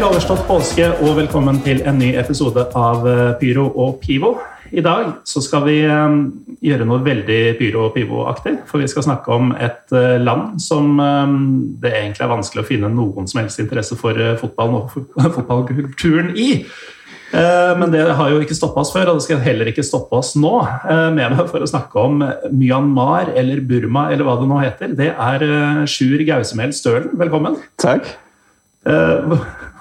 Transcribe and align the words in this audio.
Vel 0.00 0.08
overstått 0.08 0.46
påske 0.48 0.86
og 1.04 1.10
velkommen 1.18 1.58
til 1.60 1.82
en 1.84 1.98
ny 2.00 2.14
episode 2.16 2.62
av 2.72 3.02
eh, 3.04 3.18
Pyro 3.36 3.66
og 3.82 3.98
Pivo. 4.00 4.30
I 4.72 4.80
dag 4.80 5.10
så 5.28 5.42
skal 5.44 5.66
vi 5.66 5.74
eh, 5.84 6.14
gjøre 6.64 6.86
noe 6.88 7.02
veldig 7.04 7.36
Pyro 7.58 7.82
og 7.84 7.92
Pivo-aktig. 7.92 8.54
For 8.70 8.80
vi 8.80 8.88
skal 8.88 9.04
snakke 9.04 9.36
om 9.36 9.52
et 9.52 9.92
eh, 9.92 10.16
land 10.16 10.56
som 10.64 10.96
det 11.84 11.92
egentlig 11.92 12.24
er 12.24 12.32
vanskelig 12.32 12.64
å 12.64 12.68
finne 12.70 12.88
noen 12.94 13.28
som 13.28 13.42
helst 13.42 13.60
interesse 13.60 14.00
for 14.00 14.16
fotballen 14.40 14.78
og 14.78 14.96
fotballkulturen 15.36 16.32
i. 16.32 16.48
Men 17.30 17.92
det 17.92 18.06
har 18.16 18.32
jo 18.32 18.40
ikke 18.40 18.56
stoppa 18.56 18.80
oss 18.80 18.94
før, 18.96 19.12
og 19.12 19.20
det 19.20 19.28
skal 19.28 19.44
heller 19.44 19.68
ikke 19.68 19.84
stoppe 19.84 20.16
oss 20.16 20.32
nå. 20.32 20.56
Med 21.12 21.36
meg 21.36 21.44
for 21.52 21.60
å 21.60 21.68
snakke 21.68 22.08
om 22.08 22.24
Myanmar 22.48 23.34
eller 23.36 23.60
Burma 23.60 24.08
eller 24.08 24.24
hva 24.24 24.40
det 24.40 24.48
nå 24.48 24.64
heter, 24.64 24.96
det 24.96 25.12
er 25.12 25.44
Sjur 25.84 26.24
Gausemel 26.24 26.72
Stølen. 26.72 27.12
Velkommen. 27.20 27.60
Takk. 27.84 28.14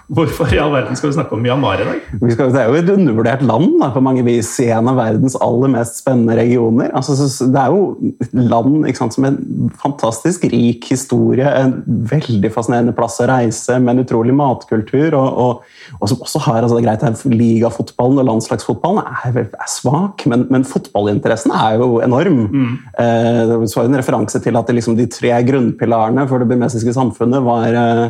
Hvorfor 0.09 0.49
i 0.49 0.57
all 0.57 0.71
verden 0.73 0.97
skal 0.97 1.11
vi 1.11 1.15
snakke 1.19 1.35
om 1.35 1.41
Myanmar 1.45 1.81
i 1.83 1.85
dag? 1.85 1.97
Skal, 2.33 2.47
det 2.49 2.61
er 2.63 2.71
jo 2.71 2.77
et 2.79 2.87
undervurdert 2.89 3.43
land 3.45 3.75
da, 3.77 3.91
på 3.93 4.01
mange 4.01 4.23
vis 4.25 4.47
i 4.63 4.71
en 4.73 4.87
av 4.89 4.95
verdens 4.97 5.35
aller 5.37 5.69
mest 5.69 5.99
spennende 6.01 6.33
regioner. 6.39 6.89
Altså, 6.97 7.13
det 7.45 7.59
er 7.61 7.75
jo 7.75 8.09
et 8.25 8.33
land 8.33 8.87
sant, 8.97 9.13
som 9.13 9.27
en 9.29 9.37
fantastisk 9.77 10.47
rik 10.49 10.87
historie, 10.89 11.45
en 11.45 11.75
veldig 12.09 12.49
fascinerende 12.55 12.95
plass 12.97 13.19
å 13.21 13.27
reise, 13.29 13.77
med 13.77 13.93
en 13.93 14.05
utrolig 14.07 14.33
matkultur, 14.33 15.13
og, 15.19 15.27
og, 15.43 15.93
og 15.99 16.09
som 16.09 16.25
også 16.25 16.41
har 16.47 16.63
altså, 16.63 16.79
det 16.79 16.81
er 16.81 16.87
greit 16.87 17.05
at 17.05 17.21
Ligafotballen 17.29 18.23
og 18.23 18.27
landslagsfotballen 18.31 19.05
er, 19.05 19.39
er 19.45 19.69
svak, 19.69 20.25
men, 20.31 20.47
men, 20.49 20.65
fotballinteressen 20.65 21.53
er 21.53 21.77
jo 21.83 22.01
enorm. 22.05 22.41
Mm. 22.49 22.73
Eh, 22.97 23.43
det 23.45 23.61
var 23.61 23.85
en 23.85 24.01
referanse 24.01 24.41
til 24.41 24.57
at 24.57 24.65
det, 24.65 24.79
liksom, 24.81 24.97
de 24.97 25.05
tre 25.13 25.37
grunnpilarene 25.53 26.25
for 26.25 26.41
det 26.41 26.49
burmesiske 26.49 26.97
samfunnet 26.97 27.45
var 27.45 27.77
eh, 27.85 28.03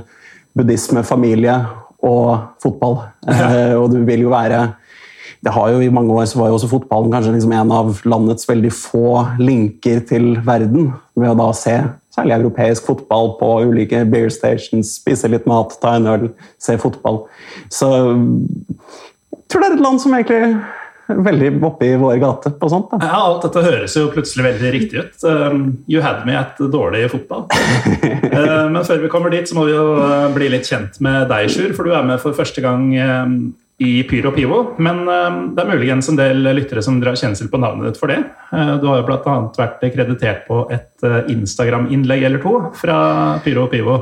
buddhisme, 0.56 1.04
familie 1.04 1.60
og 2.06 2.62
fotball. 2.64 3.02
Ja. 3.28 3.50
Eh, 3.50 3.76
og 3.80 3.90
du 3.94 4.02
vil 4.08 4.28
jo 4.28 4.34
være 4.34 4.70
det 5.40 5.54
har 5.56 5.70
jo 5.72 5.80
I 5.80 5.92
mange 5.94 6.12
år 6.12 6.26
så 6.28 6.40
var 6.42 6.50
jo 6.50 6.58
også 6.58 6.68
fotballen 6.68 7.14
kanskje 7.14 7.32
liksom 7.32 7.54
en 7.56 7.72
av 7.72 8.02
landets 8.12 8.48
veldig 8.50 8.72
få 8.76 9.22
linker 9.40 10.02
til 10.10 10.34
verden. 10.44 10.90
Ved 11.16 11.32
å 11.32 11.38
da 11.40 11.48
se 11.56 11.76
særlig 12.16 12.36
europeisk 12.36 12.90
fotball 12.90 13.32
på 13.40 13.52
ulike 13.70 14.02
beer 14.12 14.28
stations, 14.34 14.98
spise 15.00 15.30
litt 15.32 15.48
mat, 15.48 15.78
ta 15.80 15.96
en 15.96 16.10
øl, 16.12 16.26
se 16.60 16.76
fotball. 16.82 17.22
Så 17.72 17.88
jeg 17.96 19.46
tror 19.48 19.64
det 19.64 19.70
er 19.70 19.78
et 19.78 19.86
land 19.86 20.04
som 20.04 20.18
egentlig 20.18 20.60
veldig 21.28 21.52
oppe 21.64 21.88
i 21.88 21.96
vår 22.00 22.18
gate 22.22 22.52
på 22.60 22.70
sånt. 22.72 22.92
Da. 22.92 23.00
Ja, 23.10 23.22
alt 23.24 23.46
dette 23.48 23.64
høres 23.66 23.96
jo 23.98 24.08
plutselig 24.14 24.46
veldig 24.46 24.74
riktig 24.76 25.04
ut. 25.04 25.24
Um, 25.24 25.64
you 25.90 26.04
had 26.06 26.26
me 26.28 26.38
at 26.38 26.60
dårlig 26.60 27.08
fotball. 27.16 27.48
Uh, 28.30 28.70
men 28.72 28.84
før 28.86 29.00
vi 29.02 29.10
kommer 29.12 29.32
dit, 29.34 29.48
så 29.50 29.56
må 29.58 29.64
vi 29.68 29.74
jo 29.74 29.84
uh, 29.98 30.30
bli 30.32 30.48
litt 30.54 30.68
kjent 30.70 31.00
med 31.04 31.26
deg, 31.32 31.50
Sjur. 31.52 31.72
For 31.76 31.88
du 31.88 31.96
er 31.98 32.06
med 32.06 32.22
for 32.22 32.36
første 32.38 32.62
gang 32.64 32.86
um, 32.94 33.34
i 33.82 34.04
Pyro 34.08 34.32
Pivo. 34.36 34.60
Men 34.80 35.02
um, 35.08 35.40
det 35.58 35.64
er 35.64 35.72
muligens 35.72 36.12
en 36.12 36.20
del 36.20 36.46
lyttere 36.56 36.84
som 36.86 37.00
drar 37.02 37.18
kjensel 37.20 37.50
på 37.52 37.60
navnet 37.60 37.90
ditt 37.90 38.00
for 38.00 38.12
det. 38.12 38.20
Uh, 38.54 38.78
du 38.80 38.86
har 38.92 39.02
jo 39.02 39.08
bl.a. 39.10 39.36
vært 39.58 39.84
kreditert 39.96 40.46
på 40.48 40.62
et 40.76 41.10
Instagram-innlegg 41.34 42.28
eller 42.30 42.44
to 42.44 42.56
fra 42.80 43.00
Pyro 43.44 43.68
Pivo. 43.72 44.00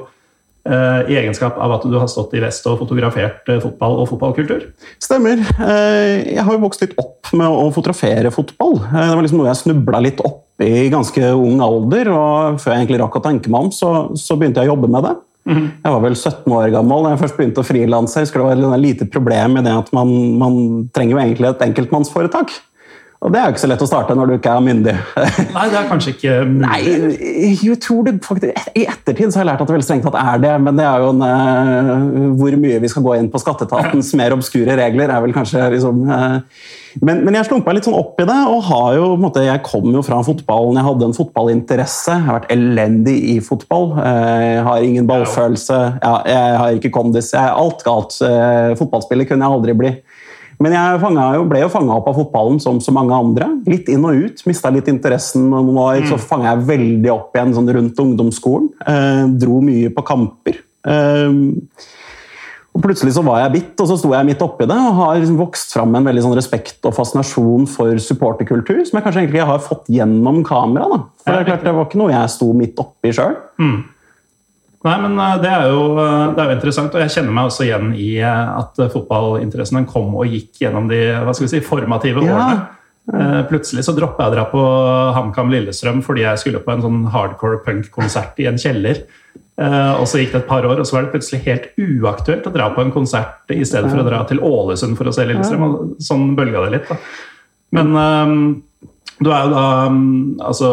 Eh, 0.67 1.11
i 1.13 1.15
egenskap 1.21 1.55
av 1.63 1.77
at 1.77 1.85
du 1.87 1.95
har 1.95 2.09
stått 2.11 2.33
i 2.35 2.41
vest 2.43 2.65
og 2.67 2.81
fotografert 2.81 3.47
eh, 3.47 3.59
fotball 3.63 4.01
og 4.01 4.09
fotballkultur? 4.09 4.65
Stemmer. 5.03 5.39
Eh, 5.63 6.33
jeg 6.33 6.43
har 6.43 6.57
jo 6.57 6.63
vokst 6.65 6.83
litt 6.83 6.97
opp 6.99 7.31
med 7.37 7.47
å 7.47 7.69
fotografere 7.71 8.33
fotball. 8.35 8.75
Det 8.81 9.05
var 9.13 9.23
liksom 9.23 9.39
noe 9.39 9.51
jeg 9.51 9.61
snubla 9.61 10.03
litt 10.03 10.19
opp 10.25 10.43
i 10.63 10.87
i 10.87 10.89
ganske 10.91 11.31
ung 11.37 11.61
alder. 11.63 12.11
og 12.11 12.59
Før 12.59 12.73
jeg 12.73 12.83
egentlig 12.83 12.99
rakk 13.03 13.19
å 13.19 13.23
tenke 13.23 13.53
meg 13.53 13.67
om, 13.67 13.71
så, 13.71 13.93
så 14.19 14.35
begynte 14.35 14.63
jeg 14.63 14.71
å 14.71 14.75
jobbe 14.75 14.91
med 14.91 15.07
det. 15.07 15.15
Mm 15.47 15.57
-hmm. 15.57 15.67
Jeg 15.83 15.93
var 15.93 16.01
vel 16.01 16.15
17 16.15 16.53
år 16.53 16.69
gammel 16.69 17.03
da 17.03 17.09
jeg 17.09 17.19
først 17.19 17.37
begynte 17.37 17.61
å 17.61 17.63
frilanse. 17.63 18.25
Det 18.25 18.39
var 18.39 18.51
et 18.51 18.79
lite 18.79 19.05
problem 19.05 19.57
i 19.57 19.61
det 19.61 19.77
at 19.77 19.93
man, 19.93 20.37
man 20.37 20.89
trenger 20.93 21.15
jo 21.15 21.23
egentlig 21.23 21.49
et 21.49 21.61
enkeltmannsforetak. 21.61 22.51
Og 23.17 23.33
det 23.33 23.39
er 23.39 23.47
jo 23.47 23.55
ikke 23.55 23.63
så 23.63 23.69
lett 23.71 23.81
å 23.81 23.87
starte 23.89 24.15
når 24.17 24.29
du 24.29 24.33
ikke 24.37 24.53
er 24.53 24.63
myndig. 24.63 24.93
Nei, 25.55 25.65
det 25.71 25.77
er 25.79 25.87
kanskje 25.89 26.13
ikke 26.13 26.33
Nei, 26.47 26.79
jeg 27.57 27.77
tror 27.81 28.05
det 28.05 28.17
faktisk, 28.25 28.73
I 28.77 28.85
ettertid 28.91 29.31
så 29.33 29.39
har 29.39 29.45
jeg 29.45 29.49
lært 29.51 29.63
at 29.63 29.69
det 29.69 29.77
veldig 29.77 29.87
strengt 29.87 30.05
tatt 30.05 30.19
er 30.21 30.43
det, 30.43 30.51
men 30.61 30.77
det 30.77 30.85
er 30.85 31.01
jo 31.01 31.13
en, 31.15 31.23
uh, 31.25 32.27
hvor 32.37 32.57
mye 32.61 32.81
vi 32.83 32.91
skal 32.93 33.05
gå 33.07 33.15
inn 33.17 33.31
på 33.33 33.41
skatteetatens 33.41 34.13
mer 34.19 34.35
obskure 34.37 34.77
regler, 34.77 35.09
er 35.09 35.23
vel 35.25 35.33
kanskje 35.35 35.65
liksom 35.73 36.03
uh, 36.05 36.37
men, 37.01 37.19
men, 37.25 37.35
jeg 37.37 37.45
slumpa 37.49 37.73
litt 37.75 37.85
sånn 37.85 37.97
opp 37.97 38.17
i 38.21 38.25
det, 38.25 38.37
og 38.49 38.63
har 38.69 38.95
jo, 38.97 39.09
måte, 39.21 39.43
jeg 39.45 39.61
kom 39.65 39.89
jo 39.93 40.01
fra 40.05 40.17
fotballen. 40.25 40.79
Jeg 40.79 40.87
hadde 40.87 41.05
en 41.05 41.13
fotballinteresse. 41.13 42.15
Jeg 42.15 42.25
har 42.25 42.37
vært 42.39 42.53
elendig 42.55 43.13
i 43.33 43.35
fotball. 43.43 43.91
Eh, 44.01 44.45
jeg 44.55 44.63
har 44.65 44.85
ingen 44.87 45.09
ballfølelse. 45.09 45.77
Ja, 46.01 46.13
jeg 46.25 46.55
har 46.61 46.79
ikke 46.79 46.93
kondis. 46.95 47.29
Jeg 47.35 47.43
er 47.43 47.59
alt 47.59 47.85
galt. 47.85 48.17
Fotballspiller 48.79 49.29
kunne 49.29 49.45
jeg 49.45 49.59
aldri 49.59 49.77
bli. 49.77 49.93
Men 50.63 50.73
jeg 50.73 51.01
fanget, 51.03 51.43
ble 51.51 51.61
jo 51.61 51.69
fanga 51.69 51.99
opp 51.99 52.07
av 52.09 52.17
fotballen 52.17 52.57
som 52.61 52.79
så 52.81 52.93
mange 52.95 53.13
andre. 53.13 53.49
Litt 53.69 53.91
inn 53.93 54.05
og 54.09 54.17
ut. 54.17 54.41
Mista 54.49 54.71
litt 54.73 54.89
interessen. 54.89 55.45
og 55.51 55.67
Noen 55.67 55.83
år 55.83 56.07
så 56.07 56.17
mm. 56.17 56.23
fanga 56.31 56.49
jeg 56.49 56.65
veldig 56.71 57.13
opp 57.13 57.37
igjen 57.37 57.53
sånn 57.57 57.69
rundt 57.77 58.01
ungdomsskolen. 58.01 58.71
Eh, 58.89 59.23
dro 59.37 59.61
mye 59.61 59.91
på 59.93 60.05
kamper. 60.07 60.57
Eh, 60.87 61.37
og 62.77 62.83
Plutselig 62.85 63.15
så 63.15 63.23
var 63.25 63.39
jeg 63.41 63.53
bitt, 63.55 63.73
og 63.81 63.89
så 63.89 63.95
sto 63.97 64.11
jeg 64.13 64.25
midt 64.27 64.41
oppi 64.45 64.67
det 64.69 64.75
og 64.77 64.97
har 64.99 65.15
liksom 65.17 65.39
vokst 65.39 65.71
fram 65.73 65.95
en 65.97 66.05
veldig 66.05 66.21
sånn 66.27 66.35
respekt 66.37 66.85
og 66.85 66.93
fascinasjon 66.93 67.65
for 67.73 67.97
supporterkultur, 67.97 68.83
som 68.85 68.99
jeg 68.99 69.05
kanskje 69.07 69.23
egentlig 69.23 69.47
har 69.49 69.63
fått 69.65 69.89
gjennom 69.89 70.43
kamera. 70.45 70.85
Da. 70.91 70.99
For 71.23 71.33
det, 71.33 71.39
er 71.39 71.47
klart, 71.49 71.65
det 71.65 71.73
var 71.73 71.87
ikke 71.89 72.01
noe 72.03 72.13
jeg 72.13 72.33
sto 72.35 72.51
midt 72.53 72.83
oppi 72.83 73.13
sjøl. 73.17 73.33
Mm. 73.57 73.79
Nei, 74.85 74.95
men 75.01 75.17
eh, 75.17 75.35
det 75.41 75.49
er, 75.49 75.67
jo, 75.73 75.83
eh, 75.97 76.23
det 76.35 76.41
er, 76.41 76.51
jo, 76.51 76.57
interessant, 76.59 76.95
og 76.95 77.01
jeg 77.01 77.13
kjenner 77.15 77.33
meg 77.33 77.49
også 77.49 77.65
igjen 77.65 77.91
i 77.97 78.09
eh, 78.21 78.57
at 78.61 78.77
fotballinteressen 78.93 79.87
kom 79.89 80.13
og 80.13 80.29
gikk 80.29 80.61
gjennom 80.61 80.89
de 80.91 81.01
hva 81.25 81.33
skal 81.33 81.47
vi 81.47 81.53
si, 81.55 81.63
formative 81.65 82.25
årene. 82.25 82.73
Plutselig 83.47 83.85
så 83.87 83.93
droppa 83.95 84.25
jeg 84.25 84.33
å 84.33 84.33
dra 84.33 84.41
på 84.51 84.61
HamKam 85.15 85.47
Lillestrøm 85.53 86.01
fordi 86.03 86.25
jeg 86.25 86.41
skulle 86.41 86.59
på 86.59 86.73
en 86.73 86.81
sånn 86.83 87.05
hardcore 87.13 87.61
punk-konsert 87.63 88.35
i 88.43 88.49
en 88.49 88.59
kjeller. 88.59 88.99
Og 89.55 90.03
så 90.11 90.19
gikk 90.19 90.33
det 90.33 90.41
et 90.41 90.49
par 90.49 90.67
år, 90.67 90.81
og 90.81 90.89
så 90.89 90.97
var 90.97 91.05
det 91.05 91.13
plutselig 91.13 91.39
helt 91.45 91.69
uaktuelt 91.79 92.49
å 92.49 92.51
dra 92.51 92.67
på 92.75 92.83
en 92.83 92.91
konsert 92.91 93.55
i 93.55 93.61
stedet 93.63 93.87
for 93.93 94.03
å 94.03 94.05
dra 94.09 94.19
til 94.27 94.43
Ålesund 94.43 94.99
for 94.99 95.07
å 95.07 95.15
se 95.15 95.23
Lillestrøm. 95.23 95.63
og 95.63 96.03
Sånn 96.03 96.33
bølga 96.35 96.65
det 96.65 96.73
litt. 96.75 96.91
da. 96.91 96.99
Men 97.79 97.95
du 99.17 99.31
er 99.33 99.47
jo 99.47 99.53
da, 99.53 99.63
mm, 99.89 100.37
altså, 100.45 100.69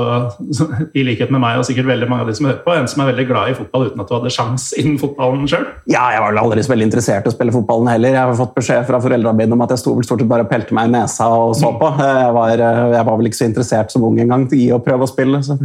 i 0.99 1.05
likhet 1.06 1.32
med 1.32 1.41
meg 1.44 1.60
og 1.60 1.66
sikkert 1.69 1.88
veldig 1.88 2.09
mange 2.10 2.27
av 2.27 2.31
de 2.31 2.37
som 2.37 2.49
hører 2.49 2.60
på, 2.66 2.75
en 2.77 2.88
som 2.91 3.00
er 3.03 3.10
veldig 3.12 3.27
glad 3.31 3.53
i 3.53 3.56
fotball 3.56 3.87
uten 3.88 4.05
at 4.05 4.10
du 4.10 4.16
hadde 4.19 4.34
sjans 4.34 4.66
innen 4.81 4.99
fotballen 5.00 5.49
sjøl? 5.50 5.65
Ja, 5.91 6.05
jeg 6.12 6.21
var 6.25 6.41
aldri 6.43 6.65
så 6.65 6.75
veldig 6.75 6.88
interessert 6.91 7.25
i 7.25 7.32
å 7.32 7.34
spille 7.34 7.55
fotballen 7.55 7.93
heller. 7.94 8.12
Jeg 8.12 8.21
har 8.21 8.37
fått 8.38 8.55
beskjed 8.59 8.84
fra 8.91 9.00
foreldrene 9.05 9.41
mine 9.41 9.56
om 9.56 9.65
at 9.65 9.75
jeg 9.75 9.84
sto 9.84 9.97
vel 9.97 10.06
stort 10.06 10.22
sett 10.22 10.31
bare 10.31 10.49
pelte 10.50 10.77
meg 10.77 10.91
i 10.91 10.94
nesa 10.99 11.31
og 11.32 11.56
så 11.59 11.72
på. 11.81 11.91
Jeg 12.00 12.37
var, 12.37 12.55
jeg 12.59 13.09
var 13.10 13.19
vel 13.21 13.31
ikke 13.31 13.41
så 13.41 13.49
interessert 13.49 13.94
som 13.94 14.05
ung 14.06 14.21
engang 14.21 14.47
i 14.56 14.69
å 14.75 14.82
prøve 14.84 15.09
å 15.09 15.11
spille. 15.11 15.41
Så. 15.47 15.56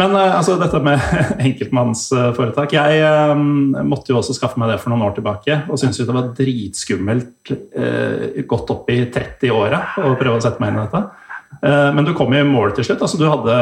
Men 0.00 0.14
eh, 0.14 0.36
altså, 0.36 0.56
dette 0.58 0.80
med 0.82 1.02
enkeltmannsforetak 1.46 2.74
Jeg 2.76 3.02
um, 3.34 3.74
måtte 3.86 4.12
jo 4.12 4.18
også 4.20 4.36
skaffe 4.36 4.60
meg 4.60 4.72
det 4.72 4.80
for 4.82 4.92
noen 4.92 5.06
år 5.06 5.18
tilbake. 5.18 5.60
Og 5.68 5.80
syntes 5.80 6.00
jo 6.00 6.08
det 6.08 6.16
var 6.16 6.32
dritskummelt 6.38 7.54
uh, 7.54 8.40
godt 8.50 8.72
opp 8.74 8.90
i 8.94 9.02
30-åra 9.14 9.84
å 10.02 10.14
prøve 10.18 10.38
å 10.38 10.44
sette 10.44 10.62
meg 10.62 10.72
inn 10.72 10.80
i 10.80 10.86
dette. 10.86 11.04
Eh, 11.64 11.90
men 11.96 12.04
du 12.04 12.12
kom 12.16 12.32
i 12.36 12.42
mål 12.44 12.74
til 12.76 12.86
slutt. 12.88 13.02
Altså, 13.04 13.18
du, 13.20 13.24
hadde, 13.30 13.56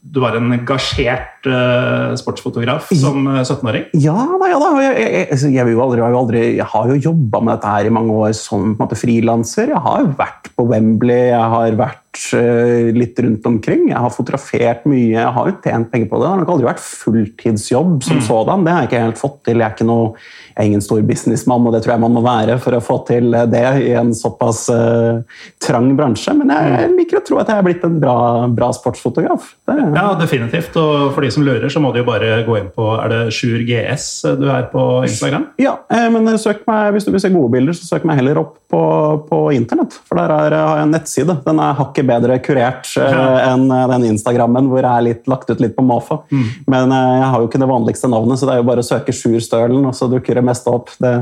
du, 0.00 0.20
var 0.22 0.38
en 0.38 0.54
gasjert 0.66 1.44
uh, 1.48 2.16
sportsfotograf 2.18 2.88
som 2.96 3.28
17-åring? 3.28 3.90
Eh, 3.90 4.04
ja 4.06 4.14
da, 4.16 4.48
ja 4.48 4.60
da. 4.62 4.70
Jeg, 4.80 4.94
jeg, 4.96 5.26
jeg, 5.28 5.54
jeg 5.58 5.74
jo 5.74 5.82
aldri, 5.84 6.04
aldri, 6.06 6.44
har 6.72 6.92
jo 6.94 7.00
jobba 7.10 7.42
med 7.44 7.58
dette 7.58 7.74
her 7.74 7.90
i 7.90 7.94
mange 7.94 8.16
år 8.24 8.32
som 8.36 8.72
frilanser. 8.96 9.74
Jeg 9.74 9.84
har 9.84 10.08
vært 10.16 10.52
på 10.56 10.66
Wembley, 10.70 11.28
jeg 11.34 11.54
har 11.56 11.76
vært 11.80 12.09
uh, 12.36 12.90
litt 12.96 13.18
rundt 13.22 13.46
omkring. 13.46 13.88
Jeg 13.92 14.02
har 14.02 14.14
fotografert 14.14 14.86
mye, 14.90 15.14
jeg 15.14 15.34
har 15.36 15.50
jo 15.50 15.56
tjent 15.64 15.90
penger 15.92 16.10
på 16.10 16.20
det. 16.20 16.26
Det 16.26 16.32
har 16.32 16.42
nok 16.42 16.52
aldri 16.54 16.68
vært 16.70 16.84
fulltidsjobb 16.84 17.96
som 18.06 18.20
mm. 18.20 18.24
sådan. 18.28 18.64
Det 18.66 18.74
har 18.74 18.84
jeg 18.84 18.90
ikke 18.90 19.04
helt 19.06 19.20
fått 19.20 19.38
til. 19.48 19.60
Jeg 19.60 19.66
er 19.68 19.76
ikke 19.76 19.90
noe 19.90 20.12
jeg 20.60 20.66
er 20.66 20.68
ingen 20.74 20.82
stor 20.84 21.00
businessmann, 21.08 21.64
og 21.64 21.72
det 21.72 21.82
tror 21.84 21.94
jeg 21.94 22.02
man 22.02 22.12
må 22.12 22.20
være 22.24 22.58
for 22.60 22.76
å 22.76 22.82
få 22.84 22.98
til 23.08 23.32
det 23.52 23.64
i 23.86 23.92
en 23.96 24.10
såpass 24.16 24.66
uh, 24.68 25.22
trang 25.62 25.92
bransje. 25.96 26.34
Men 26.36 26.52
jeg 26.52 26.90
liker 26.98 27.20
å 27.20 27.24
tro 27.24 27.38
at 27.40 27.48
jeg 27.48 27.62
er 27.62 27.64
blitt 27.64 27.86
en 27.86 27.96
bra, 28.02 28.16
bra 28.52 28.68
sportsfotograf. 28.76 29.54
Det, 29.70 29.76
ja, 29.96 30.06
definitivt. 30.20 30.76
Og 30.80 31.14
for 31.14 31.24
de 31.24 31.30
som 31.32 31.46
lurer, 31.46 31.68
så 31.72 31.80
må 31.80 31.94
de 31.94 32.02
jo 32.02 32.08
bare 32.08 32.42
gå 32.44 32.58
inn 32.58 32.68
på 32.74 32.90
Er 32.98 33.12
det 33.12 33.20
Sjur 33.34 33.62
GS 33.64 34.08
du 34.40 34.46
er 34.52 34.66
på 34.72 34.84
Instagram? 35.06 35.48
Ja, 35.60 35.78
eh, 35.92 36.08
men 36.12 36.28
søk 36.40 36.66
meg, 36.68 36.90
hvis 36.94 37.06
du 37.06 37.12
vil 37.14 37.22
se 37.22 37.32
gode 37.32 37.52
bilder, 37.54 37.76
så 37.76 37.88
søk 37.88 38.04
meg 38.08 38.20
heller 38.20 38.42
opp 38.42 38.56
på, 38.70 38.82
på 39.30 39.40
internett. 39.56 39.96
For 40.08 40.20
der 40.20 40.34
er, 40.34 40.56
har 40.58 40.80
jeg 40.80 40.88
en 40.88 40.94
nettside. 40.94 41.38
Den 41.46 41.62
er 41.62 41.78
hakket 41.78 41.99
bedre 42.06 42.38
kurert 42.44 42.90
uh, 42.98 43.38
enn 43.46 43.66
den 43.68 44.06
Instagrammen 44.12 44.68
hvor 44.70 44.82
jeg 44.82 44.90
er 44.90 45.06
litt, 45.06 45.24
lagt 45.30 45.50
ut 45.50 45.62
litt 45.62 45.76
på 45.76 45.84
måfå. 45.86 46.22
Mm. 46.30 46.46
Men 46.70 46.94
uh, 46.94 47.16
jeg 47.20 47.32
har 47.32 47.40
jo 47.40 47.50
ikke 47.50 47.62
det 47.62 47.70
vanligste 47.70 48.12
navnet, 48.12 48.40
så 48.40 48.48
det 48.48 48.56
er 48.56 48.62
jo 48.62 48.68
bare 48.70 48.84
å 48.84 48.90
søke 48.90 49.14
Sjur 49.16 49.40
Stølen, 49.44 49.82
og 49.86 49.96
så 49.96 50.10
dukker 50.10 50.40
det 50.40 50.46
meste 50.46 50.72
opp. 50.72 50.92
Det 51.00 51.14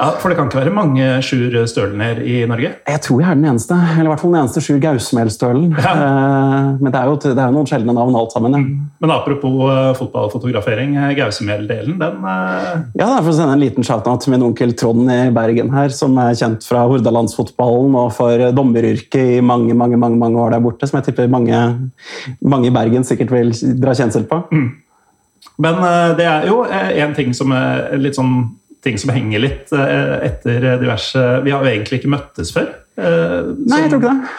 Ja, 0.00 0.14
For 0.16 0.32
det 0.32 0.38
kan 0.38 0.48
ikke 0.48 0.62
være 0.62 0.72
mange 0.72 1.06
Sjur 1.24 1.52
Stølener 1.68 2.22
i 2.24 2.38
Norge? 2.48 2.70
Jeg 2.88 3.00
tror 3.04 3.20
jeg 3.20 3.28
er 3.28 3.36
den 3.36 3.48
eneste. 3.50 3.76
Eller 3.76 4.08
i 4.08 4.12
hvert 4.14 4.22
fall 4.22 4.32
den 4.32 4.40
eneste 4.40 4.62
Sjur 4.64 4.78
gausmelstølen. 4.80 5.66
Ja. 5.76 5.92
Eh, 5.92 6.68
men 6.80 6.88
det 6.88 6.96
er, 6.96 7.10
jo, 7.10 7.18
det 7.20 7.34
er 7.34 7.50
jo 7.50 7.56
noen 7.58 7.68
sjeldne 7.68 7.94
navn 7.96 8.16
alt 8.16 8.32
sammen. 8.32 8.56
Ja. 8.56 8.86
Men 9.04 9.12
apropos 9.12 9.58
uh, 9.68 9.90
fotballfotografering, 9.98 10.94
eh, 10.96 11.12
Gausmel-delen, 11.18 11.98
den. 12.00 12.24
Ja, 12.24 13.04
det 13.04 13.08
er 13.10 13.26
for 13.26 13.32
å 13.32 13.36
sende 13.36 13.56
en 13.58 13.62
liten 13.62 13.86
shout-out 13.86 14.24
til 14.24 14.34
min 14.34 14.44
onkel 14.46 14.72
Trond 14.80 15.10
i 15.12 15.18
Bergen 15.36 15.72
her, 15.74 15.92
som 15.92 16.16
er 16.22 16.38
kjent 16.38 16.64
fra 16.64 16.86
Hordalandsfotballen 16.88 17.98
og 18.00 18.12
for 18.16 18.46
dommeryrket 18.56 19.36
i 19.36 19.42
mange 19.44 19.76
mange, 19.76 19.98
mange, 20.00 20.16
mange 20.20 20.40
år 20.40 20.54
der 20.54 20.64
borte, 20.64 20.88
som 20.88 21.00
jeg 21.00 21.10
tipper 21.10 21.28
mange, 21.32 21.60
mange 22.40 22.70
i 22.70 22.74
Bergen 22.74 23.04
sikkert 23.06 23.34
vil 23.34 23.52
dra 23.80 23.96
kjensel 23.96 24.24
på. 24.30 24.40
Mm. 24.52 24.70
Men 25.60 25.82
det 26.16 26.24
er 26.24 26.48
jo 26.48 26.62
en 26.68 27.12
ting 27.16 27.34
som 27.36 27.52
er 27.56 27.98
litt 28.00 28.16
sånn 28.16 28.59
ting 28.84 28.98
som 29.00 29.12
henger 29.14 29.42
litt 29.42 29.72
eh, 29.76 30.14
etter 30.28 30.64
diverse 30.80 31.24
Vi 31.44 31.52
har 31.52 31.64
jo 31.64 31.72
egentlig 31.72 32.00
ikke 32.00 32.12
møttes 32.14 32.52
før. 32.54 32.70
Eh, 32.96 33.50
Nei, 33.68 33.82
jeg 33.84 33.92
tror 33.92 34.02
ikke 34.02 34.12
det. 34.14 34.34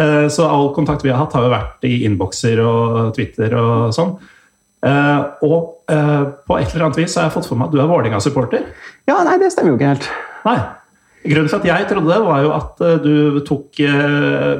Eh, 0.00 0.26
så 0.32 0.46
all 0.46 0.70
kontakt 0.76 1.04
vi 1.06 1.12
har 1.12 1.18
hatt, 1.22 1.34
har 1.34 1.46
jo 1.46 1.52
vært 1.52 1.88
i 1.88 2.02
innbokser 2.06 2.62
og 2.64 3.14
Twitter 3.16 3.56
og 3.58 3.94
sånn. 3.96 4.14
Og 4.80 5.56
på 5.90 6.56
et 6.56 6.70
eller 6.72 6.84
annet 6.86 6.98
vis 7.02 7.16
har 7.18 7.26
jeg 7.26 7.34
fått 7.34 7.48
for 7.50 7.58
meg 7.60 7.68
at 7.68 7.74
du 7.74 7.80
er 7.82 7.88
Vålerenga-supporter. 7.90 8.62
Ja, 9.10 9.18
nei, 9.26 9.34
det 9.42 9.50
stemmer 9.52 9.74
jo 9.74 9.80
ikke 9.80 9.90
helt. 9.90 10.06
Nei. 10.46 10.60
Grunnen 11.20 11.50
til 11.50 11.58
at 11.58 11.66
jeg 11.68 11.88
trodde 11.90 12.08
det, 12.08 12.20
var 12.24 12.44
jo 12.46 12.52
at 12.56 12.80
du 13.04 13.40
tok 13.44 13.82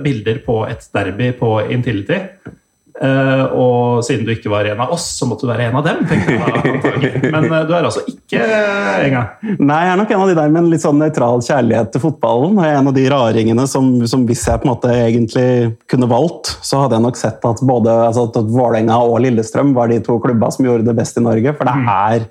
bilder 0.04 0.42
på 0.44 0.58
et 0.68 0.84
derby 0.92 1.30
på 1.38 1.54
Intility. 1.72 2.18
Uh, 3.00 3.44
og 3.56 4.02
siden 4.04 4.26
du 4.28 4.34
ikke 4.34 4.50
var 4.52 4.66
en 4.68 4.80
av 4.84 4.90
oss, 4.92 5.06
så 5.16 5.24
måtte 5.24 5.46
du 5.46 5.48
være 5.48 5.70
en 5.70 5.78
av 5.78 5.86
dem. 5.86 6.02
Jeg, 6.04 7.30
Men 7.32 7.46
uh, 7.48 7.62
du 7.64 7.72
er 7.72 7.86
altså 7.88 8.02
ikke 8.04 8.42
en 8.44 9.14
gang. 9.14 9.54
Nei, 9.56 9.78
jeg 9.86 9.92
er 9.94 10.00
nok 10.02 10.12
en 10.12 10.24
av 10.24 10.28
de 10.28 10.34
der 10.36 10.52
med 10.52 10.60
en 10.60 10.68
litt 10.68 10.84
sånn 10.84 11.00
nøytral 11.00 11.40
kjærlighet 11.46 11.94
til 11.94 12.04
fotballen. 12.04 12.58
Og 12.58 12.66
jeg 12.66 12.74
er 12.74 12.82
en 12.82 12.90
av 12.90 12.98
de 12.98 13.06
raringene 13.14 13.64
som, 13.72 13.88
som, 14.10 14.26
hvis 14.28 14.44
jeg 14.50 14.60
på 14.60 14.68
en 14.68 14.72
måte 14.74 14.92
egentlig 14.92 15.46
kunne 15.88 16.10
valgt, 16.10 16.52
så 16.60 16.82
hadde 16.82 16.98
jeg 16.98 17.06
nok 17.06 17.22
sett 17.22 17.48
at 17.48 17.64
både 17.72 17.94
altså, 18.10 18.26
at 18.28 18.52
Vålerenga 18.52 19.00
og 19.06 19.16
Lillestrøm 19.24 19.72
var 19.78 19.88
de 19.88 20.02
to 20.04 20.18
klubba 20.20 20.52
som 20.52 20.68
gjorde 20.68 20.84
det 20.90 20.96
best 21.00 21.16
i 21.16 21.24
Norge. 21.24 21.56
For 21.56 21.70
det 21.70 21.78
mm. 21.80 21.90
er 21.96 22.28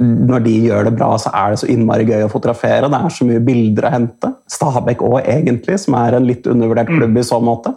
når 0.00 0.42
de 0.46 0.54
gjør 0.64 0.88
det 0.88 0.94
bra, 0.96 1.12
så 1.20 1.30
er 1.36 1.52
det 1.52 1.60
så 1.60 1.68
innmari 1.70 2.08
gøy 2.08 2.24
å 2.24 2.32
fotografere. 2.32 2.88
Det 2.88 3.04
er 3.04 3.14
så 3.14 3.28
mye 3.28 3.44
bilder 3.44 3.86
å 3.86 3.92
hente. 3.92 4.32
Stabæk 4.50 5.04
òg, 5.04 5.20
egentlig, 5.28 5.76
som 5.84 6.00
er 6.00 6.16
en 6.16 6.26
litt 6.26 6.48
undervurdert 6.48 6.88
mm. 6.88 6.98
klubb 6.98 7.20
i 7.20 7.26
så 7.26 7.38
måte. 7.44 7.76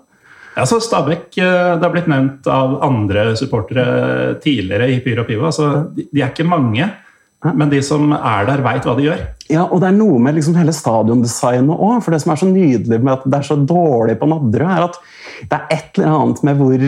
Ja, 0.53 0.65
så 0.69 0.79
Stabæk 0.83 1.38
eh, 1.41 1.69
det 1.77 1.85
har 1.85 1.94
blitt 1.94 2.09
nevnt 2.11 2.47
av 2.51 2.75
andre 2.85 3.31
supportere 3.39 4.35
tidligere 4.44 4.91
i 4.94 5.00
Pyro 5.01 5.25
Pivo. 5.27 5.47
Altså, 5.50 5.88
de 5.95 6.21
er 6.21 6.29
ikke 6.29 6.45
mange, 6.45 6.89
men 7.44 7.71
de 7.71 7.79
som 7.83 8.13
er 8.15 8.45
der, 8.47 8.61
veit 8.63 8.85
hva 8.88 8.94
de 8.97 9.07
gjør. 9.07 9.23
Ja, 9.51 9.65
og 9.65 9.81
det 9.81 9.89
er 9.89 9.97
noe 9.97 10.19
med 10.23 10.38
liksom 10.38 10.55
hele 10.55 10.75
stadiondesignet 10.75 11.73
òg. 11.73 11.97
For 12.03 12.13
det 12.13 12.21
som 12.23 12.35
er 12.35 12.39
så 12.39 12.51
nydelig 12.51 13.01
med 13.01 13.15
at 13.17 13.25
det 13.25 13.39
er 13.39 13.50
så 13.50 13.57
dårlig 13.59 14.15
på 14.21 14.29
Nadderud, 14.31 14.69
er 14.69 14.85
at 14.85 15.01
det 15.50 15.57
er 15.57 15.73
et 15.75 16.00
eller 16.00 16.13
annet 16.19 16.45
med 16.47 16.61
hvor 16.61 16.85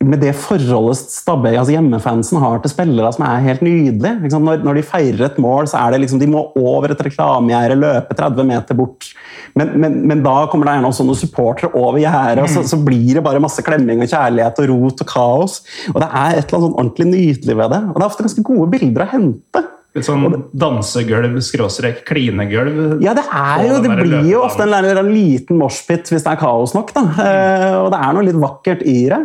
med 0.00 0.22
det 0.22 0.32
forholdet 0.32 0.96
Stabæk, 1.12 1.58
altså 1.60 1.74
hjemmefansen 1.74 2.38
har 2.40 2.62
til 2.62 2.72
spillere 2.72 3.10
som 3.12 3.26
er 3.26 3.42
helt 3.44 3.64
nydelig. 3.64 4.30
Når, 4.32 4.62
når, 4.64 4.78
de 4.78 4.84
feirer 4.86 5.26
et 5.26 5.40
mål, 5.42 5.68
så 5.68 5.82
er 5.82 5.92
det 5.92 6.06
liksom, 6.06 6.22
de 6.22 6.30
må 6.30 6.46
over 6.56 6.94
et 6.94 7.02
reklamegjerde, 7.04 7.76
løpe 7.82 8.16
30 8.16 8.48
meter 8.48 8.78
bort. 8.78 9.10
Men, 9.58 9.72
men, 9.82 9.98
men, 10.06 10.22
da 10.24 10.44
kommer 10.50 10.68
det 10.68 10.76
gjerne 10.76 10.92
også 10.92 11.06
noen 11.08 11.18
supportere 11.18 11.72
over 11.74 11.98
gjerdet, 12.02 12.44
og 12.44 12.52
så, 12.52 12.62
så, 12.66 12.78
blir 12.84 13.18
det 13.18 13.24
bare 13.24 13.42
masse 13.42 13.64
klemming 13.66 14.04
og 14.04 14.10
kjærlighet 14.12 14.62
og 14.62 14.70
rot 14.70 15.04
og 15.04 15.10
kaos. 15.10 15.58
Og 15.94 15.98
det 16.02 16.08
er 16.08 16.38
et 16.38 16.44
eller 16.44 16.60
annet 16.60 16.68
sånn 16.68 16.78
ordentlig 16.78 17.10
nydelig 17.10 17.58
ved 17.62 17.74
det. 17.74 17.82
Og 17.90 17.98
det 17.98 18.04
er 18.04 18.08
ofte 18.08 18.26
ganske 18.26 18.46
gode 18.46 18.70
bilder 18.76 19.06
å 19.06 19.10
hente. 19.16 19.64
Litt 19.98 20.06
sånn 20.06 20.44
dansegulv, 20.54 21.40
skråstrek, 21.42 22.04
klinegulv? 22.06 23.00
Ja, 23.02 23.10
det 23.18 23.24
er 23.26 23.64
jo, 23.66 23.80
det 23.82 23.96
blir 23.98 24.28
jo 24.28 24.44
ofte 24.46 24.62
en, 24.68 24.86
en 24.86 25.10
liten 25.10 25.58
moshpit 25.58 26.12
hvis 26.12 26.22
det 26.22 26.30
er 26.30 26.38
kaos 26.38 26.76
nok. 26.76 26.94
da. 26.94 27.02
Eh, 27.24 27.76
og 27.80 27.90
det 27.90 27.98
er 27.98 28.14
noe 28.14 28.26
litt 28.28 28.38
vakkert 28.38 28.86
i 28.86 29.00
det. 29.10 29.20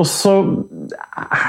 Og 0.00 0.06
så 0.08 0.34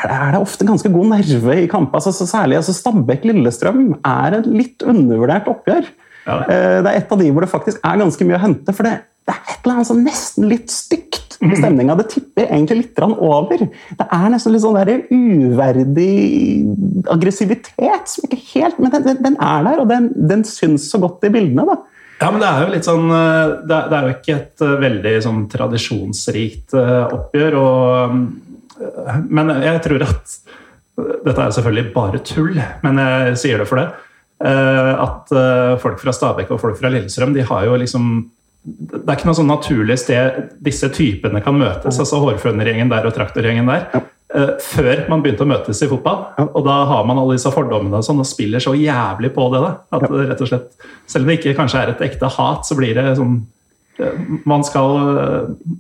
er 0.06 0.36
det 0.36 0.40
ofte 0.40 0.68
ganske 0.68 0.92
god 0.92 1.12
nerve 1.14 1.60
i 1.64 1.68
kamper. 1.72 2.00
Altså, 2.00 2.28
særlig 2.30 2.60
altså, 2.60 2.76
Stabæk-Lillestrøm 2.78 3.98
er 4.00 4.40
et 4.40 4.50
litt 4.52 4.86
undervurdert 4.88 5.52
oppgjør. 5.52 5.88
Ja. 6.26 6.40
Eh, 6.50 6.80
det 6.82 6.92
er 6.92 7.00
et 7.00 7.12
av 7.14 7.22
de 7.22 7.30
hvor 7.32 7.46
det 7.46 7.52
faktisk 7.52 7.84
er 7.86 8.02
ganske 8.02 8.28
mye 8.28 8.38
å 8.40 8.44
hente. 8.44 8.74
For 8.76 8.88
det, 8.88 8.96
det 9.26 9.34
er 9.36 9.42
et 9.54 9.58
eller 9.62 9.78
annet 9.78 9.90
sånn 9.90 10.04
nesten 10.06 10.48
litt 10.50 10.74
stygt 10.74 11.38
i 11.40 11.50
mhm. 11.50 11.58
stemninga. 11.60 11.98
Det 12.00 12.08
tipper 12.14 12.48
egentlig 12.48 12.80
litt 12.82 13.02
over. 13.06 13.66
Det 14.00 14.08
er 14.18 14.30
nesten 14.34 14.56
litt 14.56 14.64
sånn 14.64 14.80
der 14.80 14.94
uverdig 15.12 16.14
aggressivitet 17.12 18.10
som 18.10 18.26
ikke 18.26 18.40
helt 18.56 18.80
Men 18.82 18.96
den, 18.96 19.20
den 19.22 19.36
er 19.38 19.68
der, 19.68 19.84
og 19.84 19.92
den, 19.92 20.10
den 20.16 20.46
syns 20.48 20.90
så 20.92 21.02
godt 21.04 21.28
i 21.28 21.34
bildene. 21.34 21.68
da. 21.68 21.78
Ja, 22.16 22.32
men 22.32 22.40
det 22.40 22.48
er 22.48 22.64
jo 22.64 22.72
litt 22.72 22.88
sånn 22.88 23.10
eh, 23.12 23.54
Det 23.68 23.76
er, 23.76 23.88
det 23.92 23.96
er 23.98 24.06
jo 24.06 24.16
ikke 24.16 24.36
et 24.38 24.64
eh, 24.64 24.76
veldig 24.86 25.16
sånn 25.26 25.46
tradisjonsrikt 25.52 26.78
oppgjør. 26.80 27.60
Og, 27.62 28.20
men 29.30 29.56
jeg 29.66 29.84
tror 29.86 30.08
at 30.08 30.40
Dette 30.96 31.42
er 31.44 31.52
selvfølgelig 31.52 31.90
bare 31.92 32.20
tull, 32.24 32.56
men 32.86 33.00
jeg 33.02 33.40
sier 33.42 33.60
det 33.60 33.66
for 33.68 33.82
det. 33.82 33.90
At 34.36 35.32
folk 35.80 36.02
fra 36.02 36.12
Stabekk 36.12 36.50
og 36.52 36.60
folk 36.60 36.76
fra 36.76 36.90
Lillestrøm 36.92 37.32
de 37.34 37.46
har 37.48 37.70
jo 37.70 37.78
liksom 37.80 38.10
det 38.66 39.04
er 39.06 39.14
ikke 39.14 39.30
noe 39.30 39.38
sånn 39.38 39.52
naturlig 39.52 39.98
sted 40.02 40.38
disse 40.66 40.90
typene 40.94 41.42
kan 41.46 41.58
møtes. 41.58 42.00
altså 42.02 42.20
Hårfønergjengen 42.24 42.90
der 42.90 43.06
og 43.06 43.14
traktorgjengen 43.14 43.70
der. 43.70 44.06
Uh, 44.36 44.56
før 44.60 45.04
man 45.12 45.22
begynte 45.22 45.46
å 45.46 45.50
møtes 45.50 45.84
i 45.86 45.90
fotball. 45.90 46.24
Ja. 46.40 46.48
Og 46.50 46.66
da 46.66 46.80
har 46.90 47.06
man 47.08 47.20
alle 47.22 47.38
disse 47.38 47.52
fordommene 47.54 48.02
og, 48.02 48.08
sånn, 48.08 48.24
og 48.24 48.28
spiller 48.28 48.64
så 48.64 48.74
jævlig 48.74 49.30
på 49.36 49.46
det. 49.54 49.62
Da, 49.62 49.70
at 49.96 50.08
ja. 50.08 50.24
rett 50.32 50.42
og 50.42 50.50
slett, 50.50 50.88
Selv 51.06 51.24
om 51.24 51.30
det 51.30 51.38
ikke 51.38 51.54
kanskje 51.60 51.84
er 51.84 51.94
et 51.94 52.02
ekte 52.08 52.32
hat, 52.40 52.66
så 52.66 52.78
blir 52.80 52.98
det 52.98 53.14
sånn 53.20 53.38
man 54.44 54.64
skal, 54.68 54.98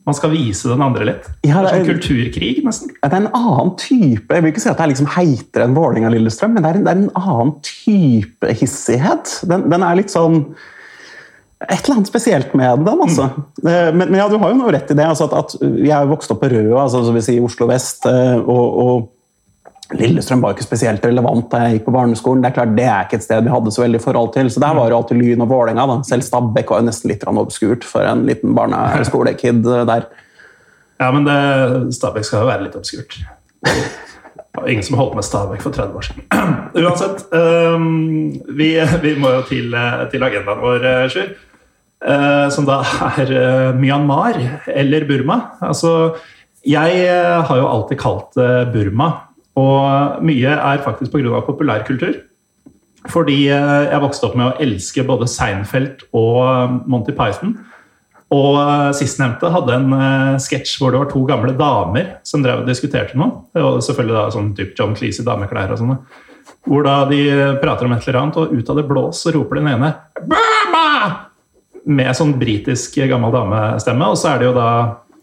man 0.07 0.15
skal, 0.15 0.31
vise 0.31 0.69
den 0.71 0.83
andre 0.85 1.07
litt. 1.09 1.25
Ja, 1.43 1.63
det 1.65 1.71
er 1.71 1.81
en 1.81 1.89
kulturkrig, 1.89 2.53
nesten. 2.65 2.93
det 2.95 3.09
er 3.09 3.17
en 3.25 3.33
annen 3.35 3.73
type 3.81 4.37
Jeg 4.37 4.45
vil 4.45 4.53
ikke 4.53 4.63
si 4.63 4.69
at 4.71 4.79
det 4.79 4.85
er 4.85 4.93
liksom 4.93 5.09
heitere 5.17 5.67
enn 5.67 5.75
Vålerenga-Lillestrøm, 5.75 6.55
men 6.55 6.63
det 6.63 6.71
er, 6.71 6.79
en, 6.79 6.85
det 6.87 6.93
er, 6.93 7.01
en, 7.03 7.11
annen 7.19 7.51
type 7.65 8.55
hissighet. 8.61 9.35
Den, 9.49 9.67
den 9.73 9.85
er 9.85 9.99
litt 9.99 10.13
sånn 10.13 10.43
et 11.65 11.85
eller 11.85 11.95
annet 11.95 12.09
spesielt 12.09 12.53
med 12.53 12.83
den. 12.85 13.01
altså. 13.01 13.29
Mm. 13.31 13.43
Men, 13.63 13.97
men, 14.09 14.17
ja, 14.19 14.27
du 14.29 14.37
har 14.41 14.51
jo 14.51 14.59
noe 14.59 14.73
rett 14.75 14.91
i 14.91 14.97
det. 14.97 15.05
Altså 15.07 15.29
at, 15.29 15.35
at, 15.39 15.55
Jeg 15.61 15.95
er 15.95 16.09
vokst 16.09 16.31
opp 16.33 16.41
på 16.43 16.51
Røa, 16.51 16.83
altså, 16.83 17.03
si 17.23 17.37
Oslo 17.41 17.69
vest. 17.71 18.05
Eh, 18.09 18.35
og, 18.39 18.79
og, 18.85 19.11
Lillestrøm 19.93 20.41
var 20.41 20.55
ikke 20.55 20.65
spesielt 20.65 21.03
relevant 21.05 21.51
da 21.51 21.59
jeg 21.65 21.77
gikk 21.77 21.83
på 21.85 21.93
barneskolen. 21.93 22.41
Det 22.41 22.49
er 22.49 22.55
klart, 22.55 22.71
det 22.77 22.85
er 22.89 23.05
ikke 23.05 23.19
et 23.19 23.25
sted 23.25 23.43
vi 23.45 23.53
hadde 23.53 23.73
så 23.73 23.83
veldig 23.83 23.99
forhold 24.01 24.31
til. 24.33 24.47
Så 24.49 24.61
der 24.63 24.73
var 24.73 24.89
jo 24.89 24.97
alltid 24.97 25.19
Lyn 25.19 25.43
og 25.45 25.51
Vålerenga. 25.51 25.99
Selv 26.07 26.25
Stabæk 26.25 26.71
var 26.73 26.81
jo 26.81 26.87
nesten 26.87 27.11
litt 27.11 27.25
obskurt 27.29 27.85
for 27.85 28.07
en 28.09 28.23
liten 28.25 28.55
barneskolekid 28.57 29.61
der. 29.85 30.07
Ja, 30.97 31.11
men 31.13 31.27
det, 31.27 31.37
Stabæk 31.93 32.25
skal 32.25 32.41
jo 32.41 32.49
være 32.49 32.65
litt 32.65 32.77
obskurt. 32.79 33.19
Ingen 34.65 34.87
som 34.87 34.97
holdt 34.97 35.19
med 35.19 35.27
Stabæk 35.27 35.61
for 35.61 35.75
30 35.75 35.99
år 35.99 36.07
siden. 36.07 36.25
Uansett, 36.81 37.21
um, 37.35 38.31
vi, 38.57 38.71
vi, 39.03 39.13
må 39.21 39.35
jo 39.35 39.43
til, 39.51 39.75
til 40.13 40.25
agendaen 40.25 40.63
vår, 40.63 40.87
Sjur. 41.13 41.35
Uh, 42.05 42.47
som 42.53 42.65
da 42.67 42.81
er 43.19 43.29
uh, 43.35 43.77
Myanmar, 43.77 44.39
eller 44.71 45.05
Burma. 45.09 45.39
Altså, 45.61 46.15
jeg 46.65 47.05
har 47.45 47.61
jo 47.61 47.69
alltid 47.69 48.01
kalt 48.01 48.33
det 48.39 48.51
Burma. 48.73 49.11
Og 49.59 50.23
mye 50.25 50.55
er 50.55 50.83
faktisk 50.83 51.13
pga. 51.13 51.41
populærkultur. 51.45 52.17
Fordi 53.11 53.45
jeg 53.45 54.01
vokste 54.01 54.27
opp 54.27 54.35
med 54.35 54.47
å 54.49 54.57
elske 54.63 55.03
både 55.05 55.27
Seinfeld 55.29 56.07
og 56.17 56.81
Monty 56.89 57.13
Python. 57.13 57.53
Og 58.33 58.57
sistnevnte 58.97 59.51
hadde 59.53 59.75
en 59.75 60.39
sketsj 60.41 60.79
hvor 60.81 60.91
det 60.91 61.03
var 61.03 61.11
to 61.11 61.21
gamle 61.29 61.53
damer 61.55 62.15
som 62.25 62.41
drev 62.41 62.63
og 62.63 62.69
diskuterte 62.71 63.17
noe. 63.19 63.45
Det 63.53 63.61
var 63.61 63.83
selvfølgelig 63.85 64.17
da 64.17 64.23
sånn 64.33 64.49
typ 64.57 64.73
John 64.79 64.97
Cleese 64.97 65.21
i 65.21 65.27
dameklær 65.27 65.75
og 65.75 65.83
sånne. 65.83 65.99
Hvor 66.65 66.85
da 66.85 66.97
de 67.09 67.21
prater 67.61 67.85
om 67.85 67.93
et 67.93 68.07
eller 68.07 68.19
annet, 68.23 68.41
og 68.41 68.57
ut 68.57 68.73
av 68.73 68.81
det 68.81 68.87
blå 68.89 69.05
så 69.13 69.33
roper 69.35 69.61
den 69.61 69.69
ene 69.75 69.93
'Burma!' 70.17 71.29
med 71.85 72.17
sånn 72.17 72.33
britisk 72.41 72.97
gammel 73.09 73.33
damestemme. 73.33 74.09
Og 74.09 74.17
så 74.17 74.33
er 74.33 74.41
det 74.41 74.49
jo 74.49 74.55
da 74.57 74.69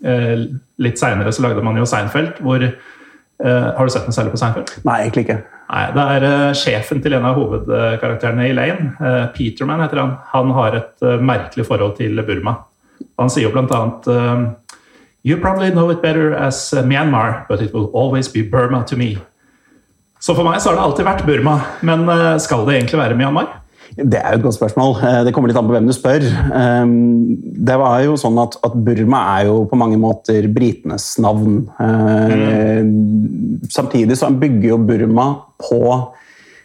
eh, 0.07 0.45
Litt 0.83 0.99
seinere 0.99 1.31
så 1.31 1.45
lagde 1.45 1.63
man 1.63 1.77
jo 1.79 1.87
Seinfeld, 1.87 2.41
hvor 2.43 2.63
eh, 2.63 2.75
Har 3.43 3.89
du 3.89 3.91
sett 3.91 4.07
den 4.07 4.15
særlig 4.15 4.35
på 4.35 4.39
Seinfeld? 4.41 4.71
Nei, 4.87 5.01
egentlig 5.03 5.27
ikke. 5.27 5.41
Nei, 5.73 5.87
Det 5.97 6.05
er 6.17 6.27
eh, 6.29 6.51
sjefen 6.59 7.01
til 7.03 7.17
en 7.17 7.27
av 7.29 7.39
hovedkarakterene 7.41 8.49
i 8.51 8.57
Lane, 8.57 8.93
eh, 9.01 9.25
Peterman 9.33 9.81
heter 9.81 10.03
han. 10.03 10.17
Han 10.35 10.53
har 10.57 10.77
et 10.77 11.07
eh, 11.07 11.23
merkelig 11.23 11.65
forhold 11.69 11.97
til 11.97 12.21
Burma. 12.27 12.59
Han 13.19 13.33
sier 13.33 13.49
jo 13.49 13.55
blant 13.55 13.73
annet 13.73 14.11
eh, 14.13 14.51
You 15.25 15.39
probably 15.39 15.71
know 15.71 15.89
it 15.91 16.03
better 16.03 16.35
as 16.35 16.75
Myanmar, 16.75 17.47
but 17.49 17.63
it 17.63 17.73
will 17.73 17.91
always 17.95 18.29
be 18.29 18.43
Burma 18.43 18.83
to 18.85 18.97
me. 18.97 19.17
Så 20.19 20.35
for 20.35 20.43
meg 20.43 20.61
så 20.61 20.71
har 20.71 20.81
det 20.81 20.83
alltid 20.83 21.07
vært 21.07 21.27
Burma, 21.27 21.55
men 21.87 22.03
skal 22.43 22.67
det 22.67 22.75
egentlig 22.75 22.99
være 22.99 23.15
Myanmar? 23.19 23.47
Det 23.97 24.19
er 24.19 24.33
jo 24.33 24.41
et 24.41 24.45
godt 24.47 24.57
spørsmål. 24.57 24.95
Eh, 25.05 25.21
det 25.27 25.35
kommer 25.35 25.51
litt 25.51 25.59
an 25.61 25.69
på 25.69 25.75
hvem 25.75 25.89
du 25.89 25.95
spør. 25.97 26.25
Ehm, 26.57 26.95
det 27.69 27.77
var 27.81 28.01
jo 28.07 28.17
sånn 28.21 28.39
at, 28.43 28.57
at 28.65 28.77
Burma 28.87 29.23
er 29.37 29.51
jo 29.51 29.63
på 29.69 29.79
mange 29.79 29.99
måter 30.01 30.49
britenes 30.53 31.13
navn. 31.23 31.63
Mm. 31.79 33.63
Samtidig 33.73 34.17
så 34.19 34.33
bygger 34.33 34.73
jo 34.73 34.81
Burma 34.89 35.29
på 35.61 35.83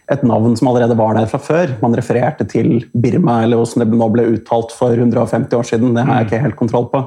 et 0.09 0.21
navn 0.23 0.53
som 0.55 0.69
allerede 0.69 0.95
var 0.95 1.15
der 1.17 1.25
fra 1.27 1.39
før. 1.43 1.73
Man 1.81 1.95
refererte 1.97 2.45
til 2.47 2.85
Birma, 2.95 3.41
eller 3.43 3.59
hvordan 3.59 3.83
det 3.83 3.97
nå 3.99 4.07
ble 4.13 4.23
uttalt 4.37 4.71
for 4.71 4.93
150 4.95 5.51
år 5.57 5.65
siden. 5.67 5.93
Det 5.97 6.05
har 6.07 6.21
jeg 6.21 6.27
ikke 6.29 6.39
helt 6.45 6.55
kontroll 6.59 6.85
på. 6.93 7.01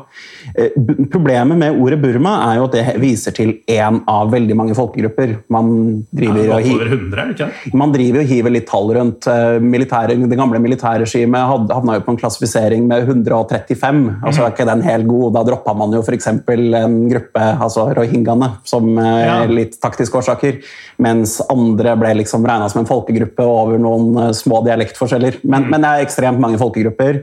Eh, 0.54 0.74
Problemet 1.10 1.56
med 1.56 1.78
ordet 1.80 1.96
Burma 2.02 2.34
er 2.50 2.58
jo 2.58 2.66
at 2.68 2.74
det 2.76 2.82
viser 3.00 3.32
til 3.36 3.54
én 3.72 4.02
av 4.10 4.30
veldig 4.34 4.56
mange 4.58 4.76
folkegrupper. 4.76 5.32
Man 5.48 6.04
driver, 6.12 6.42
Ja, 6.44 6.58
og, 6.58 6.66
hi 6.66 6.74
over 6.76 6.90
100, 6.92 7.22
er 7.22 7.30
det 7.30 7.36
ikke 7.38 7.48
det? 7.64 7.74
man 7.80 7.92
driver 7.94 8.20
og 8.20 8.26
hiver 8.34 8.54
litt 8.58 8.68
tall 8.68 8.92
rundt. 8.98 9.26
Eh, 9.32 9.58
Militære, 9.64 10.18
det 10.28 10.38
gamle 10.38 10.60
militærregimet 10.60 11.72
havna 11.72 11.96
jo 11.96 12.04
på 12.04 12.14
en 12.14 12.20
klassifisering 12.20 12.86
med 12.90 13.08
135. 13.08 14.02
altså 14.24 14.44
er 14.44 14.52
ikke 14.52 14.68
den 14.68 14.82
helt 14.84 15.08
god. 15.08 15.32
Da 15.38 15.44
droppa 15.48 15.74
man 15.76 15.92
jo 15.96 16.02
f.eks. 16.04 16.26
en 16.26 17.08
gruppe, 17.10 17.46
altså 17.64 17.88
rohingyaene, 17.96 18.52
som 18.64 18.92
eh, 18.98 19.24
Ja. 19.24 19.44
litt 19.46 19.80
taktiske 19.80 20.16
årsaker. 20.20 20.60
Mens 21.00 21.40
andre 21.48 21.96
ble 21.96 22.14
liksom 22.20 22.44
regna 22.44 22.68
som 22.68 22.80
en 22.82 22.89
folkegruppe 22.90 23.46
over 23.46 23.80
noen 23.82 24.10
eh, 24.26 24.32
små 24.36 24.62
dialektforskjeller. 24.66 25.40
Men, 25.44 25.70
men 25.72 25.84
det 25.84 25.92
er 25.92 26.08
ekstremt 26.08 26.42
mange 26.42 26.60
folkegrupper. 26.60 27.22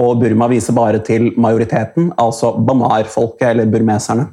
Og 0.00 0.20
Burma 0.20 0.46
viser 0.50 0.76
bare 0.76 1.00
til 1.04 1.32
majoriteten, 1.40 2.12
altså 2.20 2.54
bamar-folket, 2.56 3.50
eller 3.50 3.68
burmeserne. 3.70 4.30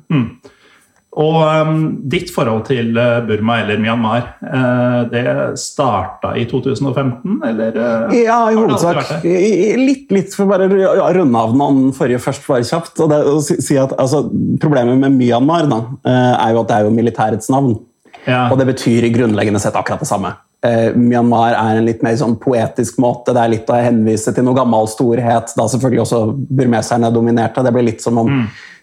Og 1.18 1.38
um, 1.42 1.78
ditt 2.06 2.30
forhold 2.30 2.68
til 2.68 2.92
eh, 3.02 3.16
Burma 3.26 3.56
eller 3.64 3.80
Myanmar, 3.82 4.28
uh, 4.44 5.00
det 5.10 5.24
starta 5.58 6.36
i 6.38 6.44
2015, 6.46 7.40
eller? 7.48 7.74
Uh, 7.74 8.14
Ja, 8.14 8.38
i 8.52 8.60
hovedsak. 8.60 9.26
Litt, 9.26 10.12
litt 10.14 10.38
for 10.38 10.46
bare 10.52 10.70
å 10.70 11.10
runde 11.18 11.42
av 11.42 11.58
den 11.58 11.90
forrige 11.98 12.22
først 12.22 12.46
bare 12.46 12.68
kjapt. 12.70 13.02
Og 13.02 13.10
det, 13.10 13.22
å 13.34 13.42
si, 13.42 13.80
at, 13.82 13.98
altså, 13.98 14.28
problemet 14.62 15.02
med 15.02 15.18
Myanmar 15.18 15.66
da, 15.72 15.82
er 16.06 16.54
jo 16.54 16.62
at 16.62 16.70
det 16.70 16.78
er 16.78 16.86
jo 16.86 16.98
militærets 17.00 17.50
navn. 17.54 17.80
Ja. 18.28 18.46
Og 18.52 18.60
det 18.62 18.70
betyr 18.76 19.08
i 19.08 19.14
grunnleggende 19.14 19.62
sett 19.64 19.78
akkurat 19.80 20.04
det 20.04 20.12
samme. 20.12 20.36
Eh, 20.68 20.96
Myanmar 20.98 21.56
er 21.56 21.80
en 21.80 21.88
litt 21.88 22.04
mer 22.06 22.18
sånn 22.20 22.36
poetisk 22.42 23.00
måte. 23.04 23.34
Det 23.36 23.44
er 23.44 23.54
litt 23.54 23.72
å 23.72 23.80
henvise 23.80 24.34
til 24.36 24.48
noe 24.48 24.58
gammel 24.58 24.90
storhet. 24.92 25.54
Da 25.56 25.68
selvfølgelig 25.72 26.04
også 26.04 26.22
burmeserne 26.36 27.12
dominerte. 27.14 27.64
Det 27.64 27.74
blir 27.76 27.88
litt 27.90 28.04
som 28.04 28.20
om 28.24 28.34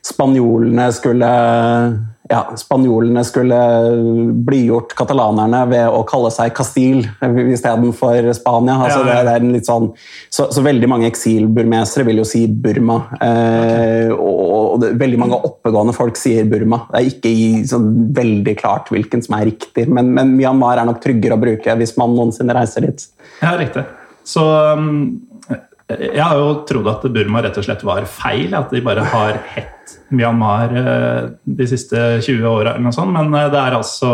spanjolene 0.04 0.90
skulle 0.94 1.30
ja, 2.30 2.40
spanjolene 2.56 3.20
skulle 3.26 3.56
blidgjort 4.46 4.94
katalanerne 4.96 5.58
ved 5.68 5.92
å 5.92 6.00
kalle 6.08 6.30
seg 6.32 6.54
Castile 6.56 7.10
istedenfor 7.52 8.30
Spania. 8.36 8.78
Altså, 8.80 9.02
Ja, 9.04 9.18
ja. 9.18 9.24
det, 9.26 9.34
er 9.34 9.44
en 9.44 9.52
litt 9.52 9.68
sånn, 9.68 9.90
så, 10.32 10.46
så 10.54 10.64
veldig 10.64 10.88
mange 10.88 11.10
eksilburmesere 11.10 12.06
vil 12.08 12.22
jo 12.22 12.24
si 12.28 12.46
Burma. 12.48 12.96
Eh, 13.20 14.08
og, 14.14 14.40
og 14.54 14.80
det, 14.80 14.94
veldig 15.02 15.20
mange 15.20 15.42
oppegående 15.50 15.96
folk 15.96 16.16
sier 16.16 16.48
Burma. 16.48 16.86
Det 16.88 17.02
er 17.02 17.10
ikke 17.12 17.34
i, 17.34 17.44
sånn, 17.68 17.90
veldig 18.16 18.56
klart 18.62 18.88
hvilken 18.94 19.24
som 19.24 19.36
er 19.36 19.50
riktig, 19.50 19.84
men, 19.92 20.14
men 20.16 20.32
Myanmar 20.38 20.80
er 20.80 20.88
nok 20.88 21.04
tryggere 21.04 21.36
å 21.36 21.44
bruke 21.44 21.76
hvis 21.76 21.96
man 22.00 22.16
noensinne 22.16 22.56
reiser 22.56 22.88
dit. 22.88 23.04
Ja, 23.42 23.52
riktig. 23.60 23.84
Så 24.24 24.48
um, 24.72 25.20
jeg 25.92 26.24
har 26.24 26.38
jo 26.40 26.50
trodd 26.64 26.88
at 26.88 27.04
Burma 27.12 27.44
rett 27.44 27.60
og 27.60 27.68
slett 27.68 27.84
var 27.84 28.08
feil, 28.08 28.56
at 28.56 28.72
de 28.72 28.80
bare 28.84 29.04
har 29.12 29.42
hett 29.52 29.73
Myanmar 30.16 30.74
eh, 30.80 31.20
de 31.44 31.66
siste 31.70 32.00
20 32.24 32.46
åra, 32.50 32.74
eller 32.74 32.86
noe 32.88 32.96
sånt, 32.96 33.12
men 33.14 33.32
eh, 33.34 33.50
det 33.52 33.60
er 33.60 33.76
altså 33.78 34.10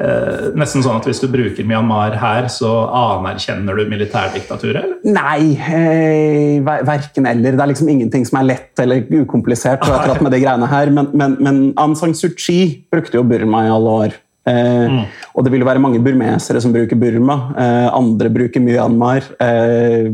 eh, 0.00 0.46
nesten 0.58 0.84
sånn 0.84 1.00
at 1.00 1.08
hvis 1.08 1.20
du 1.22 1.26
bruker 1.32 1.66
Myanmar 1.68 2.14
her, 2.20 2.48
så 2.52 2.70
anerkjenner 3.00 3.76
du 3.80 3.90
militærdiktaturet? 3.90 5.00
Nei, 5.04 5.52
eh, 5.58 6.60
ver- 6.66 6.86
verken 6.88 7.26
eller. 7.30 7.52
Det 7.58 7.64
er 7.66 7.72
liksom 7.72 7.90
ingenting 7.92 8.24
som 8.28 8.40
er 8.40 8.48
lett 8.54 8.82
eller 8.84 9.04
ukomplisert 9.22 9.84
akkurat 9.84 10.22
med 10.24 10.32
de 10.36 10.42
greiene 10.44 10.70
her, 10.70 10.90
men, 10.94 11.10
men, 11.14 11.36
men 11.40 11.62
Aung 11.80 11.96
San 11.98 12.14
Suu 12.16 12.30
Kyi 12.36 12.84
brukte 12.92 13.18
jo 13.20 13.24
Burma 13.26 13.66
i 13.66 13.72
alle 13.76 13.96
år. 14.06 14.18
Eh, 14.48 15.04
Og 15.36 15.44
det 15.44 15.52
vil 15.52 15.62
jo 15.62 15.68
være 15.68 15.82
mange 15.82 16.00
burmesere 16.02 16.60
som 16.62 16.72
bruker 16.72 16.98
Burma. 16.98 17.36
Eh, 17.60 17.88
andre 17.94 18.30
bruker 18.32 18.62
Myanmar. 18.64 19.22
Eh, 19.40 20.08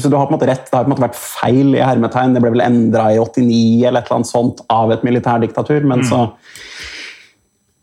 så 0.00 0.10
du 0.10 0.16
har 0.16 0.26
på 0.26 0.32
en 0.34 0.38
måte 0.38 0.48
rett. 0.48 0.64
Det 0.66 0.74
har 0.74 0.84
på 0.84 0.90
en 0.90 0.94
måte 0.96 1.06
vært 1.06 1.20
feil 1.20 1.76
i 1.76 1.84
hermetegn. 1.84 2.34
Det 2.34 2.42
ble 2.42 2.54
vel 2.56 2.64
endra 2.64 3.10
i 3.12 3.20
89 3.20 3.86
eller 3.86 4.00
et 4.00 4.08
eller 4.08 4.18
annet 4.20 4.32
sånt 4.32 4.64
av 4.72 4.92
et 4.92 5.04
militærdiktatur, 5.06 5.84
men 5.86 6.02
så 6.08 6.26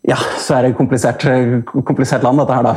ja, 0.03 0.17
så 0.35 0.57
er 0.57 0.65
det 0.67 0.75
komplisert, 0.75 1.23
komplisert 1.87 2.25
land, 2.25 2.41
dette 2.41 2.57
her, 2.57 2.65
da. 2.67 2.73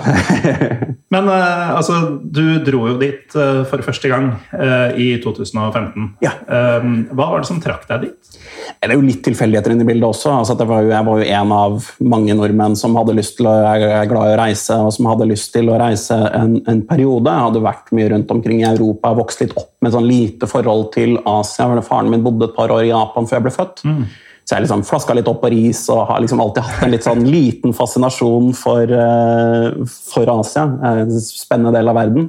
Men 1.14 1.28
eh, 1.30 1.70
altså, 1.74 1.96
du 2.22 2.58
dro 2.66 2.84
jo 2.86 2.96
dit 3.00 3.34
eh, 3.34 3.62
for 3.66 3.82
første 3.82 4.10
gang 4.10 4.28
eh, 4.54 4.98
i 5.02 5.06
2015. 5.22 6.12
Ja. 6.22 6.32
Eh, 6.46 6.86
hva 7.10 7.28
var 7.32 7.42
det 7.42 7.48
som 7.48 7.58
trakk 7.62 7.88
deg 7.90 8.08
dit? 8.08 8.36
Det 8.78 8.86
er 8.86 8.94
jo 8.94 9.02
litt 9.02 9.24
tilfeldigheter 9.26 9.74
inne 9.74 9.82
i 9.82 9.88
bildet 9.88 10.06
også. 10.06 10.36
Altså 10.36 10.54
det 10.58 10.68
var 10.70 10.84
jo, 10.86 10.92
jeg 10.94 11.08
var 11.08 11.22
jo 11.22 11.28
en 11.40 11.54
av 11.56 11.88
mange 12.14 12.36
nordmenn 12.38 12.78
som 12.78 12.94
hadde 12.98 13.16
lyst 13.18 13.38
til 13.40 13.50
å, 13.50 13.56
er 13.74 14.10
glad 14.10 14.30
i 14.30 14.36
å 14.36 14.40
reise, 14.42 14.78
og 14.86 14.94
som 14.94 15.10
hadde 15.10 15.30
lyst 15.30 15.50
til 15.56 15.70
å 15.70 15.80
reise 15.82 16.18
en, 16.30 16.60
en 16.70 16.84
periode. 16.86 17.32
Jeg 17.32 17.48
hadde 17.48 17.64
vært 17.66 17.90
mye 17.98 18.12
rundt 18.14 18.36
omkring 18.36 18.62
i 18.62 18.68
Europa, 18.70 19.16
vokst 19.18 19.42
litt 19.42 19.56
opp 19.58 19.72
med 19.82 19.94
sånn 19.94 20.06
lite 20.06 20.46
forhold 20.50 20.92
til 20.94 21.18
Asia. 21.26 21.66
Faren 21.86 22.12
min 22.12 22.22
bodde 22.22 22.52
et 22.52 22.54
par 22.58 22.70
år 22.74 22.86
i 22.86 22.92
Japan 22.94 23.26
før 23.26 23.40
jeg 23.40 23.48
ble 23.48 23.58
født. 23.58 23.82
Så 24.46 24.54
jeg 24.54 24.62
liksom 24.62 24.84
flaska 24.86 25.14
litt 25.18 25.26
opp 25.26 25.40
på 25.42 25.50
ris 25.50 25.80
og 25.90 26.04
har 26.06 26.20
liksom 26.22 26.38
alltid 26.40 26.62
hatt 26.62 26.82
en 26.86 26.92
litt 26.94 27.02
sånn 27.02 27.24
liten 27.26 27.72
fascinasjon 27.74 28.52
for, 28.54 28.82
eh, 28.86 29.72
for 30.12 30.30
Asia. 30.38 30.62
En 30.86 31.10
spennende 31.20 31.72
del 31.74 31.88
av 31.90 31.96
verden. 31.98 32.28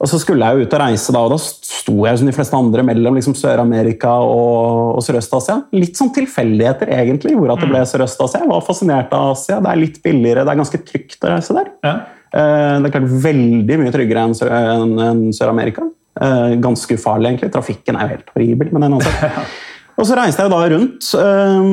Og 0.00 0.06
så 0.06 0.18
skulle 0.22 0.46
jeg 0.46 0.58
jo 0.58 0.66
ut 0.66 0.74
og 0.74 0.80
reise, 0.80 1.12
da, 1.14 1.20
og 1.26 1.30
da 1.32 1.38
sto 1.42 1.94
jeg 2.06 2.18
som 2.18 2.26
de 2.28 2.34
fleste 2.34 2.54
andre 2.58 2.82
mellom 2.86 3.16
liksom 3.18 3.34
Sør-Amerika 3.34 4.10
og, 4.22 4.96
og 4.98 5.02
Sørøst-Asia. 5.02 5.56
Litt 5.74 5.96
sånn 5.98 6.12
tilfeldigheter, 6.14 6.90
egentlig, 6.94 7.32
gjorde 7.34 7.56
at 7.56 7.64
det 7.64 7.70
ble 7.72 7.80
Sørøst-Asia. 7.90 8.42
Jeg 8.44 8.48
var 8.52 8.62
fascinert 8.66 9.14
av 9.18 9.32
Asia. 9.36 9.58
Det 9.62 9.72
er 9.72 9.80
litt 9.82 9.98
billigere, 10.02 10.44
det 10.46 10.54
er 10.54 10.60
ganske 10.62 10.82
trygt 10.86 11.18
å 11.26 11.32
reise 11.34 11.54
der. 11.58 11.70
Ja. 11.86 11.94
Eh, 12.34 12.78
Det 12.82 12.90
er 12.90 12.94
klart 12.98 13.10
veldig 13.26 13.78
mye 13.82 13.94
tryggere 13.94 14.22
enn 14.28 14.34
Sør- 14.38 14.54
enn- 14.54 15.00
enn 15.08 15.24
Sør-Amerika. 15.34 15.86
Eh, 16.20 16.54
Ganske 16.62 16.94
ufarlig, 16.98 17.32
egentlig. 17.32 17.50
Trafikken 17.54 17.96
er 17.98 18.06
jo 18.06 18.14
helt 18.16 18.30
horribel. 18.36 18.72
men 18.72 18.82
annet. 18.92 19.06
Og 19.98 20.06
så 20.06 20.14
reiste 20.14 20.44
jeg 20.44 20.52
da 20.52 20.60
rundt. 20.70 21.06
Eh, 21.18 21.70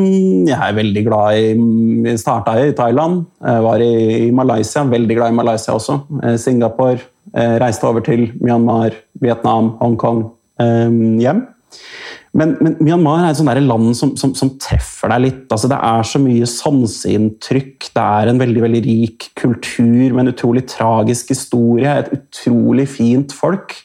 Jeg 0.50 0.58
er 0.58 0.77
veldig 0.79 1.03
glad 1.05 1.38
i 1.38 2.15
Starta 2.17 2.55
i 2.58 2.72
Thailand, 2.74 3.25
jeg 3.41 3.65
var 3.65 3.82
i 3.86 4.32
Malaysia, 4.34 4.84
veldig 4.84 5.17
glad 5.20 5.34
i 5.34 5.39
Malaysia 5.41 5.74
også. 5.74 6.00
Eh, 6.24 6.38
Singapore. 6.38 7.01
Jeg 7.36 7.62
Reiste 7.62 7.84
over 7.86 8.01
til 8.01 8.32
Myanmar, 8.41 8.96
Vietnam, 9.22 9.75
Hongkong, 9.82 10.32
eh, 10.60 10.89
hjem. 11.22 11.46
Men, 12.36 12.58
men 12.60 12.75
Myanmar 12.82 13.24
er 13.24 13.29
et 13.29 13.38
sånt 13.39 13.62
land 13.63 13.96
som, 13.96 14.12
som, 14.20 14.34
som 14.36 14.51
treffer 14.60 15.12
deg 15.13 15.22
litt. 15.24 15.46
Altså, 15.53 15.70
det 15.72 15.77
er 15.77 16.03
så 16.03 16.20
mye 16.20 16.50
sanseinntrykk. 16.50 17.91
Det 17.96 18.03
er 18.03 18.32
en 18.32 18.41
veldig 18.41 18.63
veldig 18.65 18.82
rik 18.84 19.29
kultur 19.39 20.15
med 20.15 20.25
en 20.25 20.34
utrolig 20.34 20.65
tragisk 20.67 21.32
historie. 21.32 21.94
Et 22.01 22.12
utrolig 22.17 22.89
fint 22.91 23.32
folk. 23.32 23.77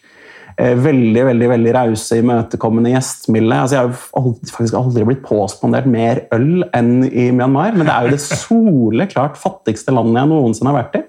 Eh, 0.61 0.75
Veldig 0.77 1.23
veldig, 1.25 1.49
veldig 1.55 1.73
rause, 1.77 2.19
imøtekommende, 2.21 2.93
gjestmilde. 2.93 3.61
Altså, 3.63 3.77
jeg 3.77 3.85
har 3.87 4.27
jo 4.27 4.35
faktisk 4.53 4.77
aldri 4.77 5.07
blitt 5.09 5.23
påspandert 5.25 5.89
mer 5.89 6.25
øl 6.37 6.67
enn 6.77 7.07
i 7.09 7.31
Myanmar. 7.33 7.73
Men 7.77 7.89
det 7.89 7.95
er 7.95 8.09
jo 8.09 8.17
det 8.17 8.25
soleklart 8.25 9.41
fattigste 9.41 9.95
landet 9.97 10.21
jeg 10.21 10.33
noensinne 10.35 10.73
har 10.73 10.83
vært 10.83 11.01
i. 11.01 11.05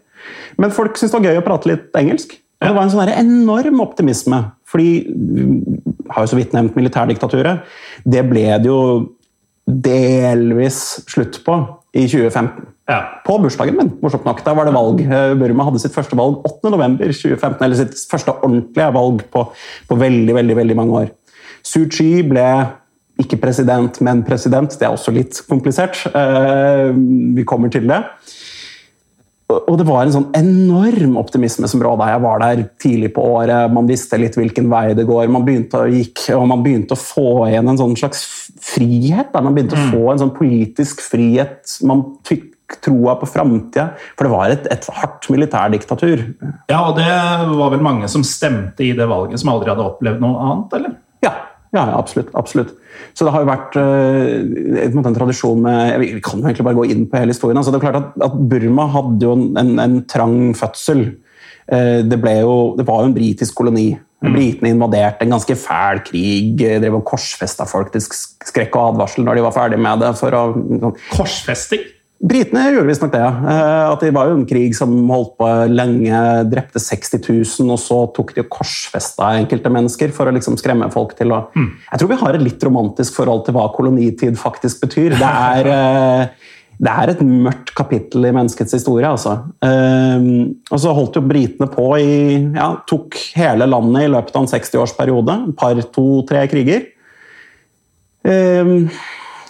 Men 0.61 0.73
folk 0.75 0.95
syntes 0.95 1.11
det 1.15 1.19
var 1.19 1.27
gøy 1.27 1.41
å 1.41 1.45
prate 1.49 1.71
litt 1.71 1.99
engelsk. 1.99 2.37
Og 2.61 2.69
det 2.69 2.75
var 2.77 2.85
en 2.85 2.93
sånn 2.93 3.11
enorm 3.17 3.81
optimisme. 3.83 4.43
Fordi 4.69 4.91
jeg 5.01 6.13
har 6.13 6.23
jo 6.23 6.31
så 6.31 6.37
vidt 6.37 6.53
nevnt 6.55 6.77
militærdiktaturet. 6.77 7.65
Det 8.05 8.21
ble 8.29 8.45
det 8.61 8.69
jo 8.69 8.81
delvis 9.65 11.01
slutt 11.09 11.41
på 11.45 11.57
i 11.97 12.05
2015. 12.07 12.69
Ja. 12.91 12.99
På 13.23 13.37
bursdagen 13.39 13.77
min, 13.77 13.93
morsomt 14.03 14.25
nok. 14.27 14.43
Da 14.43 14.53
var 14.57 14.67
det 14.67 14.75
valg. 14.75 15.01
Eh, 15.05 15.31
Burma 15.39 15.69
hadde 15.69 15.79
sitt 15.79 15.95
første 15.95 16.17
valg 16.19 16.43
8.11.2015, 16.49 17.63
eller 17.63 17.79
sitt 17.79 17.95
første 18.11 18.35
ordentlige 18.35 18.91
valg 18.97 19.23
på, 19.31 19.45
på 19.87 19.99
veldig, 20.01 20.35
veldig, 20.41 20.59
veldig 20.59 20.77
mange 20.81 21.03
år. 21.05 21.09
Suu 21.63 21.85
Kyi 21.87 22.25
ble 22.27 22.47
ikke 23.21 23.39
president, 23.39 23.99
men 24.03 24.25
president. 24.27 24.75
Det 24.75 24.87
er 24.87 24.95
også 24.95 25.13
litt 25.15 25.39
komplisert. 25.49 26.03
Eh, 26.11 26.91
Vi 27.37 27.47
kommer 27.47 27.71
til 27.71 27.87
det. 27.87 28.03
Og 29.51 29.75
det 29.79 29.85
var 29.87 30.05
en 30.05 30.13
sånn 30.13 30.29
enorm 30.37 31.17
optimisme 31.19 31.67
som 31.67 31.81
råda. 31.83 32.07
Jeg 32.13 32.23
var 32.23 32.43
der 32.43 32.61
tidlig 32.79 33.11
på 33.15 33.23
året, 33.33 33.71
man 33.73 33.89
visste 33.89 34.19
litt 34.19 34.37
hvilken 34.39 34.69
vei 34.71 34.93
det 34.97 35.03
går. 35.09 35.27
Man 35.31 35.43
begynte 35.47 35.81
å, 35.81 35.89
gikk, 35.91 36.23
og 36.37 36.45
man 36.51 36.63
begynte 36.63 36.95
å 36.95 37.01
få 37.01 37.49
igjen 37.49 37.67
en 37.67 37.79
sånn 37.79 37.97
slags 37.99 38.23
frihet. 38.63 39.33
Man 39.35 39.55
begynte 39.57 39.79
å 39.79 39.89
få 39.91 40.05
en 40.13 40.23
sånn 40.23 40.33
politisk 40.37 41.03
frihet. 41.03 41.65
Man 41.87 42.05
fikk 42.27 42.50
troa 42.83 43.15
på 43.19 43.29
framtida. 43.29 43.91
For 44.15 44.27
det 44.27 44.33
var 44.33 44.53
et, 44.53 44.67
et 44.73 44.89
hardt 44.97 45.29
militærdiktatur. 45.33 46.25
ja, 46.71 46.81
og 46.81 46.97
det 46.99 47.07
var 47.55 47.73
vel 47.73 47.83
mange 47.85 48.09
som 48.11 48.23
stemte 48.27 48.85
i 48.85 48.93
det 48.97 49.07
valget, 49.09 49.41
som 49.41 49.53
aldri 49.53 49.73
hadde 49.73 49.87
opplevd 49.87 50.23
noe 50.23 50.45
annet, 50.45 50.77
eller? 50.79 50.99
Ja, 51.25 51.33
ja, 51.71 51.85
absolutt, 51.95 52.31
absolutt. 52.35 52.75
Så 53.15 53.25
det 53.25 53.31
har 53.33 53.43
jo 53.43 53.49
vært 53.49 53.75
en, 53.79 54.77
en, 54.81 55.05
en 55.07 55.15
tradisjon 55.15 55.61
med 55.63 55.99
Vi 56.01 56.21
kan 56.23 56.39
jo 56.39 56.47
egentlig 56.47 56.65
bare 56.67 56.77
gå 56.77 56.85
inn 56.91 57.05
på 57.09 57.19
hele 57.19 57.33
historien. 57.33 57.59
Altså, 57.59 57.71
det 57.73 57.79
er 57.79 57.85
klart 57.87 57.99
at, 58.01 58.15
at 58.27 58.37
Burma 58.51 58.87
hadde 58.91 59.27
jo 59.27 59.35
en, 59.59 59.73
en 59.79 59.99
trang 60.11 60.51
fødsel. 60.57 61.05
Eh, 61.71 62.01
det, 62.07 62.19
ble 62.21 62.37
jo, 62.41 62.55
det 62.77 62.87
var 62.87 63.03
jo 63.03 63.11
en 63.11 63.15
britisk 63.15 63.55
koloni. 63.57 63.89
Britene 64.21 64.69
invaderte 64.69 65.25
en 65.25 65.33
ganske 65.33 65.55
fæl 65.57 66.03
krig. 66.05 66.61
eh, 66.61 66.77
Drev 66.83 66.99
og 66.99 67.07
korsfesta 67.07 67.65
folk 67.69 67.89
til 67.95 68.03
skrekk 68.05 68.75
og 68.77 68.91
advarsel 68.91 69.25
når 69.25 69.39
de 69.39 69.45
var 69.47 69.55
ferdig 69.55 69.79
med 69.81 70.03
det. 70.03 70.11
for 70.19 70.37
å... 70.37 70.43
Sånn. 70.53 70.99
Korsfesting? 71.15 71.87
Britene 72.21 72.67
gjorde 72.69 72.89
visstnok 72.91 73.13
det. 73.15 73.23
Eh, 73.25 73.83
at 73.89 74.03
det 74.03 74.11
var 74.13 74.29
jo 74.29 74.37
en 74.37 74.45
krig 74.49 74.75
som 74.77 74.93
holdt 75.09 75.33
på 75.39 75.47
lenge, 75.73 76.21
drepte 76.51 76.81
60 76.81 77.17
000, 77.17 77.71
og 77.73 77.81
så 77.81 77.97
tok 78.13 78.35
de 78.35 78.43
og 78.43 78.51
korsfesta 78.53 79.31
enkelte 79.39 79.71
mennesker 79.73 80.13
for 80.13 80.29
å 80.29 80.35
liksom 80.35 80.57
skremme 80.59 80.89
folk 80.93 81.15
til 81.17 81.33
å 81.33 81.43
mm. 81.55 81.69
Jeg 81.87 82.01
tror 82.01 82.11
vi 82.11 82.19
har 82.21 82.37
et 82.37 82.45
litt 82.45 82.65
romantisk 82.67 83.17
forhold 83.17 83.45
til 83.47 83.57
hva 83.57 83.67
kolonitid 83.73 84.37
faktisk 84.39 84.83
betyr. 84.85 85.15
Det 85.17 85.31
er, 85.31 85.69
eh, 85.73 86.51
det 86.81 86.93
er 86.93 87.13
et 87.15 87.23
mørkt 87.25 87.73
kapittel 87.77 88.29
i 88.29 88.33
menneskets 88.37 88.77
historie, 88.77 89.09
altså. 89.09 89.39
Eh, 89.65 90.27
og 90.69 90.83
så 90.83 90.93
holdt 90.97 91.17
jo 91.17 91.25
britene 91.25 91.71
på 91.73 91.87
i 91.97 92.11
ja, 92.53 92.75
Tok 92.89 93.17
hele 93.39 93.65
landet 93.69 94.05
i 94.05 94.13
løpet 94.13 94.37
av 94.37 94.45
en 94.45 94.51
60-årsperiode. 94.53 95.39
Et 95.49 95.57
par, 95.57 95.81
to, 95.97 96.05
tre 96.29 96.45
kriger. 96.53 96.85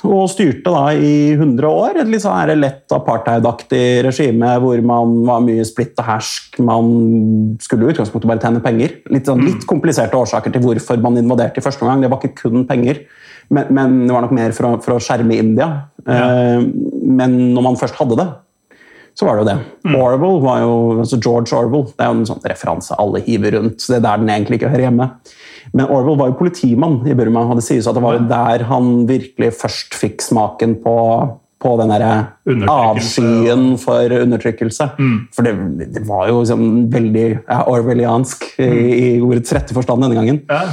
Og 0.07 0.25
styrte 0.31 0.71
da 0.73 0.91
i 0.97 1.33
100 1.35 1.67
år. 1.69 1.99
Et 2.01 2.09
litt 2.09 2.23
sånn 2.23 2.53
lett 2.57 2.93
apartheidaktig 2.95 4.01
regime 4.07 4.55
hvor 4.63 4.81
man 4.85 5.19
var 5.27 5.43
mye 5.45 5.65
splitt 5.67 5.99
og 6.01 6.07
hersk. 6.07 6.57
Man 6.65 6.91
skulle 7.61 7.85
i 7.85 7.93
utgangspunktet 7.93 8.29
bare 8.31 8.41
tjene 8.41 8.63
penger. 8.65 8.95
Litt, 9.13 9.29
sånn, 9.29 9.43
litt 9.45 9.67
kompliserte 9.69 10.17
årsaker 10.17 10.53
til 10.53 10.65
hvorfor 10.65 11.01
man 11.03 11.19
invaderte 11.21 11.61
i 11.61 11.65
første 11.65 11.85
omgang. 11.85 12.01
Det 12.01 12.11
var 12.11 12.21
ikke 12.21 12.47
kun 12.47 12.65
penger, 12.69 13.03
men, 13.53 13.69
men 13.77 13.99
det 14.07 14.15
var 14.15 14.25
nok 14.25 14.37
mer 14.37 14.55
for 14.57 14.69
å, 14.69 14.75
for 14.81 14.97
å 14.97 15.03
skjerme 15.03 15.37
India. 15.37 15.69
Ja. 16.07 16.21
Eh, 16.57 16.65
men 17.21 17.37
når 17.53 17.67
man 17.69 17.77
først 17.79 17.99
hadde 18.01 18.17
det, 18.17 18.29
så 19.17 19.27
var 19.27 19.37
det 19.37 19.43
jo 19.43 19.49
det. 19.49 19.57
Mm. 19.85 19.95
Orwell 19.99 20.39
var 20.43 20.61
jo, 20.63 20.73
altså 21.03 21.19
George 21.19 21.57
Orwell 21.57 21.85
det 21.91 22.05
er 22.05 22.09
jo 22.09 22.17
en 22.19 22.27
sånn 22.29 22.43
referanse 22.47 22.97
alle 23.01 23.21
hiver 23.25 23.57
rundt. 23.57 23.81
så 23.81 23.93
Det 23.93 23.99
er 23.99 24.05
der 24.07 24.23
den 24.23 24.33
egentlig 24.33 24.59
ikke 24.61 24.71
hører 24.71 24.87
hjemme. 24.87 25.07
Men 25.75 25.91
Orwell 25.93 26.17
var 26.19 26.31
jo 26.31 26.39
politimann 26.39 26.99
i 27.07 27.15
Burma, 27.17 27.43
og 27.45 27.59
det 27.59 27.65
sies 27.67 27.87
at 27.87 27.97
det 27.97 28.03
var 28.03 28.17
jo 28.17 28.25
der 28.31 28.65
han 28.69 28.89
virkelig 29.09 29.53
først 29.59 29.95
fikk 29.99 30.23
smaken 30.25 30.77
på, 30.83 30.95
på 31.61 31.75
den 31.81 31.93
avskyen 32.71 33.67
for 33.81 34.17
undertrykkelse. 34.17 34.89
Mm. 34.97 35.15
For 35.35 35.47
det, 35.47 35.53
det, 35.99 36.03
var 36.07 36.27
jo 36.31 36.41
liksom 36.41 36.67
veldig 36.93 37.27
ja, 37.37 37.61
orwelliansk 37.69 38.47
i, 38.57 38.67
mm. 38.67 38.81
i, 38.89 39.07
ordets 39.27 39.55
rette 39.55 39.77
forstand 39.77 40.07
denne 40.07 40.17
gangen. 40.17 40.43
Ja. 40.49 40.65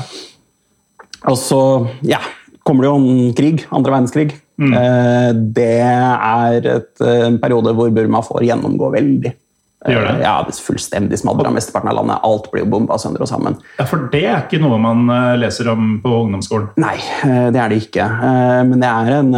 Og 1.28 1.38
så 1.38 1.62
ja, 2.06 2.22
kommer 2.66 2.86
det 2.86 2.92
jo 2.92 2.98
en 3.02 3.34
krig, 3.38 3.66
andre 3.74 3.98
verdenskrig. 3.98 4.38
Mm. 4.58 4.72
Eh, 4.74 5.28
det 5.58 5.74
er 5.86 6.72
et, 6.76 6.94
en 7.04 7.38
periode 7.42 7.74
hvor 7.78 7.92
Burma 7.94 8.24
får 8.26 8.48
gjennomgå 8.48 8.90
veldig 8.96 9.34
det 9.78 9.94
gjør 9.94 10.06
det? 10.08 10.14
Ja, 10.24 10.32
det 10.42 10.50
er 10.56 10.64
fullstendig 10.66 11.18
smadra 11.20 11.52
mesteparten 11.54 11.90
av 11.92 12.00
landet. 12.00 12.22
Alt 12.26 12.48
blir 12.50 12.64
jo 12.64 12.70
bomba 12.72 12.96
sønder 12.98 13.22
og 13.22 13.28
sammen. 13.30 13.54
Ja, 13.78 13.84
For 13.86 14.08
det 14.10 14.24
er 14.26 14.40
ikke 14.42 14.58
noe 14.58 14.78
man 14.82 15.04
eh, 15.14 15.36
leser 15.38 15.70
om 15.70 15.92
på 16.02 16.14
ungdomsskolen? 16.24 16.72
Nei, 16.82 16.96
eh, 17.28 17.46
det 17.54 17.60
er 17.62 17.70
det 17.70 17.78
ikke. 17.84 18.08
Eh, 18.26 18.62
men 18.66 18.82
det 18.82 18.90
er 18.90 19.12
en 19.20 19.30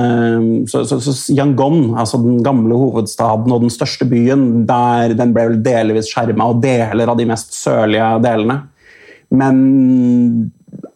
Så, 0.70 0.86
så, 0.88 0.96
så 1.04 1.12
Yangon, 1.36 1.92
altså 1.98 2.22
den 2.22 2.40
gamle 2.44 2.78
hovedstaden 2.80 3.52
og 3.52 3.66
den 3.66 3.72
største 3.74 4.08
byen, 4.08 4.64
der, 4.68 5.12
den 5.18 5.34
ble 5.36 5.50
vel 5.50 5.60
delvis 5.64 6.08
skjerma, 6.08 6.48
og 6.48 6.64
deler 6.64 7.12
av 7.12 7.20
de 7.20 7.28
mest 7.28 7.52
sørlige 7.56 8.08
delene. 8.24 8.62
Men 9.30 9.60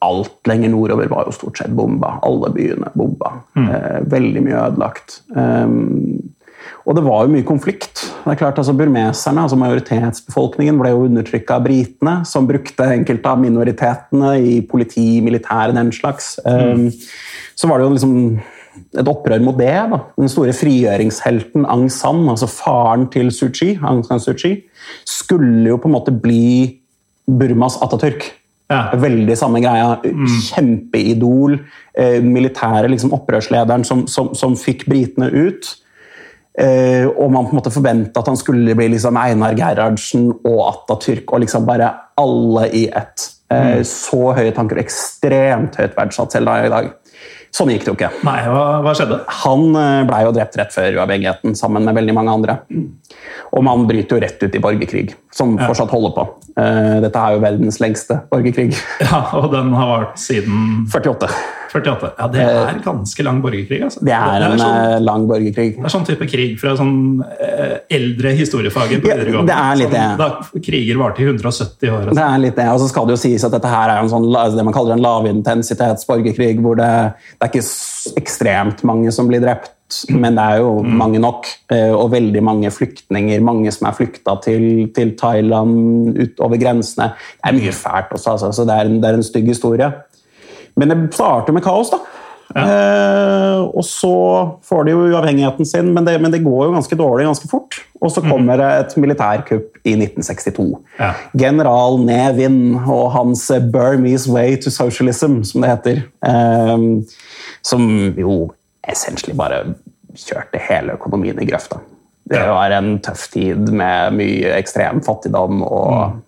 alt 0.05 0.49
lenger 0.49 0.73
nordover 0.73 1.11
var 1.13 1.29
jo 1.29 1.35
stort 1.37 1.59
sett 1.61 1.75
bomba. 1.75 2.19
Alle 2.27 2.51
byene 2.55 2.91
bomba. 2.95 3.37
Mm. 3.59 3.69
Veldig 4.11 4.45
mye 4.47 4.63
ødelagt. 4.63 5.21
Og 6.85 6.97
det 6.97 7.05
var 7.05 7.25
jo 7.25 7.33
mye 7.33 7.47
konflikt. 7.47 8.03
Det 8.25 8.33
er 8.33 8.41
klart, 8.41 8.59
altså 8.61 8.75
Burmeserne, 8.77 9.45
altså 9.45 9.57
majoritetsbefolkningen, 9.61 10.77
ble 10.81 10.93
jo 10.93 11.07
undertrykka 11.07 11.59
av 11.59 11.65
britene, 11.65 12.15
som 12.29 12.49
brukte 12.49 12.89
enkelte 12.93 13.31
av 13.31 13.41
minoritetene 13.41 14.35
i 14.41 14.59
politi, 14.69 15.21
militær, 15.25 15.73
den 15.77 15.93
slags. 15.97 16.35
Mm. 16.45 16.91
Så 17.57 17.71
var 17.71 17.81
det 17.81 17.89
jo 17.89 17.95
liksom 17.97 18.15
et 19.01 19.11
opprør 19.11 19.43
mot 19.45 19.57
det. 19.59 19.73
da. 19.93 20.01
Den 20.19 20.31
store 20.33 20.55
frigjøringshelten 20.57 21.67
Aung 21.71 21.89
San, 21.93 22.25
altså 22.29 22.49
faren 22.51 23.09
til 23.13 23.33
Suu 23.33 23.49
Kyi, 23.49 23.79
Aung 23.83 24.05
San 24.07 24.21
Suu 24.21 24.35
Kyi, 24.37 24.59
skulle 25.09 25.69
jo 25.71 25.81
på 25.81 25.89
en 25.89 25.97
måte 25.97 26.15
bli 26.15 26.81
Burmas 27.25 27.79
Atatürk. 27.81 28.29
Ja. 28.75 28.99
Veldig 29.01 29.37
samme 29.39 29.63
greia. 29.65 29.95
Mm. 30.05 30.27
Kjempeidol. 30.49 31.57
Eh, 31.95 32.19
militære 32.25 32.91
liksom, 32.93 33.15
opprørslederen 33.17 33.87
som, 33.87 34.05
som, 34.11 34.33
som 34.37 34.59
fikk 34.59 34.87
britene 34.91 35.31
ut. 35.31 35.71
Eh, 36.59 37.07
og 37.09 37.33
man 37.35 37.49
på 37.49 37.55
en 37.55 37.59
måte 37.59 37.73
forventa 37.75 38.23
at 38.23 38.29
han 38.31 38.39
skulle 38.39 38.77
bli 38.79 38.93
liksom 38.93 39.17
Einar 39.19 39.57
Gerhardsen 39.59 40.29
og 40.37 40.61
Atatürk 40.69 41.33
og 41.35 41.43
liksom 41.43 41.67
bare 41.67 41.91
alle 42.21 42.69
i 42.71 42.85
ett. 42.91 43.31
Eh, 43.51 43.81
mm. 43.81 43.87
Så 43.89 44.21
høye 44.37 44.53
tanker, 44.55 44.79
ekstremt 44.83 45.81
høyt 45.81 45.97
verdsatt 45.99 46.37
selv 46.37 46.51
da 46.51 46.61
i 46.63 46.71
dag. 46.73 46.93
Sånn 47.55 47.71
gikk 47.71 47.85
det 47.87 47.93
jo 47.93 47.95
ikke. 47.95 48.11
Nei, 48.27 48.39
Hva, 48.51 48.63
hva 48.83 48.95
skjedde? 48.99 49.21
Han 49.45 49.69
uh, 49.77 50.03
blei 50.09 50.25
jo 50.27 50.33
drept 50.35 50.57
rett 50.59 50.75
før 50.75 50.99
uavhengigheten, 50.99 51.55
sammen 51.59 51.87
med 51.87 51.95
veldig 52.01 52.17
mange 52.17 52.35
andre. 52.35 52.57
Og 53.55 53.63
man 53.63 53.85
bryter 53.87 54.17
jo 54.17 54.23
rett 54.25 54.43
ut 54.43 54.57
i 54.59 54.63
borgerkrig, 54.63 55.13
som 55.35 55.55
ja. 55.55 55.69
fortsatt 55.69 55.93
holder 55.95 56.17
på. 56.17 56.25
dette 57.05 57.21
er 57.21 57.35
jo 57.35 57.43
verdens 57.43 57.79
lengste 57.83 58.19
borgerkrig. 58.31 58.75
Ja, 59.05 59.21
Og 59.39 59.53
den 59.55 59.71
har 59.77 59.93
vart 59.93 60.19
siden 60.19 60.89
48. 60.91 61.31
48. 61.75 62.11
Ja, 62.19 62.29
Det 62.31 62.43
er 62.43 62.69
eh, 62.69 62.81
ganske 62.85 63.25
lang 63.27 63.41
borgerkrig. 63.43 63.81
altså. 63.83 64.01
Det 64.05 64.13
er, 64.15 64.39
det 64.39 64.47
er 64.47 64.53
en 64.55 64.63
sånn, 64.63 64.77
eh, 64.95 65.01
lang 65.03 65.27
borgerkrig. 65.27 65.75
Det 65.77 65.89
er 65.89 65.95
sånn 65.95 66.07
type 66.07 66.29
krig 66.31 66.55
fra 66.61 66.75
sånn 66.79 66.95
eh, 67.35 67.77
eldre 67.99 68.35
historiefaget 68.39 69.03
på 69.03 69.11
videregående. 69.11 69.51
Ja, 69.51 69.75
det 69.75 69.75
er 69.75 69.81
litt 69.83 69.97
sånn, 69.97 70.23
Da 70.23 70.63
kriger 70.71 71.01
varte 71.03 71.25
i 71.25 71.29
170 71.29 71.91
år. 71.91 72.07
Altså. 72.07 72.19
Det 72.21 72.27
er 72.29 72.43
litt 72.47 72.59
det, 72.61 72.69
og 72.71 72.81
så 72.85 72.91
skal 72.93 73.09
det 73.09 73.17
jo 73.17 73.23
sies 73.25 73.47
at 73.49 73.57
dette 73.57 73.75
her 73.75 73.93
er 73.97 74.05
en 74.05 74.13
sånn, 74.13 74.31
det 74.31 74.67
man 74.71 74.77
kaller 74.77 74.97
en 74.97 75.05
lavintensitets 75.05 76.09
borgerkrig, 76.11 76.63
hvor 76.63 76.79
det, 76.79 76.91
det 77.35 77.49
er 77.49 77.53
ikke 77.53 78.21
ekstremt 78.23 78.87
mange 78.87 79.15
som 79.15 79.31
blir 79.31 79.43
drept. 79.43 79.73
Men 80.11 80.35
det 80.35 80.43
er 80.43 80.63
jo 80.63 80.71
mm. 80.83 80.95
mange 80.99 81.21
nok, 81.23 81.47
og 81.95 82.09
veldig 82.11 82.41
mange 82.43 82.71
flyktninger. 82.73 83.43
Mange 83.45 83.71
som 83.71 83.87
er 83.87 83.95
flykta 83.95 84.39
til, 84.43 84.65
til 84.97 85.13
Thailand, 85.21 86.17
utover 86.17 86.59
grensene. 86.59 87.13
Det 87.37 87.53
er 87.53 87.59
mye 87.61 87.75
fælt 87.77 88.17
også, 88.17 88.33
altså. 88.33 88.51
så 88.57 88.67
det 88.67 88.75
er, 88.75 88.91
en, 88.91 88.97
det 89.03 89.11
er 89.11 89.21
en 89.21 89.27
stygg 89.27 89.53
historie. 89.53 89.93
Men 90.77 90.91
det 90.91 91.15
starter 91.15 91.55
med 91.55 91.65
kaos, 91.65 91.93
da. 91.93 92.01
Ja. 92.55 92.63
Eh, 92.63 93.61
og 93.63 93.85
så 93.87 94.17
får 94.63 94.85
de 94.87 94.93
jo 94.93 95.07
uavhengigheten 95.09 95.67
sin, 95.67 95.89
men 95.95 96.07
det, 96.07 96.19
men 96.23 96.33
det, 96.35 96.43
går 96.45 96.67
jo 96.67 96.75
ganske 96.77 96.99
dårlig 96.99 97.27
ganske 97.27 97.49
fort. 97.51 97.79
Og 98.05 98.13
så 98.13 98.23
kommer 98.25 98.61
det 98.61 98.69
et 98.83 98.97
militærkupp 99.01 99.81
i 99.83 99.97
1962. 99.97 100.67
Ja. 100.99 101.13
General 101.41 101.99
Nevin 102.05 102.77
og 102.83 103.09
hans 103.17 103.47
Burmese 103.73 104.31
Way 104.33 104.59
to 104.61 104.71
Socialism, 104.75 105.41
som 105.49 105.65
det 105.65 105.73
heter. 105.73 106.05
Eh, 106.27 106.77
som 107.65 107.89
jo 108.19 108.39
essentially 108.85 109.35
bare 109.37 109.65
kjørte 110.15 110.61
hele 110.69 110.99
økonomien 110.99 111.41
i 111.43 111.49
grøfta. 111.49 111.81
Det 112.25 112.41
var 112.49 112.73
en 112.73 112.99
tøff 113.05 113.27
tid 113.33 113.69
med 113.73 114.15
mye 114.17 114.55
ekstrem 114.57 115.03
fattigdom 115.05 115.61
og 115.67 115.91
mm. 116.15 116.23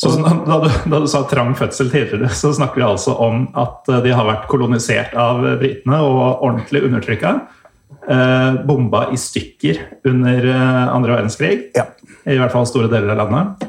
Så 0.00 0.14
da 0.16 0.56
du, 0.62 0.68
da 0.88 0.98
du, 1.02 1.06
sa 1.10 1.26
trang 1.28 1.52
fødsel 1.58 1.90
tidligere, 1.92 2.30
så 2.32 2.54
snakker 2.56 2.80
vi 2.80 2.86
altså 2.86 3.12
om 3.20 3.42
at 3.58 3.88
eh, 3.92 4.00
de 4.06 4.14
har 4.16 4.28
vært 4.28 4.46
kolonisert 4.48 5.12
av 5.18 5.42
britene 5.60 5.98
og 6.06 6.46
ordentlig 6.46 6.86
undertrykka. 6.88 7.34
Eh, 8.08 8.54
bomba 8.64 9.10
i 9.12 9.18
stykker 9.20 9.82
under 10.08 10.46
eh, 10.48 10.86
andre 10.94 11.18
verdenskrig, 11.18 11.68
ja. 11.76 11.84
i 12.24 12.38
hvert 12.40 12.54
fall 12.54 12.64
store 12.68 12.88
deler 12.88 13.12
av 13.12 13.20
landet. 13.20 13.68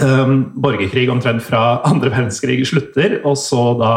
Eh, 0.00 0.32
borgerkrig 0.64 1.10
omtrent 1.12 1.44
fra 1.44 1.82
andre 1.84 2.08
verdenskrig 2.14 2.62
slutter, 2.70 3.18
og 3.20 3.36
så 3.38 3.66
da 3.78 3.92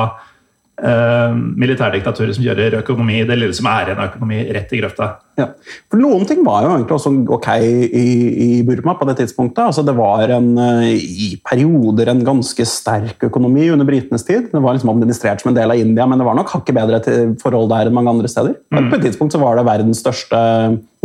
uh, 0.82 1.34
militærdiktaturet 1.34 2.38
som 2.38 2.46
gjør 2.46 2.80
økonomi, 2.80 3.22
det 3.28 3.38
lille 3.38 3.56
som 3.56 3.68
er 3.70 3.92
igjen 3.92 4.02
av 4.02 4.10
økonomi, 4.12 4.40
rett 4.56 4.74
i 4.74 4.80
grøfta. 4.82 5.10
Ja. 5.40 5.48
For 5.90 5.98
Noen 5.98 6.28
ting 6.30 6.44
var 6.46 6.66
jo 6.66 6.72
egentlig 6.76 6.96
også 6.96 7.12
ok 7.34 7.48
i, 7.66 8.08
i 8.46 8.50
Burma 8.66 8.94
på 9.00 9.08
det 9.10 9.16
tidspunktet. 9.22 9.64
Altså, 9.66 9.86
det 9.86 9.96
var 9.98 10.34
en, 10.36 10.50
uh, 10.58 10.88
i 10.90 11.34
perioder 11.46 12.14
en 12.14 12.24
ganske 12.26 12.68
sterk 12.70 13.28
økonomi 13.30 13.70
under 13.74 13.88
britenes 13.90 14.26
tid. 14.28 14.50
Det 14.52 14.64
var 14.64 14.78
liksom 14.78 14.94
administrert 14.96 15.44
som 15.44 15.54
en 15.54 15.60
del 15.60 15.76
av 15.76 15.84
India, 15.84 16.08
men 16.10 16.22
det 16.22 16.28
var 16.28 16.38
nok 16.40 16.54
hakket 16.56 16.78
bedre 16.80 17.02
forhold 17.44 17.72
der 17.74 17.90
enn 17.90 17.98
mange 17.98 18.16
andre 18.16 18.32
steder. 18.32 18.58
Mm. 18.74 18.90
På 18.90 19.00
et 19.00 19.08
tidspunkt 19.10 19.36
så 19.36 19.42
var 19.44 19.60
det 19.60 19.68
verdens, 19.70 20.02
største, 20.04 20.44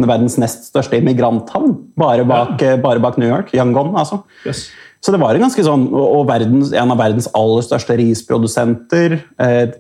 verdens 0.01 0.39
nest 0.41 0.71
største 0.73 1.01
immigranthavn, 1.01 1.77
bare 1.99 2.27
bak, 2.29 2.61
ja. 2.63 2.77
bare 2.81 3.03
bak 3.05 3.21
New 3.21 3.29
York. 3.29 3.53
Yangon, 3.57 3.97
altså. 3.99 4.23
Yes. 4.47 4.69
Så 5.01 5.15
det 5.15 5.21
var 5.23 5.37
en 5.37 5.45
ganske 5.47 5.63
sånn, 5.63 5.87
og 5.95 6.27
verdens, 6.29 6.73
en 6.75 6.93
av 6.93 6.99
verdens 6.99 7.29
aller 7.39 7.65
største 7.65 7.97
risprodusenter. 8.01 9.19
Eh, 9.39 9.77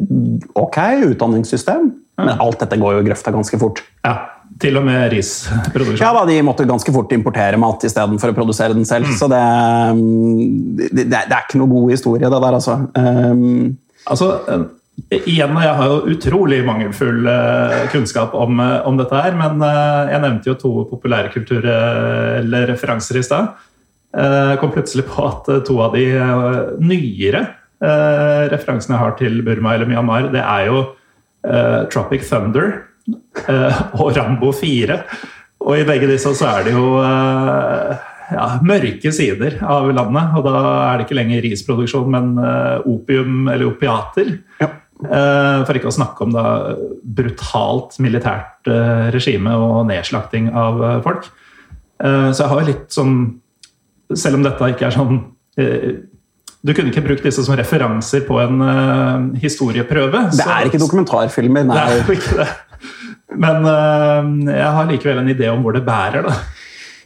ok, 0.54 0.78
utdanningssystem, 1.11 1.90
men 2.22 2.42
alt 2.42 2.62
dette 2.62 2.78
går 2.78 2.96
jo 2.96 3.02
i 3.02 3.09
grøfta 3.11 3.35
ganske 3.35 3.59
fort. 3.61 3.83
Ja, 4.07 4.16
Til 4.62 4.78
og 4.81 4.87
med 4.87 5.12
risproduksjon? 5.12 6.00
Ja, 6.00 6.14
da, 6.16 6.24
De 6.26 6.38
måtte 6.42 6.66
ganske 6.66 6.94
fort 6.94 7.12
importere 7.14 7.59
mat 7.61 7.85
istedenfor 7.87 8.33
å 8.33 8.38
produsere 8.38 8.74
den 8.74 8.87
selv. 8.88 9.11
Mm. 9.11 9.18
Så 9.18 9.28
det, 9.31 9.42
det, 10.94 11.04
det, 11.12 11.20
er 11.28 11.44
ikke 11.44 11.61
noe 11.61 11.70
god 11.74 11.92
historie, 11.94 12.26
det 12.26 12.42
der, 12.46 12.59
altså. 12.59 12.81
Um, 12.94 13.76
altså 14.07 14.33
Igjen, 15.14 15.54
jeg 15.62 15.74
har 15.78 15.92
jo 15.92 16.11
utrolig 16.11 16.57
mangelfull 16.66 17.28
kunnskap 17.92 18.33
om, 18.35 18.59
om, 18.59 18.96
dette 18.98 19.14
her, 19.14 19.37
men 19.38 19.62
jeg 19.62 20.22
nevnte 20.24 20.50
jo 20.50 20.57
to 20.59 20.72
populærkulturelle 20.90 22.64
referanser 22.72 23.20
i 23.20 23.22
stad. 23.22 23.52
Jeg 24.18 24.52
eh, 24.52 24.59
kom 24.59 24.72
plutselig 24.74 25.07
på 25.07 25.24
at 25.28 25.48
eh, 25.52 25.62
to 25.66 25.78
av 25.85 25.94
de 25.94 26.04
eh, 26.18 26.61
nyere 26.83 27.46
referansene 27.78 28.96
jeg 28.96 28.98
har 29.04 29.12
til 29.20 29.37
Burma 29.46 29.76
eller 29.76 29.87
Myanmar, 29.87 30.33
det 30.33 30.40
er 30.42 30.64
jo 30.66 30.81
Tropic 31.94 32.24
Thunder 32.26 32.72
og 34.02 34.09
Rambo 34.16 34.50
4. 34.50 34.96
Og 35.62 35.78
i 35.78 35.85
begge 35.87 36.09
disse 36.11 36.33
så 36.35 36.48
er 36.57 36.66
det 36.66 36.72
jo 36.74 36.96
ja, 36.98 38.48
mørke 38.66 39.14
sider 39.14 39.61
av 39.62 39.87
landet. 39.94 40.35
Og 40.35 40.48
da 40.50 40.57
er 40.88 40.98
det 40.98 41.07
ikke 41.07 41.20
lenger 41.20 41.46
risproduksjon, 41.46 42.11
men 42.11 42.35
opium 42.83 43.46
eller 43.46 43.70
opiater. 43.70 44.35
Ja. 44.59 44.72
For 44.98 45.78
ikke 45.78 45.92
å 45.92 45.98
snakke 46.00 46.26
om 46.26 46.35
da 46.35 46.74
brutalt 46.98 48.00
militært 48.02 48.66
regime 49.14 49.54
og 49.54 49.85
nedslakting 49.94 50.50
av 50.50 50.83
folk. 51.07 51.31
Så 52.02 52.42
jeg 52.42 52.57
har 52.57 52.72
litt 52.74 52.90
sånn 52.90 53.20
Selv 54.16 54.38
om 54.38 54.46
dette 54.46 54.70
ikke 54.72 54.88
er 54.88 54.94
sånn 54.94 55.18
du 56.58 56.72
kunne 56.74 56.90
ikke 56.90 57.04
brukt 57.04 57.26
disse 57.26 57.42
som 57.46 57.54
referanser 57.58 58.24
på 58.26 58.38
en 58.42 58.62
uh, 58.62 59.26
historieprøve. 59.38 60.24
Det 60.34 60.46
er 60.46 60.66
ikke 60.66 60.80
dokumentarfilmer, 60.82 61.66
nei. 61.68 61.76
Det 61.78 61.84
er 61.84 62.00
jo 62.00 62.16
ikke 62.16 62.38
det. 62.40 62.48
Men 63.38 63.66
uh, 63.66 64.50
jeg 64.50 64.70
har 64.74 64.88
likevel 64.90 65.22
en 65.22 65.30
idé 65.30 65.50
om 65.52 65.62
hvor 65.62 65.76
det 65.76 65.84
bærer, 65.86 66.26
da. 66.26 66.34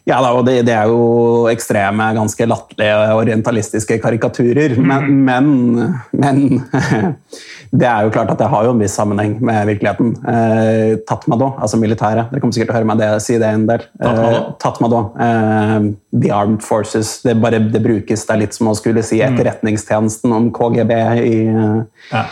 Ja, 0.04 0.18
da, 0.18 0.32
og 0.34 0.42
det, 0.48 0.64
det, 0.66 0.74
er 0.74 0.90
jo 0.90 1.46
ekstreme, 1.52 2.08
ganske 2.16 2.46
latterlige 2.50 3.14
orientalistiske 3.14 4.00
karikaturer. 4.02 4.74
Men, 4.80 5.04
mm. 5.06 5.20
men, 5.28 5.92
men, 6.10 6.40
det 7.82 7.86
er 7.86 8.06
jo 8.06 8.10
klart 8.14 8.32
at 8.34 8.40
det 8.40 8.48
har 8.50 8.66
jo 8.66 8.72
en 8.74 8.82
viss 8.82 8.96
sammenheng 8.98 9.36
med 9.38 9.68
virkeligheten. 9.70 10.16
Eh, 10.26 10.96
Tatmado, 11.06 11.52
altså 11.54 11.78
militæret. 11.78 12.32
Dere 12.32 12.42
kommer 12.42 12.56
sikkert 12.56 12.72
til 12.72 12.74
å 12.74 12.80
høre 12.80 12.90
meg 12.90 13.02
det, 13.02 13.10
si 13.22 13.38
det 13.38 13.52
en 13.54 13.68
del. 13.70 13.86
Eh, 14.02 14.38
Tatmado 14.62 15.04
eh, 15.22 15.76
The 16.16 16.32
Armed 16.34 16.66
Forces. 16.66 17.20
Det, 17.22 17.36
bare, 17.44 17.62
det 17.62 17.84
brukes, 17.86 18.26
det 18.26 18.34
er 18.34 18.42
litt 18.42 18.58
som 18.58 18.72
å 18.72 18.78
skulle 18.78 19.06
si 19.06 19.22
mm. 19.22 19.28
etterretningstjenesten 19.28 20.34
om 20.34 20.50
KGB 20.56 20.98
i 21.22 21.36
ja 21.46 22.26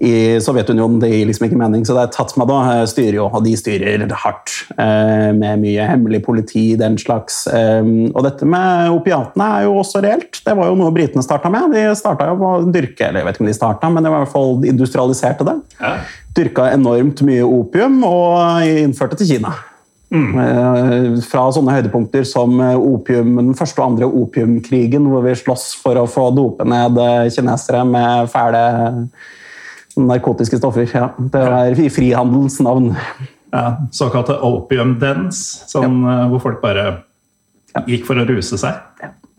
i 0.00 0.40
Sovjetunionen. 0.40 1.00
Det 1.02 1.10
gir 1.10 1.26
liksom 1.26 1.48
ikke 1.48 1.58
mening. 1.58 1.84
Så 1.86 1.94
det 1.96 2.04
er 2.04 2.12
Tatmada 2.14 2.58
eh, 2.72 2.84
styrer 2.90 3.18
jo, 3.18 3.26
og 3.26 3.44
de 3.44 3.54
styrer 3.58 4.04
hardt. 4.22 4.54
Eh, 4.78 5.30
med 5.36 5.62
mye 5.62 5.86
hemmelig 5.90 6.22
politi, 6.26 6.64
den 6.78 6.98
slags. 7.00 7.44
Eh, 7.50 7.82
og 8.12 8.20
dette 8.26 8.46
med 8.48 8.92
opiatene 8.94 9.48
er 9.58 9.66
jo 9.66 9.78
også 9.82 10.02
reelt. 10.04 10.42
Det 10.44 10.54
var 10.58 10.70
jo 10.70 10.78
noe 10.78 10.94
britene 10.94 11.24
starta 11.26 11.50
med. 11.52 11.74
De 11.74 11.86
starta 11.98 12.28
jo 12.30 12.38
å 12.38 12.52
dyrke, 12.68 13.08
eller 13.08 13.22
jeg 13.22 13.28
vet 13.28 13.38
ikke 13.38 13.46
om 13.46 13.50
de 13.50 13.58
starta, 13.58 13.90
men 13.92 14.04
det 14.04 14.12
var 14.12 14.22
i 14.22 14.26
hvert 14.26 14.36
fall 14.36 14.68
industrialiserte 14.68 15.48
det. 15.48 15.56
Ja. 15.80 15.96
Dyrka 16.38 16.68
enormt 16.70 17.24
mye 17.26 17.46
opium 17.46 17.98
og 18.06 18.68
innførte 18.68 19.18
til 19.18 19.34
Kina. 19.34 19.56
Mm. 20.08 21.18
Fra 21.26 21.42
sånne 21.52 21.74
høydepunkter 21.74 22.22
som 22.24 22.54
opium, 22.62 23.34
den 23.42 23.56
første 23.58 23.82
og 23.82 23.90
andre 23.90 24.06
opiumkrigen, 24.08 25.04
hvor 25.10 25.26
vi 25.26 25.34
slåss 25.36 25.66
for 25.82 26.00
å 26.00 26.06
få 26.08 26.30
dope 26.36 26.64
ned 26.64 26.96
kinesere 27.34 27.82
med 27.84 28.30
fæle 28.32 28.62
narkotiske 29.98 30.60
stoffer. 30.60 30.88
Ja. 30.94 31.10
Det 31.18 31.42
er 31.42 31.82
i 31.82 31.90
frihandelens 31.92 32.60
navn. 32.64 32.92
Ja, 33.52 33.78
såkalte 33.96 34.36
opium 34.44 34.98
dens, 35.00 35.40
sånn, 35.70 36.02
ja. 36.04 36.26
hvor 36.28 36.42
folk 36.44 36.60
bare 36.64 36.90
gikk 37.88 38.04
for 38.08 38.20
å 38.20 38.26
ruse 38.28 38.58
seg. 38.60 38.84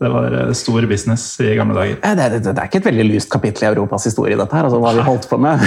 Det 0.00 0.08
var 0.08 0.32
eh, 0.32 0.52
stor 0.56 0.86
business 0.88 1.24
i 1.44 1.52
gamle 1.58 1.76
dager. 1.76 1.98
Det, 2.00 2.28
det, 2.32 2.40
det, 2.46 2.54
er 2.56 2.70
ikke 2.70 2.80
et 2.80 2.88
veldig 2.88 3.06
lyst 3.10 3.30
kapittel 3.32 3.66
i 3.66 3.70
Europas 3.74 4.06
historie, 4.08 4.38
dette 4.38 4.56
her, 4.56 4.66
altså 4.66 4.80
hva 4.80 4.94
vi 4.96 5.04
holdt 5.04 5.28
på 5.28 5.38
med. 5.40 5.60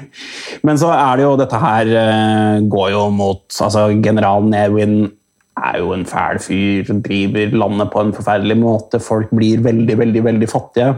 Men 0.66 0.78
så 0.80 0.92
er 0.94 1.18
det 1.18 1.26
jo 1.26 1.34
dette 1.40 1.60
her 1.60 1.90
eh, 1.90 2.62
går 2.70 2.94
jo 2.94 3.04
mot 3.12 3.60
altså 3.66 3.88
General 3.98 4.46
Newin 4.46 5.08
er 5.54 5.78
jo 5.78 5.92
en 5.94 6.06
fæl 6.06 6.40
fyr, 6.42 6.88
driver 7.02 7.58
landet 7.64 7.90
på 7.92 8.02
en 8.02 8.14
forferdelig 8.14 8.56
måte. 8.58 9.02
Folk 9.02 9.30
blir 9.34 9.62
veldig, 9.62 9.98
veldig, 9.98 10.24
veldig 10.24 10.48
fattige. 10.50 10.94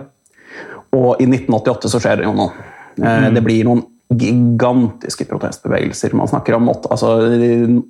Og 0.96 1.20
i 1.20 1.26
1988 1.28 1.92
så 1.92 2.00
skjer 2.00 2.20
det 2.20 2.28
jo 2.28 2.36
noe. 2.36 2.72
Mm. 2.96 3.34
Det 3.36 3.42
blir 3.44 3.66
noen 3.68 3.84
gigantiske 4.14 5.26
protestbevegelser. 5.26 6.14
Man 6.14 6.30
snakker 6.30 6.56
om 6.56 6.70
altså, 6.70 7.16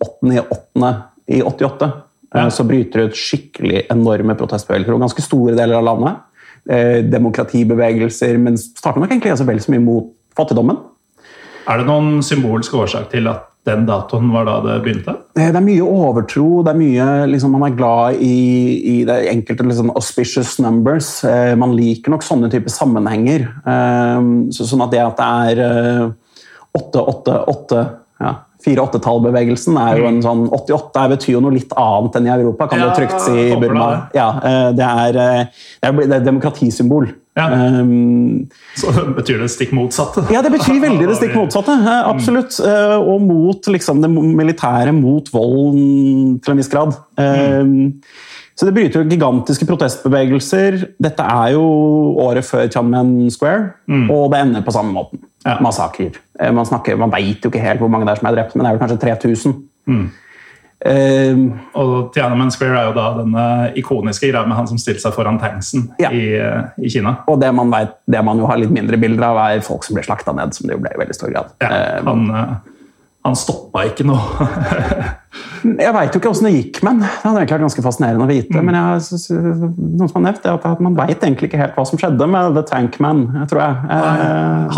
8. 0.01 0.93
i 1.27 1.43
88 1.43 1.85
eh, 1.85 1.93
ja. 2.35 2.51
så 2.51 2.65
bryter 2.65 3.03
det 3.03 3.11
ut 3.11 3.21
skikkelig 3.21 3.85
enorme 3.93 4.37
protestbevegelser 4.39 4.97
og 4.97 5.05
ganske 5.05 5.25
store 5.25 5.57
deler 5.59 5.79
av 5.81 5.87
landet. 5.91 6.23
Eh, 6.67 7.03
demokratibevegelser, 7.07 8.39
men 8.43 8.59
starter 8.59 9.03
nok 9.03 9.13
egentlig 9.13 9.35
altså 9.35 9.49
vel 9.49 9.61
så 9.63 9.75
mye 9.75 9.85
mot 9.85 10.09
fattigdommen. 10.37 10.81
Er 11.67 11.83
det 11.83 11.89
noen 11.89 12.23
symbolsk 12.25 12.75
årsak 12.79 13.11
til 13.13 13.29
at 13.31 13.51
den 13.67 13.87
datoen 13.89 14.31
var 14.31 14.47
da 14.47 14.57
det 14.65 14.77
begynte? 14.85 15.15
Det 15.35 15.47
er 15.51 15.65
mye 15.65 15.85
overtro. 15.85 16.63
det 16.65 16.73
er 16.73 16.79
mye, 16.79 17.07
liksom, 17.33 17.53
Man 17.53 17.67
er 17.67 17.77
glad 17.79 18.23
i, 18.23 18.37
i 18.93 18.97
det 19.09 19.19
enkelte 19.33 19.67
liksom, 19.67 19.91
auspicious 19.99 20.57
numbers. 20.63 21.11
Eh, 21.27 21.55
man 21.59 21.75
liker 21.77 22.15
nok 22.15 22.25
sånne 22.27 22.51
typer 22.53 22.73
sammenhenger. 22.73 23.49
Eh, 23.67 24.31
så, 24.55 24.69
sånn 24.71 24.87
at 24.87 24.95
det 24.95 25.03
at 25.03 25.21
det 25.21 25.31
er 25.51 26.13
888 26.79 27.81
eh, 27.81 27.95
ja, 28.23 28.33
4-8-tallbevegelsen 28.67 29.79
er 29.81 30.01
jo 30.03 30.09
en 30.11 30.19
sånn 30.25 30.47
88 30.51 31.07
betyr 31.15 31.37
jo 31.37 31.45
noe 31.45 31.55
litt 31.55 31.73
annet 31.79 32.19
enn 32.19 32.27
i 32.27 32.35
Europa, 32.35 32.67
kan 32.73 32.83
ja, 32.83 32.91
du 32.91 32.99
trygt 32.99 33.23
si 33.25 33.47
i 33.53 33.61
Burma. 33.61 33.87
Ja, 34.17 34.33
det, 34.75 34.91
er, 35.07 35.21
det 35.83 35.93
er 35.93 36.19
et 36.19 36.27
demokratisymbol. 36.27 37.13
Ja. 37.37 37.51
Um, 37.53 38.47
så 38.81 38.93
betyr 39.17 39.43
det 39.43 39.51
stikk 39.53 39.75
motsatte? 39.77 40.25
Ja, 40.33 40.41
det 40.45 40.55
betyr 40.55 40.79
veldig 40.81 41.09
det 41.11 41.19
stikk 41.19 41.35
motsatte. 41.37 41.75
Absolutt. 41.85 42.57
Mm. 42.65 43.11
Og 43.13 43.27
mot 43.27 43.69
liksom, 43.75 44.01
det 44.01 44.11
militære, 44.11 44.95
mot 44.97 45.29
volden 45.35 46.39
til 46.41 46.55
en 46.55 46.63
viss 46.63 46.73
grad. 46.73 46.97
Mm. 47.21 47.61
Um, 47.61 48.33
så 48.57 48.65
det 48.65 48.73
bryter 48.73 49.03
jo 49.03 49.09
gigantiske 49.11 49.67
protestbevegelser. 49.69 50.79
Dette 51.03 51.25
er 51.29 51.53
jo 51.53 51.65
året 52.25 52.47
før 52.49 52.71
Tianmen 52.73 53.31
Square, 53.33 53.75
mm. 53.85 54.07
og 54.09 54.31
det 54.33 54.41
ender 54.41 54.65
på 54.65 54.73
samme 54.73 54.95
måten. 54.97 55.21
Ja. 55.45 55.59
Massakrer. 55.63 56.17
Eh, 56.41 56.53
man, 56.57 56.67
snakker, 56.67 56.97
man 56.97 57.13
veit 57.13 57.45
jo 57.45 57.53
ikke 57.53 57.61
helt 57.61 57.83
hvor 57.83 57.93
mange 57.93 58.09
det 58.09 58.15
er 58.15 58.23
som 58.23 58.31
er 58.31 58.39
drept, 58.39 58.57
men 58.57 58.65
det 58.65 58.71
er 58.71 58.79
vel 58.79 58.83
kanskje 58.87 59.03
3000. 59.05 59.59
Mm. 59.93 60.07
Uh, 60.87 61.57
og 61.81 61.93
Tiananmen 62.13 62.51
Square 62.53 62.77
er 62.77 62.89
jo 62.91 62.95
da 62.95 63.07
denne 63.17 63.45
ikoniske 63.81 64.29
greia 64.29 64.45
med 64.45 64.59
han 64.59 64.69
som 64.69 64.77
stilte 64.79 65.01
seg 65.01 65.15
foran 65.17 65.39
tanksen 65.41 65.87
ja. 66.03 66.11
i, 66.13 66.25
uh, 66.37 66.69
i, 66.77 66.91
Kina. 66.93 67.15
Og 67.33 67.41
det 67.41 67.49
man, 67.57 67.73
vet, 67.73 67.97
det 68.13 68.21
man 68.25 68.41
jo 68.41 68.49
har 68.49 68.61
litt 68.61 68.75
mindre 68.75 69.01
bilder 69.01 69.25
av, 69.31 69.41
er 69.47 69.65
folk 69.65 69.85
som 69.87 69.97
ble 69.97 70.05
slakta 70.05 70.37
ned. 70.37 70.53
som 70.57 70.69
det 70.69 70.77
jo 70.77 70.83
ble 70.85 70.93
i 70.93 71.01
veldig 71.01 71.17
stor 71.17 71.33
grad. 71.33 71.53
Ja, 71.65 71.71
uh, 72.01 72.09
han, 72.09 72.27
han 73.27 73.39
stoppa 73.39 73.85
ikke 73.89 74.07
noe. 74.07 74.47
jeg 75.85 75.93
veit 75.97 76.15
jo 76.15 76.21
ikke 76.21 76.31
åssen 76.31 76.49
det 76.49 76.55
gikk 76.55 76.81
med 76.87 77.03
Det 77.03 77.11
hadde 77.25 77.41
egentlig 77.41 77.57
vært 77.57 77.67
ganske 77.67 77.85
fascinerende 77.85 78.27
å 78.27 78.31
vite. 78.31 78.57
Mm. 78.57 78.71
Men 78.71 78.79
jeg, 78.79 79.37
noen 79.37 80.11
som 80.11 80.19
har 80.21 80.27
nevnt 80.29 80.43
det, 80.47 80.55
at 80.57 80.83
man 80.87 80.97
veit 80.99 81.19
egentlig 81.19 81.51
ikke 81.51 81.61
helt 81.61 81.77
hva 81.79 81.87
som 81.89 82.01
skjedde 82.01 82.31
med 82.31 82.57
The 82.57 82.65
Tankman. 82.71 83.27
tror 83.51 83.63
jeg. 83.65 84.01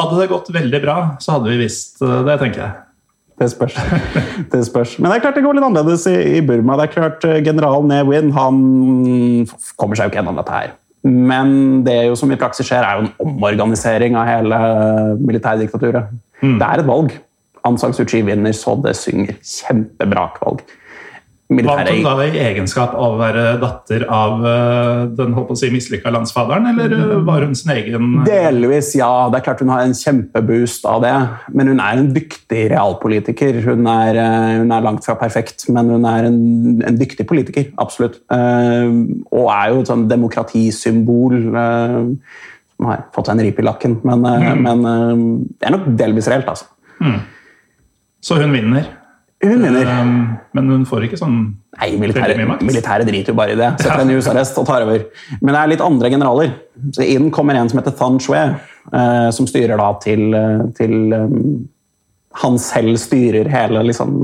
hadde 0.01 0.21
det 0.21 0.29
gått 0.33 0.53
veldig 0.59 0.83
bra, 0.85 0.99
så 1.23 1.37
hadde 1.37 1.53
vi 1.53 1.63
visst 1.63 2.03
det, 2.03 2.39
tenker 2.41 2.65
jeg. 2.65 2.77
Det 3.39 3.47
spørs. 3.53 3.77
det 4.53 4.65
spørs. 4.67 4.97
Men 4.99 5.13
det 5.13 5.19
er 5.19 5.25
klart 5.29 5.39
det 5.39 5.45
går 5.45 5.55
litt 5.55 5.69
annerledes 5.69 6.09
i, 6.11 6.17
i 6.39 6.43
Burma. 6.43 6.75
Det 6.81 6.89
er 6.89 6.95
klart 6.97 7.27
eh, 7.29 7.39
General 7.47 7.87
Ne 7.87 8.01
Win 8.09 8.33
han 8.35 8.59
kommer 9.79 9.99
seg 9.99 10.09
jo 10.09 10.11
ikke 10.11 10.19
gjennom 10.23 10.41
dette 10.41 10.57
her. 10.57 10.75
Men 11.07 11.85
det 11.87 12.01
jo 12.09 12.17
som 12.19 12.33
i 12.35 12.39
praksis 12.41 12.67
skjer, 12.67 12.83
er 12.83 12.99
jo 12.99 13.07
en 13.07 13.13
omorganisering 13.23 14.19
av 14.19 14.27
hele 14.27 14.59
militærdiktaturet. 15.23 16.11
Mm. 16.43 16.57
Det 16.59 16.67
er 16.67 16.83
et 16.83 16.89
valg. 16.89 17.15
Aung 17.69 17.79
San 17.81 17.97
Suu 17.97 18.07
Kyi 18.09 18.25
vinner 18.27 18.57
så 18.57 18.75
det 18.83 18.97
synger. 18.99 19.39
Kjempebra 19.45 20.31
valg 20.41 20.65
militære 21.49 21.81
Vant 21.81 21.91
hun 21.97 22.05
da 22.05 22.27
i 22.27 22.41
egenskap 22.43 22.95
av 22.97 23.15
å 23.15 23.19
være 23.21 23.45
datter 23.63 24.05
av 24.13 24.43
uh, 24.45 25.05
den 25.17 25.33
håper 25.37 25.57
å 25.57 25.59
si 25.59 25.71
mislykka 25.73 26.13
landsfaderen, 26.13 26.69
eller 26.75 26.93
uh, 26.93 27.15
var 27.25 27.47
hun 27.47 27.57
sin 27.57 27.73
egen 27.73 28.19
uh... 28.19 28.27
Delvis, 28.27 28.93
ja. 28.99 29.11
Det 29.33 29.41
er 29.41 29.47
klart 29.47 29.63
Hun 29.65 29.73
har 29.73 29.87
en 29.87 29.97
kjempeboost 29.97 30.85
av 30.89 31.01
det. 31.07 31.15
Men 31.57 31.73
hun 31.73 31.81
er 31.85 32.03
en 32.03 32.11
dyktig 32.13 32.67
realpolitiker. 32.75 33.63
Hun 33.65 33.89
er, 33.89 34.21
hun 34.61 34.75
er 34.77 34.85
langt 34.85 35.09
fra 35.09 35.17
perfekt, 35.21 35.65
men 35.73 35.95
hun 35.95 36.05
er 36.09 36.29
en, 36.29 36.39
en 36.85 37.01
dyktig 37.01 37.27
politiker. 37.31 37.71
Absolutt. 37.81 38.21
og 38.29 39.49
er 39.55 39.73
jo 39.73 39.81
et 39.81 39.91
sånn 39.91 40.07
demokratisymbol. 40.11 41.41
som 41.49 42.91
har 42.91 43.09
fått 43.15 43.31
seg 43.31 43.39
en 43.39 43.45
rip 43.47 43.59
i 43.59 43.65
lakken, 43.67 43.99
men, 44.07 44.23
mm. 44.23 44.63
men 44.67 44.85
det 45.59 45.67
er 45.67 45.75
nok 45.75 45.89
delvis 45.99 46.29
reelt, 46.31 46.51
altså. 46.53 46.69
Mm. 47.03 47.19
Så 48.25 48.39
hun 48.41 48.53
vinner? 48.53 48.87
Hun 49.45 49.63
vinner. 49.63 49.87
Um, 50.01 50.15
men 50.57 50.71
hun 50.73 50.85
får 50.89 51.07
ikke 51.07 51.19
sånn 51.21 51.37
Nei, 51.79 51.93
militæret, 52.01 52.41
militære 52.67 53.07
driter 53.07 53.31
jo 53.31 53.39
bare 53.39 53.55
i 53.55 53.59
det. 53.59 53.69
Setter 53.79 54.03
en 54.03 54.11
husarrest 54.11 54.57
og 54.59 54.67
tar 54.67 54.83
over. 54.83 55.05
Men 55.39 55.53
det 55.55 55.61
er 55.61 55.71
litt 55.71 55.85
andre 55.85 56.11
generaler. 56.11 56.57
Så 56.97 57.07
Inn 57.07 57.29
kommer 57.35 57.55
en 57.55 57.71
som 57.71 57.79
heter 57.79 57.95
Than 58.01 58.19
Shwe, 58.23 58.41
uh, 58.91 59.29
som 59.35 59.47
styrer 59.47 59.79
da 59.79 59.93
til, 60.03 60.25
eh, 60.35 60.65
til 60.75 61.15
um, 61.15 61.37
Han 62.43 62.59
selv 62.63 62.99
styrer 62.99 63.47
hele 63.53 63.85
liksom 63.87 64.19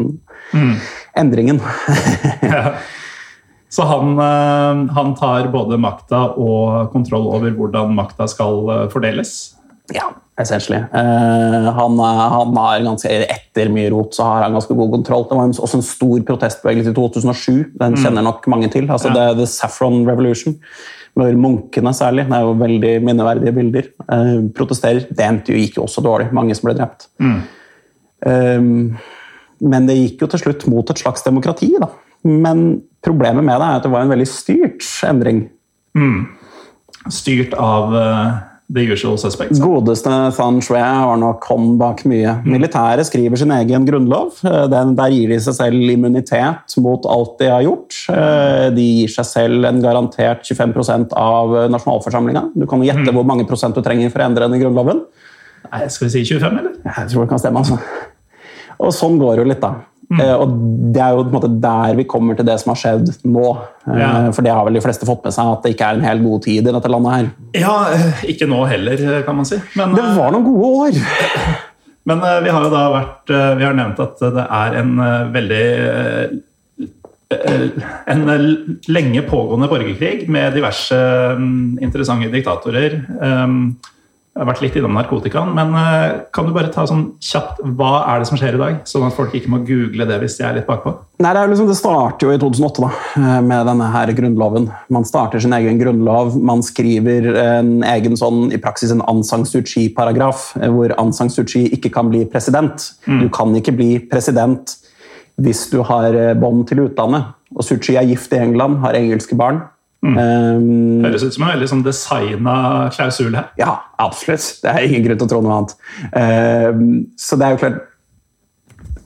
mm. 0.50 0.74
endringen. 1.22 1.62
ja. 2.42 2.74
Så 3.70 3.86
han, 3.86 4.18
uh, 4.18 4.82
han, 4.98 5.14
tar 5.18 5.46
både 5.54 5.78
makta 5.78 6.24
og 6.34 6.90
kontroll 6.90 7.30
over 7.38 7.54
hvordan 7.54 7.94
makta 7.94 8.26
skal 8.30 8.90
fordeles? 8.90 9.54
Ja. 9.94 10.10
Essentially. 10.40 10.80
Uh, 10.90 11.70
han, 11.76 11.98
han, 11.98 12.56
har 12.56 12.80
ganske, 12.82 13.10
Etter 13.30 13.68
mye 13.70 13.90
rot 13.94 14.16
så 14.16 14.26
har 14.26 14.42
han 14.42 14.56
ganske 14.56 14.74
god 14.74 14.90
kontroll. 14.96 15.26
Det 15.30 15.38
var 15.38 15.52
også 15.52 15.78
en 15.78 15.86
stor 15.86 16.24
protestbevegelse 16.26 16.90
i 16.90 16.96
2007. 16.96 17.52
Den 17.78 17.94
mm. 17.94 18.00
kjenner 18.02 18.26
nok 18.26 18.48
mange 18.50 18.70
til. 18.72 18.88
altså 18.90 19.12
ja. 19.12 19.14
the, 19.14 19.26
the, 19.38 19.46
Saffron 19.46 20.02
Revolution. 20.08 20.56
Hvor 21.14 21.36
munkene 21.38 21.92
særlig, 21.94 22.24
det 22.26 22.34
er 22.34 22.48
jo 22.48 22.56
veldig 22.58 22.94
minneverdige 23.06 23.52
bilder, 23.54 23.90
uh, 24.08 24.40
protesterer. 24.56 25.06
Det 25.06 25.26
endte 25.26 25.54
jo 25.54 25.60
gikk 25.60 25.78
jo 25.78 25.84
også 25.86 26.02
dårlig. 26.02 26.32
Mange 26.34 26.56
som 26.58 26.66
ble 26.66 26.74
drept. 26.80 27.06
Mm. 27.22 27.36
Um, 28.24 28.96
men 29.62 29.86
det 29.86 30.00
gikk 30.00 30.24
jo 30.24 30.30
til 30.32 30.42
slutt 30.42 30.66
mot 30.72 30.90
et 30.90 31.04
slags 31.04 31.22
demokrati. 31.22 31.70
da. 31.78 31.92
Men 32.26 32.82
problemet 33.04 33.46
med 33.46 33.60
det 33.60 33.68
er 33.68 33.78
at 33.78 33.86
det 33.86 33.92
var 33.92 34.02
en 34.02 34.10
veldig 34.10 34.26
styrt 34.26 34.82
endring. 35.06 35.44
Mm. 35.94 36.26
Styrt 37.12 37.54
av 37.54 37.94
uh, 37.94 38.42
the 38.72 38.80
usual 38.92 39.18
suspects. 39.20 39.58
Godeste 39.60 40.10
Fan 40.36 40.60
Shwe 40.64 40.80
har 40.80 41.18
nok 41.20 41.44
hånd 41.50 41.74
bak 41.80 42.04
mye. 42.08 42.32
Militæret 42.48 43.04
skriver 43.08 43.36
sin 43.36 43.52
egen 43.52 43.84
grunnlov. 43.86 44.38
Den, 44.72 44.94
der 44.96 45.12
gir 45.12 45.28
de 45.34 45.38
seg 45.44 45.56
selv 45.58 45.92
immunitet 45.92 46.76
mot 46.80 47.04
alt 47.10 47.36
de 47.42 47.50
har 47.52 47.66
gjort. 47.66 47.98
De 48.74 48.86
gir 48.88 49.12
seg 49.12 49.28
selv 49.28 49.68
en 49.68 49.82
garantert 49.84 50.46
25% 50.48 51.12
av 51.18 51.52
nasjonalforsamlinga. 51.74 52.46
Du 52.56 52.64
kan 52.70 52.82
gjette 52.86 53.12
hvor 53.14 53.26
mange 53.28 53.46
prosent 53.48 53.76
du 53.76 53.84
trenger 53.84 54.08
for 54.14 54.24
å 54.24 54.30
endre 54.30 54.48
den 54.48 54.56
i 54.58 54.62
grunnloven. 54.64 55.04
Nei, 55.70 55.86
Skal 55.92 56.08
vi 56.08 56.14
si 56.16 56.24
25, 56.34 56.58
eller? 56.60 56.74
Jeg 56.84 57.12
tror 57.12 57.24
det 57.26 57.30
kan 57.34 57.40
stemme. 57.44 57.60
altså. 57.64 57.78
Og 58.80 58.90
sånn 58.96 59.20
går 59.20 59.36
det 59.36 59.44
jo 59.44 59.50
litt, 59.52 59.62
da. 59.62 59.74
Mm. 60.10 60.20
Og 60.20 60.54
Det 60.94 61.00
er 61.00 61.14
jo 61.14 61.22
på 61.22 61.30
en 61.30 61.36
måte 61.36 61.52
der 61.62 61.96
vi 61.98 62.06
kommer 62.08 62.36
til 62.36 62.46
det 62.48 62.58
som 62.60 62.72
har 62.74 62.80
skjedd 62.80 63.12
nå. 63.24 63.44
Ja. 63.88 64.10
For 64.36 64.44
det 64.44 64.54
har 64.54 64.66
vel 64.66 64.78
de 64.78 64.84
fleste 64.84 65.08
fått 65.08 65.24
med 65.26 65.36
seg, 65.36 65.52
at 65.56 65.64
det 65.64 65.74
ikke 65.74 65.90
er 65.90 65.98
en 65.98 66.08
helt 66.08 66.24
god 66.24 66.44
tid 66.46 66.68
i 66.68 66.74
dette 66.76 66.92
landet 66.92 67.14
her. 67.16 67.30
Ja, 67.64 67.76
ikke 68.28 68.48
nå 68.50 68.64
heller, 68.70 69.04
kan 69.26 69.38
man 69.38 69.48
si. 69.48 69.60
Men, 69.78 69.96
det 69.96 70.08
var 70.16 70.34
noen 70.34 70.48
gode 70.48 70.72
år! 70.88 70.98
Men 72.08 72.20
vi 72.44 72.52
har 72.52 72.66
jo 72.66 72.68
da 72.68 72.80
vært 72.92 73.30
Vi 73.32 73.64
har 73.64 73.76
nevnt 73.78 74.00
at 74.04 74.18
det 74.20 74.42
er 74.44 74.74
en 74.76 74.90
veldig 75.32 75.68
en 78.12 78.20
lenge 78.92 79.22
pågående 79.26 79.66
borgerkrig 79.70 80.28
med 80.30 80.52
diverse 80.54 80.98
interessante 81.82 82.28
diktatorer. 82.30 83.00
Jeg 84.34 84.42
har 84.42 84.48
vært 84.48 84.62
litt 84.64 84.76
innom 84.80 84.96
narkotikaen, 84.98 85.52
men 85.54 85.68
eh, 85.78 86.12
kan 86.34 86.48
du 86.48 86.50
bare 86.56 86.66
ta 86.74 86.82
sånn 86.90 87.04
kjapt 87.22 87.60
hva 87.78 88.00
er 88.10 88.18
det 88.18 88.26
som 88.26 88.38
skjer 88.40 88.56
i 88.56 88.58
dag? 88.58 88.78
Sånn 88.90 89.04
at 89.06 89.14
folk 89.14 89.30
ikke 89.38 89.52
må 89.52 89.60
google 89.62 90.08
det 90.08 90.16
hvis 90.24 90.40
de 90.40 90.42
er 90.42 90.56
litt 90.56 90.66
bakpå. 90.66 90.90
Nei, 91.22 91.30
Det, 91.36 91.44
liksom, 91.52 91.68
det 91.70 91.76
starter 91.78 92.26
jo 92.26 92.32
i 92.34 92.40
2008 92.42 92.82
da, 92.82 92.88
eh, 93.20 93.36
med 93.46 93.70
denne 93.70 93.90
her 93.94 94.10
grunnloven. 94.18 94.66
Man 94.90 95.06
starter 95.06 95.38
sin 95.38 95.54
egen 95.54 95.78
grunnlov. 95.78 96.34
Man 96.50 96.64
skriver 96.66 97.30
en 97.44 97.70
egen 97.86 98.18
sånn, 98.18 98.48
i 98.50 98.58
praksis 98.58 98.90
en 98.90 99.04
Aung 99.06 99.22
San 99.22 99.46
Suu 99.46 99.62
Kyi-paragraf, 99.62 100.48
eh, 100.58 100.66
hvor 100.66 100.96
Aung 100.98 101.14
San 101.14 101.30
Suu 101.30 101.46
Kyi 101.46 101.68
ikke 101.78 101.92
kan 101.94 102.10
bli 102.10 102.24
president. 102.26 102.90
Mm. 103.06 103.20
Du 103.22 103.30
kan 103.38 103.54
ikke 103.54 103.76
bli 103.78 103.92
president 104.02 104.74
hvis 105.38 105.68
du 105.70 105.78
har 105.86 106.18
bånd 106.42 106.66
til 106.66 106.88
utlandet. 106.88 107.30
Og 107.54 107.62
Suu 107.62 107.78
Kyi 107.78 108.00
er 108.02 108.10
gift 108.10 108.34
i 108.34 108.42
England, 108.42 108.82
har 108.82 108.98
engelske 108.98 109.38
barn. 109.38 109.62
Mm. 110.04 110.16
Um, 110.18 111.04
Høres 111.06 111.22
ut 111.24 111.32
som 111.32 111.46
en 111.46 111.54
veldig 111.54 111.68
sånn 111.70 111.84
designa 111.84 112.54
klausul 112.92 113.32
her. 113.32 113.48
Ja, 113.60 113.78
absolutt. 114.02 114.60
Det 114.60 114.68
er 114.68 114.84
ingen 114.84 115.06
grunn 115.06 115.20
til 115.20 115.26
å 115.26 115.30
tro 115.32 115.40
noe 115.44 115.58
annet. 115.58 115.76
Um, 116.12 116.90
så 117.16 117.38
det 117.40 117.46
er 117.46 117.54
jo 117.54 117.62
klart 117.62 117.82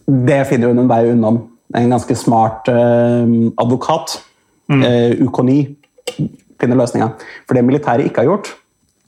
Det 0.08 0.40
finner 0.48 0.72
hun 0.72 0.82
en 0.82 0.90
vei 0.90 1.02
unna. 1.12 1.34
En 1.78 1.92
ganske 1.92 2.16
smart 2.16 2.70
uh, 2.72 3.28
advokat, 3.60 4.16
mm. 4.72 4.82
uh, 4.82 5.26
Ukoni, 5.28 5.60
finner 6.58 6.80
løsninga. 6.80 7.12
For 7.46 7.54
det 7.54 7.66
militæret 7.68 8.08
ikke 8.08 8.24
har 8.24 8.32
gjort, 8.32 8.50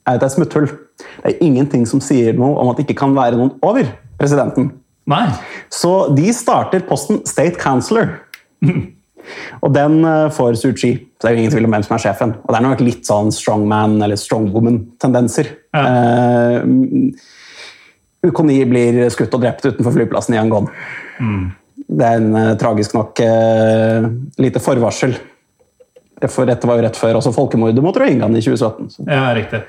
er 0.05 0.15
at 0.15 0.23
det 0.23 0.29
er 0.29 0.35
smutthull. 0.35 0.69
Det 1.01 1.33
er 1.33 1.43
ingenting 1.43 1.83
som 1.89 2.03
sier 2.03 2.37
noe 2.37 2.53
om 2.61 2.71
at 2.71 2.77
det 2.77 2.85
ikke 2.85 3.01
kan 3.01 3.17
være 3.17 3.39
noen 3.39 3.55
over 3.65 3.89
presidenten. 4.21 4.69
Nei. 5.09 5.25
Så 5.73 6.13
de 6.15 6.29
starter 6.37 6.85
posten 6.87 7.23
State 7.27 7.59
Counselor. 7.59 8.21
Og 9.61 9.73
den 9.75 10.01
eh, 10.07 10.29
får 10.33 10.57
Suu 10.59 10.73
Kyi. 10.73 10.93
Så 11.17 11.25
det 11.25 11.29
er 11.29 11.35
jo 11.35 11.43
ingen 11.43 11.53
tvil 11.53 11.67
om 11.67 11.75
hvem 11.75 11.85
som 11.85 11.95
er 11.97 12.03
sjefen. 12.05 12.33
Og 12.41 12.51
det 12.51 12.59
er 12.59 12.65
nok 12.65 12.83
litt 12.85 13.07
sånn 13.07 13.31
strongman- 13.35 13.99
eller 14.01 14.19
strongwoman-tendenser. 14.19 15.51
Ja. 15.75 15.83
Uh, 16.61 16.61
Ukoni 18.21 18.59
blir 18.69 19.03
skutt 19.13 19.33
og 19.33 19.41
drept 19.43 19.65
utenfor 19.65 19.95
flyplassen 19.95 20.35
i 20.35 20.39
Yangon. 20.39 20.69
Mm. 21.21 21.43
Det 21.91 22.07
er 22.07 22.21
en 22.21 22.31
uh, 22.37 22.53
tragisk 22.61 22.95
nok 22.97 23.21
uh, 23.25 24.09
lite 24.41 24.61
forvarsel. 24.63 25.15
For 26.29 26.49
dette 26.49 26.69
var 26.69 26.77
jo 26.77 26.85
rett 26.85 26.99
før 26.99 27.17
også 27.17 27.33
folkemordet 27.33 27.81
mot 27.85 27.97
rohingyaene 27.97 28.37
i 28.37 28.45
2017. 28.45 28.91
Så. 28.95 29.05
Ja, 29.09 29.29
riktig. 29.37 29.63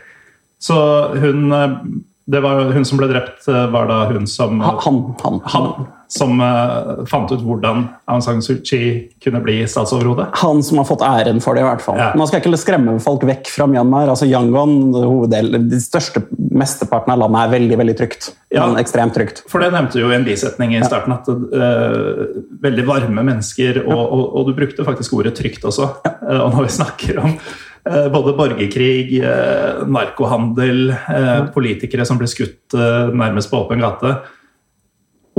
Så 0.62 0.76
hun 1.18 1.48
det 2.32 2.38
var 2.38 2.68
Hun 2.70 2.84
som 2.86 3.00
ble 3.00 3.08
drept, 3.10 3.48
var 3.48 3.88
da 3.90 4.04
hun 4.12 4.28
som 4.30 4.60
Han. 4.62 4.78
han, 5.24 5.40
han 5.50 5.72
som 6.12 6.40
uh, 6.40 7.04
fant 7.08 7.30
ut 7.32 7.40
hvordan 7.40 7.86
Aung 8.10 8.20
San 8.24 8.42
Suu 8.44 8.58
Kyi 8.60 9.08
kunne 9.22 9.40
bli 9.44 9.62
statsoverhode? 9.68 10.26
Han 10.42 10.60
som 10.64 10.82
har 10.82 10.86
fått 10.88 11.04
æren 11.06 11.40
for 11.40 11.56
det, 11.56 11.62
i 11.64 11.66
hvert 11.66 11.84
fall. 11.84 11.96
Ja. 12.00 12.10
Nå 12.18 12.26
skal 12.28 12.42
ikke 12.42 12.60
skremme 12.60 12.98
folk 13.02 13.24
vekk 13.28 13.48
fra 13.48 13.66
Myanmar. 13.70 14.10
altså 14.12 14.28
Yangon, 14.28 14.92
hoveddel, 14.92 15.56
De 15.70 15.80
største 15.80 16.24
mesteparten 16.36 17.14
av 17.14 17.22
landet 17.22 17.46
er 17.46 17.54
veldig 17.54 17.78
veldig 17.80 17.96
trygt. 18.02 18.28
Ja, 18.52 18.66
ekstremt 18.80 19.16
trygt. 19.16 19.40
For 19.48 19.64
det 19.64 19.70
nevnte 19.72 19.96
du 19.96 20.04
jo 20.04 20.12
i 20.12 20.18
en 20.18 20.28
bisetning 20.28 20.76
i 20.76 20.84
starten, 20.84 21.16
at 21.16 21.32
uh, 21.32 22.42
veldig 22.66 22.86
varme 22.90 23.24
mennesker, 23.24 23.80
og, 23.86 23.96
ja. 23.96 24.04
og, 24.04 24.24
og, 24.28 24.50
du 24.50 24.56
brukte 24.60 24.86
faktisk 24.88 25.16
ordet 25.16 25.32
trygt 25.40 25.64
også. 25.68 25.88
Ja. 26.04 26.14
Uh, 26.20 26.40
og 26.42 26.58
når 26.58 26.68
vi 26.68 26.74
snakker 26.80 27.22
om 27.24 27.38
både 27.82 28.36
borgerkrig, 28.38 29.16
narkohandel, 29.90 30.92
politikere 31.50 32.04
som 32.06 32.20
blir 32.20 32.30
skutt 32.30 32.76
nærmest 32.78 33.50
på 33.50 33.58
åpen 33.58 33.82
gate 33.82 34.12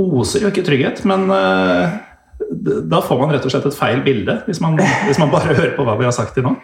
oser 0.00 0.44
jo 0.44 0.50
ikke 0.50 0.64
trygghet, 0.66 1.02
men 1.08 1.28
uh, 1.30 1.94
da 2.90 3.00
får 3.04 3.20
man 3.20 3.34
rett 3.34 3.44
og 3.46 3.52
slett 3.52 3.68
et 3.70 3.76
feil 3.78 4.02
bilde, 4.04 4.40
hvis 4.48 4.60
man, 4.62 4.78
hvis 5.06 5.20
man 5.22 5.32
bare 5.32 5.54
hører 5.58 5.74
på 5.76 5.86
hva 5.86 5.98
vi 6.00 6.08
har 6.08 6.16
sagt 6.16 6.36
til 6.36 6.46
nå. 6.46 6.56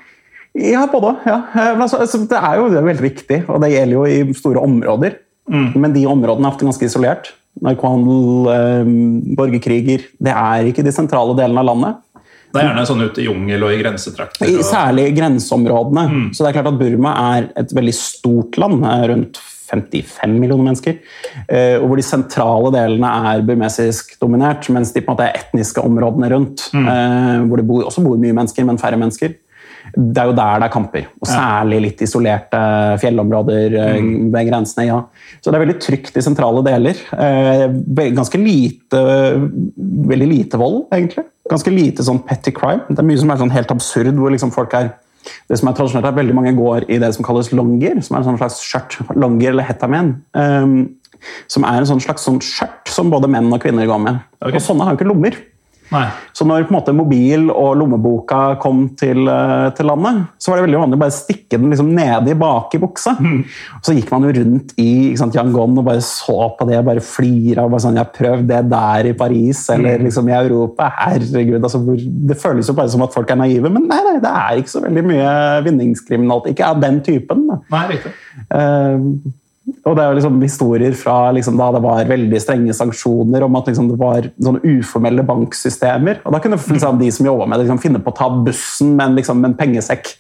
Ja, 0.59 0.83
både 0.91 1.15
ja. 1.29 1.43
Eh, 1.55 1.75
altså, 1.79 2.01
altså, 2.03 2.25
det 2.27 2.39
er 2.39 2.59
jo 2.59 2.71
det 2.73 2.81
er 2.81 2.87
veldig 2.89 3.05
viktig, 3.07 3.43
og 3.47 3.61
det 3.63 3.71
gjelder 3.71 3.95
jo 3.95 4.07
i 4.07 4.39
store 4.39 4.65
områder. 4.67 5.21
Mm. 5.51 5.69
Men 5.83 5.95
de 5.95 6.07
områdene 6.11 6.47
er 6.47 6.53
ofte 6.53 6.67
ganske 6.67 6.87
isolert. 6.87 7.31
Narkohandel, 7.63 8.49
eh, 8.53 8.91
borgerkriger 9.35 10.05
Det 10.23 10.31
er 10.31 10.69
ikke 10.71 10.85
de 10.87 10.93
sentrale 10.95 11.35
delene 11.39 11.63
av 11.63 11.69
landet. 11.71 12.03
Det 12.51 12.59
er 12.59 12.67
gjerne 12.67 12.87
sånn 12.87 13.05
ute 13.07 13.23
i 13.23 13.29
jungel 13.29 13.63
og 13.63 13.73
i 13.75 13.79
grensetrakter. 13.79 14.51
Og... 14.51 14.65
Særlig 14.67 15.07
i 15.07 15.15
grenseområdene. 15.15 16.07
Mm. 16.11 16.29
Så 16.35 16.43
det 16.43 16.51
er 16.51 16.57
klart 16.59 16.73
at 16.73 16.81
Burma 16.81 17.15
er 17.37 17.49
et 17.63 17.75
veldig 17.77 17.95
stort 17.95 18.59
land. 18.59 18.83
Rundt 18.83 19.39
55 19.71 20.39
millioner 20.39 20.67
mennesker. 20.71 20.99
Eh, 21.47 21.77
og 21.81 21.89
hvor 21.89 22.01
de 22.01 22.07
sentrale 22.07 22.73
delene 22.75 23.13
er 23.33 23.45
burmesisk 23.47 24.17
dominert, 24.23 24.69
mens 24.73 24.95
de 24.95 25.03
på 25.03 25.11
en 25.11 25.17
måte 25.17 25.29
er 25.29 25.39
etniske 25.45 25.85
områdene 25.85 26.33
rundt. 26.35 26.67
Mm. 26.75 26.89
Eh, 26.95 27.37
hvor 27.47 27.61
det 27.61 27.69
bor, 27.69 27.87
også 27.89 28.05
bor 28.05 28.21
mye 28.21 28.37
mennesker, 28.37 28.67
men 28.69 28.81
færre 28.81 29.01
mennesker. 29.01 29.39
Det 29.91 30.21
er 30.23 30.29
jo 30.29 30.37
der 30.37 30.61
det 30.61 30.67
er 30.69 30.73
kamper. 30.75 31.07
Og 31.19 31.27
særlig 31.27 31.79
litt 31.87 32.03
isolerte 32.05 32.61
fjellområder 33.03 33.77
eh, 33.81 33.99
mm. 34.05 34.31
ved 34.35 34.51
grensene. 34.51 34.87
ja. 34.91 35.01
Så 35.41 35.51
det 35.51 35.59
er 35.59 35.65
veldig 35.65 35.79
trygt 35.83 36.19
i 36.21 36.25
sentrale 36.25 36.63
deler. 36.67 37.05
Ganske 38.21 38.41
lite 38.41 39.05
Veldig 40.11 40.29
lite 40.29 40.59
vold, 40.61 40.83
egentlig. 40.95 41.25
Ganske 41.51 41.73
lite 41.73 42.05
sånn 42.07 42.21
petty 42.27 42.53
crime. 42.55 42.85
Det 42.91 43.01
er 43.01 43.07
mye 43.09 43.21
som 43.21 43.33
er 43.33 43.41
sånn 43.41 43.55
helt 43.55 43.73
absurd, 43.73 44.13
hvor 44.19 44.31
liksom 44.35 44.53
folk 44.55 44.75
er 44.79 44.93
det 45.51 45.59
som 45.61 45.69
er 45.69 45.77
tradisjonelt 45.77 46.07
er 46.07 46.15
at 46.15 46.21
Veldig 46.21 46.37
mange 46.37 46.55
går 46.57 46.87
i 46.89 46.99
det 47.03 47.13
som 47.17 47.27
kalles 47.27 47.53
longer, 47.53 48.01
som 48.05 48.17
er 48.17 48.23
en 48.23 48.29
sånn 48.31 48.41
slags 48.41 48.61
skjørt. 48.65 48.99
Longer 49.17 49.53
eller 49.53 49.69
hetamen. 49.69 50.15
Um, 50.37 50.77
som 51.53 51.67
er 51.69 51.81
en 51.81 51.89
sånn 51.89 52.01
slags 52.01 52.25
sånn 52.25 52.41
skjørt 52.45 52.89
som 52.89 53.11
både 53.13 53.29
menn 53.31 53.51
og 53.53 53.61
kvinner 53.63 53.89
går 53.89 54.01
med. 54.03 54.21
Okay. 54.41 54.57
Og 54.57 54.65
Sånne 54.65 54.87
har 54.87 54.95
jo 54.95 55.01
ikke 55.01 55.11
lommer. 55.11 55.37
Nei. 55.91 56.07
Så 56.37 56.47
når 56.47 56.69
måte 56.71 56.93
mobil 56.95 57.49
og 57.51 57.75
lommeboka 57.81 58.41
kom 58.63 58.85
til, 58.99 59.25
eh, 59.29 59.71
til, 59.77 59.89
landet, 59.91 60.23
så 60.39 60.53
var 60.53 60.61
det 60.61 60.67
veldig 60.69 60.81
vanlig 60.85 60.99
å 60.99 61.03
bare 61.03 61.17
stikke 61.17 61.59
den 61.59 61.73
liksom 61.73 61.91
nedi 61.97 62.37
bak 62.39 62.77
i 62.77 62.81
buksa. 62.83 63.17
Mm. 63.19 63.41
Så 63.83 63.95
gikk 63.97 64.13
man 64.15 64.29
jo 64.29 64.35
rundt 64.39 64.75
i 64.81 65.17
sant, 65.19 65.35
Yangon 65.35 65.79
og 65.81 65.89
bare 65.89 66.05
så 66.05 66.39
på 66.59 66.69
det 66.69 66.81
bare 66.87 67.03
flira. 67.05 67.65
Og 67.65 67.75
bare 67.75 67.85
sånn, 67.87 67.99
'Jeg 67.99 68.07
har 68.07 68.15
prøvd 68.19 68.47
det 68.47 68.63
der 68.71 69.11
i 69.11 69.17
Paris 69.19 69.69
eller 69.71 69.99
mm. 69.99 70.05
liksom 70.07 70.29
i 70.29 70.39
Europa.' 70.39 70.93
Herregud, 71.01 71.63
altså, 71.63 71.81
Det 72.31 72.37
føles 72.39 72.69
jo 72.69 72.75
bare 72.75 72.89
som 72.89 73.03
at 73.03 73.15
folk 73.15 73.31
er 73.31 73.37
naive, 73.37 73.71
men 73.71 73.89
nei, 73.89 74.01
nei 74.05 74.19
det 74.21 74.31
er 74.31 74.61
ikke 74.61 74.77
så 74.77 74.85
veldig 74.85 75.05
mye 75.05 75.31
vinningskriminalitet. 75.67 76.55
Ikke 76.55 76.71
av 76.71 76.81
den 76.81 77.01
typen. 77.01 77.47
Da. 77.49 77.61
Nei, 77.71 77.87
riktig. 77.97 78.13
Uh, 78.51 79.40
og 79.81 79.97
det 79.97 80.03
er 80.03 80.11
jo 80.11 80.17
liksom 80.19 80.41
historier 80.45 80.95
fra 80.99 81.31
liksom, 81.33 81.57
da 81.57 81.71
det 81.73 81.81
var 81.85 82.09
veldig 82.11 82.41
strenge 82.43 82.75
sanksjoner 82.77 83.47
om 83.47 83.55
at 83.57 83.71
liksom, 83.71 83.89
det 83.89 83.97
var 84.01 84.27
sånne 84.37 84.61
uformelle 84.77 85.25
banksystemer. 85.25 86.21
Og 86.25 86.35
da 86.35 86.41
kunne 86.45 86.59
liksom, 86.61 86.99
de 87.01 87.09
som 87.17 87.29
jobba 87.31 87.47
med 87.49 87.59
det, 87.59 87.65
liksom, 87.65 87.81
finne 87.81 88.03
på 88.05 88.13
å 88.13 88.19
ta 88.19 88.29
bussen 88.45 88.93
med 88.99 89.07
en, 89.07 89.17
liksom, 89.17 89.41
en 89.49 89.57
pengesekk. 89.57 90.13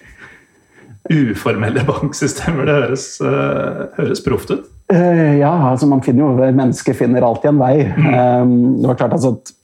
Uformelle 1.10 1.84
banksystemer, 1.88 2.68
det 2.68 2.76
høres, 2.78 3.06
uh, 3.20 3.90
høres 3.98 4.24
proft 4.24 4.54
ut. 4.54 4.64
Uh, 4.90 5.36
ja, 5.38 5.52
altså 5.68 5.86
man 5.86 6.00
finner 6.02 6.24
jo 6.24 6.50
Mennesker 6.56 6.96
finner 6.96 7.26
alltid 7.26 7.52
en 7.52 7.60
vei. 7.60 7.74
Mm. 7.84 8.08
Um, 8.16 8.54
det 8.80 8.92
var 8.92 9.00
klart 9.02 9.16
altså 9.18 9.34
at 9.36 9.56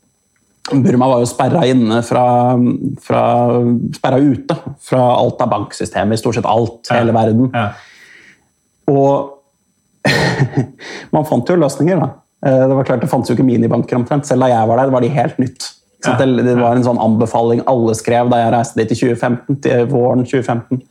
Burma 0.83 1.07
var 1.09 1.23
jo 1.23 1.29
sperra 1.31 1.63
inne 1.71 2.01
fra, 2.03 2.27
fra 3.07 3.23
Sperra 3.95 4.19
ute 4.19 4.57
fra 4.83 5.03
alt 5.15 5.45
av 5.45 5.53
banksystemer, 5.53 6.19
stort 6.19 6.41
sett 6.41 6.49
alt, 6.51 6.81
ja. 6.91 6.99
hele 6.99 7.15
verden. 7.15 7.53
Ja. 7.55 7.69
Og 8.91 9.36
man 11.14 11.27
fant 11.29 11.51
jo 11.51 11.59
løsninger, 11.61 12.01
da. 12.03 12.12
Eh, 12.47 12.62
det 12.69 12.79
var 12.79 12.88
klart 12.88 13.03
det 13.05 13.11
fantes 13.11 13.33
jo 13.33 13.37
ikke 13.37 13.49
minibanker 13.49 13.99
omtrent. 13.99 14.29
Selv 14.29 14.47
da 14.47 14.53
jeg 14.53 14.71
var 14.71 14.83
der, 14.83 14.95
var 14.95 15.05
de 15.05 15.12
helt 15.12 15.42
nytt. 15.42 15.71
Ja. 16.07 16.14
Det, 16.21 16.57
var 16.61 16.77
en 16.77 16.87
sånn 16.87 17.01
anbefaling 17.03 17.64
alle 17.66 17.95
skrev 17.99 18.29
da 18.31 18.38
jeg 18.45 18.53
reiste 18.55 18.79
dit 18.79 18.92
i 18.92 18.99
2015, 19.01 19.62
til 19.64 19.87
våren 19.90 20.27
2015. 20.27 20.83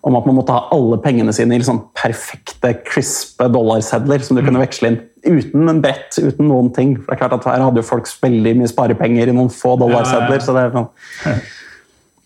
om 0.00 0.16
at 0.16 0.24
man 0.24 0.36
måtte 0.38 0.54
ha 0.56 0.70
alle 0.72 0.96
pengene 1.04 1.32
sine 1.36 1.52
i 1.52 1.60
liksom 1.60 1.82
perfekte, 1.96 2.70
crispe 2.86 3.50
dollarsedler 3.52 4.22
som 4.24 4.38
du 4.38 4.40
kunne 4.46 4.62
veksle 4.62 4.88
inn. 4.88 4.98
Uten 5.26 5.68
en 5.68 5.82
brett, 5.84 6.16
uten 6.16 6.48
noen 6.48 6.70
ting. 6.72 6.94
For 6.96 7.10
det 7.12 7.18
er 7.18 7.20
klart 7.20 7.34
at 7.36 7.48
Her 7.50 7.66
hadde 7.66 7.82
jo 7.82 7.88
folk 7.88 8.08
veldig 8.22 8.54
mye 8.62 8.70
sparepenger 8.70 9.28
i 9.28 9.34
noen 9.36 9.52
få 9.52 9.74
dollarsedler. 9.80 10.40
så 10.40 10.56
det 10.56 10.62
er 10.66 10.78
sånn... 10.78 10.88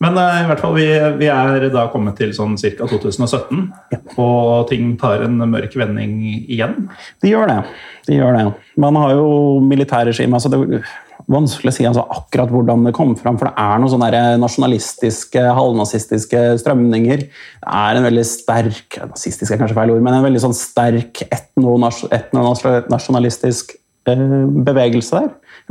Men 0.05 0.19
uh, 0.21 0.43
i 0.43 0.49
hvert 0.51 0.61
fall, 0.61 0.75
vi, 0.77 0.89
vi, 1.21 1.31
er 1.33 1.69
da 1.73 1.87
kommet 1.93 2.19
til 2.21 2.35
sånn 2.37 2.59
ca. 2.61 2.89
2017, 2.91 3.63
ja. 3.95 4.01
og 4.21 4.69
ting 4.69 4.93
tar 5.01 5.25
en 5.25 5.41
mørk 5.49 5.73
vending 5.81 6.19
igjen? 6.45 6.91
De 7.25 7.33
gjør 7.33 7.49
det. 7.49 7.61
De 8.09 8.19
gjør 8.19 8.37
det. 8.37 8.45
Man 8.85 9.01
har 9.01 9.15
jo 9.17 9.29
militærregime 9.65 10.37
altså 10.37 10.53
det, 10.53 10.61
er 10.81 10.85
vanskelig 11.31 11.71
å 11.71 11.75
si 11.75 11.85
altså, 11.89 12.03
akkurat 12.13 12.51
hvordan 12.53 12.85
det 12.87 12.93
kom 12.97 13.15
fram, 13.17 13.39
for 13.41 13.47
det 13.49 13.55
er 13.61 13.79
noen 13.81 13.93
sånne 13.95 14.23
nasjonalistiske, 14.43 15.43
halvnazistiske 15.59 16.41
strømninger. 16.61 17.19
Det 17.25 17.69
er 17.81 17.93
en 17.97 18.07
veldig 18.09 18.27
sterk 18.29 18.89
Nazistisk 19.01 19.51
er 19.53 19.59
kanskje 19.61 19.79
feil 19.79 19.93
ord, 19.95 20.05
men 20.05 20.15
en 20.19 20.27
veldig 20.27 20.43
sånn 20.45 20.59
sterk 20.59 21.15
etnonasjonalistisk 21.31 23.65
eh, 24.11 24.29
bevegelse 24.69 25.13
der. 25.17 25.31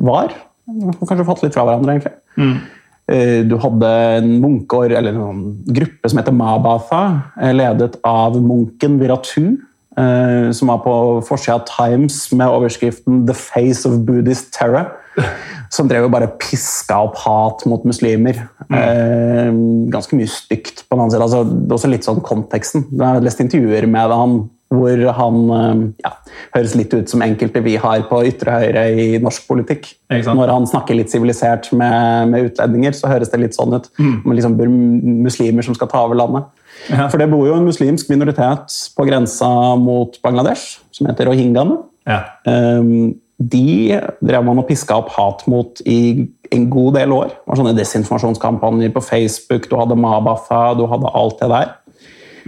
Var. 0.09 0.29
Kanskje 1.03 1.27
fatte 1.27 1.43
litt 1.45 1.57
fra 1.57 1.67
hverandre, 1.67 1.91
egentlig. 1.97 2.15
Mm. 2.39 2.57
Eh, 3.11 3.43
du 3.43 3.57
hadde 3.59 3.91
en 4.19 4.29
munkeår, 4.43 4.95
eller 4.97 5.19
en 5.19 5.43
gruppe 5.67 6.09
som 6.09 6.21
heter 6.21 6.35
Mabatha, 6.35 7.03
eh, 7.41 7.53
ledet 7.53 7.99
av 8.03 8.39
munken 8.41 8.99
Viratu. 9.01 9.57
Som 9.93 10.71
var 10.71 10.79
på 10.81 11.21
forsida 11.21 11.53
av 11.53 11.67
Times 11.69 12.31
med 12.33 12.49
overskriften 12.49 13.27
'The 13.27 13.33
Face 13.33 13.85
of 13.85 13.99
Buddhist 14.01 14.49
Terror' 14.51 14.89
som 15.73 15.89
drev 15.89 16.07
og 16.07 16.13
bare 16.13 16.29
piska 16.41 16.97
opp 17.07 17.17
hat 17.23 17.65
mot 17.69 17.85
muslimer. 17.87 18.43
Mm. 18.69 18.77
Eh, 18.79 19.49
ganske 19.93 20.17
mye 20.17 20.29
stygt. 20.29 20.83
på 20.87 20.95
den 20.95 21.01
annen 21.01 21.11
side. 21.13 21.25
Altså, 21.25 21.43
det 21.43 21.71
er 21.71 21.77
også 21.77 21.91
litt 21.91 22.07
sånn 22.07 22.21
konteksten. 22.25 22.85
Jeg 22.91 23.05
har 23.05 23.23
lest 23.23 23.41
intervjuer 23.41 23.87
med 23.89 24.13
han 24.13 24.37
hvor 24.73 25.03
han 25.17 25.39
eh, 25.57 25.83
ja, 26.03 26.11
høres 26.55 26.75
litt 26.79 26.93
ut 26.95 27.11
som 27.11 27.23
enkelte 27.25 27.61
vi 27.65 27.75
har 27.81 28.05
på 28.09 28.23
ytre 28.29 28.57
høyre 28.63 28.85
i 28.91 29.07
norsk 29.21 29.47
politikk. 29.49 29.91
Når 30.09 30.51
han 30.53 30.67
snakker 30.69 30.97
litt 30.97 31.13
sivilisert 31.13 31.69
med, 31.75 32.33
med, 32.33 32.49
utlendinger, 32.51 32.97
så 32.97 33.11
høres 33.11 33.31
det 33.33 33.41
litt 33.41 33.57
sånn 33.57 33.77
ut. 33.77 33.89
Mm. 33.99 34.15
Med 34.25 34.39
liksom 34.39 34.59
muslimer 35.25 35.65
som 35.65 35.77
skal 35.77 35.91
ta 35.91 36.05
over 36.07 36.19
landet. 36.19 36.49
Ja. 36.89 37.07
For 37.07 37.21
det 37.21 37.29
bor 37.31 37.45
jo 37.47 37.57
en 37.57 37.67
muslimsk 37.67 38.09
minoritet 38.11 38.77
på 38.97 39.07
grensa 39.07 39.49
mot 39.79 40.17
Bangladesh, 40.25 40.79
som 40.95 41.09
heter 41.09 41.29
rohingyaene. 41.29 41.81
Ja. 42.09 42.23
Um, 42.49 43.13
de 43.43 43.99
drev 44.23 44.45
man 44.45 44.61
og 44.61 44.67
piska 44.69 44.95
opp 45.01 45.11
hat 45.15 45.43
mot 45.51 45.81
i 45.89 46.27
en 46.53 46.67
god 46.71 46.99
del 46.99 47.13
år. 47.15 47.31
Det 47.33 47.49
var 47.49 47.59
sånne 47.59 47.75
desinformasjonskampanjer 47.77 48.93
på 48.93 49.03
Facebook, 49.03 49.67
du 49.69 49.77
hadde 49.79 49.97
Mabatha, 49.99 50.61
du 50.77 50.85
hadde 50.89 51.13
alt 51.17 51.41
det 51.41 51.49
der. 51.51 51.71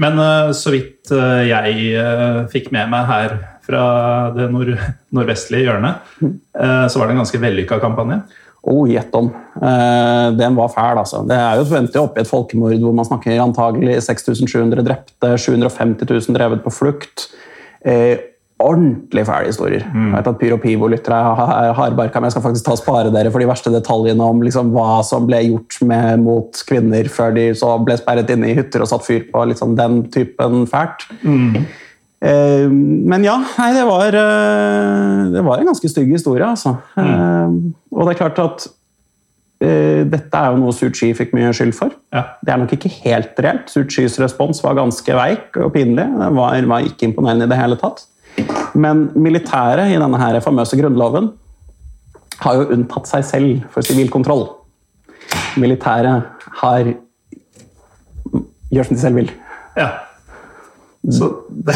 Men 0.02 0.20
uh, 0.20 0.54
så 0.56 0.74
vidt 0.74 1.12
uh, 1.14 1.44
jeg 1.48 1.92
uh, 1.96 2.42
fikk 2.52 2.72
med 2.76 2.90
meg 2.92 3.06
her 3.10 3.38
fra 3.66 3.84
det 4.36 4.50
nord 4.54 4.74
nordvestlige 5.16 5.66
hjørnet, 5.66 6.04
så 6.22 7.00
var 7.00 7.08
det 7.08 7.16
en 7.16 7.22
ganske 7.24 7.40
vellykka 7.42 7.80
kampanje. 7.82 8.20
Oh, 8.62 8.84
gjett 8.86 9.10
om. 9.18 9.32
den 10.38 10.58
var 10.60 10.70
fæl, 10.70 11.00
altså. 11.02 11.24
Det 11.26 11.34
er 11.34 11.58
jo 11.58 11.66
forventet 11.66 11.98
oppi 11.98 12.22
et 12.22 12.30
folkemord 12.30 12.78
hvor 12.84 12.94
man 12.94 13.08
snakker 13.10 13.42
antagelig 13.42 13.96
6700 14.06 14.86
drepte, 14.86 15.32
750 15.42 16.06
000 16.06 16.38
drevet 16.38 16.62
på 16.62 16.76
flukt 16.76 17.26
ordentlig 18.64 19.26
fæle 19.28 19.50
historier. 19.50 19.84
Mm. 19.92 20.08
Jeg 20.08 20.16
vet 20.16 20.28
at 20.32 20.38
Pyro 20.40 20.58
Pivo-lyttere 20.64 21.18
har 21.40 21.74
hardbarka, 21.76 22.20
men 22.20 22.30
jeg 22.30 22.38
skal 22.38 22.46
faktisk 22.46 22.68
ta 22.68 22.76
og 22.76 22.80
spare 22.80 23.12
dere 23.12 23.32
for 23.34 23.44
de 23.44 23.50
verste 23.50 23.74
detaljene 23.74 24.24
om 24.24 24.40
liksom, 24.46 24.72
hva 24.76 25.02
som 25.04 25.28
ble 25.28 25.42
gjort 25.50 25.82
med, 25.84 26.24
mot 26.24 26.62
kvinner 26.70 27.10
før 27.12 27.36
de 27.36 27.50
så 27.58 27.74
ble 27.84 27.98
sperret 28.00 28.32
inne 28.32 28.54
i 28.54 28.56
hytter 28.56 28.86
og 28.86 28.92
satt 28.92 29.04
fyr 29.08 29.28
på. 29.32 29.44
Liksom, 29.52 29.76
den 29.80 30.06
typen 30.14 30.64
fælt. 30.72 31.04
Mm. 31.26 31.66
Eh, 32.24 32.72
men 32.72 33.28
ja, 33.28 33.36
nei, 33.58 33.70
det 33.76 33.84
var, 33.90 34.16
eh, 34.24 35.20
det 35.36 35.44
var 35.46 35.60
en 35.60 35.70
ganske 35.74 35.92
stygg 35.92 36.16
historie, 36.16 36.48
altså. 36.48 36.78
Mm. 36.96 37.12
Eh, 37.12 37.60
og 37.92 38.08
det 38.08 38.16
er 38.16 38.22
klart 38.24 38.42
at 38.46 38.70
eh, 39.60 40.08
dette 40.08 40.32
er 40.32 40.56
jo 40.56 40.64
noe 40.64 40.80
Suchi 40.80 41.12
fikk 41.18 41.36
mye 41.36 41.52
skyld 41.52 41.76
for. 41.76 41.92
Ja. 42.16 42.24
Det 42.40 42.56
er 42.56 42.64
nok 42.64 42.80
ikke 42.80 42.96
helt 43.04 43.36
reelt. 43.44 43.68
Suchis 43.68 44.16
respons 44.24 44.64
var 44.64 44.80
ganske 44.80 45.20
veik 45.20 45.60
og 45.60 45.74
pinlig. 45.76 46.08
Den 46.08 46.40
var, 46.40 46.56
var 46.72 46.88
ikke 46.88 47.12
imponerende 47.12 47.52
i 47.52 47.52
det 47.52 47.60
hele 47.60 47.84
tatt. 47.84 48.08
Men 48.76 49.10
militæret 49.16 49.94
i 49.94 50.00
denne 50.00 50.20
her 50.20 50.40
famøse 50.44 50.78
grunnloven 50.80 51.32
har 52.44 52.60
jo 52.60 52.70
unntatt 52.76 53.08
seg 53.08 53.24
selv 53.28 53.68
for 53.72 53.86
sivil 53.86 54.12
kontroll. 54.12 54.48
Militæret 55.60 56.28
har 56.62 56.90
gjør 58.74 58.90
som 58.90 58.98
de 58.98 59.02
selv 59.02 59.22
vil. 59.22 59.32
Ja. 59.78 59.90
Så 61.12 61.30
det, 61.50 61.76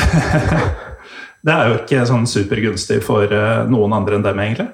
det 1.46 1.56
er 1.56 1.72
jo 1.72 1.80
ikke 1.80 2.06
sånn 2.10 2.28
supergunstig 2.30 3.00
for 3.06 3.30
eh, 3.30 3.64
noen 3.70 3.96
andre 3.96 4.18
enn 4.18 4.26
dem, 4.26 4.44
egentlig? 4.44 4.70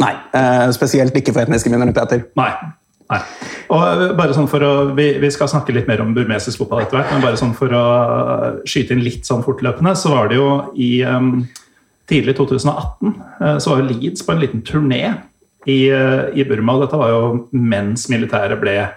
Nei, 0.00 0.12
eh, 0.38 0.68
spesielt 0.74 1.16
ikke 1.18 1.34
for 1.34 1.44
etniske 1.44 1.72
minoriteter. 1.72 2.24
Nei. 2.38 2.50
Nei. 3.12 3.20
Og 3.72 3.82
eh, 3.82 4.12
bare 4.18 4.36
sånn 4.36 4.48
for 4.50 4.64
å, 4.64 4.72
vi, 4.96 5.08
vi, 5.22 5.30
skal 5.32 5.50
snakke 5.50 5.74
litt 5.76 5.88
mer 5.90 6.02
om 6.04 6.14
burmesisk 6.16 6.62
fotball 6.62 6.84
etter 6.84 6.98
hvert, 6.98 7.12
men 7.14 7.24
bare 7.24 7.40
sånn 7.40 7.54
for 7.56 7.74
å 7.76 7.84
skyte 8.68 8.96
inn 8.96 9.04
litt 9.04 9.28
sånn 9.28 9.44
fortløpende, 9.44 9.94
så 9.98 10.14
var 10.14 10.30
det 10.30 10.40
jo 10.40 10.48
i 10.80 10.94
um, 11.08 11.44
tidlig 12.10 12.36
2018 12.40 13.12
uh, 13.12 13.58
så 13.62 13.72
var 13.72 13.82
jo 13.82 13.90
Leeds 13.90 14.26
på 14.26 14.34
en 14.34 14.42
liten 14.42 14.64
turné 14.66 15.02
i, 15.64 15.78
uh, 15.92 16.28
i 16.34 16.46
Burma. 16.48 16.76
og 16.76 16.86
Dette 16.86 17.00
var 17.00 17.12
jo 17.14 17.22
mens 17.54 18.08
militæret 18.12 18.60
ble 18.60 18.76
uh, 18.82 18.92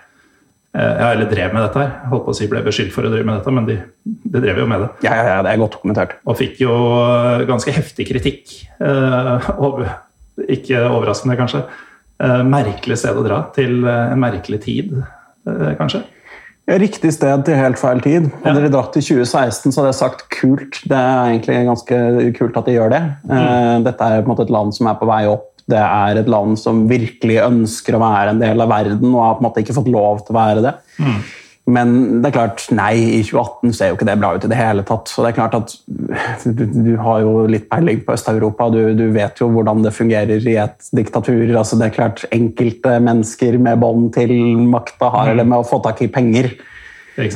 ja, 0.75 1.11
eller 1.13 1.29
drev 1.31 1.55
med 1.55 1.63
dette 1.67 1.83
her. 1.83 1.93
Holdt 2.11 2.27
på 2.27 2.35
å 2.35 2.39
si 2.39 2.49
ble 2.51 2.63
beskyldt 2.65 2.95
for 2.95 3.07
å 3.07 3.13
drive 3.13 3.27
med 3.27 3.39
dette, 3.39 3.55
men 3.55 3.69
de, 3.69 3.79
de 4.03 4.43
drev 4.43 4.63
jo 4.63 4.69
med 4.71 4.83
det. 4.83 4.91
Ja, 5.07 5.17
ja, 5.19 5.27
ja, 5.35 5.41
det 5.45 5.53
er 5.53 5.61
godt 5.61 5.77
dokumentert. 5.77 6.17
Og 6.27 6.39
fikk 6.41 6.59
jo 6.65 6.75
ganske 7.47 7.75
heftig 7.75 8.09
kritikk. 8.11 8.57
og 9.63 9.85
ikke 10.51 10.81
overraskende, 10.89 11.37
kanskje 11.39 11.63
Eh, 11.63 11.94
merkelig 12.47 12.99
sted 13.01 13.17
å 13.17 13.23
dra 13.25 13.41
til 13.55 13.81
eh, 13.83 14.11
en 14.13 14.21
merkelig 14.21 14.61
tid, 14.65 14.93
eh, 15.49 15.71
kanskje? 15.79 16.05
Riktig 16.65 17.11
sted 17.13 17.43
til 17.45 17.59
helt 17.59 17.77
feil 17.77 17.99
tid. 18.01 18.29
Hadde 18.41 18.63
ja. 18.63 18.65
de 18.65 18.73
dratt 18.73 18.95
i 18.97 19.03
2016, 19.05 19.69
så 19.69 19.81
hadde 19.81 19.91
jeg 19.91 19.99
sagt 19.99 20.23
kult. 20.33 20.79
Det 20.89 20.97
er 20.97 21.33
egentlig 21.33 21.59
ganske 21.67 21.99
kult 22.39 22.57
at 22.57 22.69
de 22.69 22.77
gjør 22.79 22.95
det. 22.95 23.01
Mm. 23.29 23.85
Dette 23.85 24.07
er 24.07 24.23
på 24.23 24.25
en 24.25 24.31
måte 24.31 24.47
et 24.47 24.53
land 24.55 24.73
som 24.73 24.89
er 24.89 24.97
på 24.97 25.09
vei 25.09 25.21
opp. 25.29 25.51
Det 25.69 25.81
er 25.81 26.17
et 26.21 26.29
land 26.29 26.57
som 26.61 26.83
virkelig 26.89 27.37
ønsker 27.43 27.97
å 27.97 28.01
være 28.01 28.33
en 28.33 28.41
del 28.41 28.65
av 28.65 28.73
verden 28.73 29.13
og 29.13 29.21
har 29.21 29.37
på 29.37 29.43
en 29.43 29.47
måte 29.47 29.61
ikke 29.61 29.77
fått 29.77 29.91
lov 29.93 30.25
til 30.25 30.33
å 30.33 30.39
være 30.39 30.65
det. 30.65 30.73
Mm. 30.97 31.21
Men 31.65 32.21
det 32.21 32.29
er 32.29 32.35
klart, 32.35 32.63
nei, 32.77 32.93
i 33.17 33.21
2018 33.25 33.71
ser 33.73 33.89
jo 33.89 33.95
ikke 33.97 34.05
det 34.05 34.17
bra 34.21 34.35
ut 34.35 34.43
i 34.45 34.49
det 34.51 34.57
hele 34.59 34.83
tatt. 34.85 35.09
Så 35.09 35.23
det 35.25 35.31
er 35.31 35.37
klart 35.39 35.55
at 35.57 35.73
Du, 36.45 36.61
du 36.69 36.91
har 37.01 37.23
jo 37.23 37.47
litt 37.49 37.65
peiling 37.71 38.03
på 38.05 38.13
Øst-Europa. 38.13 38.67
Du, 38.73 38.93
du, 38.97 39.07
vet 39.15 39.41
jo 39.41 39.49
hvordan 39.53 39.81
det 39.81 39.95
fungerer 39.95 40.45
i 40.45 40.55
et 40.61 40.89
diktatur. 40.93 41.41
altså 41.57 41.79
Det 41.81 41.87
er 41.87 41.95
klart 41.95 42.25
Enkelte 42.35 42.99
mennesker 43.01 43.57
med 43.57 43.81
bånd 43.81 44.11
til 44.13 44.35
makta 44.69 45.09
har 45.09 45.33
mm. 45.33 45.37
det 45.41 45.47
med 45.49 45.57
å 45.57 45.65
få 45.65 45.81
tak 45.85 46.05
i 46.05 46.11
penger. 46.13 46.51
Det, 47.15 47.31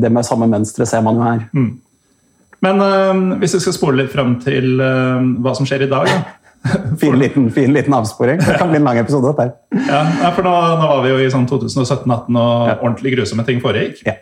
det 0.00 0.12
med 0.12 0.24
samme 0.24 0.48
mønstre 0.48 0.86
ser 0.88 1.04
man 1.04 1.20
jo 1.20 1.26
her. 1.26 1.44
Mm. 1.52 1.70
Men 2.64 2.80
øh, 2.80 3.38
hvis 3.42 3.58
vi 3.58 3.60
skal 3.66 3.76
spole 3.76 4.00
litt 4.00 4.12
fram 4.14 4.38
til 4.40 4.80
øh, 4.80 5.30
hva 5.44 5.52
som 5.58 5.68
skjer 5.68 5.84
i 5.84 5.92
dag 5.92 6.08
da. 6.08 6.20
fin, 7.02 7.16
liten, 7.20 7.48
fin 7.54 7.72
liten 7.74 7.94
avsporing. 7.96 8.42
Det 8.42 8.58
kan 8.60 8.70
bli 8.72 8.80
en 8.80 8.88
lang 8.88 9.00
episode. 9.02 9.32
dette 9.32 9.88
Ja, 9.88 10.30
for 10.34 10.46
nå, 10.46 10.52
nå, 10.80 10.92
var 10.92 11.02
vi 11.04 11.14
jo 11.14 11.18
i 11.22 11.32
sånn 11.32 11.48
2017-2018 11.50 12.38
og 12.40 12.70
ja. 12.70 12.78
ordentlig 12.78 13.16
grusomme 13.16 13.46
ting 13.48 13.62
foregikk. 13.64 14.04
Ja. 14.06 14.16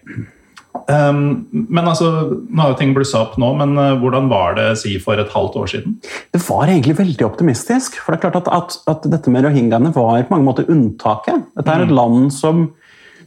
Um, 0.90 1.46
men 1.52 1.86
altså, 1.86 2.08
Nå 2.50 2.60
har 2.60 2.72
jo 2.72 2.78
ting 2.80 2.90
blussa 2.96 3.22
opp 3.22 3.36
nå, 3.40 3.52
men 3.56 3.76
uh, 3.78 3.94
hvordan 4.00 4.26
var 4.28 4.56
det 4.58 4.66
si 4.82 4.96
for 5.00 5.20
et 5.20 5.30
halvt 5.32 5.58
år 5.60 5.70
siden? 5.70 5.94
Det 6.34 6.42
var 6.44 6.68
egentlig 6.68 6.96
veldig 6.98 7.26
optimistisk. 7.28 8.00
for 8.02 8.12
det 8.12 8.18
er 8.18 8.24
klart 8.26 8.40
at, 8.42 8.50
at, 8.52 8.78
at 8.90 9.06
Dette 9.12 9.32
med 9.32 9.46
rohingyaene 9.46 9.94
var 9.94 10.26
på 10.26 10.34
mange 10.34 10.48
måter 10.48 10.68
unntaket. 10.68 11.46
Dette 11.54 11.70
er 11.70 11.86
et 11.86 11.92
mm. 11.92 11.96
land 11.96 12.34
som 12.34 12.66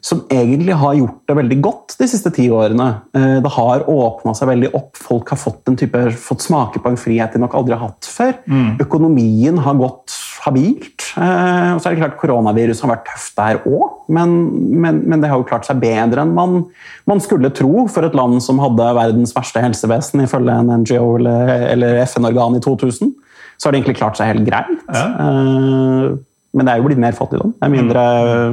som 0.01 0.23
egentlig 0.31 0.75
har 0.77 0.95
gjort 0.97 1.19
det 1.29 1.36
veldig 1.38 1.57
godt 1.63 1.95
de 1.99 2.07
siste 2.10 2.31
ti 2.36 2.47
årene. 2.53 2.88
Eh, 3.17 3.38
det 3.43 3.51
har 3.57 3.86
åpna 3.91 4.33
seg 4.38 4.51
veldig 4.51 4.71
opp. 4.77 4.93
Folk 4.99 5.33
har 5.33 5.39
fått, 5.41 5.63
type, 5.79 6.03
fått, 6.21 6.45
smake 6.45 6.81
på 6.83 6.91
en 6.91 6.99
frihet 6.99 7.33
de 7.33 7.41
nok 7.41 7.57
aldri 7.57 7.75
har 7.75 7.89
hatt 7.89 8.10
før. 8.10 8.36
Mm. 8.47 8.77
Økonomien 8.83 9.62
har 9.65 9.77
gått 9.79 10.15
habilt. 10.45 11.10
Eh, 11.17 11.71
og 11.73 11.81
så 11.81 11.89
er 11.89 11.95
det 11.95 12.04
klart 12.04 12.17
Koronaviruset 12.21 12.85
har 12.85 12.93
vært 12.93 13.08
tøft 13.10 13.35
der 13.39 13.62
òg, 13.67 14.04
men, 14.13 14.35
men, 14.83 15.02
men, 15.04 15.21
det 15.23 15.31
har 15.31 15.41
jo 15.41 15.48
klart 15.50 15.67
seg 15.67 15.81
bedre 15.81 16.23
enn 16.23 16.35
man, 16.37 16.60
man, 17.10 17.21
skulle 17.23 17.52
tro 17.56 17.87
for 17.91 18.08
et 18.08 18.15
land 18.17 18.39
som 18.45 18.62
hadde 18.62 18.91
verdens 18.98 19.33
verste 19.35 19.63
helsevesen, 19.63 20.23
ifølge 20.23 20.56
en 20.62 20.71
NGO 20.83 21.17
eller, 21.19 21.54
eller 21.73 22.02
FN-organ 22.06 22.60
i 22.60 22.63
2000. 22.63 23.13
Så 23.58 23.67
har 23.67 23.73
det 23.73 23.81
egentlig 23.81 24.00
klart 24.00 24.19
seg 24.19 24.29
helt 24.31 24.48
greit. 24.48 24.73
Ja. 24.93 25.06
Eh, 25.25 26.17
men 26.58 26.65
det 26.65 26.73
er 26.73 26.79
jo 26.79 26.87
blitt 26.87 27.02
mer 27.02 27.17
fattigdom. 27.17 27.52
Det 27.58 27.67
er 27.67 27.73
mindre 27.73 28.04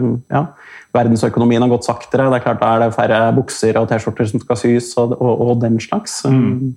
mm. 0.03 0.14
ja 0.34 0.47
verdensøkonomien 0.95 1.62
har 1.64 1.72
gått 1.72 1.86
saktere. 1.88 2.28
Det 2.30 2.40
er 2.40 2.47
klart 2.47 2.62
Da 2.62 2.72
er 2.74 2.84
det 2.84 2.97
færre 2.97 3.20
bukser 3.36 3.78
og 3.80 3.88
T-skjorter 3.90 4.30
som 4.30 4.42
skal 4.42 4.61
sys, 4.61 4.92
og, 5.01 5.16
og, 5.18 5.45
og 5.49 5.62
den 5.64 5.78
slags. 5.82 6.22
Mm. 6.24 6.74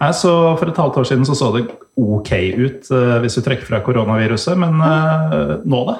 Nei, 0.00 0.12
så 0.16 0.34
For 0.56 0.70
et 0.70 0.80
halvt 0.80 1.02
år 1.02 1.10
siden 1.10 1.26
så, 1.28 1.36
så 1.36 1.52
det 1.56 1.66
ok 2.00 2.30
ut 2.56 2.92
uh, 2.94 3.18
hvis 3.20 3.36
du 3.36 3.44
trekker 3.44 3.68
fra 3.68 3.82
koronaviruset, 3.84 4.56
men 4.56 4.80
uh, 4.80 5.58
nå, 5.68 5.82
da? 5.90 5.98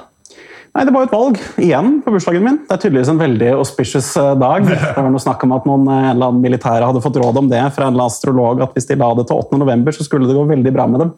Nei, 0.71 0.85
Det 0.87 0.93
var 0.95 1.03
jo 1.03 1.09
et 1.09 1.15
valg 1.15 1.39
igjen 1.59 1.97
på 2.03 2.13
bursdagen 2.13 2.45
min. 2.45 2.61
Det 2.63 2.75
er 2.75 2.79
tydeligvis 2.85 3.09
en 3.11 3.19
veldig 3.19 3.49
auspicious 3.57 4.13
eh, 4.19 4.29
dag. 4.39 4.69
Det 4.69 4.93
var 4.95 5.11
noe 5.11 5.23
snakk 5.23 5.43
om 5.43 5.55
at 5.57 5.67
noen 5.67 5.83
eh, 5.83 5.97
en 6.05 6.13
eller 6.13 6.31
annen 6.31 6.45
militære 6.45 6.87
hadde 6.87 7.01
fått 7.03 7.19
råd 7.19 7.41
om 7.41 7.49
det 7.51 7.59
fra 7.75 7.89
en 7.89 7.91
eller 7.91 8.05
annen 8.05 8.05
astrolog, 8.05 8.63
at 8.63 8.77
hvis 8.77 8.87
de 8.87 8.95
la 9.01 9.09
det 9.19 9.27
til 9.27 9.41
8. 9.41 9.59
november, 9.59 9.95
så 9.95 10.07
skulle 10.07 10.29
det 10.29 10.37
gå 10.37 10.45
veldig 10.47 10.73
bra 10.77 10.87
med 10.87 11.03
dem. 11.03 11.11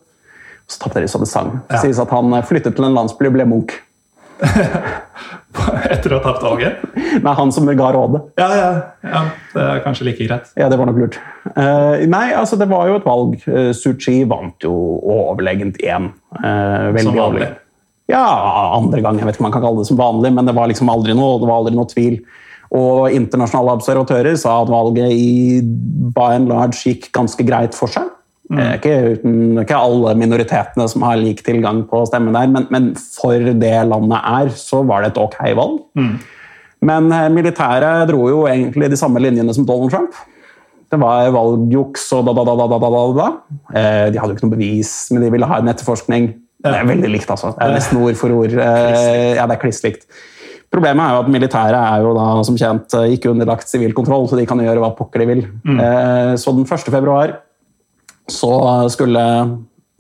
Så 0.66 0.82
tapte 0.82 1.04
de 1.04 1.12
sånn 1.12 1.26
det 1.26 1.30
sang. 1.30 1.54
Det 1.70 1.84
sies 1.84 2.02
at 2.02 2.14
han 2.16 2.34
eh, 2.34 2.46
flyttet 2.50 2.74
til 2.80 2.88
en 2.90 2.98
landsby 2.98 3.30
og 3.30 3.38
ble 3.38 3.46
munk. 3.52 3.78
Etter 5.94 6.16
å 6.16 6.20
ha 6.20 6.24
tapt 6.26 6.44
valget? 6.46 6.84
Er 7.20 7.36
han 7.38 7.52
som 7.54 7.68
ga 7.70 7.90
rådet. 7.94 8.22
Ja, 8.40 8.50
ja, 8.58 8.70
ja. 9.06 9.24
Det 9.54 9.66
er 9.66 9.82
kanskje 9.86 10.08
like 10.08 10.28
greit. 10.28 10.50
Ja, 10.60 10.70
det 10.72 10.80
var 10.80 10.90
nok 10.90 11.02
lurt. 11.02 11.20
Uh, 11.54 12.02
nei, 12.10 12.30
altså 12.38 12.58
det 12.60 12.70
var 12.72 12.90
jo 12.90 12.98
et 13.00 13.08
valg. 13.08 13.36
Uh, 13.46 13.70
Suu 13.78 13.94
Kyi 14.00 14.24
vant 14.30 14.66
jo 14.66 14.74
overlegent 15.02 15.78
igjen. 15.84 16.12
Uh, 16.40 16.90
Som 17.02 17.18
vanlig. 17.18 17.52
Ja, 18.12 18.24
andre 18.76 19.02
gang. 19.04 19.20
Jeg 19.20 19.30
vet 19.30 19.38
ikke 19.38 19.46
om 19.46 19.50
man 19.50 19.56
kan 19.56 19.66
kalle 19.66 19.84
det 19.84 19.90
som 19.90 20.00
vanlig, 20.00 20.34
men 20.36 20.50
det 20.50 20.56
var 20.58 20.72
liksom 20.72 20.92
aldri 20.92 21.16
noe, 21.18 21.38
det 21.42 21.50
var 21.50 21.62
aldri 21.62 21.78
noe 21.78 21.90
tvil. 21.92 22.18
Og 22.74 23.14
internasjonale 23.14 23.78
observatører 23.78 24.38
sa 24.40 24.58
at 24.64 24.72
valget 24.74 25.14
i 25.14 25.62
by 25.62 26.34
and 26.40 26.50
large 26.50 26.82
gikk 26.82 27.12
ganske 27.16 27.46
greit 27.46 27.78
for 27.78 27.92
seg. 27.92 28.10
Eh, 28.60 28.74
Ikke, 28.78 28.94
uten, 29.16 29.38
ikke 29.64 29.78
alle 29.80 30.14
minoritetene 30.20 30.86
som 30.92 31.06
har 31.08 31.18
lik 31.22 31.42
tilgang 31.46 31.84
på 31.90 32.04
stemme 32.10 32.34
der, 32.36 32.50
men, 32.52 32.68
men 32.74 32.92
for 32.98 33.40
det 33.40 33.74
landet 33.90 34.20
er, 34.20 34.52
så 34.58 34.84
var 34.88 35.04
det 35.06 35.14
et 35.14 35.22
ok 35.24 35.40
valg. 35.58 35.80
Men 36.84 37.10
eh, 37.16 37.30
militæret 37.32 38.10
dro 38.12 38.28
jo 38.30 38.44
egentlig 38.52 38.92
de 38.92 39.00
samme 39.00 39.22
linjene 39.24 39.56
som 39.56 39.66
Donald 39.68 39.94
Trump. 39.94 40.18
Det 40.94 41.00
var 41.02 41.32
valgjuks 41.34 42.04
og 42.14 42.28
da, 42.28 42.34
da, 42.38 42.44
da, 42.46 42.56
da, 42.60 42.68
da, 42.70 42.90
da, 42.94 43.04
da. 43.18 43.30
Eh, 43.74 44.06
De 44.14 44.20
hadde 44.22 44.34
jo 44.34 44.38
ikke 44.38 44.50
noe 44.50 44.58
bevis, 44.58 44.92
men 45.14 45.24
de 45.26 45.32
ville 45.34 45.48
ha 45.50 45.62
en 45.62 45.72
etterforskning. 45.72 46.34
Det 46.64 46.72
er 46.72 46.86
veldig 46.88 47.10
likt, 47.12 47.32
altså. 47.34 47.56
Det 47.58 47.66
er 47.66 47.74
nesten 47.76 48.04
ord 48.04 48.20
for 48.20 48.36
ord. 48.36 48.54
Ja, 48.56 49.44
det 49.48 49.56
er 49.58 49.60
kliss 49.64 49.82
likt. 49.84 50.06
Problemet 50.74 51.04
er 51.04 51.18
jo 51.18 51.24
at 51.26 51.32
militæret 51.34 51.76
er 51.78 52.06
jo 52.06 52.14
da, 52.18 52.28
som 52.48 52.56
kjent 52.58 52.94
ikke 53.14 53.30
underlagt 53.34 53.68
sivil 53.70 53.92
kontroll, 53.94 54.30
så 54.30 54.40
de 54.40 54.46
kan 54.50 54.62
gjøre 54.64 54.82
hva 54.82 54.94
pokker 54.98 55.22
de 55.22 55.28
vil. 55.30 55.42
Mm. 55.68 55.82
Så 56.40 56.54
den 56.56 56.64
1. 56.66 56.88
februar 56.94 57.36
så 58.32 58.54
skulle 58.94 59.24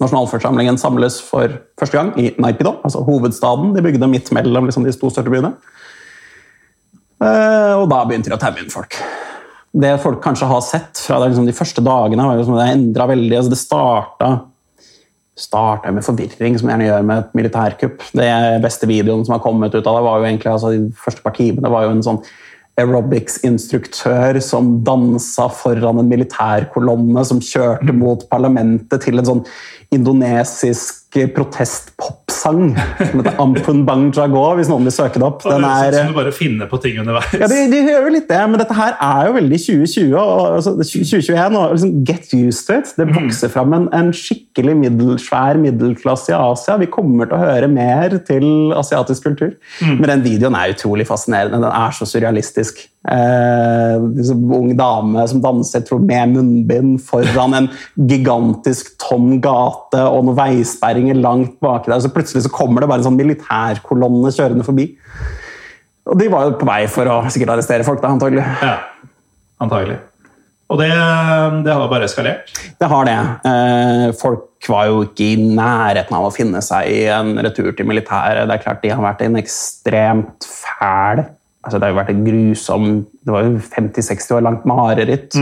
nasjonalforsamlingen 0.01 0.79
samles 0.81 1.19
for 1.23 1.51
første 1.79 1.97
gang 1.97 2.13
i 2.19 2.31
Naipido, 2.41 2.77
altså 2.83 3.03
hovedstaden. 3.05 3.73
De 3.75 3.83
bygde 3.85 4.09
midt 4.09 4.31
mellom 4.35 4.67
liksom, 4.67 4.85
de 4.87 4.93
to 4.95 5.11
største 5.11 5.31
byene. 5.31 5.53
Eh, 7.23 7.73
Og 7.79 7.85
da 7.91 8.03
begynte 8.07 8.31
de 8.31 8.37
å 8.37 8.41
taue 8.41 8.63
inn 8.63 8.73
folk. 8.73 8.97
Det 9.73 9.93
folk 10.01 10.19
kanskje 10.21 10.49
har 10.49 10.61
sett 10.65 10.99
fra 11.01 11.19
det, 11.21 11.31
liksom, 11.31 11.45
de 11.49 11.55
første 11.57 11.81
dagene, 11.81 12.25
var 12.29 12.39
liksom, 12.39 12.57
det 12.59 12.71
endra 12.73 13.07
veldig. 13.09 13.37
Altså, 13.37 13.53
det 13.53 13.61
starta 13.61 14.33
starta 15.33 15.89
med 15.89 16.05
forvirring, 16.05 16.57
som 16.59 16.69
gjerne 16.69 16.85
gjør 16.85 17.05
med 17.09 17.23
et 17.23 17.37
militærkupp. 17.37 18.03
Det 18.13 18.29
beste 18.61 18.89
videoen 18.89 19.23
som 19.25 19.33
har 19.33 19.41
kommet 19.41 19.73
ut 19.73 19.87
av 19.89 19.97
det, 19.97 20.03
var 20.05 20.19
jo 20.19 20.27
egentlig 20.27 20.51
altså, 20.51 20.73
de 20.75 20.91
første 21.05 21.23
par 21.25 21.33
timene 21.37 21.71
var 21.73 21.87
jo 21.87 21.93
en 21.95 22.03
sånn 22.05 22.19
aerobics-instruktør 22.79 24.39
som 24.41 24.79
dansa 24.85 25.45
foran 25.53 26.01
en 26.01 26.09
militærkolonne 26.09 27.25
som 27.27 27.41
kjørte 27.43 27.93
mot 27.95 28.25
parlamentet 28.31 29.03
til 29.05 29.21
en 29.21 29.29
sånn 29.29 29.43
indonesisk 29.93 31.17
protestpopsang 32.33 32.75
som 33.11 33.21
heter 33.21 33.41
Ampun 33.41 33.83
Bang 33.85 34.11
Jago, 34.15 34.43
hvis 34.57 34.69
noen 34.71 34.87
vil 34.87 34.93
søke 34.93 35.19
det 35.21 35.27
opp. 35.27 35.43
Den 35.45 35.65
er, 35.67 35.95
som 35.95 36.11
du 36.11 36.17
bare 36.17 36.33
finner 36.35 36.69
på 36.69 36.79
ting 36.81 36.99
underveis. 37.01 37.33
ja, 37.37 37.49
de, 37.49 37.59
de 37.71 37.81
gjør 37.87 38.07
jo 38.07 38.13
litt 38.15 38.29
det, 38.29 38.41
men 38.49 38.61
dette 38.61 38.77
her 38.77 38.95
er 38.97 39.27
jo 39.29 39.35
veldig 39.37 39.59
2020 39.65 40.15
og 40.19 40.41
altså, 40.57 40.75
2021. 40.79 41.59
og 41.59 41.75
liksom 41.75 41.93
Get 42.07 42.33
used 42.37 42.67
to 42.67 42.79
it. 42.79 42.93
Det 42.97 43.07
vokser 43.11 43.53
fram 43.53 43.75
en, 43.77 43.89
en 43.95 44.13
skikkelig 44.15 44.77
middel, 44.79 45.17
svær 45.21 45.59
middelklasse 45.61 46.33
i 46.33 46.37
Asia. 46.37 46.79
Vi 46.81 46.89
kommer 46.91 47.29
til 47.29 47.37
å 47.37 47.43
høre 47.43 47.69
mer 47.71 48.17
til 48.27 48.73
asiatisk 48.77 49.29
kultur. 49.29 49.53
Men 49.83 50.09
den 50.09 50.25
videoen 50.25 50.57
er 50.57 50.73
utrolig 50.73 51.07
fascinerende. 51.09 51.61
Den 51.63 51.71
er 51.71 51.95
så 51.95 52.07
surrealistisk. 52.09 52.87
Eh, 53.03 53.95
liksom, 54.15 54.45
ung 54.55 54.69
dame 54.79 55.25
som 55.27 55.41
danser 55.43 55.83
tror, 55.83 55.99
med 56.07 56.37
munnbind 56.37 57.01
foran 57.03 57.57
en 57.57 57.67
gigantisk 58.09 58.93
tom 59.01 59.41
gate 59.43 59.99
og 60.07 60.23
noen 60.23 60.37
veisperringer 60.37 61.19
langt 61.19 61.57
baki 61.63 61.91
der. 61.91 61.99
Så 62.03 62.13
plutselig 62.15 62.45
så 62.45 62.53
kommer 62.53 62.83
det 62.83 62.91
bare 62.91 63.03
en 63.03 63.09
sånn 63.09 63.19
militærkolonne 63.19 64.31
kjørende 64.31 64.67
forbi. 64.67 64.87
Og 66.07 66.17
de 66.19 66.31
var 66.31 66.47
jo 66.47 66.55
på 66.59 66.67
vei 66.67 66.81
for 66.91 67.11
å 67.11 67.19
sikkert 67.31 67.57
arrestere 67.57 67.87
folk, 67.87 68.01
da, 68.03 68.15
antagelig. 68.15 68.47
Ja, 68.63 68.79
antagelig. 69.63 69.99
Og 70.71 70.79
det, 70.79 70.89
det 71.67 71.75
har 71.75 71.91
bare 71.91 72.07
eskalert. 72.07 72.49
Det 72.79 72.87
har 72.89 73.05
det. 73.05 73.19
Eh, 73.51 74.07
folk 74.17 74.71
var 74.71 74.87
jo 74.87 75.03
ikke 75.05 75.27
i 75.33 75.47
nærheten 75.59 76.15
av 76.17 76.29
å 76.29 76.33
finne 76.33 76.63
seg 76.63 76.87
i 76.89 77.03
en 77.11 77.35
retur 77.43 77.75
til 77.75 77.87
militæret. 77.89 78.47
Det 78.47 78.55
er 78.55 78.63
klart 78.63 78.81
De 78.81 78.93
har 78.95 79.03
vært 79.03 79.25
en 79.27 79.37
ekstremt 79.43 80.47
fæl 80.47 81.25
altså 81.63 81.79
Det 81.79 81.87
har 81.87 81.93
jo 81.93 81.99
vært 82.01 82.11
en 82.13 82.23
grusom 82.27 82.85
Det 83.23 83.33
var 83.33 83.43
jo 83.47 83.57
50-60 83.57 84.35
år 84.37 84.43
langt 84.45 84.65
mareritt. 84.69 85.35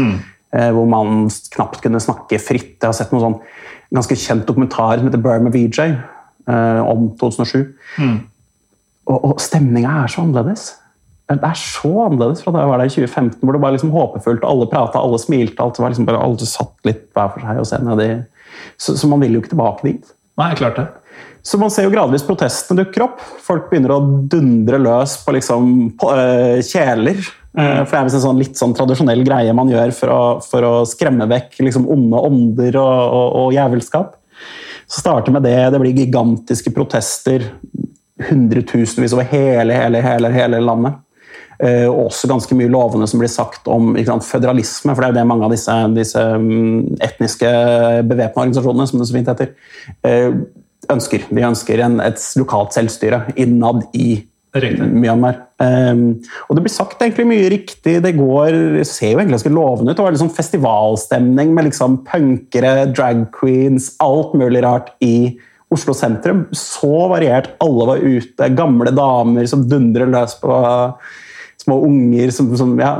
eh, 0.53 0.69
Hvor 0.71 0.85
man 0.89 1.29
knapt 1.55 1.81
kunne 1.81 1.99
snakke 1.99 2.39
fritt. 2.39 2.77
Jeg 2.81 2.87
har 2.87 2.93
sett 2.97 3.11
noen 3.13 3.21
sånn 3.27 3.39
ganske 3.93 4.15
kjent 4.15 4.45
dokumentar 4.47 4.97
som 5.01 5.07
heter 5.09 5.19
Burma 5.19 5.49
VJ 5.51 5.79
eh, 5.91 6.81
om 6.87 7.09
2007. 7.19 7.73
Og, 9.11 9.17
og 9.33 9.41
stemninga 9.41 10.03
er 10.03 10.07
så 10.13 10.21
annerledes. 10.23 10.69
Det 11.31 11.39
er 11.47 11.55
så 11.59 11.89
annerledes 12.05 12.41
fra 12.43 12.51
da 12.53 12.61
jeg 12.63 12.69
var 12.71 12.79
der 12.81 12.89
i 12.89 12.93
2015, 12.93 13.39
hvor 13.43 13.55
det 13.55 13.61
var 13.63 13.71
liksom 13.75 13.91
håpefullt, 13.91 14.43
alle 14.47 14.67
prata, 14.71 14.99
alle 14.99 15.19
smilte. 15.19 15.59
alt 15.63 15.79
var 15.79 15.89
liksom 15.93 16.05
bare 16.07 16.19
Alle 16.23 16.47
satt 16.47 16.75
litt 16.87 17.05
hver 17.15 17.29
for 17.33 17.43
seg 17.47 17.59
og 17.61 17.67
se 17.69 17.79
ned 17.83 18.01
i 18.03 18.09
så, 18.77 18.95
så 18.99 19.07
man 19.07 19.21
vil 19.23 19.33
jo 19.37 19.39
ikke 19.41 19.53
tilbake 19.53 19.85
dit. 19.87 20.09
Nei, 20.37 20.49
klart 20.59 20.75
det. 20.79 20.87
Så 21.43 21.57
man 21.57 21.71
ser 21.73 21.87
jo 21.87 21.93
gradvis 21.93 22.25
protestene 22.25 22.83
dukker 22.83 23.07
opp. 23.07 23.21
Folk 23.41 23.69
begynner 23.71 23.95
å 23.95 24.01
dundre 24.29 24.77
løs 24.81 25.17
på, 25.25 25.33
liksom, 25.35 25.71
på 25.99 26.11
øh, 26.13 26.59
kjeler. 26.65 27.21
Mm. 27.57 27.83
For 27.83 27.91
det 27.91 27.99
er 27.99 28.07
visst 28.07 28.19
en 28.19 28.25
sånn, 28.27 28.39
litt 28.39 28.59
sånn 28.59 28.75
tradisjonell 28.77 29.23
greie 29.27 29.55
man 29.57 29.71
gjør 29.71 29.93
for 29.97 30.13
å, 30.13 30.21
for 30.45 30.67
å 30.67 30.73
skremme 30.87 31.27
vekk 31.31 31.59
liksom, 31.65 31.89
onde 31.91 32.21
ånder 32.29 32.77
og, 32.79 33.15
og, 33.17 33.27
og 33.41 33.55
jævelskap. 33.57 34.15
Så 34.85 35.01
starter 35.01 35.33
med 35.33 35.47
det. 35.47 35.57
Det 35.73 35.81
blir 35.81 35.97
gigantiske 35.97 36.73
protester. 36.75 37.49
Hundretusenvis 38.29 39.15
over 39.17 39.25
hele, 39.31 39.73
hele, 39.73 40.03
hele, 40.05 40.31
hele 40.35 40.61
landet. 40.61 41.01
Eh, 41.61 41.85
og 41.85 42.07
også 42.07 42.29
ganske 42.29 42.55
mye 42.57 42.71
lovende 42.73 43.05
som 43.09 43.21
blir 43.21 43.29
sagt 43.29 43.67
om 43.69 43.93
sant, 44.05 44.25
føderalisme, 44.25 44.95
for 44.95 45.03
det 45.03 45.09
er 45.09 45.13
jo 45.13 45.19
det 45.19 45.27
mange 45.29 45.45
av 45.45 45.53
disse, 45.53 45.75
disse 45.93 46.23
mm, 46.41 47.01
etniske 47.05 47.51
bevæpna 48.09 48.47
organisasjonene, 48.47 48.87
som 48.89 49.01
det 49.01 49.09
så 49.09 49.17
fint 49.17 49.29
heter, 49.29 49.51
ønsker. 50.93 51.25
De 51.29 51.47
ønsker 51.47 51.81
en, 51.85 51.99
et 52.03 52.21
lokalt 52.39 52.75
selvstyre 52.77 53.25
innad 53.39 53.87
i 53.97 54.21
Riktig. 54.51 54.83
Myanmar. 54.83 55.37
Um, 55.63 56.17
og 56.49 56.57
det 56.57 56.65
blir 56.65 56.73
sagt 56.73 56.99
egentlig 56.99 57.23
mye 57.29 57.51
riktig. 57.53 57.93
Det 58.03 58.11
går, 58.17 58.81
ser 58.83 59.13
jo 59.13 59.21
egentlig 59.21 59.37
ganske 59.37 59.53
lovende 59.55 59.93
ut. 59.93 59.95
Det 59.95 60.03
var 60.03 60.11
liksom 60.11 60.33
festivalstemning 60.35 61.53
med 61.55 61.69
liksom 61.69 62.01
punkere, 62.07 62.89
drag 62.91 63.29
queens, 63.37 63.93
alt 64.03 64.35
mulig 64.35 64.65
rart 64.65 64.91
i 65.07 65.37
Oslo 65.71 65.95
sentrum. 65.95 66.43
Så 66.51 67.07
variert. 67.13 67.53
Alle 67.63 67.87
var 67.93 68.03
ute. 68.03 68.51
Gamle 68.57 68.91
damer 68.91 69.47
som 69.47 69.63
dundrer 69.71 70.11
løs 70.11 70.35
på 70.43 70.59
små 71.63 71.79
unger. 71.87 72.35
Som, 72.35 72.51
som, 72.59 72.75
ja, 72.81 72.97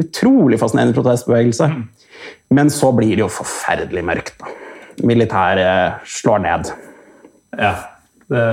utrolig 0.00 0.62
fascinerende 0.62 0.96
protestbevegelse. 0.96 1.68
Men 2.56 2.72
så 2.72 2.94
blir 2.96 3.12
det 3.12 3.26
jo 3.26 3.32
forferdelig 3.42 4.08
mørkt. 4.08 4.40
Da. 4.40 4.56
Militæret 5.04 6.08
slår 6.08 6.44
ned. 6.48 6.72
Ja. 7.58 7.74
Det, 8.30 8.44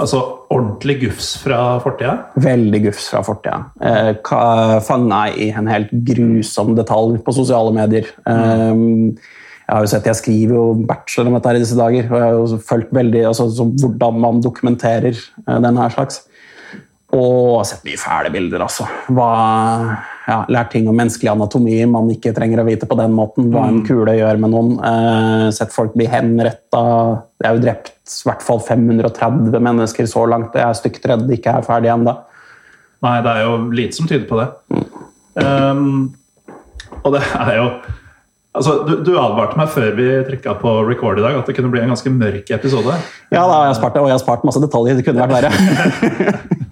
altså 0.00 0.20
ordentlig 0.50 0.96
gufs 1.04 1.34
fra 1.42 1.60
fortida. 1.84 2.16
Veldig 2.40 2.80
gufs 2.88 3.10
fra 3.12 3.22
fortida. 3.26 3.60
Eh, 3.84 4.80
Fanga 4.86 5.26
i 5.34 5.50
en 5.54 5.68
helt 5.70 5.92
grusom 6.08 6.74
detalj 6.78 7.20
på 7.26 7.36
sosiale 7.36 7.74
medier. 7.76 8.08
Eh, 8.26 8.86
jeg 9.70 9.76
har 9.76 9.84
jo 9.86 9.90
sett, 9.92 10.08
jeg 10.08 10.18
skriver 10.18 10.56
jo 10.56 10.64
bachelor 10.82 11.28
om 11.30 11.36
dette 11.36 11.50
her 11.52 11.60
i 11.60 11.62
disse 11.62 11.76
dager, 11.78 12.08
og 12.08 12.16
jeg 12.18 12.26
har 12.26 12.38
jo 12.40 12.56
fulgt 12.72 12.96
veldig 12.96 13.20
altså, 13.28 13.46
så 13.54 13.68
hvordan 13.68 14.16
man 14.24 14.40
dokumenterer 14.42 15.14
eh, 15.14 15.60
den 15.62 15.78
her 15.78 15.94
slags. 15.94 16.24
Og 17.14 17.60
har 17.60 17.68
sett 17.70 17.86
mye 17.86 17.98
fæle 17.98 18.32
bilder, 18.34 18.64
altså. 18.66 18.86
Hva, 19.10 19.30
ja, 20.30 20.38
lært 20.52 20.70
ting 20.74 20.86
om 20.88 20.94
menneskelig 20.94 21.32
anatomi 21.32 21.76
man 21.90 22.10
ikke 22.12 22.32
trenger 22.36 22.62
å 22.62 22.66
vite 22.68 22.86
på 22.86 22.96
den 22.98 23.14
måten. 23.16 23.48
Hva 23.50 23.66
en 23.66 23.82
kule 23.86 24.14
gjør 24.14 24.38
med 24.42 24.52
noen. 24.52 24.72
Eh, 24.78 25.46
sett 25.56 25.74
folk 25.74 25.96
bli 25.98 26.06
henretta. 26.10 26.82
Det 27.34 27.48
er 27.48 27.56
jo 27.56 27.64
drept 27.64 27.90
i 27.90 28.28
hvert 28.28 28.44
fall 28.44 28.62
530 28.62 29.58
mennesker 29.58 30.08
så 30.10 30.26
langt, 30.30 30.54
og 30.54 30.60
jeg 30.60 30.66
er 30.68 30.78
stygt 30.78 31.06
redd 31.10 31.26
De 31.28 31.38
ikke 31.38 31.56
er 31.58 31.66
ferdig 31.66 31.90
ennå. 31.92 32.14
Nei, 33.06 33.16
det 33.24 33.32
er 33.32 33.48
jo 33.48 33.56
lite 33.74 33.96
som 33.96 34.10
tyder 34.10 34.28
på 34.28 34.38
det. 34.38 34.48
Um, 35.40 36.12
og 37.00 37.16
det 37.16 37.24
er 37.38 37.56
jo 37.60 37.72
Altså, 38.50 38.80
du, 38.82 38.96
du 39.06 39.12
advarte 39.14 39.54
meg 39.54 39.68
før 39.70 39.92
vi 39.94 40.08
trykka 40.26 40.56
på 40.58 40.72
record 40.88 41.20
i 41.20 41.22
dag 41.22 41.36
at 41.38 41.46
det 41.46 41.54
kunne 41.54 41.70
bli 41.70 41.84
en 41.84 41.92
ganske 41.92 42.10
mørk 42.10 42.50
episode. 42.56 42.96
Ja, 43.30 43.44
da 43.46 43.60
har 43.62 43.76
spart 43.78 43.94
det, 43.94 44.02
og 44.02 44.10
jeg 44.10 44.16
har 44.16 44.24
spart 44.24 44.42
masse 44.48 44.58
detaljer. 44.58 44.98
Det 44.98 45.06
kunne 45.06 45.22
vært 45.22 45.36
verre. 45.38 46.66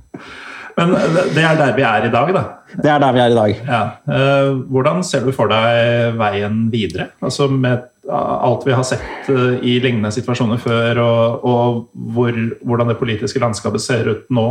Men 0.79 0.95
det 1.35 1.43
er 1.43 1.59
der 1.59 1.75
vi 1.75 1.85
er 1.87 2.07
i 2.07 2.11
dag, 2.13 2.33
da. 2.37 2.43
Det 2.71 2.91
er 2.93 3.03
der 3.03 3.15
vi 3.17 3.23
er 3.23 3.33
i 3.33 3.39
dag. 3.39 3.63
Ja. 3.67 3.83
Eh, 4.15 4.51
hvordan 4.71 5.03
ser 5.07 5.27
du 5.27 5.33
for 5.35 5.51
deg 5.51 6.19
veien 6.21 6.67
videre? 6.73 7.11
Altså 7.25 7.49
med 7.51 7.89
alt 8.09 8.65
vi 8.65 8.77
har 8.77 8.87
sett 8.87 9.29
eh, 9.33 9.59
i 9.67 9.79
lignende 9.83 10.13
situasjoner 10.15 10.61
før, 10.63 11.03
og, 11.03 11.45
og 11.49 12.11
hvor, 12.15 12.39
hvordan 12.63 12.93
det 12.93 12.99
politiske 13.01 13.43
landskapet 13.43 13.85
ser 13.85 14.13
ut 14.13 14.31
nå? 14.35 14.49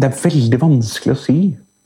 Det 0.00 0.10
er 0.10 0.22
veldig 0.24 0.60
vanskelig 0.60 1.14
å 1.14 1.20
si. 1.20 1.38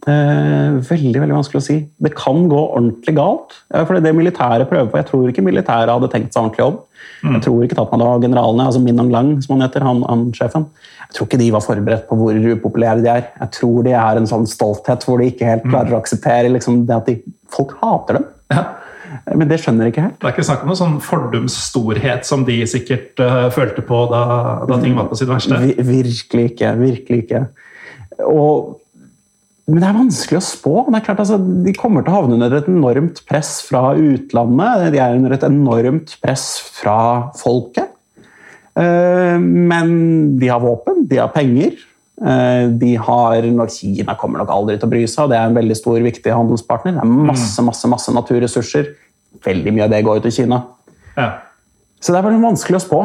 Eh, 0.05 0.75
veldig 0.85 1.21
veldig 1.23 1.37
vanskelig 1.39 1.61
å 1.63 1.65
si. 1.65 1.77
Det 2.05 2.13
kan 2.17 2.45
gå 2.51 2.61
ordentlig 2.61 3.15
galt. 3.17 3.55
For 3.73 3.97
det 4.05 4.13
militæret 4.17 4.69
prøver 4.69 4.91
på, 4.91 5.01
Jeg 5.01 5.09
tror 5.09 5.31
ikke 5.31 5.47
militæret 5.47 5.93
hadde 5.93 6.11
tenkt 6.13 6.35
seg 6.35 6.43
ordentlig 6.43 6.67
om. 6.67 6.79
Mm. 7.25 7.33
Jeg 7.35 7.43
tror 7.47 7.65
ikke 7.65 7.77
Tatmadaw 7.79 8.21
generalene, 8.21 8.67
altså 8.69 8.83
Min 8.85 9.01
Lang, 9.11 9.41
som 9.43 9.55
han 9.57 9.65
heter, 9.65 9.81
han, 9.81 10.03
han, 10.09 10.27
sjefen, 10.37 10.67
jeg 11.09 11.17
tror 11.17 11.29
ikke 11.29 11.41
de 11.41 11.51
var 11.55 11.65
forberedt 11.65 12.07
på 12.09 12.19
hvor 12.21 12.37
upopulære 12.37 13.05
de 13.05 13.11
er. 13.13 13.27
Jeg 13.41 13.51
tror 13.59 13.83
de 13.87 13.95
er 13.97 14.21
en 14.21 14.29
sånn 14.29 14.47
stolthet 14.51 15.05
hvor 15.07 15.21
de 15.21 15.31
ikke 15.33 15.49
helt 15.49 15.67
klarer 15.69 15.97
å 15.97 16.01
akseptere 16.03 16.53
liksom, 16.53 16.85
det 16.89 16.97
at 16.97 17.09
de, 17.09 17.19
folk 17.55 17.77
hater 17.81 18.21
dem. 18.21 18.29
Ja. 18.53 18.65
Men 19.33 19.49
det 19.49 19.61
skjønner 19.63 19.89
jeg 19.89 19.95
ikke 19.95 20.05
helt. 20.05 20.17
Det 20.21 20.29
er 20.29 20.35
ikke 20.35 20.47
snakk 20.51 20.65
om 20.65 20.71
noen 20.71 20.81
sånn 20.81 20.97
fordums 21.05 21.57
storhet 21.71 22.27
som 22.29 22.45
de 22.45 22.59
sikkert 22.69 23.21
uh, 23.23 23.47
følte 23.55 23.85
på 23.87 24.05
da, 24.11 24.25
da, 24.69 24.79
ting 24.83 24.97
var 24.99 25.09
på 25.09 25.17
sitt 25.17 25.31
verste? 25.31 25.61
Virkelig 25.81 26.51
ikke. 26.53 26.73
Virkelig 26.81 27.21
ikke. 27.25 27.45
Og 28.29 28.75
men 29.65 29.81
det 29.81 29.89
er 29.89 29.97
vanskelig 29.97 30.39
å 30.39 30.45
spå. 30.45 30.75
Det 30.91 30.99
er 30.99 31.05
klart 31.07 31.23
altså, 31.23 31.39
De 31.41 31.73
kommer 31.77 32.05
til 32.05 32.13
å 32.13 32.19
havne 32.19 32.37
under 32.37 32.53
et 32.59 32.69
enormt 32.69 33.23
press 33.29 33.57
fra 33.65 33.95
utlandet. 33.97 34.91
De 34.93 35.01
er 35.01 35.17
under 35.17 35.33
et 35.37 35.47
enormt 35.49 36.19
press 36.21 36.47
fra 36.77 36.99
folket. 37.41 37.95
Eh, 38.77 39.39
men 39.41 39.95
de 40.41 40.51
har 40.53 40.61
våpen, 40.61 41.07
de 41.09 41.23
har 41.23 41.33
penger. 41.33 41.79
Eh, 42.21 42.67
de 42.77 42.93
har, 43.07 43.49
når 43.57 43.73
Kina 43.73 44.19
kommer 44.21 44.43
nok 44.43 44.53
aldri 44.53 44.77
til 44.77 44.91
å 44.91 44.93
bry 44.93 45.03
seg, 45.09 45.25
og 45.25 45.33
det 45.33 45.41
er 45.41 45.49
en 45.49 45.57
veldig 45.57 45.79
stor, 45.81 45.97
viktig 46.05 46.37
handelspartner. 46.37 46.99
Det 46.99 47.07
er 47.07 47.17
masse, 47.31 47.57
mm. 47.57 47.71
masse, 47.71 47.91
masse 47.97 48.15
naturressurser. 48.21 48.93
Veldig 49.49 49.73
mye 49.75 49.89
av 49.89 49.97
det 49.97 50.05
går 50.05 50.21
ut 50.21 50.29
til 50.29 50.39
Kina. 50.43 50.61
Ja. 51.17 51.31
Så 52.05 52.13
det 52.13 52.21
er 52.21 52.29
veldig 52.29 52.45
vanskelig 52.45 52.83
å 52.83 52.85
spå. 52.85 53.03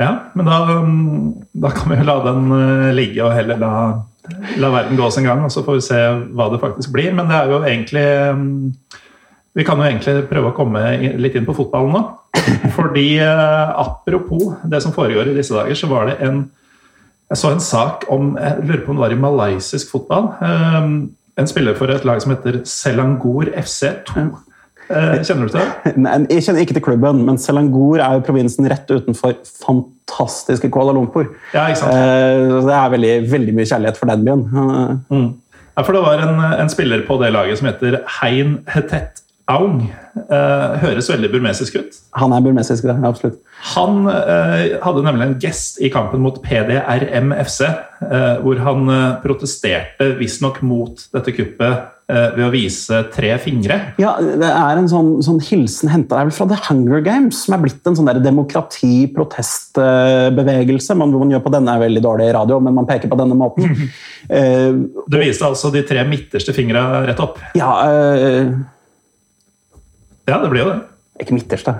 Ja, 0.00 0.10
men 0.36 0.48
da, 0.48 0.58
da 1.56 1.70
kan 1.72 1.92
vi 1.92 2.00
jo 2.00 2.08
la 2.08 2.18
den 2.24 2.52
eh, 2.56 2.90
ligge 2.96 3.24
og 3.24 3.36
heller 3.36 3.60
la 3.60 3.72
la 4.60 4.70
verden 4.74 4.98
gå 4.98 5.08
sin 5.10 5.26
gang, 5.26 5.44
og 5.44 5.52
så 5.52 5.62
får 5.66 5.78
vi 5.78 5.86
se 5.86 6.00
hva 6.36 6.48
det 6.52 6.60
faktisk 6.62 6.92
blir. 6.94 7.12
Men 7.16 7.30
det 7.30 7.38
er 7.38 7.52
jo 7.52 7.62
egentlig 7.62 8.06
mm, 8.36 8.74
Vi 9.56 9.64
kan 9.64 9.80
jo 9.80 9.86
egentlig 9.88 10.26
prøve 10.28 10.50
å 10.50 10.56
komme 10.56 10.82
litt 11.16 11.36
inn 11.38 11.46
på 11.48 11.56
fotballen 11.56 11.94
nå. 11.96 12.02
Fordi 12.76 13.08
eh, 13.24 13.68
apropos 13.80 14.54
det 14.68 14.82
som 14.84 14.92
foregår 14.92 15.30
i 15.30 15.36
disse 15.38 15.54
dager, 15.56 15.74
så 15.74 15.88
var 15.90 16.10
det 16.10 16.18
en 16.20 16.46
Jeg 17.30 17.38
så 17.40 17.50
en 17.50 17.60
sak 17.60 18.04
om 18.08 18.36
Jeg 18.38 18.62
lurer 18.62 18.84
på 18.84 18.92
om 18.92 18.98
det 18.98 19.06
var 19.06 19.14
i 19.14 19.22
malaysisk 19.22 19.90
fotball. 19.90 20.28
Eh, 20.42 20.90
en 21.36 21.48
spiller 21.48 21.74
for 21.76 21.90
et 21.92 22.04
lag 22.04 22.20
som 22.22 22.32
heter 22.32 22.60
Selangor 22.64 23.48
FC2. 23.52 24.20
Eh, 24.20 24.45
kjenner 24.88 25.48
du 25.48 25.54
til 25.54 25.60
det? 25.60 25.94
Nei, 26.04 26.18
jeg 26.30 26.46
kjenner 26.46 26.62
ikke 26.64 26.76
til 26.76 26.84
klubben, 26.84 27.24
men 27.26 27.40
Selangor 27.42 28.02
er 28.02 28.18
jo 28.18 28.24
provinsen 28.26 28.68
rett 28.70 28.90
utenfor 28.90 29.34
fantastiske 29.62 30.70
Kuala 30.74 30.94
Lumpur. 30.96 31.28
Ja, 31.54 31.66
ikke 31.70 31.82
sant? 31.82 31.96
Eh, 31.96 32.56
det 32.68 32.78
er 32.78 32.94
veldig, 32.94 33.14
veldig 33.32 33.56
mye 33.56 33.68
kjærlighet 33.68 34.00
for 34.00 34.12
den 34.12 34.26
byen. 34.26 34.46
Mm. 35.10 35.28
Ja, 35.76 35.82
for 35.84 35.92
Det 35.92 36.02
var 36.06 36.24
en, 36.24 36.42
en, 36.60 36.72
spiller 36.72 37.02
på 37.06 37.18
det 37.22 37.32
laget 37.32 37.58
som 37.58 37.68
heter 37.68 38.00
Hein 38.20 38.60
Hetet 38.72 39.22
Aung. 39.48 39.82
Eh, 40.16 40.78
høres 40.82 41.10
veldig 41.10 41.28
burmesisk 41.30 41.76
ut. 41.76 41.98
Han 42.16 42.32
er 42.32 42.40
burmesisk, 42.42 42.86
det. 42.88 42.96
absolutt. 43.04 43.36
Han 43.76 44.08
eh, 44.10 44.78
hadde 44.82 45.04
nemlig 45.06 45.26
en 45.26 45.36
gest 45.42 45.78
i 45.78 45.90
kampen 45.92 46.24
mot 46.24 46.40
PDRM-FC, 46.42 47.60
eh, 48.08 48.32
hvor 48.42 48.62
han 48.64 48.88
eh, 48.90 49.12
protesterte 49.22 50.14
visstnok 50.18 50.62
mot 50.66 51.06
dette 51.14 51.36
kuppet 51.36 51.76
Eh, 51.76 51.95
ved 52.06 52.44
å 52.46 52.52
vise 52.52 53.00
tre 53.10 53.32
fingre. 53.42 53.80
Ja, 53.98 54.14
Det 54.22 54.46
er 54.46 54.78
en 54.78 54.86
sånn, 54.86 55.18
sånn 55.26 55.42
hilsen 55.42 55.90
henta 55.90 56.22
fra 56.30 56.46
The 56.46 56.54
Hunger 56.68 57.02
Games, 57.02 57.34
som 57.42 57.54
er 57.56 57.60
blitt 57.64 57.82
en 57.88 57.96
sånn 57.98 58.06
demokrati-protestbevegelse. 58.22 60.94
Hvor 60.94 61.18
man 61.18 61.32
gjør 61.34 61.42
på 61.48 61.54
denne 61.56 61.70
er 61.74 61.82
veldig 61.82 62.02
dårlig 62.04 62.28
radio, 62.36 62.56
men 62.62 62.76
man 62.78 62.86
peker 62.86 63.10
på 63.10 63.18
denne 63.18 63.34
måten. 63.38 63.64
uh, 64.30 64.72
du 65.10 65.16
viste 65.18 65.46
altså 65.48 65.66
de 65.74 65.82
tre 65.88 66.04
midterste 66.06 66.52
fingra 66.54 66.82
rett 67.08 67.20
opp? 67.22 67.36
Ja, 67.58 67.70
uh, 67.90 68.54
ja, 70.26 70.40
det 70.42 70.50
blir 70.50 70.62
jo 70.62 70.70
det. 70.72 70.78
Ikke 71.22 71.36
midterste. 71.36 71.72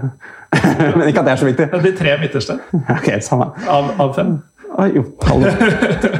men 0.97 1.09
ikke 1.11 1.23
at 1.23 1.27
det 1.27 1.33
er 1.33 1.41
så 1.41 1.49
viktig. 1.49 1.67
De 1.83 1.93
tre 1.97 2.13
midterste. 2.21 2.59
ok, 2.97 3.09
samme. 3.25 3.49
Av, 3.69 3.91
av 4.01 4.15
fem? 4.17 4.37
Ah, 4.77 4.91
jo, 4.93 5.03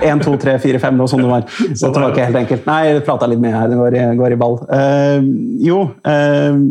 Én, 0.01 0.21
to, 0.25 0.37
tre, 0.41 0.57
fire, 0.63 0.81
fem. 0.81 0.97
noe 0.97 1.11
sånt 1.11 1.21
sånn 1.21 1.27
det 1.27 1.33
var. 1.33 1.75
Så 1.77 1.91
det 1.93 2.01
var 2.03 2.15
ikke 2.15 2.29
helt 2.31 2.41
enkelt. 2.41 2.69
Nei, 2.69 2.79
jeg 2.89 3.03
prata 3.05 3.29
litt 3.29 3.43
med 3.43 3.53
her. 3.53 3.69
Det 3.69 3.81
går 3.81 3.97
i, 3.97 4.05
går 4.17 4.37
i 4.37 4.39
ball. 4.41 4.57
Uh, 4.71 5.27
jo 5.67 5.83
uh, 6.07 6.63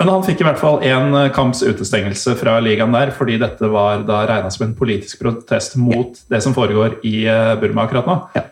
men 0.00 0.08
han 0.08 0.22
fikk 0.24 0.40
i 0.40 0.44
hvert 0.46 0.56
fall 0.56 0.78
én 0.88 1.12
kamps 1.36 1.60
utestengelse 1.60 2.32
fra 2.40 2.54
ligaen 2.64 2.94
der, 2.96 3.10
fordi 3.12 3.34
dette 3.36 3.68
var 3.68 4.00
da 4.08 4.22
regna 4.24 4.48
som 4.48 4.64
en 4.64 4.72
politisk 4.78 5.20
protest 5.20 5.76
mot 5.76 6.16
ja. 6.16 6.22
det 6.32 6.40
som 6.40 6.54
foregår 6.56 7.02
i 7.04 7.26
eh, 7.28 7.50
Burma 7.60 7.84
akkurat 7.84 8.08
nå. 8.08 8.14
Ja. 8.32 8.46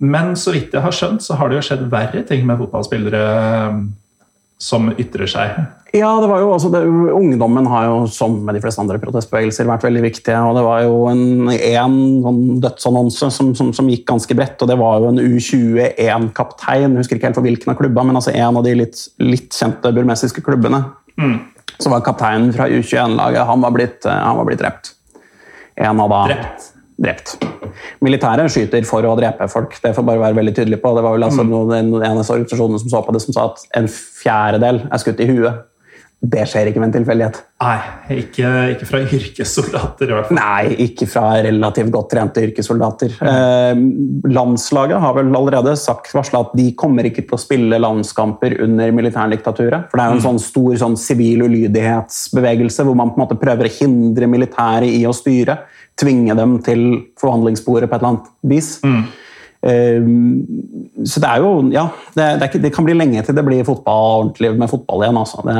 Men 0.00 0.32
så 0.40 0.54
vidt 0.56 0.72
jeg 0.72 0.82
har 0.82 0.96
skjønt, 0.96 1.20
så 1.22 1.36
har 1.36 1.52
det 1.52 1.60
jo 1.60 1.66
skjedd 1.68 1.84
verre 1.92 2.24
ting 2.26 2.48
med 2.48 2.56
fotballspillere 2.62 3.20
som 4.62 4.92
ytrer 4.94 5.30
seg? 5.30 5.56
Ja, 5.92 6.08
det 6.22 6.28
var 6.30 6.40
jo 6.40 6.52
også 6.54 6.70
det, 6.72 6.80
Ungdommen 7.12 7.66
har 7.68 7.84
jo, 7.84 7.96
som 8.08 8.38
med 8.46 8.56
de 8.56 8.62
fleste 8.62 8.80
andre 8.80 8.96
protestbevegelser, 9.02 9.68
vært 9.68 9.84
veldig 9.84 10.04
viktige. 10.06 10.38
og 10.40 10.56
Det 10.56 10.62
var 10.64 10.84
jo 10.86 10.94
en, 11.10 11.50
en 11.52 11.96
sånn 12.24 12.40
dødsannonse 12.64 13.28
som, 13.34 13.50
som, 13.58 13.74
som, 13.76 13.90
gikk 13.92 14.06
ganske 14.08 14.36
bredt, 14.38 14.62
og 14.64 14.70
det 14.70 14.78
var 14.80 15.02
jo 15.02 15.10
en 15.10 15.20
U21-kaptein. 15.20 16.96
Husker 16.96 17.18
ikke 17.18 17.28
helt 17.28 17.40
for 17.40 17.44
hvilken 17.44 17.74
av 17.74 17.80
klubba, 17.80 18.06
men 18.08 18.16
altså 18.16 18.32
en 18.32 18.60
av 18.62 18.64
de 18.64 18.76
litt, 18.78 19.04
litt 19.20 19.52
kjente 19.52 19.92
burmesiske 19.92 20.44
klubbene. 20.46 20.80
Mm. 21.20 21.36
Så 21.76 21.92
var 21.92 22.06
kapteinen 22.06 22.54
fra 22.56 22.70
U21-laget 22.72 23.50
han, 23.50 23.68
blitt, 23.76 24.08
han 24.08 24.40
var 24.40 24.48
blitt 24.48 24.62
drept. 24.64 24.94
En 25.76 26.00
av 26.00 26.08
da... 26.12 26.24
Drept? 26.32 26.71
Drept. 27.00 27.36
Militæret 28.04 28.52
skyter 28.52 28.86
for 28.88 29.06
å 29.08 29.16
drepe 29.18 29.48
folk. 29.50 29.74
Det 29.82 29.94
får 29.96 30.06
bare 30.06 30.22
være 30.22 30.38
veldig 30.40 30.54
tydelig 30.58 30.80
på. 30.82 30.94
Det 30.96 31.04
var 31.04 31.16
vel 31.16 31.26
altså 31.28 31.44
noen, 31.46 31.74
en 31.78 31.92
av 31.96 32.22
organisasjonene 32.22 32.82
som 32.82 32.92
så 32.92 33.04
på 33.06 33.14
det, 33.14 33.24
som 33.24 33.36
sa 33.36 33.50
at 33.50 33.66
en 33.78 33.90
fjerdedel 33.90 34.84
er 34.88 35.02
skutt 35.02 35.22
i 35.22 35.30
huet. 35.30 35.68
Det 36.22 36.44
skjer 36.46 36.68
ikke 36.70 36.78
ved 36.78 36.86
en 36.86 36.92
tilfeldighet. 36.94 37.38
Nei, 37.64 37.78
ikke, 38.22 38.50
ikke, 38.76 38.86
fra 38.86 39.00
yrkessoldater 39.02 40.06
i 40.06 40.14
hvert 40.14 40.28
fall. 40.28 40.38
Nei, 40.38 40.76
ikke 40.84 41.08
fra 41.10 41.24
relativt 41.42 41.90
godt 41.94 42.12
trente 42.14 42.44
yrkessoldater. 42.46 43.16
Mm. 43.18 43.30
Eh, 43.32 44.30
landslaget 44.30 45.02
har 45.02 45.16
vel 45.16 45.34
allerede 45.34 45.74
sagt 45.80 46.14
varsla 46.14 46.44
at 46.46 46.54
de 46.54 46.68
kommer 46.78 47.10
ikke 47.10 47.24
til 47.26 47.34
å 47.34 47.42
spille 47.42 47.80
landskamper 47.82 48.54
under 48.62 48.94
militærdiktaturet. 48.94 49.90
For 49.90 49.98
det 49.98 50.04
er 50.04 50.12
jo 50.12 50.20
en 50.20 50.22
mm. 50.22 50.26
sånn 50.28 50.40
stor 50.46 50.78
sånn 50.84 50.98
sivil 51.08 51.42
ulydighetsbevegelse 51.48 52.86
hvor 52.86 52.98
man 53.02 53.10
på 53.10 53.18
en 53.18 53.24
måte 53.24 53.40
prøver 53.42 53.66
å 53.66 53.74
hindre 53.80 54.30
militæret 54.30 54.94
i 54.94 55.02
å 55.10 55.16
styre 55.16 55.58
tvinge 56.00 56.36
dem 56.38 56.56
til 56.64 56.84
forhandlingsbordet 57.20 57.90
på 57.90 57.96
et 57.96 58.02
eller 58.02 58.14
annet 58.14 58.30
vis. 58.52 58.74
Mm. 58.84 59.02
Uh, 59.62 61.06
så 61.06 61.22
det 61.22 61.28
er 61.28 61.38
jo 61.44 61.50
Ja, 61.70 61.84
det, 62.16 62.24
det, 62.40 62.48
ikke, 62.48 62.62
det, 62.64 62.72
kan 62.74 62.86
bli 62.86 62.96
lenge 62.98 63.22
til 63.22 63.36
det 63.36 63.44
blir 63.46 63.62
fotball 63.62 64.24
ordentlig 64.24 64.54
med 64.58 64.70
fotball 64.70 65.04
igjen. 65.04 65.20
Altså. 65.20 65.44
Det, 65.46 65.56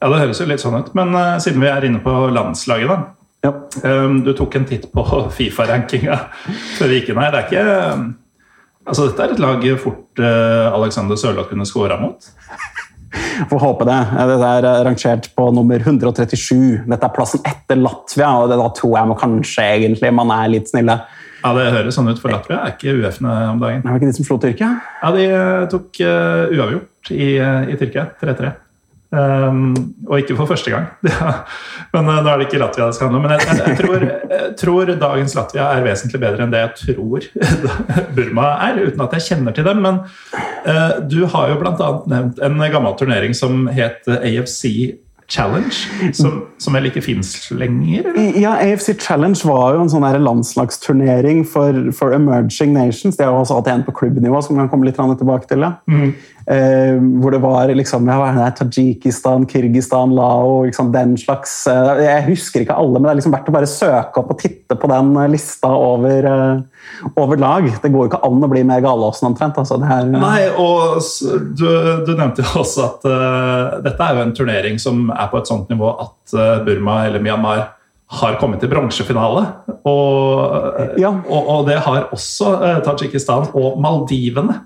ja, 0.00 0.08
det 0.08 0.20
høres 0.22 0.40
jo 0.40 0.48
litt 0.48 0.62
sånn 0.62 0.78
ut. 0.80 0.94
Men 0.96 1.16
uh, 1.16 1.36
siden 1.42 1.60
vi 1.62 1.72
er 1.72 1.88
inne 1.88 2.00
på 2.04 2.14
landslaget, 2.32 2.88
da. 2.88 3.00
Ja. 3.40 3.54
Um, 3.84 4.20
du 4.24 4.34
tok 4.36 4.58
en 4.58 4.66
titt 4.68 4.90
på 4.92 5.04
Fifa-rankinga 5.36 6.16
før 6.76 6.90
vi 6.90 7.00
gikk 7.00 7.12
inn 7.12 7.22
her. 7.22 7.36
Det 7.36 7.44
er 7.44 7.48
ikke 7.48 7.94
um, 7.94 8.10
Altså, 8.90 9.10
dette 9.10 9.22
er 9.22 9.34
et 9.34 9.42
lag 9.42 9.64
fort 9.78 10.20
uh, 10.24 10.72
Alexander 10.72 11.18
Sørloth 11.20 11.50
kunne 11.52 11.66
scora 11.68 11.98
mot. 12.00 12.24
Får 13.50 13.62
håpe 13.62 13.86
det. 13.88 13.98
Dette 14.30 14.50
er 14.58 14.68
rangert 14.86 15.30
på 15.36 15.48
nummer 15.54 15.80
137. 15.82 16.84
Dette 16.86 17.08
er 17.08 17.14
plassen 17.14 17.42
etter 17.48 17.80
Latvia, 17.80 18.30
og 18.38 18.52
da 18.52 18.68
tror 18.76 18.96
jeg 18.98 19.18
kanskje 19.24 19.66
egentlig 19.78 20.12
man 20.14 20.32
er 20.34 20.52
litt 20.52 20.70
snille. 20.70 21.00
Ja, 21.40 21.52
Det 21.56 21.70
høres 21.72 21.96
sånn 21.96 22.10
ut, 22.10 22.20
for 22.20 22.32
Latvia 22.32 22.60
er 22.60 22.74
ikke 22.74 22.94
UF-ene 22.98 23.36
om 23.54 23.60
dagen. 23.62 23.82
Det 23.82 23.88
det 23.88 24.00
ikke 24.02 24.10
de 24.10 24.16
som 24.18 24.28
slo 24.28 24.36
Tyrkia? 24.42 24.72
Ja, 25.00 25.12
de 25.16 25.28
eh, 25.28 25.68
tok 25.72 26.02
uh, 26.04 26.52
uavgjort 26.52 27.12
i, 27.16 27.30
i 27.40 27.78
Tyrkia. 27.80 28.10
3-3. 28.20 28.52
Um, 29.10 29.72
og 30.06 30.20
ikke 30.20 30.36
for 30.38 30.46
første 30.46 30.70
gang. 30.70 30.84
men 31.94 32.06
uh, 32.06 32.20
nå 32.22 32.30
er 32.30 32.38
det 32.38 32.46
ikke 32.46 32.60
Latvia 32.62 32.86
det 32.86 32.94
skal 32.94 33.08
handle 33.08 33.18
om. 33.18 33.26
Men 33.26 33.32
jeg, 33.34 33.48
jeg, 33.48 33.66
jeg, 33.66 33.78
tror, 33.80 34.04
jeg, 34.06 34.52
tror, 34.60 34.92
dagens 35.02 35.34
Latvia 35.34 35.66
er 35.74 35.86
vesentlig 35.86 36.22
bedre 36.22 36.46
enn 36.46 36.54
det 36.54 36.62
jeg 36.62 36.72
tror 36.84 37.26
Burma 38.16 38.48
er, 38.68 38.82
uten 38.86 39.02
at 39.06 39.18
jeg 39.18 39.26
kjenner 39.32 39.56
til 39.56 39.66
dem. 39.66 39.82
Men 39.82 40.02
uh, 40.68 41.00
du 41.10 41.24
har 41.26 41.50
jo 41.50 41.58
bl.a. 41.62 41.92
nevnt 42.14 42.42
en 42.46 42.66
gammel 42.70 42.98
turnering 43.00 43.34
som 43.34 43.66
het 43.74 44.06
AFC 44.06 45.00
Challenge, 45.30 45.74
som, 46.12 46.40
som 46.58 46.74
vel 46.74 46.88
ikke 46.88 47.02
fins 47.04 47.32
lenger? 47.54 48.08
Eller? 48.10 48.38
Ja, 48.40 48.56
AFC 48.58 48.96
Challenge 48.98 49.38
var 49.46 49.76
jo 49.76 49.84
en 49.84 49.92
sånn 49.92 50.06
landslagsturnering 50.24 51.44
for, 51.46 51.76
for, 51.94 52.16
emerging 52.16 52.74
nations. 52.74 53.18
Det 53.18 53.28
har 53.28 53.38
også 53.38 53.60
hatt 53.60 53.70
en 53.70 53.84
på 53.86 53.94
klubbnivå, 54.00 54.40
som 54.42 54.58
kan 54.58 54.70
komme 54.72 54.88
litt 54.88 54.98
tilbake 54.98 55.46
til. 55.50 55.62
Ja. 55.62 55.76
Mm. 55.86 56.16
Eh, 56.50 56.96
hvor 57.22 57.30
det 57.30 57.38
var 57.38 57.70
liksom, 57.78 58.08
ja, 58.10 58.48
Tadsjikistan, 58.58 59.44
Kirgistan, 59.46 60.10
Lao 60.16 60.64
liksom 60.64 60.88
den 60.90 61.12
slags 61.18 61.52
eh, 61.70 62.00
Jeg 62.02 62.24
husker 62.26 62.64
ikke 62.64 62.74
alle, 62.74 62.96
men 62.98 63.06
det 63.06 63.12
er 63.12 63.18
liksom 63.20 63.34
verdt 63.36 63.50
å 63.52 63.54
bare 63.54 63.68
søke 63.70 64.18
opp 64.18 64.32
og 64.34 64.40
titte 64.40 64.74
på 64.74 64.88
den 64.90 65.12
eh, 65.14 65.28
lista 65.30 65.68
over, 65.70 66.26
eh, 66.26 67.12
over 67.12 67.38
lag. 67.38 67.68
Det 67.70 67.92
går 67.92 68.02
jo 68.02 68.10
ikke 68.10 68.22
an 68.26 68.42
å 68.42 68.48
bli 68.50 68.64
mer 68.66 68.82
Galåsen 68.82 69.28
omtrent. 69.28 69.60
Altså. 69.62 69.78
Er, 69.78 70.10
Nei, 70.10 70.48
og 70.58 70.98
du, 71.54 71.68
du, 72.08 72.10
nevnte 72.16 72.42
jo 72.42 72.64
også 72.64 72.82
at 72.88 73.06
uh, 73.06 73.78
dette 73.84 74.08
er 74.08 74.18
jo 74.18 74.24
en 74.24 74.34
turnering 74.34 74.82
som 74.82 75.06
er 75.14 75.30
på 75.30 75.38
et 75.38 75.52
sånt 75.52 75.70
nivå 75.70 75.92
at 76.02 76.34
uh, 76.34 76.64
Burma 76.66 77.04
eller 77.06 77.22
Myanmar 77.22 77.62
har 78.20 78.40
kommet 78.42 78.58
til 78.58 78.72
bronsefinale. 78.72 79.44
Og, 79.86 80.98
ja. 80.98 81.14
og, 81.14 81.38
og, 81.38 81.62
det 81.70 81.78
har 81.86 82.10
også 82.10 82.56
uh, 82.58 82.82
Tadsjikistan 82.88 83.52
og 83.54 83.78
Maldivene. 83.86 84.64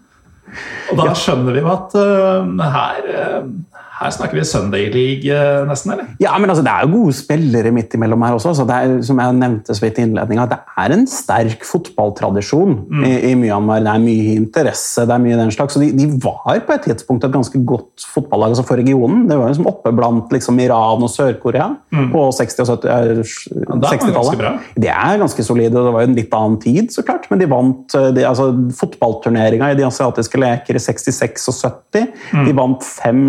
Og 0.93 1.01
da 1.01 1.15
skjønner 1.19 1.57
vi 1.57 1.63
jo 1.65 1.71
at 1.73 1.97
uh, 2.01 2.65
her, 2.77 3.09
uh, 3.15 3.49
her 3.95 4.11
snakker 4.11 4.39
vi 4.39 4.45
Sunday 4.47 4.89
League, 4.91 5.31
uh, 5.31 5.63
nesten? 5.69 5.93
eller? 5.95 6.09
Ja, 6.19 6.33
men 6.39 6.51
altså, 6.51 6.65
Det 6.67 6.73
er 6.73 6.87
jo 6.87 6.97
gode 6.97 7.15
spillere 7.15 7.71
midt 7.75 7.95
imellom 7.95 8.23
her 8.27 8.35
også. 8.35 8.55
så 8.59 8.67
det 8.67 8.75
er, 8.75 8.95
som 9.07 9.21
jeg 9.23 9.37
nevnte 9.39 9.75
så 9.77 9.85
vidt 9.85 9.99
i 10.01 10.07
innledninga, 10.09 10.47
Det 10.51 10.59
er 10.83 10.95
en 10.97 11.07
sterk 11.07 11.63
fotballtradisjon 11.69 12.75
mm. 12.91 13.05
i, 13.07 13.13
i, 13.31 13.35
Myanmar. 13.39 13.85
Det 13.85 13.93
er 13.93 14.03
mye 14.03 14.35
interesse, 14.35 15.07
det 15.07 15.15
er 15.15 15.23
mye 15.23 15.39
den 15.39 15.53
slags. 15.55 15.77
så 15.77 15.83
de, 15.83 15.93
de, 15.95 16.09
var 16.25 16.59
på 16.67 16.75
et 16.75 16.89
tidspunkt 16.89 17.25
et 17.25 17.35
ganske 17.35 17.61
godt 17.65 18.07
fotballag 18.15 18.55
altså 18.55 18.67
for 18.67 18.81
regionen. 18.81 19.29
Det 19.29 19.39
var 19.39 19.53
liksom 19.53 19.71
oppe 19.71 19.93
blant 19.95 20.33
liksom, 20.35 20.59
Iran 20.65 21.07
og 21.07 21.13
Sør-Korea 21.15 21.71
mm. 21.95 22.11
på 22.11 22.27
60- 22.41 22.65
og 22.65 22.85
60-tallet. 22.85 24.43
Ja, 24.43 24.53
det 24.75 24.91
er 24.91 25.23
ganske 25.23 25.47
solide. 25.47 25.79
Det 25.79 25.95
var 25.95 26.03
jo 26.03 26.11
en 26.11 26.19
litt 26.19 26.35
annen 26.35 26.59
tid, 26.63 26.91
så 26.91 27.07
klart, 27.07 27.31
men 27.31 27.39
de 27.43 27.51
vant 27.51 27.95
de, 27.95 28.27
altså, 28.27 28.51
fotballturneringa 28.75 29.71
i 29.71 29.79
de 29.79 29.87
asiatiske 29.87 30.41
leker 30.41 30.75
i 30.75 30.83
66 30.83 31.49
og 31.53 31.61
70. 31.63 32.11
Mm. 32.35 32.45
De 32.49 32.59
vant 32.59 32.85
fem 32.85 33.27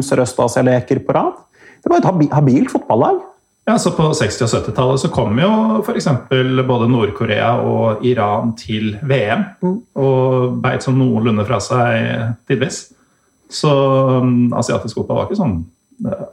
Sørøst-Asia-leker 0.55 1.05
på 1.05 1.15
rad. 1.15 1.33
Det 1.83 1.91
var 1.91 2.01
et 2.01 2.33
habilt 2.33 2.71
fotballag. 2.71 3.21
Ja, 3.67 3.77
så 3.77 3.91
På 3.91 4.11
60- 4.13 4.43
og 4.45 4.49
70-tallet 4.49 5.01
så 5.01 5.09
kom 5.09 5.39
jo 5.39 5.81
f.eks. 5.81 6.07
både 6.29 6.89
Nord-Korea 6.89 7.55
og 7.65 8.05
Iran 8.05 8.55
til 8.55 8.97
VM. 9.01 9.43
Mm. 9.61 9.79
Og 9.95 10.59
beit 10.61 10.83
som 10.83 10.97
noenlunde 10.97 11.45
fra 11.45 11.59
seg 11.59 12.35
tidvis. 12.47 12.91
Så 13.49 13.69
um, 14.21 14.53
asiatisk 14.53 14.97
fotball 14.99 15.17
var 15.17 15.27
ikke 15.27 15.41
sånn 15.41 15.57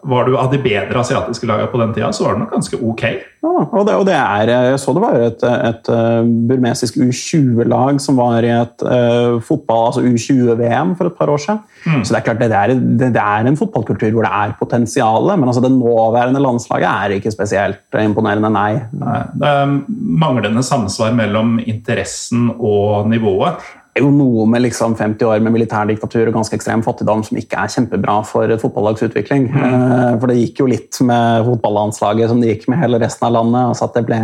var 0.03 0.27
du 0.27 0.35
av 0.39 0.51
de 0.51 0.59
bedre 0.59 0.99
asiatiske 0.99 1.47
lagene 1.47 1.71
på 1.71 1.79
den 1.79 1.93
tida, 1.95 2.11
så 2.15 2.25
var 2.27 2.35
det 2.35 2.43
nok 2.43 2.55
ganske 2.57 2.79
ok. 2.83 3.03
Ja, 3.43 3.53
og 3.63 3.85
det, 3.87 3.95
og 3.99 4.05
det 4.07 4.15
er, 4.17 4.51
Jeg 4.51 4.79
så 4.83 4.95
det 4.95 5.03
var 5.03 5.19
et, 5.19 5.43
et, 5.43 5.91
eh, 5.91 6.31
burmesisk 6.51 6.99
U20-lag 6.99 8.01
som 8.03 8.19
var 8.19 8.47
i 8.47 8.51
et 8.55 8.85
uh, 8.87 9.39
fotball, 9.43 9.89
altså 9.91 10.03
U20-VM 10.03 10.95
for 10.99 11.11
et 11.11 11.19
par 11.19 11.31
år 11.31 11.43
siden. 11.43 11.61
Mm. 11.87 12.03
Så 12.03 12.15
det 12.15 12.19
er 12.21 12.27
klart, 12.27 12.43
det 12.43 12.59
er, 12.59 12.75
det, 12.75 13.11
det 13.15 13.23
er, 13.23 13.47
en 13.47 13.59
fotballkultur 13.59 14.11
hvor 14.11 14.27
det 14.27 14.33
er 14.41 14.57
potensial, 14.59 15.31
men 15.37 15.49
altså 15.49 15.63
det 15.65 15.73
nåværende 15.75 16.43
landslaget 16.43 16.89
er 16.91 17.17
ikke 17.19 17.35
spesielt 17.35 18.01
imponerende, 18.03 18.51
nei. 18.51 18.81
nei. 18.99 19.21
Det 19.39 19.53
er 19.53 19.77
manglende 20.23 20.65
samsvar 20.67 21.15
mellom 21.19 21.59
interessen 21.63 22.51
og 22.59 23.09
nivået 23.11 23.63
er 23.93 24.05
jo 24.07 24.13
noe 24.15 24.47
med 24.49 24.65
liksom 24.65 24.95
50 24.97 25.29
år 25.29 25.43
med 25.45 25.53
militærdiktatur 25.53 26.31
og 26.31 26.37
ganske 26.39 26.57
ekstrem 26.57 26.83
fattigdom 26.85 27.25
som 27.27 27.39
ikke 27.41 27.61
er 27.61 27.73
kjempebra 27.75 28.21
for 28.25 28.49
et 28.49 28.63
fotballags 28.63 29.05
utvikling. 29.05 29.51
Mm. 29.53 29.67
Eh, 29.67 30.15
for 30.17 30.33
det 30.33 30.39
gikk 30.39 30.63
jo 30.63 30.71
litt 30.71 31.01
med 31.05 31.45
fotballandslaget 31.49 32.33
som 32.33 32.41
det 32.41 32.55
gikk 32.55 32.71
med 32.73 32.81
hele 32.81 33.01
resten 33.03 33.29
av 33.29 33.37
landet. 33.37 33.61
altså 33.69 33.89
at 33.89 33.99
Det, 33.99 34.05
ble, 34.09 34.21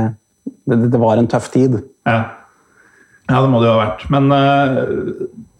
det, 0.72 0.80
det 0.94 1.02
var 1.02 1.20
en 1.20 1.28
tøff 1.28 1.50
tid. 1.52 1.82
Ja. 2.08 2.22
ja. 3.28 3.42
det 3.42 3.52
må 3.52 3.60
det 3.60 3.68
jo 3.68 3.76
ha 3.76 3.84
vært. 3.84 4.06
Men 4.14 4.32
uh, 4.32 4.80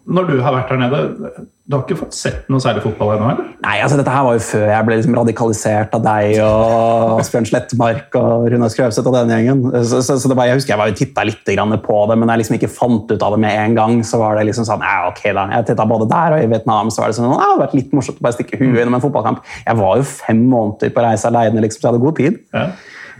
når 0.08 0.28
du 0.30 0.36
har 0.42 0.56
vært 0.56 0.72
der 0.72 0.82
nede 0.82 1.46
du 1.68 1.74
har 1.76 1.82
ikke 1.84 1.98
fått 2.00 2.14
sett 2.16 2.46
noe 2.48 2.62
særlig 2.64 2.80
fotball 2.80 3.10
ennå? 3.12 3.26
eller? 3.28 3.48
Nei, 3.60 3.74
altså 3.84 3.98
dette 3.98 4.12
her 4.12 4.22
var 4.24 4.38
jo 4.38 4.40
før 4.46 4.62
jeg 4.70 4.84
ble 4.86 4.96
liksom 4.96 5.16
radikalisert 5.18 5.96
av 5.98 6.04
deg 6.06 6.38
og 6.40 7.18
Asbjørn 7.20 7.48
Slettmark 7.50 8.16
og 8.16 8.46
Runar 8.48 8.72
Skrøvseth 8.72 9.10
og 9.10 9.16
den 9.18 9.34
gjengen. 9.34 9.60
Så, 9.84 10.00
så, 10.06 10.16
så 10.16 10.30
var, 10.32 10.48
jeg 10.48 10.62
husker 10.62 10.72
jeg 10.72 10.80
var 10.80 10.88
jo 10.88 10.96
titta 10.96 11.26
litt 11.28 11.44
på 11.84 11.98
det, 12.08 12.16
men 12.16 12.32
jeg 12.32 12.40
liksom 12.40 12.56
ikke 12.56 12.72
fant 12.72 13.12
ut 13.12 13.20
av 13.26 13.36
det 13.36 13.42
med 13.44 13.52
en 13.52 13.76
gang. 13.76 14.00
Så 14.00 14.16
var 14.22 14.40
det 14.40 14.46
liksom 14.48 14.64
sånn 14.64 14.80
ja, 14.80 15.10
ok 15.10 15.20
da, 15.28 15.44
Jeg 15.58 15.68
titta 15.68 15.88
både 15.92 16.08
der 16.08 16.38
og 16.38 16.46
i 16.46 16.48
Vietnam, 16.54 16.88
så 16.88 17.04
var 17.04 17.12
det 17.12 17.18
sånn, 17.18 17.28
ja, 17.28 17.36
det 17.36 17.50
hadde 17.50 17.64
vært 17.66 17.76
litt 17.82 17.92
morsomt 18.00 18.22
å 18.22 18.24
bare 18.24 18.38
stikke 18.38 18.62
huet 18.62 18.80
innom 18.80 18.96
en 18.96 19.04
fotballkamp. 19.04 19.44
Jeg 19.68 19.82
var 19.84 20.00
jo 20.00 20.08
fem 20.08 20.40
måneder 20.48 20.96
på 20.96 21.04
reise 21.04 21.28
aleine, 21.28 21.66
liksom, 21.66 21.82
så 21.82 21.90
jeg 21.90 21.92
hadde 21.92 22.06
god 22.06 22.22
tid. 22.22 22.40
Ja. 22.56 22.70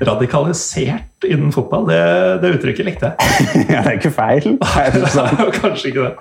Radikalisert 0.09 1.27
innen 1.27 1.51
fotball, 1.53 1.89
det, 1.91 2.03
det 2.41 2.57
uttrykket 2.57 2.87
likte 2.87 3.11
jeg. 3.11 3.33
ja, 3.75 3.83
det 3.83 3.93
er 3.93 3.97
ikke 3.99 4.15
feil. 4.15 4.55
Nei, 4.63 4.85
det 4.95 5.05
er 5.05 5.57
kanskje 5.59 5.93
ikke 5.93 6.07
det. 6.07 6.13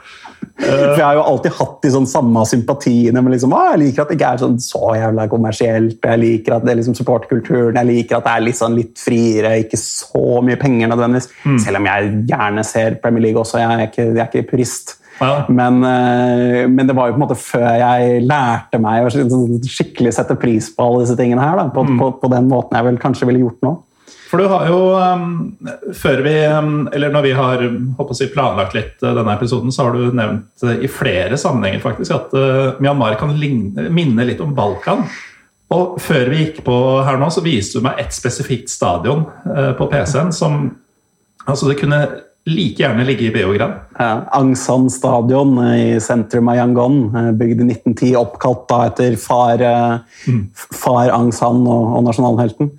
For 0.57 0.97
Jeg 0.97 1.05
har 1.05 1.17
jo 1.19 1.23
alltid 1.29 1.53
hatt 1.53 1.75
de 1.83 1.91
sånn 1.93 2.07
samme 2.09 2.43
sympatiene. 2.49 3.21
men 3.21 3.33
liksom, 3.33 3.53
Jeg 3.53 3.79
liker 3.83 4.01
at 4.01 4.09
det 4.09 4.17
ikke 4.17 4.31
er 4.33 4.41
sånn 4.41 4.59
så 4.61 4.93
jævla 4.97 5.27
kommersielt. 5.29 5.99
Jeg 6.01 6.21
liker 6.23 6.57
at 6.57 6.65
det 6.65 6.73
er 6.73 6.79
liksom 6.81 6.97
supportkulturen, 6.97 7.77
jeg 7.77 7.89
liker 7.91 8.17
at 8.17 8.25
det 8.25 8.33
er 8.33 8.45
litt, 8.47 8.59
sånn 8.59 8.77
litt 8.77 8.97
friere, 8.97 9.57
ikke 9.63 9.77
så 9.77 10.41
mye 10.41 10.57
penger 10.59 10.89
nødvendigvis. 10.89 11.29
Mm. 11.45 11.59
Selv 11.65 11.81
om 11.81 11.91
jeg 11.91 12.13
gjerne 12.31 12.63
ser 12.65 12.97
Premier 13.03 13.27
League 13.27 13.41
også. 13.41 13.61
Jeg 13.61 13.73
er 13.73 13.91
ikke, 13.91 14.07
jeg 14.07 14.23
er 14.23 14.31
ikke 14.31 14.49
purist. 14.51 14.97
Ja. 15.19 15.45
Men, 15.49 15.81
eh, 15.83 16.67
men, 16.69 16.87
det 16.87 16.95
var 16.95 17.09
jo 17.09 17.15
på 17.15 17.21
en 17.21 17.25
måte 17.25 17.39
før 17.39 17.67
jeg 17.81 18.21
lærte 18.27 18.79
meg 18.81 19.07
å 19.07 19.09
skikkelig 19.65 20.13
sette 20.13 20.37
pris 20.37 20.69
på 20.73 20.85
alle 20.85 21.05
disse 21.05 21.17
tingene 21.17 21.41
her. 21.41 21.57
Da, 21.57 21.67
på, 21.73 21.85
mm. 21.85 21.97
på, 22.01 22.11
på, 22.21 22.31
den 22.33 22.49
måten 22.51 22.77
jeg 22.77 22.87
vel 22.89 22.99
kanskje 23.01 23.29
ville 23.29 23.45
gjort 23.45 23.65
nå. 23.65 23.73
For 24.27 24.39
du 24.39 24.47
har 24.51 24.67
jo 24.67 24.79
um, 24.95 25.55
Før 25.95 26.21
vi 26.25 26.35
um, 26.47 26.87
Eller 26.93 27.11
når 27.13 27.25
vi 27.27 27.33
har 27.37 27.63
si, 28.15 28.27
planlagt 28.33 28.75
litt 28.75 29.03
uh, 29.03 29.13
denne 29.15 29.35
episoden, 29.35 29.71
så 29.73 29.87
har 29.87 29.95
du 29.95 30.15
nevnt 30.15 30.67
uh, 30.67 30.75
i 30.83 30.89
flere 30.91 31.39
sammenhenger 31.39 31.83
faktisk 31.83 32.15
at 32.15 32.35
uh, 32.35 32.77
Myanmar 32.83 33.17
kan 33.19 33.35
ligne, 33.39 33.89
minne 33.93 34.27
litt 34.27 34.43
om 34.43 34.55
Balkan. 34.57 35.05
Og 35.75 35.97
før 35.99 36.31
vi 36.31 36.45
gikk 36.45 36.61
på 36.67 36.75
her 37.03 37.19
nå, 37.19 37.27
så 37.33 37.43
viste 37.43 37.79
du 37.79 37.87
meg 37.87 37.99
et 37.99 38.15
spesifikt 38.15 38.71
stadion 38.71 39.25
på 39.75 39.89
PC-en 39.91 40.31
som 40.35 40.61
Altså, 41.47 41.69
det 41.69 41.77
kunne 41.79 41.99
like 42.47 42.81
gjerne 42.81 43.05
ligge 43.07 43.29
i 43.29 43.31
Beograd. 43.31 43.77
Ja, 43.95 44.25
Aung 44.35 44.49
San 44.59 44.89
stadion 44.91 45.53
i 45.71 45.95
sentrum 46.03 46.49
av 46.51 46.57
Yangon, 46.59 46.97
bygd 47.39 47.61
i 47.63 47.67
1910, 47.69 48.09
oppkalt 48.19 48.65
da 48.67 48.81
etter 48.89 49.15
far, 49.19 49.63
mm. 50.27 50.41
far 50.75 51.13
Aung 51.15 51.31
San 51.35 51.63
og, 51.63 51.93
og 51.95 52.03
nasjonalhelten. 52.09 52.73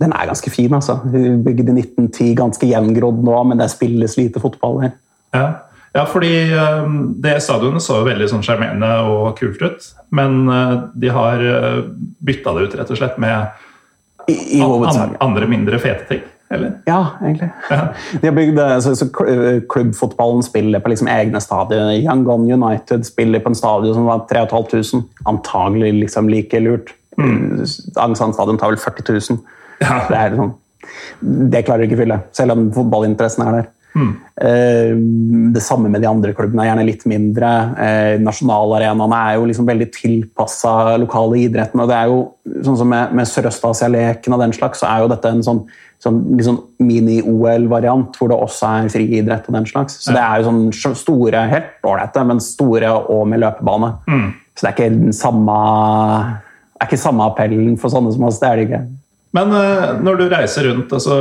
Den 0.00 0.14
er 0.16 0.30
ganske 0.30 0.50
fin, 0.50 0.72
altså. 0.72 0.96
Bygd 1.04 1.66
i 1.68 1.74
1910, 1.82 2.30
ganske 2.38 2.68
gjengrodd 2.68 3.20
nå, 3.24 3.36
men 3.50 3.60
det 3.60 3.68
spilles 3.72 4.16
lite 4.16 4.40
fotball 4.40 4.80
her. 4.86 4.94
Ja, 5.36 5.46
ja 5.92 6.06
fordi 6.08 6.32
um, 6.56 6.96
det 7.20 7.36
stadionet 7.44 7.84
så 7.84 8.00
jo 8.00 8.08
veldig 8.08 8.30
sånn 8.32 8.44
sjarmerende 8.46 8.90
og 9.10 9.34
kult 9.40 9.60
ut. 9.60 9.90
Men 10.16 10.42
uh, 10.48 10.88
de 10.96 11.12
har 11.12 11.44
uh, 11.44 11.82
bytta 12.24 12.56
det 12.56 12.64
ut 12.64 12.78
rett 12.80 12.94
og 12.96 13.00
slett 13.02 13.20
med 13.20 14.30
I, 14.32 14.38
i 14.60 14.62
an, 14.64 15.16
andre 15.20 15.50
mindre 15.50 15.82
fete 15.82 16.08
ting. 16.08 16.24
Eller? 16.50 16.80
Ja, 16.88 17.02
egentlig. 17.20 17.50
Ja. 17.70 17.82
De 18.16 18.24
har 18.26 18.34
bygd, 18.40 18.56
uh, 18.56 18.78
så, 18.80 18.96
så 18.96 19.10
Klubbfotballen 19.12 20.42
spiller 20.48 20.80
på 20.80 20.94
liksom 20.94 21.12
egne 21.12 21.44
stadioner. 21.44 22.00
Yangon 22.00 22.48
United 22.48 23.04
spiller 23.06 23.44
på 23.44 23.52
en 23.52 23.60
stadion 23.60 24.00
som 24.00 24.08
var 24.08 24.24
3500. 24.32 25.04
Antagelig 25.28 25.92
liksom 26.00 26.32
like 26.32 26.64
lurt. 26.64 26.96
Mm. 27.20 27.66
Aung 28.00 28.16
San 28.16 28.32
stadion 28.32 28.58
tar 28.58 28.72
vel 28.72 28.80
40 28.80 29.20
000. 29.36 29.58
Ja. 29.84 30.00
Det, 30.10 30.16
er 30.16 30.34
sånn, 30.36 30.50
det 31.50 31.62
klarer 31.64 31.82
du 31.82 31.88
ikke 31.88 31.96
å 31.96 32.02
fylle, 32.02 32.18
selv 32.36 32.52
om 32.52 32.66
fotballinteressen 32.74 33.46
er 33.46 33.54
der. 33.58 33.68
Mm. 33.94 35.52
Det 35.52 35.62
samme 35.62 35.88
med 35.90 36.00
de 36.00 36.08
andre 36.08 36.32
klubbene, 36.36 36.66
gjerne 36.68 36.86
litt 36.86 37.04
mindre. 37.10 37.50
Eh, 37.80 38.16
nasjonalarenaene 38.22 39.20
er 39.26 39.38
jo 39.38 39.46
liksom 39.50 39.68
veldig 39.68 39.88
tilpassa 39.94 40.96
lokale 41.00 41.40
idrettene. 41.42 41.86
det 41.90 41.96
er 41.96 42.10
jo 42.12 42.20
sånn 42.64 42.78
som 42.78 42.90
Med, 42.90 43.14
med 43.14 43.28
Sørøst-Asia-leken 43.28 44.34
og 44.34 44.42
den 44.42 44.52
slags, 44.52 44.80
så 44.82 44.88
er 44.90 45.02
jo 45.02 45.10
dette 45.12 45.30
en 45.30 45.42
sånn, 45.46 45.60
sånn 46.02 46.20
liksom 46.38 46.60
mini-OL-variant 46.82 48.16
hvor 48.18 48.30
det 48.32 48.38
også 48.38 48.70
er 48.70 48.92
friidrett 48.94 49.48
og 49.48 49.58
den 49.58 49.66
slags. 49.66 50.00
Så 50.02 50.14
det 50.16 50.22
er 50.22 50.40
jo 50.40 50.50
sånn 50.50 50.96
store, 50.98 51.44
helt 51.50 51.86
ålreite, 51.86 52.24
men 52.26 52.42
store 52.42 52.90
og 52.90 53.26
med 53.30 53.42
løpebane. 53.44 53.92
Mm. 54.10 54.30
Så 54.54 54.66
det 54.66 54.70
er 54.70 54.78
ikke 54.78 54.96
den 54.96 55.14
samme, 55.16 55.58
er 56.80 56.88
ikke 56.88 57.00
samme 57.00 57.28
appellen 57.30 57.76
for 57.78 57.92
sånne 57.92 58.14
som 58.14 58.26
oss. 58.26 58.40
det 58.42 58.48
er 58.48 58.58
det 58.58 58.66
ikke. 58.68 58.82
Men 59.36 59.52
uh, 59.54 60.00
når 60.02 60.18
du 60.18 60.24
reiser 60.32 60.66
rundt, 60.66 60.92
altså, 60.92 61.16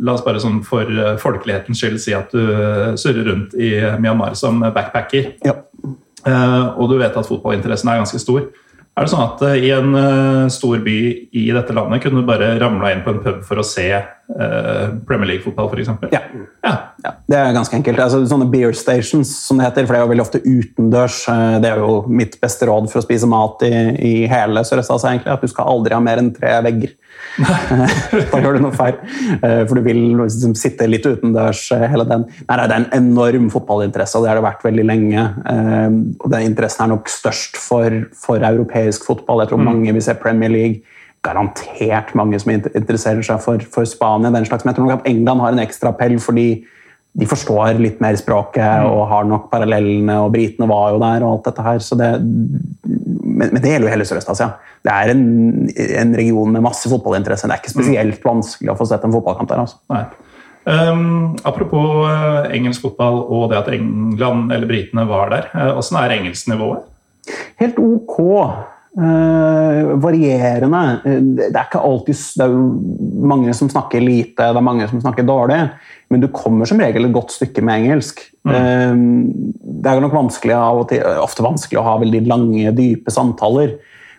la 0.00 0.14
oss 0.14 0.24
bare 0.24 0.40
sånn 0.40 0.62
for 0.64 0.88
uh, 0.88 1.14
folkelighetens 1.20 1.82
skyld 1.82 2.00
si 2.00 2.14
at 2.16 2.32
du 2.32 2.40
uh, 2.40 2.92
surrer 3.00 3.28
rundt 3.28 3.56
i 3.60 3.74
Myanmar 4.00 4.36
som 4.38 4.62
backpacker, 4.72 5.34
ja. 5.44 5.58
og 6.72 6.86
du 6.88 6.96
vet 7.00 7.16
at 7.18 7.28
fotballinteressen 7.28 7.90
er 7.92 8.00
ganske 8.00 8.20
stor. 8.22 8.46
Er 8.92 9.04
det 9.04 9.12
sånn 9.12 9.24
at 9.24 9.42
i 9.56 9.70
en 9.72 9.94
stor 10.52 10.80
by 10.84 10.96
i 11.32 11.46
dette 11.56 11.72
landet 11.72 12.02
kunne 12.04 12.20
du 12.20 12.28
bare 12.28 12.50
ramla 12.60 12.90
inn 12.92 13.00
på 13.04 13.14
en 13.14 13.22
pub 13.24 13.38
for 13.48 13.60
å 13.60 13.64
se 13.64 13.86
Premier 15.06 15.28
League-fotball, 15.28 15.68
f.eks.? 15.68 15.90
Ja. 16.12 16.20
ja. 16.64 16.72
ja. 17.04 17.12
Det 17.28 17.38
er 17.38 17.54
ganske 17.56 17.76
enkelt. 17.76 18.00
Altså, 18.00 18.22
sånne 18.28 18.48
beer 18.52 18.74
stations, 18.76 19.30
som 19.46 19.60
det 19.60 19.66
heter, 19.68 19.86
for 19.86 19.94
det 19.94 20.00
er 20.00 20.06
jo 20.06 20.12
veldig 20.12 20.24
ofte 20.24 20.42
utendørs. 20.44 21.18
Det 21.62 21.70
er 21.70 21.82
jo 21.82 21.98
mitt 22.08 22.38
beste 22.42 22.68
råd 22.68 22.88
for 22.92 23.02
å 23.02 23.04
spise 23.04 23.28
mat 23.30 23.64
i, 23.66 23.72
i 23.96 24.12
hele 24.30 24.64
Sørøst-Asia, 24.66 25.14
egentlig. 25.14 25.34
At 25.34 25.44
du 25.44 25.52
skal 25.52 25.70
aldri 25.72 25.96
ha 25.96 26.02
mer 26.04 26.22
enn 26.22 26.32
tre 26.36 26.54
vegger. 26.66 26.94
da 28.32 28.40
gjør 28.42 28.58
du 28.58 28.64
noe 28.66 28.76
feil. 28.76 28.98
For 29.40 29.78
du 29.78 29.82
vil 29.86 30.02
liksom 30.20 30.56
sitte 30.58 30.88
litt 30.90 31.06
utendørs 31.08 31.66
hele 31.92 32.06
den. 32.08 32.26
Nei, 32.48 32.58
det 32.60 32.66
er 32.68 32.78
en 32.78 32.88
enorm 32.98 33.50
fotballinteresse, 33.52 34.18
og 34.18 34.26
det 34.26 34.32
har 34.32 34.40
det 34.40 34.46
vært 34.46 34.66
veldig 34.68 34.86
lenge. 34.88 35.26
Og 36.22 36.28
den 36.32 36.48
interessen 36.48 36.86
er 36.86 36.94
nok 36.94 37.12
størst 37.12 37.60
for, 37.60 38.02
for 38.16 38.44
europeisk 38.52 39.06
fotball. 39.08 39.44
Jeg 39.44 39.52
tror 39.52 39.62
mm. 39.62 39.68
mange 39.70 39.96
vil 39.96 40.04
se 40.04 40.16
Premier 40.20 40.52
League 40.52 40.91
garantert 41.22 42.14
mange 42.18 42.38
som 42.42 42.50
interesserer 42.52 43.22
seg 43.26 43.42
for, 43.44 43.62
for 43.72 43.86
Spania. 43.88 44.32
den 44.34 44.46
slags, 44.48 44.64
Men 44.64 44.72
jeg 44.72 44.80
tror 44.80 44.88
nok 44.88 45.00
at 45.00 45.10
England 45.10 45.44
har 45.44 45.54
en 45.54 45.62
ekstra 45.62 45.92
appell 45.94 46.18
fordi 46.22 46.46
de 47.12 47.28
forstår 47.28 47.76
litt 47.76 47.98
mer 48.00 48.16
språket 48.16 48.64
mm. 48.64 48.88
og 48.88 49.02
har 49.10 49.26
nok 49.28 49.50
parallellene, 49.52 50.16
og 50.24 50.32
britene 50.32 50.68
var 50.70 50.94
jo 50.94 51.00
der. 51.02 51.24
og 51.26 51.34
alt 51.34 51.50
dette 51.50 51.66
her, 51.66 51.82
så 51.84 51.98
det, 52.00 52.08
men, 52.22 53.52
men 53.52 53.60
det 53.60 53.74
gjelder 53.74 53.90
jo 53.90 53.92
hele 53.92 54.06
Sørøst-Asia. 54.08 54.48
Det 54.82 54.94
er 54.94 55.12
en, 55.12 55.24
en, 56.00 56.14
region 56.16 56.56
med 56.56 56.64
masse 56.64 56.88
fotballinteresse. 56.88 57.46
Det 57.50 57.54
er 57.54 57.62
ikke 57.62 57.74
spesielt 57.74 58.24
vanskelig 58.24 58.72
å 58.72 58.78
få 58.78 58.88
sett 58.88 59.04
en 59.04 59.12
fotballkamp 59.14 59.52
der. 59.52 59.62
altså. 59.66 60.08
Um, 60.62 61.34
apropos 61.44 62.06
uh, 62.06 62.48
engelsk 62.54 62.84
fotball 62.84 63.18
og 63.34 63.48
det 63.50 63.58
at 63.58 63.70
England 63.74 64.54
eller 64.54 64.70
britene 64.70 65.04
var 65.10 65.34
der. 65.34 65.50
Uh, 65.52 66.00
er 66.00 66.16
engelsknivået? 66.16 66.88
Helt 67.60 67.78
ok. 67.82 68.18
Uh, 68.92 69.94
varierende. 70.04 70.80
Det 71.38 71.46
er 71.48 71.64
ikke 71.64 71.80
alltid 71.80 72.18
Det 72.36 72.44
er 72.44 72.50
jo 72.52 72.64
mange 73.24 73.54
som 73.56 73.70
snakker 73.72 74.02
lite, 74.04 74.50
det 74.52 74.60
er 74.60 74.66
mange 74.66 74.84
som 74.90 75.00
snakker 75.00 75.24
dårlig, 75.24 75.62
men 76.12 76.20
du 76.20 76.28
kommer 76.28 76.68
som 76.68 76.82
regel 76.82 77.08
et 77.08 77.14
godt 77.14 77.32
stykke 77.32 77.64
med 77.64 77.86
engelsk. 77.86 78.20
Mm. 78.44 78.52
Uh, 78.52 79.62
det 79.82 79.90
er 79.90 80.04
nok 80.04 80.18
vanskelig 80.18 80.60
til, 80.92 81.08
ofte 81.24 81.46
vanskelig 81.46 81.80
å 81.80 81.86
ha 81.88 81.96
veldig 82.04 82.22
lange, 82.28 82.76
dype 82.76 83.14
samtaler. 83.14 83.78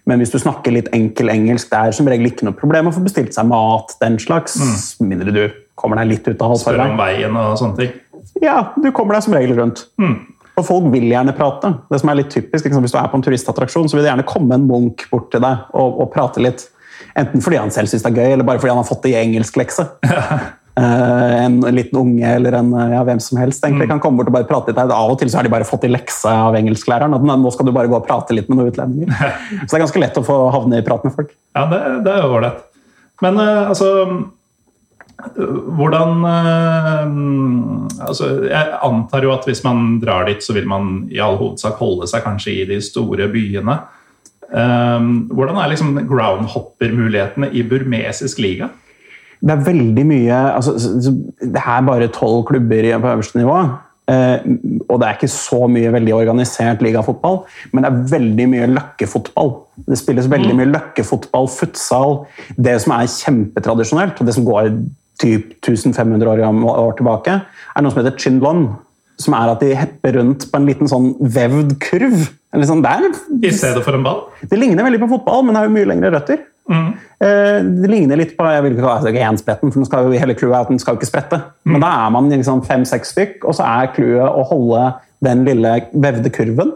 Men 0.10 0.20
hvis 0.20 0.34
du 0.34 0.40
snakker 0.42 0.74
litt 0.76 0.90
enkel 0.96 1.32
engelsk, 1.32 1.70
det 1.72 1.80
er 1.80 1.96
som 1.96 2.10
regel 2.10 2.28
ikke 2.28 2.50
noe 2.50 2.58
problem 2.58 2.90
å 2.90 2.96
få 2.96 3.06
bestilt 3.06 3.36
seg 3.36 3.48
mat. 3.48 3.94
den 4.02 4.18
slags, 4.20 4.58
mm. 4.60 5.06
Mindre 5.08 5.36
du 5.36 5.44
kommer 5.80 6.02
deg 6.02 6.16
litt 6.16 6.28
ut 6.28 6.42
av 6.42 6.56
halvfarveien. 6.56 6.90
Spør 6.90 6.98
om 6.98 7.04
veien 7.06 7.40
og 7.40 7.56
sånne 7.62 7.80
ting? 7.80 7.94
Ja, 8.44 8.58
du 8.76 8.90
kommer 8.96 9.16
deg 9.16 9.26
som 9.26 9.36
regel 9.36 9.56
rundt. 9.60 9.86
Mm. 10.02 10.18
Og 10.54 10.66
folk 10.68 10.90
vil 10.94 11.08
gjerne 11.10 11.34
prate. 11.36 11.72
Det 11.90 12.00
som 12.02 12.12
er 12.12 12.20
litt 12.22 12.34
typisk, 12.34 12.68
liksom, 12.68 12.84
Hvis 12.86 12.94
du 12.94 13.00
er 13.02 13.10
på 13.10 13.18
en 13.18 13.26
turistattraksjon, 13.26 13.90
så 13.90 13.98
vil 13.98 14.06
det 14.06 14.12
gjerne 14.12 14.28
komme 14.30 14.58
en 14.58 14.68
munk 14.70 15.08
bort 15.12 15.32
til 15.34 15.42
deg 15.44 15.70
og, 15.74 16.02
og 16.04 16.12
prate 16.14 16.44
litt. 16.44 16.68
Enten 17.18 17.42
fordi 17.42 17.62
han 17.62 17.72
selv 17.74 17.90
syns 17.90 18.06
det 18.06 18.12
er 18.12 18.20
gøy, 18.20 18.34
eller 18.36 18.46
bare 18.48 18.62
fordi 18.62 18.74
han 18.74 18.82
har 18.82 18.90
fått 18.90 19.06
det 19.06 19.14
i 19.14 19.18
engelsklekse. 19.22 19.86
uh, 20.06 21.34
en 21.46 21.58
liten 21.74 22.00
unge 22.00 22.36
eller 22.38 22.60
en, 22.60 22.70
ja, 22.94 23.02
hvem 23.06 23.22
som 23.22 23.42
helst 23.42 23.66
egentlig, 23.66 23.88
mm. 23.90 23.96
kan 23.96 24.04
komme 24.04 24.22
bort 24.22 24.30
og 24.30 24.38
bare 24.38 24.50
prate 24.50 24.74
litt. 24.74 24.82
Av 24.84 25.14
og 25.16 25.18
til 25.22 25.34
så 25.34 25.42
har 25.42 25.48
de 25.48 25.54
bare 25.54 25.68
fått 25.70 25.88
i 25.90 25.92
lekse 25.92 26.30
av 26.30 26.58
engelsklæreren. 26.60 27.18
at 27.18 27.26
nå 27.26 27.54
skal 27.56 27.70
du 27.70 27.74
bare 27.74 27.90
gå 27.90 27.98
og 27.98 28.06
prate 28.06 28.38
litt 28.38 28.50
med 28.50 28.62
noen 28.62 28.74
utlendinger. 28.74 29.14
så 29.66 29.72
det 29.72 29.80
er 29.80 29.86
ganske 29.88 30.06
lett 30.06 30.22
å 30.22 30.26
få 30.28 30.38
havne 30.54 30.82
i 30.82 30.86
prat 30.86 31.06
med 31.08 31.18
folk. 31.18 31.34
Ja, 31.58 31.66
det, 31.74 31.82
det 32.06 32.14
er 32.14 32.28
jo 32.28 32.38
ålreit. 32.38 32.62
Men 33.26 33.42
uh, 33.42 33.74
altså 33.74 33.90
hvordan 35.78 36.26
øh, 36.30 38.08
altså 38.08 38.26
Jeg 38.50 38.78
antar 38.84 39.24
jo 39.24 39.32
at 39.34 39.46
hvis 39.48 39.64
man 39.64 40.00
drar 40.02 40.28
dit, 40.28 40.44
så 40.44 40.54
vil 40.54 40.68
man 40.68 41.08
i 41.12 41.20
all 41.24 41.38
hovedsak 41.40 41.80
holde 41.80 42.08
seg 42.12 42.26
kanskje 42.26 42.54
i 42.54 42.66
de 42.70 42.82
store 42.84 43.28
byene. 43.32 43.78
Um, 44.54 45.30
hvordan 45.34 45.58
er 45.58 45.72
liksom 45.72 45.96
groundhopper-mulighetene 46.10 47.50
i 47.58 47.64
burmesisk 47.66 48.42
liga? 48.44 48.68
Det 49.44 49.52
er 49.52 49.64
veldig 49.66 50.04
mye 50.06 50.36
altså, 50.54 50.76
Det 51.42 51.64
er 51.66 51.88
bare 51.88 52.12
tolv 52.14 52.46
klubber 52.46 53.00
på 53.02 53.16
øverste 53.16 53.42
nivå. 53.42 53.58
Uh, 54.04 54.38
og 54.92 55.00
det 55.00 55.08
er 55.08 55.16
ikke 55.16 55.32
så 55.32 55.68
mye 55.72 55.94
veldig 55.94 56.14
organisert 56.14 56.82
ligafotball, 56.84 57.46
men 57.72 57.86
det 57.86 57.90
er 57.90 58.02
veldig 58.12 58.48
mye 58.52 58.66
løkkefotball. 58.76 59.54
Det 59.88 59.98
spilles 59.98 60.28
veldig 60.32 60.52
mm. 60.52 60.60
mye 60.60 60.72
løkkefotball, 60.74 61.48
futsal. 61.48 62.18
Det 62.60 62.76
som 62.84 62.94
er 62.98 63.08
kjempetradisjonelt, 63.10 64.20
og 64.20 64.28
det 64.28 64.36
som 64.36 64.46
går 64.46 64.74
typ 65.22 65.54
1500 65.62 66.32
år, 66.32 66.96
tilbake, 66.98 67.38
er 67.44 67.86
noe 67.86 67.94
som 67.94 68.04
heter 68.04 68.18
chinlon. 68.20 68.66
Som 69.22 69.36
er 69.38 69.52
at 69.52 69.62
de 69.62 69.76
hepper 69.78 70.18
rundt 70.18 70.48
på 70.50 70.58
en 70.58 70.66
liten 70.66 70.90
sånn 70.90 71.12
vevd 71.22 71.76
kurv. 71.84 72.16
Sånn. 72.66 72.82
I 72.84 73.52
stedet 73.54 73.84
for 73.86 73.98
en 73.98 74.06
ball? 74.06 74.26
Det 74.50 74.58
ligner 74.58 74.86
veldig 74.86 75.04
på 75.06 75.12
fotball, 75.12 75.46
men 75.46 75.58
har 75.58 75.70
jo 75.70 75.74
mye 75.74 75.90
lengre 75.90 76.12
røtter. 76.14 76.42
Mm. 76.70 76.90
Eh, 77.20 77.60
det 77.84 77.90
ligner 77.92 78.20
litt 78.20 78.36
på 78.38 78.46
jeg 78.48 78.64
vil 78.66 78.76
ikke 78.76 78.86
kalle 78.86 79.14
det 79.14 79.24
enspretten, 79.28 79.72
for 79.72 79.82
den 79.82 79.90
skal 79.90 80.08
jo, 80.08 80.14
hele 80.18 80.36
clouet 80.38 80.56
er 80.56 80.66
at 80.66 80.72
den 80.72 80.82
skal 80.82 80.96
jo 80.96 81.02
ikke 81.02 81.12
sprette. 81.12 81.40
Mm. 81.64 81.76
Men 81.76 81.86
da 81.86 81.92
er 82.04 82.14
man 82.16 82.30
liksom 82.34 82.64
fem-seks 82.68 83.14
stykk, 83.14 83.36
og 83.44 83.58
så 83.58 83.68
er 83.70 83.92
clouet 83.96 84.26
å 84.26 84.46
holde 84.50 84.88
den 85.24 85.46
lille 85.48 85.76
vevde 85.94 86.34
kurven 86.34 86.74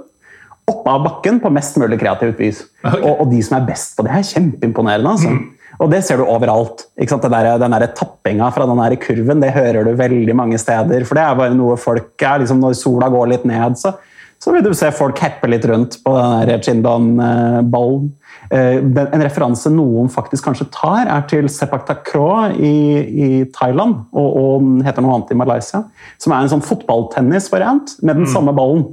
oppe 0.68 0.92
av 0.92 1.04
bakken 1.06 1.40
på 1.40 1.52
mest 1.56 1.78
mulig 1.80 2.00
kreativt 2.02 2.42
vis. 2.42 2.64
Okay. 2.82 3.00
Og, 3.00 3.22
og, 3.22 3.30
de 3.32 3.40
som 3.46 3.58
er 3.58 3.68
best 3.70 3.96
på 3.96 4.04
det, 4.04 4.14
er 4.18 4.28
kjempeimponerende. 4.28 5.14
altså. 5.14 5.32
Mm. 5.32 5.54
Og 5.78 5.92
det 5.92 6.02
ser 6.06 6.20
du 6.20 6.26
overalt. 6.26 6.88
Der, 6.98 7.50
den 7.62 7.76
der 7.76 7.88
tappinga 7.94 8.50
fra 8.54 8.66
den 8.70 8.82
der 8.82 8.98
kurven 9.02 9.42
det 9.44 9.54
hører 9.56 9.86
du 9.86 9.98
veldig 9.98 10.36
mange 10.38 10.60
steder. 10.62 11.06
For 11.06 11.18
det 11.18 11.26
er 11.26 11.40
bare 11.40 11.58
noe 11.58 11.78
folk 11.80 12.16
er. 12.18 12.42
Liksom 12.42 12.62
når 12.62 12.78
sola 12.80 13.10
går 13.14 13.34
litt 13.34 13.46
ned, 13.48 13.78
så, 13.78 13.94
så 14.42 14.54
vil 14.54 14.66
du 14.66 14.74
se 14.78 14.90
folk 14.96 15.20
heppe 15.22 15.50
litt 15.52 15.66
rundt 15.70 16.00
på 16.04 16.16
den 16.18 16.50
der 16.50 16.64
Chindan-ballen. 16.66 18.10
Eh, 18.48 18.78
en 18.80 19.24
referanse 19.26 19.70
noen 19.74 20.10
faktisk 20.14 20.48
kanskje 20.48 20.70
tar, 20.74 21.10
er 21.12 21.26
til 21.30 21.50
Sepak 21.52 21.86
Takraw 21.88 22.54
i, 22.58 22.76
i 23.04 23.30
Thailand, 23.54 24.06
og, 24.16 24.30
og 24.42 24.70
heter 24.86 25.04
noe 25.04 25.18
annet 25.18 25.34
i 25.34 25.42
Malaysia. 25.42 25.84
Som 26.22 26.34
er 26.34 26.46
en 26.46 26.56
sånn 26.56 26.66
fotballtennisvariant 26.66 28.00
med 28.02 28.22
den 28.22 28.26
mm. 28.26 28.34
samme 28.34 28.56
ballen. 28.58 28.88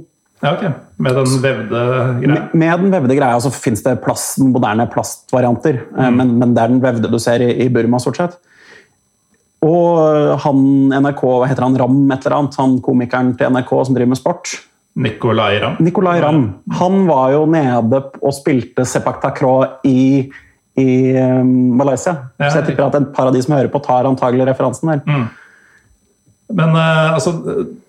Ja, 0.45 0.53
ok. 0.53 0.65
Med 1.01 1.17
den 1.17 1.37
vevde 1.41 1.79
greia? 2.21 2.33
Med, 2.35 2.53
med 2.53 2.83
den 2.83 2.91
vevde 2.93 3.17
greia 3.17 3.39
så 3.41 3.49
fins 3.53 3.81
det 3.83 3.97
plast, 4.03 4.37
moderne 4.43 4.85
plastvarianter, 4.93 5.81
eh, 5.89 6.05
mm. 6.05 6.19
men, 6.19 6.35
men, 6.37 6.53
det 6.53 6.61
er 6.61 6.75
den 6.75 6.83
vevde 6.83 7.09
du 7.09 7.17
ser 7.21 7.41
i, 7.41 7.49
i 7.65 7.71
Burma, 7.73 7.99
stort 8.03 8.21
sett. 8.21 8.37
Og 9.65 10.37
han 10.43 10.61
NRK, 10.93 11.25
hva 11.25 11.49
heter 11.49 11.65
han, 11.65 11.77
Ram 11.81 11.99
et 12.13 12.21
eller 12.27 12.37
annet, 12.37 12.57
han 12.61 12.77
komikeren 12.85 13.33
til 13.39 13.53
NRK 13.55 13.75
som 13.87 13.97
driver 13.97 14.13
med 14.13 14.21
sport 14.21 14.53
Nicolay 14.95 15.57
Ram. 15.59 15.79
Nicolai 15.79 16.21
Ram. 16.21 16.53
Han 16.79 17.07
var 17.07 17.33
jo 17.33 17.45
nede 17.51 17.99
og 18.21 18.35
spilte 18.35 18.85
Sepak 18.87 19.17
Takraw 19.23 19.81
i, 19.83 20.29
i 20.79 20.87
um, 21.19 21.49
Malaysia. 21.75 22.13
Ja, 22.39 22.47
så 22.47 22.61
jeg 22.61 22.69
tipper 22.69 22.85
at 22.87 22.95
et 23.01 23.09
par 23.15 23.27
av 23.27 23.35
de 23.35 23.41
som 23.43 23.57
hører 23.57 23.71
på, 23.73 23.81
tar 23.83 24.07
antagelig 24.07 24.47
referansen 24.47 24.93
der. 24.93 25.01
Mm. 25.03 25.25
Men, 26.53 26.75
uh, 26.77 27.15
altså, 27.15 27.31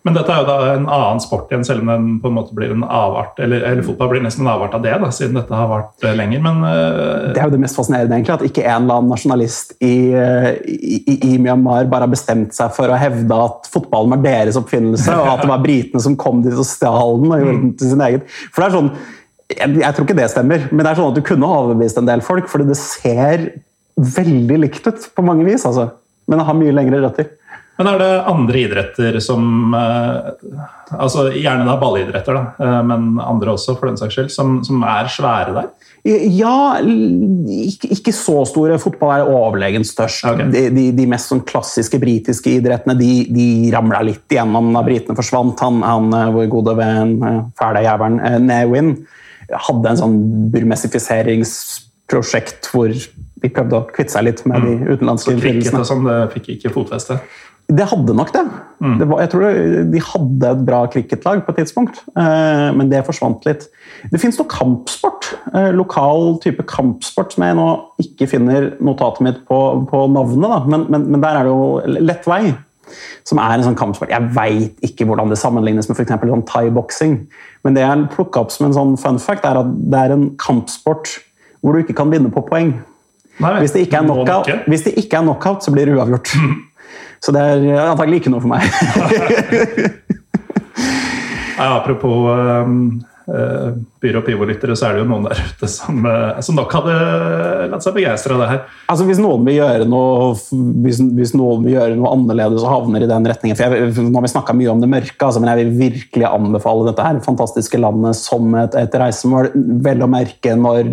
men, 0.06 0.14
dette 0.16 0.32
er 0.32 0.40
jo 0.40 0.46
da 0.48 0.54
en 0.72 0.86
annen 0.88 1.18
sport 1.20 1.50
igjen, 1.50 1.64
selv 1.66 1.82
om 1.84 1.90
den 1.90 2.06
på 2.22 2.30
en 2.30 2.36
måte 2.38 2.54
blir 2.56 2.70
en 2.72 2.86
avart. 2.88 3.36
Eller, 3.42 3.60
eller 3.68 3.84
fotball 3.84 4.14
blir 4.14 4.22
nesten 4.24 4.46
en 4.46 4.52
avart 4.54 4.72
av 4.78 4.84
det, 4.86 4.94
da, 5.02 5.10
siden 5.12 5.36
dette 5.36 5.58
har 5.58 5.68
vart 5.68 6.06
uh, 6.06 6.12
lenger. 6.16 6.40
Men, 6.46 6.62
uh, 6.64 7.34
det 7.36 7.42
er 7.42 7.50
jo 7.50 7.54
det 7.56 7.60
mest 7.66 7.76
fascinerende, 7.76 8.16
egentlig, 8.16 8.38
at 8.38 8.46
ikke 8.48 8.64
en 8.64 8.86
eller 8.86 9.02
annen 9.02 9.12
nasjonalist 9.12 9.76
i, 9.84 9.96
i, 10.16 11.18
i, 11.18 11.34
Myanmar 11.36 11.90
bare 11.92 12.08
har 12.08 12.14
bestemt 12.14 12.56
seg 12.56 12.72
for 12.78 12.88
å 12.88 12.96
hevde 13.00 13.42
at 13.44 13.68
fotballen 13.72 14.16
var 14.16 14.24
deres 14.24 14.58
oppfinnelse, 14.60 15.12
og 15.12 15.30
at 15.34 15.44
det 15.44 15.52
var 15.52 15.62
britene 15.66 16.06
som 16.08 16.16
kom 16.20 16.40
dit 16.46 16.56
og 16.56 16.68
stjal 16.68 17.20
den 17.20 17.36
og 17.36 17.44
gjorde 17.44 17.60
den 17.60 17.76
til 17.76 17.92
sin 17.92 18.08
egen. 18.08 18.26
For 18.48 18.62
det 18.62 18.70
er 18.70 18.76
sånn, 18.78 18.92
jeg, 19.52 19.76
jeg, 19.82 19.92
tror 19.92 20.08
ikke 20.08 20.18
det 20.18 20.32
stemmer, 20.32 20.68
men 20.72 20.82
det 20.82 20.90
er 20.90 20.98
sånn 21.02 21.12
at 21.12 21.20
du 21.20 21.26
kunne 21.26 21.54
overbevist 21.60 22.00
en 22.00 22.08
del 22.08 22.24
folk, 22.24 22.48
fordi 22.50 22.70
det 22.72 22.80
ser 22.80 23.50
veldig 24.16 24.62
likt 24.64 24.88
ut 24.88 25.10
på 25.12 25.24
mange 25.24 25.44
vis. 25.44 25.68
altså. 25.68 25.90
Men 26.26 26.40
det 26.40 26.46
har 26.48 26.58
mye 26.58 26.74
lengre 26.74 27.02
røtter. 27.04 27.28
Men 27.76 27.90
er 27.90 27.98
det 28.00 28.12
andre 28.30 28.60
idretter 28.64 29.18
som 29.24 29.74
eh, 29.76 30.28
altså 30.96 31.26
Gjerne 31.34 31.66
da 31.68 31.74
ballidretter, 31.80 32.34
da, 32.36 32.42
eh, 32.62 32.82
men 32.88 33.00
andre 33.20 33.50
også, 33.52 33.74
for 33.76 33.86
den 33.90 33.98
saks 34.00 34.14
skyld, 34.16 34.30
som, 34.32 34.64
som 34.64 34.76
er 34.86 35.06
svære 35.12 35.52
der? 35.58 35.66
Ja, 36.06 36.78
ikke, 36.78 37.88
ikke, 37.96 38.12
så 38.14 38.44
store. 38.46 38.78
Fotball 38.78 39.10
er 39.16 39.26
overlegent 39.26 39.86
størst. 39.88 40.22
Okay. 40.30 40.46
De, 40.54 40.70
de, 40.70 40.92
de, 40.94 41.06
mest 41.10 41.26
sånn 41.32 41.42
klassiske 41.48 41.98
britiske 41.98 42.50
idrettene 42.60 42.94
de, 42.98 43.26
de 43.34 43.46
ramla 43.74 44.00
litt 44.06 44.30
igjennom 44.30 44.74
da 44.76 44.82
britene 44.86 45.16
forsvant. 45.18 45.60
Han, 45.66 45.76
han 45.84 46.06
eh, 46.14 46.34
vår 46.38 46.46
gode 46.52 46.72
venn, 46.78 47.12
fæle 47.58 47.80
jævelen, 47.84 48.16
Newin, 48.46 48.88
hadde 49.66 49.86
en 49.90 50.00
sånn 50.00 50.16
burmesifiseringsprosjekt 50.54 52.62
hvor 52.72 52.90
de 53.46 53.52
prøvde 53.52 53.78
å 53.78 53.86
kvitte 53.90 54.14
seg 54.14 54.24
litt 54.26 54.40
med 54.48 54.64
de 54.64 54.72
mm. 54.78 54.86
utenlandske 54.94 55.34
innflytelsene. 55.34 55.82
Så 55.82 55.92
sånn, 55.92 56.06
det 56.08 56.16
fikk 56.32 56.48
ikke 56.56 56.72
fotfeste? 56.74 57.18
Det 57.66 57.86
hadde 57.90 58.14
nok 58.14 58.30
det. 58.34 58.44
Mm. 58.78 58.98
det 59.00 59.06
var, 59.08 59.20
jeg 59.24 59.30
tror 59.32 59.44
De 59.90 60.00
hadde 60.04 60.48
et 60.52 60.64
bra 60.68 60.82
cricketlag 60.92 61.40
på 61.46 61.52
et 61.52 61.58
tidspunkt, 61.62 62.02
eh, 62.12 62.68
men 62.76 62.90
det 62.90 63.06
forsvant 63.06 63.46
litt. 63.48 63.64
Det 64.12 64.20
fins 64.20 64.36
noe 64.38 64.50
kampsport, 64.52 65.32
eh, 65.52 65.72
lokal 65.74 66.36
type 66.44 66.62
kampsport, 66.70 67.32
som 67.34 67.46
jeg 67.46 67.56
nå 67.58 67.66
ikke 68.04 68.28
finner 68.30 68.68
notatet 68.84 69.24
mitt 69.26 69.42
på, 69.48 69.58
på 69.90 70.04
navnet. 70.12 70.68
Men, 70.68 70.86
men, 70.92 71.08
men, 71.10 71.24
der 71.24 71.40
er 71.40 71.48
det 71.48 71.54
jo 71.54 72.00
lett 72.04 72.28
vei. 72.30 72.42
Som 73.26 73.40
er 73.42 73.56
en 73.56 73.64
sånn 73.66 73.78
kampsport. 73.78 74.12
Jeg 74.14 74.30
veit 74.36 74.84
ikke 74.86 75.08
hvordan 75.08 75.32
det 75.32 75.40
sammenlignes 75.40 75.88
med 75.90 75.98
f.eks. 75.98 76.12
Sånn 76.22 76.44
thai-boksing, 76.46 77.16
men 77.66 77.74
det 77.74 77.82
jeg 77.82 78.04
plukka 78.12 78.44
opp 78.44 78.54
som 78.54 78.68
en 78.68 78.76
sånn 78.76 78.94
fun 79.00 79.18
fact, 79.18 79.48
er 79.48 79.58
at 79.58 79.72
det 79.90 80.04
er 80.04 80.14
en 80.14 80.28
kampsport 80.38 81.16
hvor 81.64 81.74
du 81.74 81.82
ikke 81.82 81.96
kan 81.98 82.12
vinne 82.12 82.30
på 82.30 82.44
poeng. 82.46 82.76
Nei, 83.42 83.56
Hvis 83.60 83.74
det 83.74 83.82
ikke 83.88 83.98
er 83.98 84.06
knockout, 84.06 84.48
hvis 84.70 84.86
det 84.86 84.94
ikke 85.02 85.18
er 85.18 85.26
knockout 85.26 85.66
så 85.66 85.74
blir 85.74 85.90
det 85.90 85.96
uavgjort. 85.98 86.30
Så 87.24 87.28
det 87.34 87.42
er 87.42 87.86
antagelig 87.86 88.16
ikke 88.22 88.32
noe 88.34 88.44
for 88.44 88.50
meg. 88.52 88.62
Apropos 91.56 92.16
um, 92.36 93.00
uh, 93.32 93.70
Pyro 94.06 94.22
Pivo-lyttere, 94.26 94.76
så 94.78 94.88
er 94.88 94.96
det 94.96 95.02
jo 95.04 95.10
noen 95.10 95.26
der 95.26 95.42
ute 95.42 95.68
som, 95.70 96.00
uh, 96.06 96.38
som 96.44 96.56
nok 96.58 96.72
hadde 96.78 96.96
latt 97.72 97.84
seg 97.84 97.96
begeistre 97.98 98.36
av 98.36 98.44
det 98.44 98.50
her. 98.52 98.62
Altså 98.92 99.06
Hvis 99.08 99.20
noen 99.22 99.44
vil 99.46 99.58
gjøre 99.58 99.86
noe 99.90 100.32
hvis, 100.86 101.00
hvis 101.18 101.34
noen 101.36 101.64
vil 101.66 101.74
gjøre 101.76 101.96
noe 101.98 102.12
annerledes 102.14 102.62
og 102.62 102.70
havner 102.70 103.04
i 103.04 103.10
den 103.10 103.26
retningen 103.26 103.58
for 103.58 103.74
jeg, 103.74 103.92
Nå 104.06 104.14
har 104.20 104.24
vi 104.24 104.30
snakka 104.32 104.54
mye 104.56 104.70
om 104.72 104.82
det 104.82 104.90
mørke, 104.92 105.18
altså, 105.26 105.42
men 105.42 105.50
jeg 105.52 105.64
vil 105.64 105.72
virkelig 105.80 106.26
anbefale 106.28 106.86
dette 106.88 107.04
her 107.06 107.20
fantastiske 107.24 107.80
landet 107.80 108.18
som 108.18 108.54
et, 108.60 108.76
et 108.78 108.96
reisemål. 109.00 109.50
Vel 109.86 110.04
å 110.04 110.08
merke 110.10 110.54
når 110.58 110.90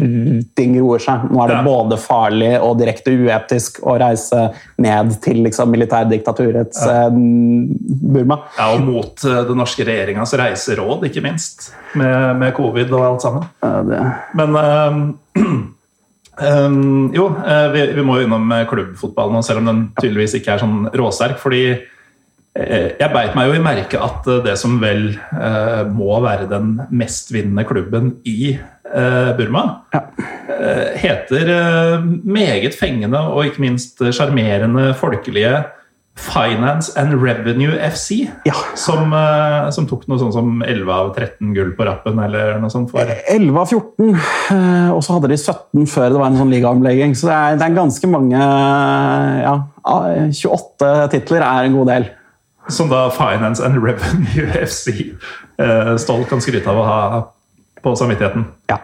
ting 0.58 0.76
roer 0.80 1.04
seg. 1.04 1.28
Nå 1.30 1.44
er 1.44 1.54
det 1.54 1.60
Ja. 1.60 1.64
både 1.68 1.98
farlig 2.02 2.52
og 2.58 2.80
direkte 2.82 3.14
uetisk 3.14 3.80
å 3.86 3.96
reise 4.02 4.48
ned 4.82 5.14
til 5.24 5.44
liksom, 5.46 5.70
militærdiktaturets 5.74 6.82
ja. 6.88 7.06
Burma. 7.14 8.40
Ja, 8.58 8.72
Og 8.74 8.84
mot 8.88 9.26
uh, 9.28 9.42
den 9.48 9.60
norske 9.60 9.86
regjeringas 9.88 10.34
reiseråd, 10.40 11.06
ikke 11.10 11.24
minst. 11.26 11.72
Med, 12.00 12.40
med 12.42 12.56
covid 12.58 12.90
og 12.98 13.03
alt 13.08 13.24
sammen. 13.26 13.48
Ja, 13.64 14.04
Men 14.34 14.56
um, 14.64 15.02
um, 16.40 17.10
jo, 17.16 17.30
eh, 17.46 17.66
vi, 17.74 17.88
vi 17.98 18.06
må 18.06 18.20
jo 18.20 18.28
innom 18.28 18.52
eh, 18.52 18.68
klubbfotballen, 18.70 19.44
selv 19.46 19.64
om 19.64 19.72
den 19.72 19.84
tydeligvis 20.02 20.38
ikke 20.40 20.56
er 20.56 20.64
sånn 20.64 20.88
råsterk. 20.98 21.42
fordi 21.42 21.66
jeg 22.54 23.10
beit 23.10 23.34
meg 23.34 23.48
jo 23.50 23.56
i 23.58 23.62
merke 23.64 23.98
at 23.98 24.28
det 24.46 24.54
som 24.62 24.76
vel 24.82 25.08
eh, 25.16 25.80
må 25.90 26.20
være 26.22 26.46
den 26.52 26.76
mestvinnende 26.94 27.66
klubben 27.66 28.12
i 28.30 28.54
eh, 28.54 29.32
Burma, 29.40 29.64
eh, 29.96 30.94
heter 31.02 31.50
meget 32.06 32.78
fengende 32.78 33.24
og 33.34 33.50
ikke 33.50 33.64
minst 33.66 34.04
sjarmerende 34.14 34.92
folkelige 35.00 35.64
Finance 36.16 36.94
and 36.96 37.22
Revenue 37.24 37.74
FC. 37.80 38.30
Ja. 38.46 38.54
Som, 38.76 39.14
eh, 39.14 39.70
som 39.74 39.88
tok 39.90 40.06
noe 40.08 40.22
sånn 40.22 40.34
som 40.34 40.62
11 40.62 40.92
av 40.94 41.12
13 41.16 41.54
gull 41.56 41.72
på 41.78 41.88
rappen, 41.88 42.20
eller 42.22 42.60
noe 42.62 42.70
sånt. 42.70 42.92
for 42.92 43.02
11 43.02 43.58
av 43.58 43.68
14, 43.68 44.14
eh, 44.52 44.92
og 44.94 45.02
så 45.04 45.18
hadde 45.18 45.32
de 45.34 45.38
17 45.38 45.88
før 45.90 46.10
det 46.10 46.20
var 46.22 46.28
en 46.28 46.38
sånn 46.38 46.54
ligaomlegging. 46.54 47.16
Så 47.18 47.28
det 47.28 47.38
er, 47.38 47.56
det 47.58 47.68
er 47.68 47.80
ganske 47.80 48.10
mange 48.10 48.38
ja, 48.38 49.56
ah, 49.84 50.10
28 50.30 51.10
titler 51.16 51.42
er 51.42 51.66
en 51.66 51.80
god 51.80 51.88
del. 51.88 52.10
Som 52.70 52.90
da 52.90 53.10
Finance 53.10 53.64
and 53.64 53.82
Revenue 53.84 54.48
FC 54.54 55.14
eh, 55.60 55.96
stolt 55.98 56.30
kan 56.30 56.42
skryte 56.42 56.70
av 56.70 56.78
å 56.78 56.86
ha 56.88 57.02
på 57.84 57.96
samvittigheten. 58.00 58.48
Ja. 58.72 58.80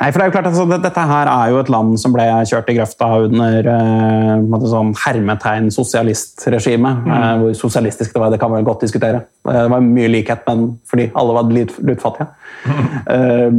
Nei, 0.00 0.08
for 0.08 0.16
det 0.16 0.24
er 0.24 0.30
jo 0.30 0.32
klart 0.32 0.46
altså, 0.48 0.64
Dette 0.80 1.02
her 1.10 1.28
er 1.28 1.50
jo 1.52 1.58
et 1.60 1.70
land 1.72 1.92
som 2.00 2.14
ble 2.14 2.24
kjørt 2.48 2.70
i 2.72 2.76
grøfta 2.78 3.08
under 3.26 3.66
eh, 3.68 4.60
sånn 4.72 4.94
hermetegn 4.96 5.68
sosialistregime. 5.74 6.92
Eh, 7.04 7.32
hvor 7.42 7.56
sosialistisk 7.58 8.14
det 8.14 8.22
var, 8.22 8.32
det 8.32 8.38
kan 8.40 8.52
vi 8.54 8.62
godt 8.64 8.86
diskutere. 8.86 9.26
Eh, 9.44 9.58
Det 9.58 9.72
var 9.74 9.84
mye 9.84 10.08
likhet, 10.08 10.46
men 10.48 10.78
fordi 10.88 11.10
alle 11.14 11.38
var 11.38 11.56
lutfattige. 11.56 12.30
Eh, 13.10 13.54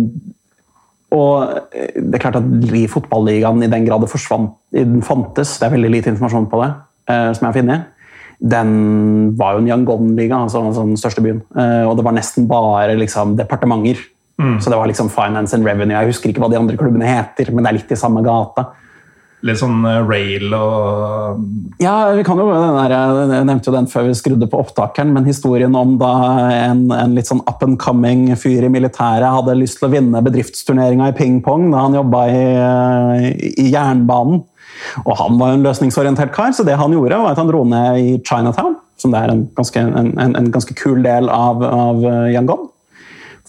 og 1.11 1.65
eh, 1.75 1.95
det 1.97 2.15
er 2.15 2.21
klart 2.23 2.37
at 2.39 2.75
fotballigaen, 2.93 3.63
i 3.65 3.69
den 3.69 3.85
grad 3.85 4.01
det 4.05 4.09
forsvant, 4.09 4.53
den 4.73 5.01
fantes, 5.05 5.57
det 5.59 5.67
er 5.67 5.73
veldig 5.73 5.91
lite 5.91 6.13
informasjon 6.13 6.47
på 6.49 6.61
det, 6.61 6.69
som 7.09 7.43
jeg 7.43 7.49
har 7.49 7.57
funnet, 7.57 7.89
den 8.39 8.71
var 9.37 9.57
jo 9.57 9.63
en 9.63 9.67
Yangon-liga, 9.67 10.37
altså 10.37 10.61
altså 10.69 10.85
den 10.87 10.97
største 11.01 11.23
byen. 11.25 11.41
Og 11.89 11.97
det 11.97 12.05
var 12.05 12.15
nesten 12.15 12.47
bare 12.49 12.95
liksom, 13.01 13.35
departementer. 13.37 13.99
Så 14.61 14.71
det 14.71 14.77
var 14.79 14.87
liksom 14.89 15.09
Finance 15.13 15.55
and 15.57 15.67
Revenue. 15.67 15.97
Jeg 15.97 16.13
husker 16.13 16.31
ikke 16.31 16.41
hva 16.43 16.51
de 16.51 16.59
andre 16.59 16.77
klubbene 16.79 17.09
heter, 17.09 17.51
men 17.51 17.63
det 17.65 17.71
er 17.71 17.77
litt 17.79 17.91
i 17.93 17.99
samme 17.99 18.23
gate. 18.25 18.65
Litt 19.41 19.57
sånn 19.57 19.79
eh, 19.89 20.01
rail 20.05 20.53
og 20.53 21.39
Ja, 21.81 22.11
vi 22.13 22.25
kan 22.25 22.37
jo, 22.37 22.45
den 22.53 22.75
der, 22.77 22.93
Jeg 22.93 23.47
nevnte 23.49 23.71
jo 23.71 23.73
den 23.73 23.89
før 23.89 24.05
vi 24.05 24.17
skrudde 24.17 24.49
på 24.49 24.59
opptakeren, 24.61 25.13
men 25.15 25.25
historien 25.25 25.73
om 25.77 25.95
da 26.01 26.11
en, 26.53 26.83
en 26.93 27.15
litt 27.17 27.31
sånn 27.31 27.41
up 27.49 27.63
and 27.65 27.79
coming 27.81 28.27
fyr 28.37 28.67
i 28.67 28.71
militæret 28.71 29.25
hadde 29.25 29.57
lyst 29.57 29.79
til 29.79 29.89
å 29.89 29.93
vinne 29.95 30.21
bedriftsturneringa 30.25 31.09
i 31.09 31.17
pingpong 31.17 31.71
da 31.73 31.87
han 31.87 31.97
jobba 31.97 32.23
i, 32.29 32.43
i 33.65 33.67
jernbanen. 33.73 34.43
Og 35.05 35.13
han 35.17 35.41
var 35.41 35.55
en 35.55 35.65
løsningsorientert 35.65 36.33
kar, 36.35 36.53
så 36.53 36.65
det 36.65 36.77
han 36.77 36.93
gjorde, 36.93 37.17
var 37.21 37.33
at 37.33 37.41
han 37.41 37.49
dro 37.49 37.63
ned 37.69 37.97
i 38.01 38.13
Chinatown, 38.25 38.77
som 39.01 39.13
det 39.13 39.23
er 39.23 39.33
en 39.33 39.43
ganske, 39.57 39.81
en, 39.81 40.13
en, 40.21 40.37
en 40.37 40.53
ganske 40.53 40.77
kul 40.77 41.01
del 41.05 41.29
av, 41.33 41.65
av 41.65 42.05
Yangon. 42.29 42.69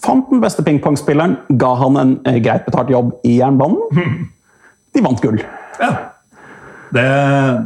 Fant 0.03 0.29
den 0.31 0.41
beste 0.43 0.63
pingpongspilleren, 0.65 1.37
ga 1.59 1.73
han 1.79 1.99
en 1.99 2.15
eh, 2.27 2.41
greit 2.43 2.65
betalt 2.67 2.91
jobb 2.91 3.13
i 3.23 3.37
jernbanen. 3.39 4.27
De 4.93 5.03
vant 5.03 5.21
gull. 5.23 5.39
Ja. 5.79 5.91
Det, 6.93 7.03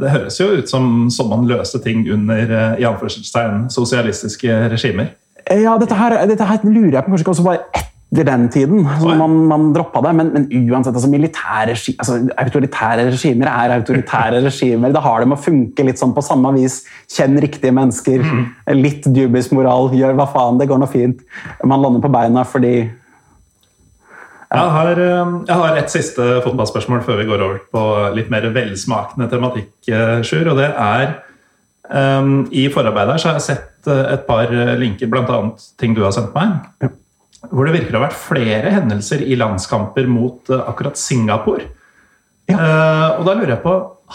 det 0.00 0.12
høres 0.14 0.38
jo 0.40 0.46
ut 0.56 0.70
som 0.70 1.10
som 1.12 1.28
man 1.28 1.48
løste 1.50 1.80
ting 1.84 2.06
under 2.08 2.48
eh, 2.48 2.78
i 2.80 2.86
sosialistiske 3.74 4.60
regimer. 4.72 5.10
Eh, 5.44 5.64
Ja, 5.64 5.76
dette 5.80 5.98
her, 5.98 6.14
dette 6.30 6.46
her 6.46 6.64
lurer 6.64 7.00
jeg 7.00 7.04
på 7.04 7.10
kanskje 7.10 7.26
ikke 7.26 7.34
også 7.34 7.48
var 7.50 7.87
etter 8.08 8.24
den 8.24 8.48
tiden. 8.48 8.86
Så 9.00 9.14
man, 9.14 9.34
man 9.46 9.72
droppa 9.74 10.00
det. 10.06 10.14
Men, 10.16 10.30
men 10.32 10.46
uansett, 10.70 10.94
altså, 10.94 11.10
militære 11.12 11.74
altså, 11.76 12.18
autoritære 12.40 13.08
regimer 13.10 13.50
er 13.52 13.74
autoritære 13.76 14.40
regimer. 14.48 14.94
Da 14.94 15.02
har 15.04 15.26
med 15.26 15.36
å 15.36 15.42
funke 15.42 15.84
litt 15.84 16.00
sånn 16.00 16.14
på 16.16 16.24
samme 16.24 16.54
vis. 16.56 16.80
Kjenn 17.12 17.36
riktige 17.40 17.74
mennesker. 17.76 18.24
Litt 18.72 19.08
dubious 19.12 19.50
moral. 19.52 19.92
Gjør 19.96 20.16
hva 20.16 20.28
faen, 20.32 20.60
det 20.60 20.70
går 20.70 20.80
nå 20.80 20.88
fint. 20.88 21.20
Man 21.64 21.84
lander 21.84 22.04
på 22.04 22.12
beina 22.12 22.46
fordi 22.48 22.76
Jeg 24.48 24.68
har, 24.72 24.96
eh, 24.96 25.32
jeg 25.44 25.56
har 25.60 25.76
et 25.76 25.90
siste 25.92 26.24
fotballspørsmål 26.40 27.02
før 27.04 27.18
vi 27.20 27.26
går 27.28 27.42
over 27.44 27.58
på 27.68 27.82
litt 28.16 28.30
mer 28.32 28.46
velsmakende 28.54 29.26
tematikk, 29.28 29.74
eh, 29.92 30.22
Sjur. 30.24 30.48
Og 30.48 30.56
det 30.56 30.70
er 30.72 31.18
um, 31.92 32.48
I 32.48 32.70
forarbeidet 32.72 33.12
her 33.12 33.20
så 33.20 33.28
har 33.28 33.36
jeg 33.36 33.44
sett 33.50 33.92
eh, 33.92 34.14
et 34.14 34.24
par 34.24 34.48
linker, 34.80 35.12
bl.a. 35.12 35.42
ting 35.76 35.92
du 35.92 36.00
har 36.06 36.16
sendt 36.16 36.32
meg. 36.32 36.64
Ja. 36.80 36.88
Hvor 37.46 37.68
det 37.68 37.76
virker 37.76 37.94
å 37.94 38.00
ha 38.00 38.08
vært 38.08 38.18
flere 38.18 38.72
hendelser 38.74 39.22
i 39.22 39.36
landskamper 39.38 40.08
mot 40.10 40.50
eh, 40.50 40.64
akkurat 40.70 40.98
Singapore. 40.98 41.68
Eh, 42.50 42.56
og 42.58 43.26
da 43.26 43.34
lurer 43.36 43.54
jeg 43.54 43.64
på 43.64 43.74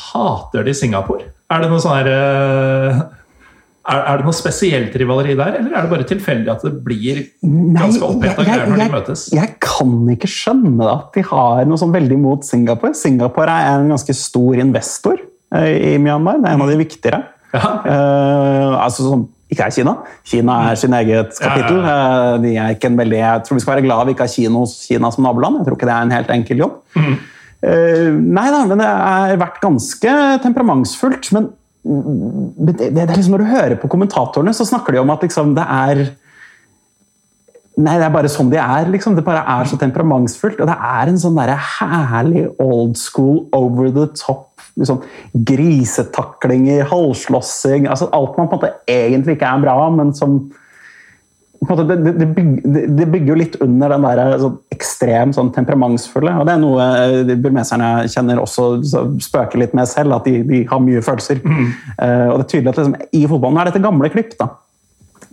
Hater 0.10 0.66
de 0.68 0.74
Singapore? 0.76 1.30
Er 1.54 1.64
det 1.64 1.70
noe 1.70 1.82
sånn 1.84 1.94
her 1.94 2.08
uh, 2.10 3.02
er, 3.84 4.00
er 4.00 4.20
det 4.20 4.26
noe 4.26 4.36
spesielt 4.36 4.96
rivaleri 4.98 5.36
der, 5.38 5.58
eller 5.60 5.76
er 5.76 5.86
det 5.86 5.92
bare 5.92 6.08
tilfeldig 6.08 6.50
at 6.50 6.64
det 6.66 6.72
blir 6.86 7.20
ganske 7.44 8.08
oppheta 8.08 8.46
greier 8.48 8.72
når 8.72 8.80
de 8.80 8.88
møtes? 8.94 9.26
jeg 9.36 9.52
kan 9.62 9.92
ikke 10.16 10.30
skjønne 10.32 10.88
at 10.88 11.12
de 11.14 11.26
har 11.28 11.68
noe 11.70 11.82
sånn 11.82 11.94
veldig 11.94 12.18
mot 12.24 12.48
Singapore. 12.48 12.96
Singapore 12.98 13.54
er 13.54 13.84
en 13.84 13.92
ganske 13.94 14.16
stor 14.18 14.64
investor 14.64 15.22
i 15.54 15.94
Myanmar. 16.02 16.40
Det 16.42 16.50
er 16.50 16.58
en 16.58 16.66
av 16.66 16.72
de 16.74 16.80
viktigere. 16.80 17.22
Ja. 17.54 17.70
Uh, 17.86 18.72
altså 18.82 19.06
sånn, 19.06 19.28
ikke 19.54 19.68
er 19.70 19.76
Kina. 19.76 19.96
Kina 20.28 20.58
er 20.70 20.80
sin 20.80 20.96
eget 20.98 21.36
kapittel. 21.40 21.80
Ja, 21.84 22.38
er 22.66 22.76
ikke 22.76 22.92
en 22.92 23.00
veldig, 23.00 23.20
jeg 23.20 23.44
tror 23.46 23.60
vi 23.60 23.64
skal 23.64 23.76
være 23.76 23.86
glad 23.88 24.08
vi 24.08 24.16
ikke 24.16 24.28
har 24.28 24.34
Kino, 24.34 24.66
Kina 24.70 25.12
som 25.14 25.28
naboland. 25.28 25.62
Jeg 25.62 25.68
tror 25.68 25.80
ikke 25.80 25.90
det 25.90 25.96
er 25.96 26.08
en 26.08 26.18
helt 26.18 26.34
enkel 26.38 26.66
jobb. 26.66 26.80
Mm. 26.98 27.14
nei 28.36 28.48
da, 28.52 28.64
men 28.68 28.82
det 28.82 28.88
har 28.90 29.38
vært 29.40 29.62
ganske 29.64 30.16
temperamentsfullt. 30.44 31.30
Men 31.36 31.52
det, 31.84 32.92
det 32.96 33.06
er 33.06 33.16
liksom 33.16 33.38
når 33.38 33.44
du 33.44 33.54
hører 33.54 33.80
på 33.80 33.92
kommentatorene, 33.92 34.54
så 34.56 34.68
snakker 34.68 34.96
de 34.96 35.02
om 35.04 35.16
at 35.16 35.26
liksom 35.26 35.56
det 35.58 35.70
er 35.70 36.06
Nei, 37.74 37.96
det 37.98 38.06
er 38.06 38.14
bare 38.14 38.30
sånn 38.30 38.52
de 38.52 38.60
er. 38.62 38.86
liksom. 38.94 39.16
Det 39.18 39.24
bare 39.26 39.42
er 39.50 39.66
så 39.66 39.80
temperamentsfullt. 39.82 40.60
Og 40.62 40.68
det 40.70 40.76
er 40.78 41.10
en 41.10 41.18
sånn 41.18 41.40
der 41.40 41.56
herlig 41.58 42.44
old 42.62 43.00
school, 43.02 43.48
over 43.50 43.90
the 43.90 44.06
top 44.14 44.53
liksom, 44.80 45.04
Grisetaklinger, 45.34 46.86
halvslåssing 46.90 47.88
altså 47.88 48.10
Alt 48.16 48.38
man 48.38 48.50
på 48.50 48.58
en 48.58 48.62
måte 48.62 48.74
egentlig 48.90 49.38
ikke 49.38 49.50
er 49.50 49.64
bra 49.66 49.78
men 49.94 50.14
som 50.18 50.42
måte, 51.70 51.84
det, 51.84 52.14
det, 52.20 52.26
bygger, 52.26 52.74
det, 52.74 52.84
det 52.98 53.08
bygger 53.12 53.40
litt 53.40 53.56
under 53.64 53.94
den 53.94 54.06
der 54.08 54.38
sånn 54.42 54.58
ekstrem 54.74 55.34
sånn 55.36 55.52
temperamentsfulle. 55.56 56.34
Og 56.40 56.48
det 56.48 56.56
er 56.56 56.62
noe 56.64 56.88
eh, 57.04 57.20
de 57.28 57.38
burmeserne 57.40 57.92
kjenner 58.12 58.42
også 58.42 58.68
så 58.90 59.06
spøker 59.24 59.62
litt 59.62 59.76
med 59.78 59.90
selv, 59.90 60.18
at 60.18 60.28
de, 60.28 60.42
de 60.48 60.64
har 60.70 60.84
mye 60.84 61.04
følelser. 61.06 61.44
Eh, 61.94 62.28
og 62.32 62.40
det 62.40 62.44
er 62.44 62.50
tydelig 62.50 62.72
at 62.72 62.80
liksom, 62.80 62.96
i 63.16 63.24
fotballen 63.30 63.60
er 63.62 63.70
dette 63.70 63.82
gamle 63.84 64.10
klipp. 64.12 64.34
da. 64.40 64.50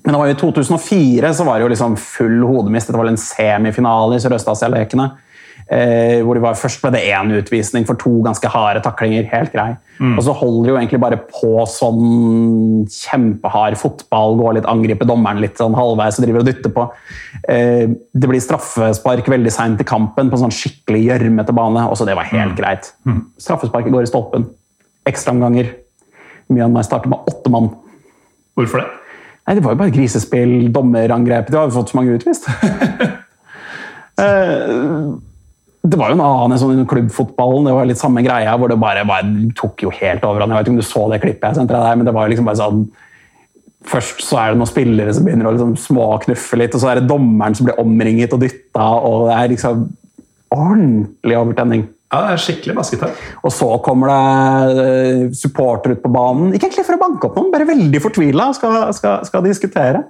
Men 0.05 0.15
det 0.15 0.21
var 0.21 0.29
jo 0.29 0.35
i 0.35 0.41
2004 0.41 1.33
så 1.37 1.47
var 1.47 1.59
det 1.59 1.65
jo 1.65 1.71
liksom 1.73 1.97
full 2.01 2.45
hodemist. 2.47 2.91
Dette 2.91 3.01
var 3.01 3.11
en 3.11 3.21
semifinale 3.21 4.19
i 4.19 4.23
Sørøst-Asia-lekene. 4.23 5.07
Eh, 5.71 6.19
hvor 6.27 6.35
det 6.35 6.43
var 6.43 6.57
Først 6.59 6.81
ble 6.83 6.91
det 6.97 7.05
én 7.15 7.31
utvisning 7.39 7.85
for 7.87 7.99
to 7.99 8.11
ganske 8.25 8.49
harde 8.51 8.83
taklinger. 8.83 9.29
Helt 9.31 9.53
grei. 9.55 9.77
Og 10.01 10.23
så 10.25 10.33
holder 10.33 10.65
de 10.65 10.73
jo 10.73 10.79
egentlig 10.81 10.99
bare 11.03 11.19
på 11.29 11.51
sånn 11.69 12.87
kjempehard 12.91 13.77
fotball. 13.79 14.39
Går 14.41 14.57
litt, 14.57 14.69
angriper 14.71 15.07
dommeren 15.07 15.43
litt 15.45 15.61
sånn 15.61 15.77
halvveis 15.77 16.19
og 16.19 16.27
driver 16.27 16.43
og 16.43 16.49
dytter 16.49 16.75
på. 16.75 16.87
Eh, 17.53 17.85
det 17.93 18.31
blir 18.31 18.43
straffespark 18.43 19.29
veldig 19.31 19.53
seint 19.55 19.83
i 19.83 19.87
kampen 19.87 20.33
på 20.33 20.39
en 20.39 20.47
sånn 20.47 20.57
skikkelig 20.57 21.05
gjørmete 21.05 21.55
bane. 21.55 21.87
Også 21.93 22.09
det 22.09 22.19
var 22.19 22.31
helt 22.33 22.57
greit. 22.59 22.91
Straffesparket 23.39 23.95
går 23.95 24.09
i 24.09 24.11
stolpen. 24.11 24.49
Ekstraomganger. 25.07 25.71
Myanmar 26.51 26.89
starter 26.89 27.13
med 27.13 27.31
åtte 27.31 27.53
mann. 27.53 27.71
Hvorfor 28.59 28.83
det? 28.83 28.89
Nei, 29.47 29.55
det 29.55 29.63
var 29.65 29.77
jo 29.77 29.83
bare 29.85 29.95
grisespill, 29.95 30.73
dommerangrep. 30.75 31.53
De 31.53 31.61
har 31.61 31.69
jo 31.69 31.77
fått 31.79 31.93
så 31.93 32.01
mange 32.01 32.19
utvist. 32.19 32.51
Eh, 34.21 35.05
det 35.81 35.97
var 35.97 36.11
jo 36.13 36.19
en 36.19 36.25
annen 36.25 36.61
sånn 36.61 36.89
klubbfotballen. 36.89 37.69
Det 37.69 37.77
var 37.77 37.87
litt 37.89 38.01
samme 38.01 38.21
greia, 38.25 38.53
hvor 38.61 38.69
det 38.69 38.77
bare, 38.81 39.05
bare 39.09 39.53
tok 39.57 39.87
jo 39.87 39.93
helt 39.97 40.25
over. 40.29 40.45
Jeg 40.45 40.53
vet 40.53 40.67
ikke 40.67 40.75
om 40.75 40.81
du 40.83 40.87
så 40.87 41.07
det 41.09 41.21
klippet 41.23 41.47
jeg 41.49 41.57
sendte 41.57 41.77
deg 41.77 41.87
der, 41.87 41.97
men 41.97 42.09
det 42.09 42.15
var 42.17 42.27
jo 42.27 42.35
liksom 42.35 42.51
bare 42.51 42.63
sånn 42.65 42.83
Først 43.91 44.19
så 44.21 44.37
er 44.37 44.51
det 44.53 44.61
noen 44.61 44.69
spillere 44.69 45.13
som 45.17 45.25
begynner 45.25 45.49
å 45.49 45.55
liksom 45.55 45.71
småknuffe 45.81 46.59
litt, 46.61 46.75
og 46.77 46.83
så 46.83 46.91
er 46.91 46.99
det 46.99 47.09
dommeren 47.09 47.55
som 47.57 47.65
blir 47.65 47.79
omringet 47.81 48.35
og 48.37 48.43
dytta, 48.43 48.89
og 49.09 49.31
det 49.31 49.39
er 49.39 49.55
liksom 49.55 49.87
ordentlig 50.53 51.39
overtenning. 51.39 51.87
Ja, 52.11 52.27
det 52.27 52.35
er 52.35 52.43
skikkelig 52.45 52.75
basketall. 52.77 53.15
Og 53.41 53.55
så 53.57 53.71
kommer 53.81 54.13
det 54.13 55.33
supporter 55.39 55.95
ut 55.95 56.03
på 56.05 56.13
banen. 56.13 56.53
Ikke 56.53 56.69
egentlig 56.69 56.85
for 56.91 56.99
å 56.99 57.01
banke 57.01 57.31
opp 57.31 57.39
noen, 57.41 57.49
bare 57.55 57.69
veldig 57.71 58.03
fortvila 58.05 58.51
skal, 58.59 58.83
skal, 58.99 59.25
skal 59.25 59.47
diskutere. 59.49 60.05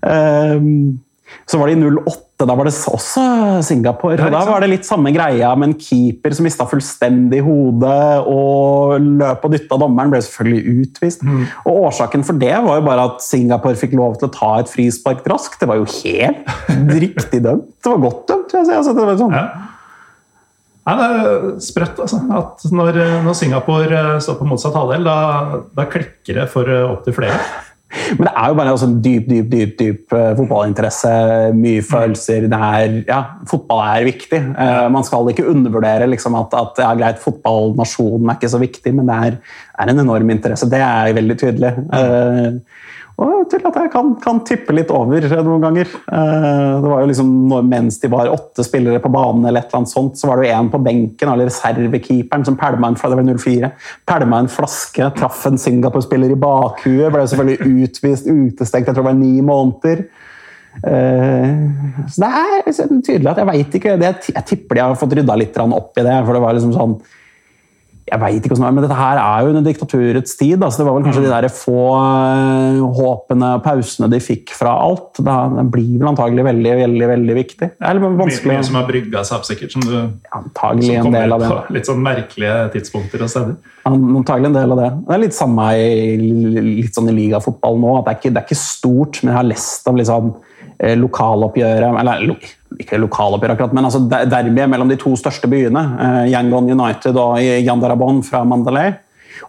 Um, 0.00 1.02
så 1.44 1.58
var 1.60 1.68
det 1.68 1.76
i 1.76 1.82
08, 1.84 2.33
da 2.48 2.56
var 2.58 2.68
det 2.68 2.74
også 2.90 3.24
Singapore. 3.66 4.18
og 4.18 4.32
Da 4.34 4.44
var 4.48 4.64
det 4.64 4.70
litt 4.72 4.88
samme 4.88 5.12
greia 5.14 5.52
med 5.58 5.70
en 5.70 5.76
keeper 5.80 6.34
som 6.36 6.46
mista 6.46 6.66
fullstendig 6.68 7.42
hodet 7.46 8.24
og 8.30 8.96
løp 9.20 9.44
og 9.46 9.54
dytta 9.54 9.78
dommeren. 9.80 10.12
Ble 10.12 10.22
selvfølgelig 10.24 10.78
utvist. 10.84 11.24
Mm. 11.26 11.44
Og 11.64 11.90
Årsaken 11.90 12.26
for 12.26 12.40
det 12.40 12.54
var 12.66 12.80
jo 12.80 12.86
bare 12.86 13.06
at 13.10 13.24
Singapore 13.24 13.78
fikk 13.78 13.96
lov 13.98 14.18
til 14.20 14.30
å 14.30 14.34
ta 14.34 14.50
et 14.62 14.72
frispark 14.72 15.24
raskt. 15.30 15.60
Det 15.60 15.70
var 15.70 15.80
jo 15.80 15.88
helt 15.90 16.50
riktig 17.06 17.44
dømt. 17.44 17.70
Det 17.80 17.92
var 17.92 18.02
godt 18.08 18.26
dømt. 18.30 18.52
vil 18.52 18.62
jeg 18.62 18.70
si. 18.70 18.78
Altså, 18.80 18.96
det 18.96 19.06
var 19.08 19.22
sånn. 19.22 19.38
Ja. 19.38 19.46
Nei, 20.84 20.94
Det 21.00 21.04
er 21.10 21.44
sprøtt 21.64 22.00
altså, 22.04 22.18
at 22.36 22.64
når, 22.76 22.98
når, 23.24 23.36
Singapore 23.38 24.00
eh, 24.00 24.18
står 24.20 24.36
på 24.36 24.48
motsatt 24.48 24.76
halvdel, 24.76 25.06
da, 25.06 25.60
da 25.72 25.86
klikker 25.88 26.42
det 26.42 26.50
for 26.52 26.68
eh, 26.68 26.84
opptil 26.90 27.16
flere. 27.16 27.38
Men 28.16 28.26
det 28.28 28.32
er 28.32 28.50
jo 28.50 28.58
bare 28.58 28.72
en 28.74 28.80
sånn 28.80 28.96
dyp 29.04 29.28
dyp, 29.30 29.48
dyp, 29.52 29.74
dyp 29.78 30.14
uh, 30.16 30.32
fotballinteresse. 30.38 31.12
Mye 31.56 31.82
mm. 31.82 31.88
følelser. 31.88 32.48
Er, 32.48 32.96
ja, 33.08 33.20
fotball 33.50 33.82
er 33.86 34.08
viktig. 34.10 34.40
Uh, 34.56 34.86
man 34.94 35.06
skal 35.06 35.30
ikke 35.32 35.46
undervurdere 35.50 36.08
liksom, 36.10 36.38
at, 36.40 36.56
at 36.58 36.82
ja, 36.84 36.92
greit, 36.98 37.22
fotballnasjonen 37.22 38.30
er 38.30 38.40
ikke 38.40 38.52
så 38.54 38.62
viktig, 38.62 38.94
men 38.96 39.10
det 39.10 39.20
er, 39.28 39.38
er 39.80 39.92
en 39.92 40.04
enorm 40.04 40.34
interesse. 40.34 40.70
Det 40.70 40.82
er 40.84 41.16
veldig 41.20 41.38
tydelig. 41.40 41.74
Og 43.22 43.44
til 43.46 43.62
at 43.62 43.76
jeg 43.78 43.90
kan, 43.92 44.08
kan, 44.18 44.40
tippe 44.46 44.74
litt 44.74 44.90
over 44.90 45.22
noen 45.46 45.62
ganger. 45.62 45.86
Eh, 45.86 46.72
det 46.82 46.90
var 46.90 47.04
jo 47.04 47.10
liksom, 47.10 47.30
Mens 47.68 48.00
de 48.02 48.10
var 48.10 48.32
åtte 48.32 48.64
spillere 48.66 48.98
på 49.02 49.12
banen, 49.14 49.44
eller 49.46 49.62
et 49.62 49.70
eller 49.70 49.84
annet 49.84 49.92
sånt, 49.92 50.18
så 50.18 50.30
var 50.30 50.40
det 50.40 50.48
jo 50.48 50.56
én 50.56 50.70
på 50.72 50.82
benken, 50.82 51.30
eller 51.30 51.48
reservekeeperen, 51.50 52.46
som 52.48 52.58
pælma 52.58 52.90
en, 52.90 52.98
det 52.98 53.20
var 53.20 53.30
04, 53.38 53.72
pælma 54.10 54.42
en 54.42 54.50
flaske, 54.50 55.10
traff 55.18 55.46
en 55.46 55.60
Singapore-spiller 55.60 56.34
i 56.34 56.40
bakhuet, 56.42 57.12
ble 57.14 57.26
selvfølgelig 57.30 57.86
utvist, 57.86 58.26
utestengt, 58.26 58.90
jeg 58.90 58.96
tror 58.96 59.04
det 59.04 59.10
var 59.12 59.20
ni 59.20 59.34
måneder. 59.44 60.06
Uh, 60.74 62.06
så 62.10 62.18
det 62.18 62.28
er 62.34 62.88
tydelig 62.90 63.28
at 63.30 63.36
jeg 63.38 63.46
veit 63.46 63.74
ikke 63.78 63.92
Jeg 64.02 64.42
tipper 64.48 64.74
de 64.74 64.82
har 64.82 64.96
fått 64.98 65.12
rydda 65.14 65.36
litt 65.38 65.58
opp 65.62 66.00
i 66.00 66.02
det. 66.02 66.16
for 66.26 66.34
det 66.34 66.40
var 66.42 66.56
liksom 66.56 66.72
sånn 66.74 66.96
jeg 68.04 68.20
vet 68.20 68.44
ikke 68.44 68.52
hvordan 68.52 68.64
det 68.64 68.68
er, 68.68 68.74
men 68.76 68.84
Dette 68.84 68.96
her 68.98 69.18
er 69.20 69.44
jo 69.44 69.52
under 69.52 69.64
diktaturets 69.64 70.36
tid. 70.36 70.60
så 70.60 70.80
det 70.80 70.84
var 70.86 70.96
vel 70.96 71.06
kanskje 71.06 71.22
de 71.24 71.30
der 71.32 71.46
få 71.48 71.84
uh, 71.96 72.82
håpene 72.98 73.52
og 73.56 73.62
pausene 73.64 74.10
de 74.12 74.20
fikk 74.20 74.52
fra 74.52 74.74
alt. 74.84 75.22
Det 75.24 75.64
blir 75.72 75.94
vel 76.02 76.10
antagelig 76.10 76.44
veldig 76.44 76.74
veldig, 76.82 77.08
veldig 77.14 77.36
viktig. 77.38 77.70
Det 77.72 77.88
er 77.88 77.96
litt 77.96 78.04
vanskelig. 78.20 78.52
Mye 78.52 78.66
som 78.68 78.76
har 78.76 78.88
brygga 78.90 79.24
seg 79.24 79.38
opp, 79.38 79.48
sikkert. 79.48 79.72
Som, 79.72 79.86
du, 79.88 79.96
antagelig 80.36 80.90
som 80.90 81.08
en 81.08 81.16
del 81.16 81.36
av 81.36 81.44
det. 81.44 81.50
på 81.54 81.78
litt 81.78 81.88
sånn 81.88 82.04
merkelige 82.04 82.58
tidspunkter 82.76 83.24
og 83.24 83.32
steder. 83.32 83.56
Antagelig 83.88 84.50
en 84.50 84.58
del 84.58 84.76
av 84.76 84.82
det. 84.82 84.90
Det 85.08 85.16
er 85.16 85.24
litt 85.24 85.38
samme 85.38 85.68
i, 85.80 86.18
litt 86.84 86.98
sånn 87.00 87.08
i 87.08 87.16
ligafotball 87.22 87.80
nå. 87.80 87.94
at 88.02 88.10
det 88.10 88.12
er, 88.14 88.20
ikke, 88.20 88.34
det 88.34 88.42
er 88.42 88.48
ikke 88.50 88.64
stort, 88.66 89.22
men 89.22 89.32
jeg 89.32 89.40
har 89.40 89.48
lest 89.48 89.88
om 89.88 90.02
liksom, 90.02 90.34
lokaloppgjøret 90.80 92.00
Eller 92.00 92.24
ikke 92.80 92.98
lokaloppgjør, 92.98 93.54
akkurat, 93.54 93.74
men 93.76 93.86
altså 93.86 94.02
derbyet 94.08 94.70
mellom 94.70 94.90
de 94.90 94.98
to 94.98 95.14
største 95.18 95.46
byene, 95.50 95.82
eh, 96.02 96.32
Yangon 96.32 96.70
United 96.70 97.16
og 97.20 97.38
Yandarabon 97.38 98.22
fra 98.26 98.42
Mandalay. 98.44 98.96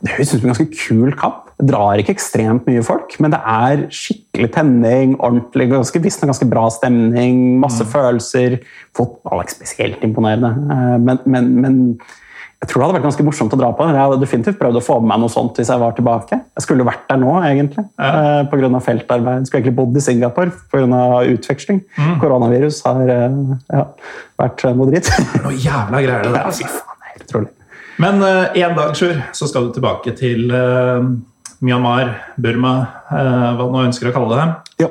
Det 0.02 0.14
høres 0.14 0.34
ut 0.34 0.40
som 0.40 0.50
en 0.50 0.54
ganske 0.54 0.78
kul 0.78 1.16
kamp. 1.18 1.42
Det 1.56 1.70
drar 1.70 2.02
ikke 2.02 2.12
ekstremt 2.18 2.66
mye 2.68 2.84
folk, 2.84 3.16
men 3.24 3.32
det 3.32 3.40
er 3.48 3.86
skikkelig 3.94 4.50
tenning, 4.58 5.16
ordentlig, 5.24 5.70
ganske, 5.72 6.02
visst, 6.04 6.26
ganske 6.26 6.48
bra 6.52 6.66
stemning, 6.74 7.62
masse 7.62 7.86
mm. 7.86 7.92
følelser. 7.94 8.58
Fotball 8.98 9.40
er 9.40 9.48
ikke 9.48 9.56
spesielt 9.56 10.04
imponerende, 10.04 10.52
eh, 10.76 10.98
men, 11.00 11.22
men, 11.26 11.50
men 11.64 11.80
jeg 12.64 12.70
tror 12.72 12.80
det 12.80 12.86
hadde 12.86 12.96
vært 12.96 13.06
ganske 13.10 13.26
morsomt 13.28 13.54
å 13.54 13.58
dra 13.60 13.70
på. 13.76 13.86
Jeg 13.92 14.00
hadde 14.00 14.22
definitivt 14.22 14.58
prøvd 14.58 14.80
å 14.80 14.84
få 14.84 14.96
med 15.02 15.10
meg 15.12 15.20
noe 15.26 15.32
sånt 15.34 15.60
hvis 15.60 15.70
jeg 15.70 15.82
var 15.82 15.94
tilbake. 15.98 16.40
Jeg 16.56 16.64
skulle 16.64 16.88
vært 16.88 17.04
der 17.10 17.20
nå, 17.22 17.34
egentlig, 17.46 17.84
ja. 18.00 18.46
grunn 18.50 18.78
pga. 18.78 18.82
feltarbeid. 18.88 19.44
Jeg 19.44 19.50
skulle 19.50 19.62
egentlig 19.62 19.76
bodd 19.82 20.00
i 20.00 20.04
Singapore 20.06 20.56
pga. 20.72 21.04
utveksling. 21.36 21.84
Mm. 22.00 22.16
Koronavirus 22.24 22.80
har 22.88 23.12
eh, 23.12 23.38
ja, 23.76 23.86
vært 24.42 24.66
noe 24.80 24.90
dritt. 24.90 25.12
Noe 25.44 25.54
jævla 25.54 26.02
greier 26.08 26.26
det 26.26 26.34
der. 26.34 26.50
Ja, 26.50 26.74
faen, 26.80 27.06
helt 27.12 27.28
utrolig. 27.28 27.54
Men 28.02 28.20
uh, 28.24 28.58
en 28.58 28.76
dag, 28.76 28.96
Sjur, 28.98 29.20
så 29.36 29.48
skal 29.48 29.68
du 29.68 29.76
tilbake 29.76 30.16
til 30.18 30.50
uh, 30.52 31.06
Myanmar, 31.64 32.16
Burma, 32.42 32.76
uh, 33.12 33.52
hva 33.56 33.68
du 33.68 33.76
nå 33.76 33.84
ønsker 33.88 34.10
å 34.10 34.16
kalle 34.16 34.40
det. 34.40 34.86
Ja. 34.88 34.90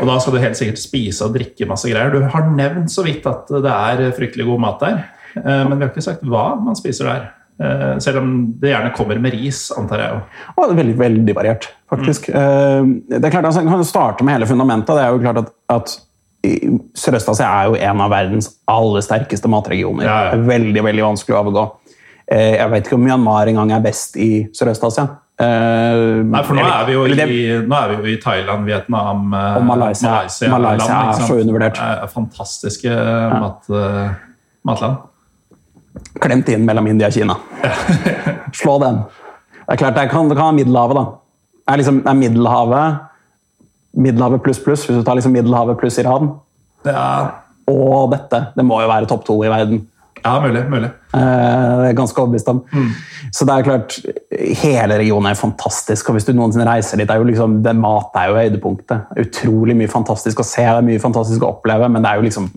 Og 0.00 0.10
da 0.10 0.16
skal 0.20 0.34
du 0.34 0.42
helt 0.42 0.58
sikkert 0.58 0.80
spise 0.80 1.28
og 1.28 1.36
drikke 1.36 1.68
masse 1.68 1.88
greier. 1.88 2.12
Du 2.12 2.26
har 2.32 2.50
nevnt 2.50 2.92
så 2.92 3.04
vidt 3.06 3.24
at 3.30 3.48
det 3.48 3.72
er 3.72 4.10
fryktelig 4.16 4.48
god 4.50 4.64
mat 4.66 4.82
der. 4.82 5.04
Eh, 5.36 5.68
men 5.68 5.76
vi 5.76 5.84
har 5.84 5.92
ikke 5.92 6.04
sagt 6.04 6.24
hva 6.26 6.46
man 6.62 6.78
spiser 6.78 7.10
der. 7.10 7.26
Eh, 7.56 7.92
selv 8.04 8.20
om 8.20 8.32
det 8.60 8.72
gjerne 8.72 8.92
kommer 8.96 9.20
med 9.22 9.36
ris, 9.36 9.66
antar 9.76 10.02
jeg. 10.02 10.20
Og 10.54 10.64
det 10.64 10.74
er 10.74 10.80
veldig, 10.82 10.96
veldig 11.00 11.36
variert, 11.36 11.70
faktisk. 11.92 12.28
Mm. 12.32 12.92
Det 13.08 13.22
er 13.22 13.32
klart, 13.32 13.48
altså, 13.48 13.64
kan 13.66 13.86
starte 13.88 14.26
med 14.26 14.36
hele 14.36 14.50
fundamentet. 14.50 14.92
Det 14.96 15.04
er 15.04 15.14
jo 15.14 15.24
klart 15.24 15.42
at, 15.44 15.54
at 15.72 15.96
Sørøst-Asia 16.96 17.46
er 17.48 17.70
jo 17.70 17.78
en 17.88 18.00
av 18.04 18.12
verdens 18.12 18.52
aller 18.70 19.02
sterkeste 19.02 19.50
matregioner. 19.50 20.06
Ja, 20.06 20.18
ja. 20.28 20.40
Veldig 20.46 20.84
veldig 20.84 21.06
vanskelig 21.08 21.34
å 21.34 21.42
overgå. 21.42 21.68
Jeg 22.26 22.70
vet 22.72 22.88
ikke 22.88 22.96
om 22.98 23.04
Myanmar 23.06 23.46
engang 23.50 23.70
er 23.74 23.82
best 23.82 24.16
i 24.18 24.46
Sørøst-Asia. 24.54 25.08
Nei, 25.36 26.42
for 26.46 26.56
nå 26.56 26.62
er, 26.64 26.86
vi 26.86 26.94
jo 26.94 27.02
i, 27.06 27.16
er 27.16 27.90
vi 27.90 27.96
jo 27.96 28.06
i 28.08 28.14
Thailand, 28.22 28.64
Vietnam 28.66 29.26
Og 29.34 29.66
Malaysia. 29.68 30.12
Malaysia, 30.14 30.48
Malaysia 30.54 31.00
land, 31.02 31.10
er 31.10 31.28
så 31.28 31.40
undervurdert. 31.42 31.82
Fantastiske 32.14 32.94
ja. 32.94 33.42
mat, 33.42 33.70
matland. 34.66 35.04
Klemt 36.22 36.48
inn 36.52 36.66
mellom 36.68 36.86
India 36.90 37.10
og 37.10 37.16
Kina. 37.16 37.36
Slå 38.60 38.78
den. 38.82 39.02
Det 39.66 39.74
er 39.74 39.80
klart, 39.80 39.96
det 39.98 40.08
kan, 40.12 40.28
det 40.30 40.38
kan 40.38 40.50
være 40.50 40.58
Middelhavet, 40.60 40.98
da. 40.98 41.04
Det 41.66 41.74
er, 41.74 41.82
liksom, 41.82 42.00
det 42.04 42.12
er 42.12 42.18
Middelhavet 42.20 43.02
Middelhavet 43.96 44.42
pluss 44.44 44.60
pluss, 44.60 44.84
hvis 44.86 44.98
du 44.98 45.04
tar 45.04 45.16
liksom 45.16 45.32
Middelhavet 45.32 45.78
pluss 45.80 45.96
Iran. 45.98 46.34
Ja. 46.84 47.04
Og 47.66 48.10
dette. 48.12 48.42
Det 48.54 48.64
må 48.66 48.82
jo 48.82 48.90
være 48.90 49.08
topp 49.08 49.24
to 49.26 49.38
i 49.44 49.50
verden. 49.50 49.86
Ja, 50.26 50.40
mulig. 50.42 50.64
mulig. 50.68 50.90
Eh, 51.14 51.72
det 51.80 51.88
er 51.88 51.96
ganske 51.96 52.20
overbevist 52.20 52.48
om. 52.50 52.60
Mm. 52.72 52.90
Så 53.32 53.46
det 53.46 53.54
er 53.54 53.66
klart, 53.66 53.96
hele 54.62 54.98
regionen 54.98 55.30
er 55.30 55.38
fantastisk. 55.38 56.08
og 56.08 56.16
Hvis 56.16 56.26
du 56.26 56.32
noensinne 56.34 56.66
reiser 56.68 57.00
dit, 57.00 57.10
er 57.10 57.20
jo 57.20 57.28
liksom, 57.28 57.60
det 57.64 57.76
mat 57.78 58.16
er 58.18 58.30
jo 58.30 58.38
høydepunktet. 58.40 59.12
Utrolig 59.22 59.76
mye 59.78 59.92
fantastisk 59.92 60.42
å 60.42 60.46
se, 60.46 60.64
det 60.66 60.82
er 60.82 60.88
mye 60.88 61.02
fantastisk 61.02 61.46
å 61.46 61.54
oppleve, 61.54 61.88
men 61.92 62.04
det 62.04 62.10
er 62.10 62.20
jo 62.20 62.26
liksom 62.26 62.50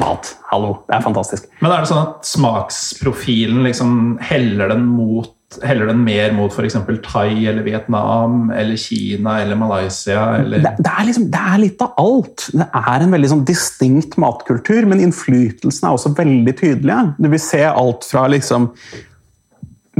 mat. 0.00 0.34
Hallo, 0.52 0.78
det 0.88 0.98
er 0.98 1.04
fantastisk. 1.04 1.48
Men 1.62 1.72
er 1.72 1.82
det 1.82 1.90
sånn 1.90 2.04
at 2.04 2.28
smaksprofilen 2.28 3.66
liksom 3.66 3.98
heller 4.30 4.74
den 4.74 4.86
mot 4.88 5.34
Heller 5.64 5.88
den 5.88 6.02
mer 6.04 6.34
mot 6.36 6.52
f.eks. 6.52 6.74
Thai 7.06 7.46
eller 7.48 7.64
Vietnam 7.64 8.50
eller 8.52 8.76
Kina 8.76 9.38
eller 9.40 9.56
Malaysia? 9.56 10.26
Eller? 10.42 10.60
Det, 10.60 10.74
det, 10.84 10.90
er 10.92 11.06
liksom, 11.08 11.24
det, 11.32 11.40
er 11.40 11.62
litt 11.62 11.84
av 11.86 11.94
alt. 12.02 12.44
Det 12.52 12.66
er 12.76 13.04
en 13.06 13.14
veldig 13.16 13.30
sånn 13.32 13.46
distinkt 13.48 14.18
matkultur, 14.20 14.84
men 14.90 15.00
innflytelsen 15.06 15.88
er 15.88 15.96
også 15.96 16.12
veldig 16.18 16.52
tydelig. 16.58 16.98
Du 17.16 17.30
vil 17.32 17.40
se 17.40 17.62
alt 17.64 18.04
fra 18.10 18.26
liksom 18.28 18.68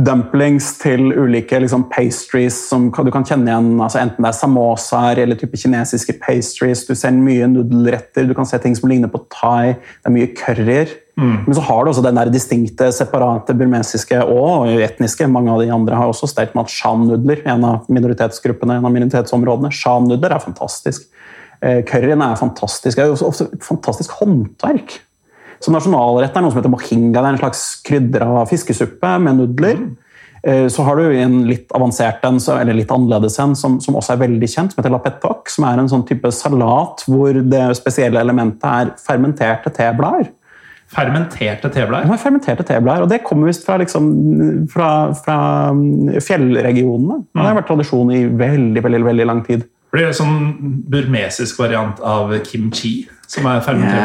dumplings 0.05 0.71
til 0.81 1.11
ulike 1.11 1.59
liksom, 1.63 1.87
pastries 1.93 2.57
som 2.69 2.89
du 2.91 3.11
kan 3.15 3.27
kjenne 3.27 3.51
igjen. 3.51 3.73
Altså, 3.81 4.01
enten 4.03 4.25
det 4.25 4.31
er 4.31 4.39
samosaer 4.39 5.21
eller 5.25 5.39
type 5.39 5.59
kinesiske 5.59 6.19
pastries. 6.23 6.85
Du 6.89 6.95
ser 6.99 7.17
mye 7.17 7.49
nudelretter, 7.51 8.29
du 8.29 8.35
kan 8.37 8.49
se 8.49 8.61
ting 8.63 8.77
som 8.79 8.91
ligner 8.91 9.11
på 9.13 9.25
thai. 9.35 9.75
Det 9.75 10.11
er 10.11 10.15
mye 10.15 10.31
curryer. 10.39 10.95
Mm. 11.19 11.35
Men 11.49 11.57
så 11.57 11.65
har 11.67 11.83
du 11.83 11.91
også 11.91 12.05
den 12.05 12.21
der 12.21 12.31
distinkte, 12.31 12.93
separate 12.95 13.57
burmesiske 13.59 14.21
og 14.23 14.71
etniske. 14.85 15.27
Mange 15.31 15.55
av 15.55 15.65
de 15.65 15.73
andre 15.75 15.99
har 15.99 16.13
også 16.13 16.31
stelt 16.31 16.55
med 16.55 16.69
at 16.69 16.75
shan-nudler. 16.75 17.43
En 17.51 17.67
av 17.67 17.91
minoritetsgruppene, 17.91 18.79
en 18.79 18.87
av 18.87 18.95
minoritetsområdene. 18.95 19.73
Shan-nudler 19.75 20.37
er 20.37 20.47
fantastisk. 20.47 21.09
Eh, 21.59 21.83
curryen 21.89 22.23
er 22.23 22.39
fantastisk. 22.39 22.95
Det 22.95 23.05
er 23.05 23.11
jo 23.11 23.19
også 23.33 23.51
fantastisk 23.67 24.15
håndverk. 24.21 25.01
Så 25.65 25.73
nasjonalrett 25.75 26.37
er 26.37 26.45
noe 26.45 26.53
som 26.53 26.61
heter 26.61 26.73
mohinga. 26.73 27.15
Det 27.17 27.25
er 27.25 27.33
en 27.33 27.41
slags 27.41 27.65
krydra 27.87 28.45
fiskesuppe 28.51 29.15
med 29.25 29.41
nudler. 29.41 29.81
Mm. 29.83 29.97
Så 30.71 30.85
har 30.87 30.97
du 30.97 31.17
en 31.19 31.41
litt 31.49 31.73
avansert 31.75 32.23
en, 32.25 32.39
eller 32.39 32.77
litt 32.79 32.93
annerledes 32.95 33.35
en, 33.43 33.57
som, 33.59 33.81
som, 33.83 33.97
også 33.99 34.15
er 34.15 34.21
veldig 34.21 34.49
kjent, 34.49 34.73
som 34.73 34.81
heter 34.81 34.95
lapetok. 34.95 35.51
Som 35.51 35.67
er 35.67 35.83
en 35.83 35.91
sånn 35.91 36.07
type 36.09 36.31
salat 36.33 37.03
hvor 37.11 37.41
det 37.43 37.65
spesielle 37.79 38.23
elementet 38.23 38.69
er 38.71 38.93
fermenterte 39.03 39.75
teblader. 39.75 40.31
Fermenterte 40.89 41.69
teblader? 41.69 42.09
Ja, 42.09 42.17
fermenterte 42.17 42.65
teblader, 42.65 43.05
og 43.05 43.11
Det 43.11 43.21
kommer 43.27 43.51
visst 43.51 43.67
fra, 43.67 43.77
liksom, 43.77 44.07
fra, 44.73 45.13
fra, 45.13 45.39
mm, 45.77 46.17
fjellregionene. 46.25 47.25
Det 47.35 47.45
har 47.45 47.59
vært 47.59 47.69
tradisjon 47.69 48.15
i 48.15 48.23
veldig, 48.25 48.83
veldig, 48.87 49.05
veldig 49.05 49.27
lang 49.29 49.43
tid. 49.45 49.67
Blir 49.93 50.07
det 50.07 50.15
en 50.15 50.21
sånn 50.23 50.39
burmesisk 50.89 51.61
variant 51.61 52.01
av 52.01 52.33
kimchi? 52.47 53.09
Som 53.29 53.47
er 53.49 53.63
fermentert? 53.65 53.99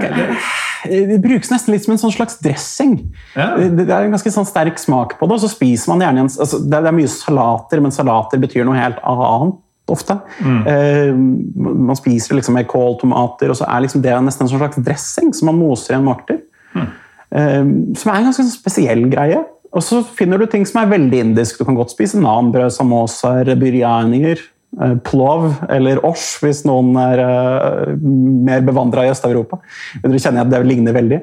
Ja, 0.00 0.98
Det 1.06 1.18
brukes 1.20 1.50
nesten 1.52 1.74
litt 1.74 1.84
som 1.84 1.92
en 1.92 2.00
sånn 2.00 2.14
slags 2.14 2.38
dressing. 2.40 2.94
Ja. 3.34 3.52
Det, 3.60 3.84
er 3.84 4.06
en 4.06 4.14
ganske 4.14 4.32
sånn 4.32 4.48
sterk 4.48 4.80
smak 4.80 5.18
på 5.20 5.28
det, 5.28 5.36
og 5.36 5.42
så 5.42 5.50
spiser 5.52 5.92
man 5.92 6.04
gjerne 6.06 6.24
en, 6.24 6.30
altså, 6.30 6.60
det, 6.64 6.78
er, 6.80 6.96
mye 6.96 7.10
salater, 7.12 7.82
men 7.84 7.92
salater 7.94 8.40
betyr 8.40 8.64
noe 8.64 8.78
helt 8.80 9.02
annet 9.04 9.58
ofte. 9.90 10.16
Eh, 10.40 11.12
man 11.12 11.98
spiser 11.98 12.38
liksom 12.38 12.56
med 12.56 12.68
kål, 12.70 12.96
tomater, 13.00 13.52
og 13.52 13.58
så 13.58 13.68
er 13.68 13.84
liksom 13.84 14.04
det 14.04 14.14
nesten 14.24 14.46
en 14.46 14.52
sånn 14.52 14.62
slags 14.62 14.80
dressing 14.86 15.32
som 15.36 15.50
man 15.50 15.58
moser 15.60 15.96
i 15.96 15.98
en 15.98 16.06
makter. 16.06 16.40
Mm. 16.72 16.90
Uh, 17.30 17.66
som 17.98 18.10
er 18.10 18.16
en 18.20 18.30
ganske 18.30 18.42
sånn 18.42 18.54
spesiell 18.54 19.04
greie. 19.10 19.42
Og 19.70 19.84
så 19.86 20.00
finner 20.02 20.40
du 20.40 20.48
ting 20.50 20.64
som 20.66 20.80
er 20.80 20.90
veldig 20.90 21.20
indisk. 21.28 21.60
Du 21.60 21.66
kan 21.66 21.76
godt 21.78 21.92
spise 21.92 22.18
nanbrød, 22.18 22.72
samosaer, 22.74 23.52
biryanier. 23.58 24.40
Eh, 24.78 24.96
Plov 25.06 25.50
eller 25.68 26.02
osh, 26.06 26.38
hvis 26.44 26.64
noen 26.68 26.94
er 27.00 27.24
eh, 27.24 27.92
mer 28.00 28.64
bevandra 28.66 29.06
i 29.06 29.12
Øst-Europa. 29.12 29.60
Dere 30.04 30.22
kjenner 30.22 30.46
at 30.46 30.52
det 30.52 30.64
ligner 30.68 30.96
veldig. 30.96 31.20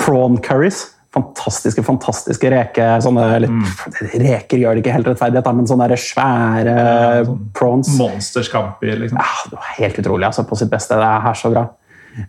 Prawn 0.00 0.40
curries. 0.42 0.86
Fantastiske, 1.14 1.82
fantastiske 1.86 2.50
reker. 2.50 2.98
Sånne, 3.04 3.26
litt, 3.44 3.84
Reker 4.18 4.58
gjør 4.58 4.74
det 4.74 4.82
ikke 4.82 4.94
helt 4.96 5.10
rettferdighet, 5.12 5.50
men 5.54 5.68
sånne 5.70 5.98
svære 6.00 6.74
prawns. 7.54 7.92
Monsterskampi. 8.00 8.90
Liksom. 9.04 9.20
Ja, 9.20 9.48
det 9.50 9.60
var 9.60 9.72
helt 9.78 10.00
utrolig 10.02 10.26
altså, 10.26 10.42
på 10.48 10.58
sitt 10.58 10.72
beste. 10.72 10.98
Det 10.98 11.06
er 11.06 11.22
her 11.28 11.38
så 11.38 11.52
bra. 11.54 11.68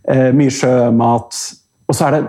Eh, 0.06 0.30
mye 0.38 0.54
sjømat. 0.54 1.40
Og 1.90 1.98
så 1.98 2.08
er 2.08 2.18
det 2.18 2.24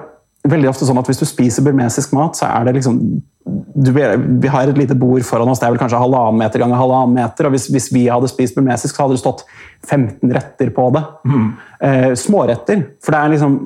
veldig 0.49 0.71
ofte 0.71 0.89
sånn 0.89 1.01
at 1.01 1.11
hvis 1.11 1.21
du 1.21 1.27
spiser 1.29 1.65
burmesisk 1.67 2.15
mat, 2.17 2.39
så 2.39 2.49
er 2.49 2.69
det 2.69 2.79
liksom 2.79 3.01
du, 3.47 3.93
Vi 3.93 4.51
har 4.51 4.67
et 4.67 4.79
lite 4.79 4.97
bord 4.99 5.23
foran 5.25 5.49
oss, 5.49 5.61
det 5.63 5.69
er 5.69 5.75
vel 5.75 5.81
kanskje 5.81 6.01
halvannen 6.03 6.41
meter 6.41 6.63
ganger 6.63 6.81
halvannen 6.81 7.15
meter. 7.15 7.47
og 7.47 7.55
hvis, 7.55 7.69
hvis 7.71 7.89
vi 7.95 8.07
hadde 8.11 8.31
spist 8.33 8.57
burmesisk, 8.59 8.95
så 8.97 9.05
hadde 9.05 9.17
det 9.17 9.23
stått 9.23 9.45
15 9.87 10.35
retter 10.35 10.73
på 10.75 10.89
det. 10.97 11.05
Eh, 11.87 12.13
småretter. 12.19 12.83
For 13.05 13.15
det 13.15 13.23
er 13.23 13.35
liksom 13.37 13.59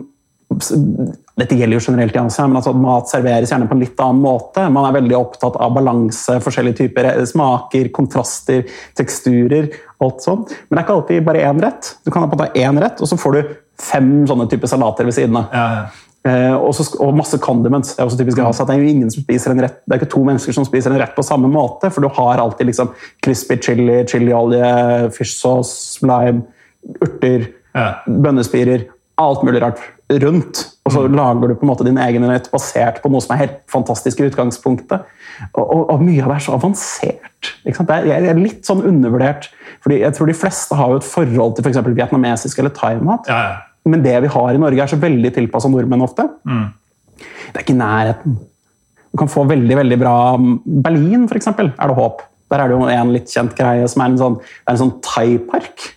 dette 1.40 1.54
gjelder 1.54 1.78
jo 1.78 1.84
generelt 1.84 2.16
i 2.16 2.20
Asia, 2.20 2.46
men 2.48 2.58
altså 2.58 2.72
at 2.74 2.80
mat 2.82 3.08
serveres 3.08 3.52
gjerne 3.52 3.68
på 3.70 3.76
en 3.76 3.82
litt 3.84 4.02
annen 4.02 4.22
måte. 4.24 4.64
Man 4.74 4.88
er 4.88 4.96
veldig 4.98 5.16
opptatt 5.16 5.56
av 5.62 5.72
balanse, 5.76 6.40
forskjellige 6.42 6.80
typer 6.82 7.08
smaker, 7.30 7.88
kontraster, 7.94 8.66
teksturer. 8.98 9.70
alt 10.00 10.22
sånt. 10.24 10.52
Men 10.68 10.76
det 10.76 10.80
er 10.80 10.86
ikke 10.86 10.98
alltid 10.98 11.24
bare 11.24 11.46
én 11.46 11.62
rett. 11.62 11.94
Du 12.04 12.10
kan 12.10 12.24
ha 12.24 12.30
på 12.30 12.38
deg 12.40 12.58
én 12.60 12.80
rett, 12.82 13.00
og 13.00 13.08
så 13.08 13.18
får 13.20 13.36
du 13.36 13.54
fem 13.80 14.12
sånne 14.28 14.48
typer 14.50 14.70
salater 14.70 15.08
ved 15.08 15.16
siden 15.16 15.38
av. 15.40 15.54
Ja, 15.54 15.66
ja. 15.78 16.09
Eh, 16.28 16.52
også, 16.52 16.84
og 17.00 17.14
masse 17.16 17.38
condiments. 17.40 17.94
Det 17.96 18.02
er 18.02 18.08
også 18.10 18.18
typisk 18.20 18.38
Asia. 18.44 18.66
Det 18.68 18.74
er 18.74 18.82
jo 18.82 18.90
ingen 18.92 19.12
som 19.12 19.22
spiser 19.24 19.54
en 19.54 19.62
rett, 19.64 19.78
det 19.86 19.94
er 19.94 20.02
ikke 20.02 20.10
to 20.12 20.20
mennesker 20.26 20.52
som 20.52 20.66
spiser 20.68 20.92
en 20.92 21.00
rett 21.00 21.14
på 21.16 21.24
samme 21.24 21.48
måte, 21.48 21.88
for 21.88 22.04
du 22.04 22.10
har 22.12 22.42
alltid 22.42 22.68
liksom 22.68 22.90
crispy 23.24 23.56
chili, 23.64 24.02
chiliolje, 24.10 24.72
fish 25.16 25.38
sauce, 25.38 26.02
lime, 26.04 26.42
urter, 27.00 27.48
Ja. 27.72 28.02
bønnespirer, 28.04 28.88
alt 29.16 29.42
mulig 29.46 29.62
rart 29.62 29.80
rundt. 30.10 30.64
Og 30.84 30.92
så 30.92 31.06
lager 31.06 31.48
du 31.48 31.54
på 31.54 31.62
en 31.62 31.70
måte 31.70 31.84
din 31.86 32.00
egen 32.02 32.24
rett 32.28 32.50
basert 32.50 33.00
på 33.00 33.08
noe 33.12 33.22
som 33.22 33.36
er 33.36 33.44
helt 33.44 33.58
fantastisk 33.70 34.20
i 34.20 34.26
utgangspunktet. 34.26 35.04
Og, 35.54 35.62
og, 35.62 35.82
og 35.94 36.02
mye 36.02 36.24
av 36.24 36.32
det 36.32 36.36
er 36.40 36.44
så 36.48 36.56
avansert. 36.56 37.50
Det 37.64 37.72
er, 37.78 38.08
det 38.10 38.32
er 38.32 38.40
litt 38.40 38.66
sånn 38.66 38.82
undervurdert. 38.84 39.48
fordi 39.84 40.00
jeg 40.02 40.12
tror 40.16 40.26
de 40.26 40.34
fleste 40.36 40.76
har 40.76 40.90
jo 40.90 41.00
et 41.00 41.06
forhold 41.06 41.56
til 41.56 41.64
f.eks. 41.64 41.80
vietnamesisk 41.86 42.58
eller 42.58 42.74
thaimat. 42.76 43.28
ja, 43.30 43.40
ja. 43.48 43.58
Men 43.88 44.02
det 44.04 44.16
vi 44.22 44.28
har 44.28 44.54
i 44.54 44.60
Norge, 44.60 44.82
er 44.82 44.86
så 44.92 44.98
veldig 45.00 45.32
tilpassa 45.34 45.68
nordmenn 45.72 46.02
ofte. 46.04 46.26
Det 46.44 47.56
er 47.56 47.64
ikke 47.64 47.78
nærheten. 47.78 48.36
Du 49.10 49.18
kan 49.18 49.28
få 49.30 49.42
veldig 49.48 49.76
veldig 49.80 49.96
bra 49.98 50.16
Berlin, 50.38 51.24
for 51.28 51.36
eksempel, 51.40 51.72
er 51.78 51.88
det 51.90 51.96
håp. 51.96 52.20
Der 52.50 52.60
er 52.64 52.68
det 52.70 52.76
jo 52.76 52.86
en 52.90 53.12
litt 53.14 53.30
kjent 53.30 53.56
greie 53.58 53.86
som 53.90 54.02
er 54.04 54.12
en 54.12 54.18
sånn, 54.20 54.36
det 54.42 54.68
er 54.68 54.76
en 54.76 54.82
sånn 54.84 55.00
thaipark. 55.06 55.88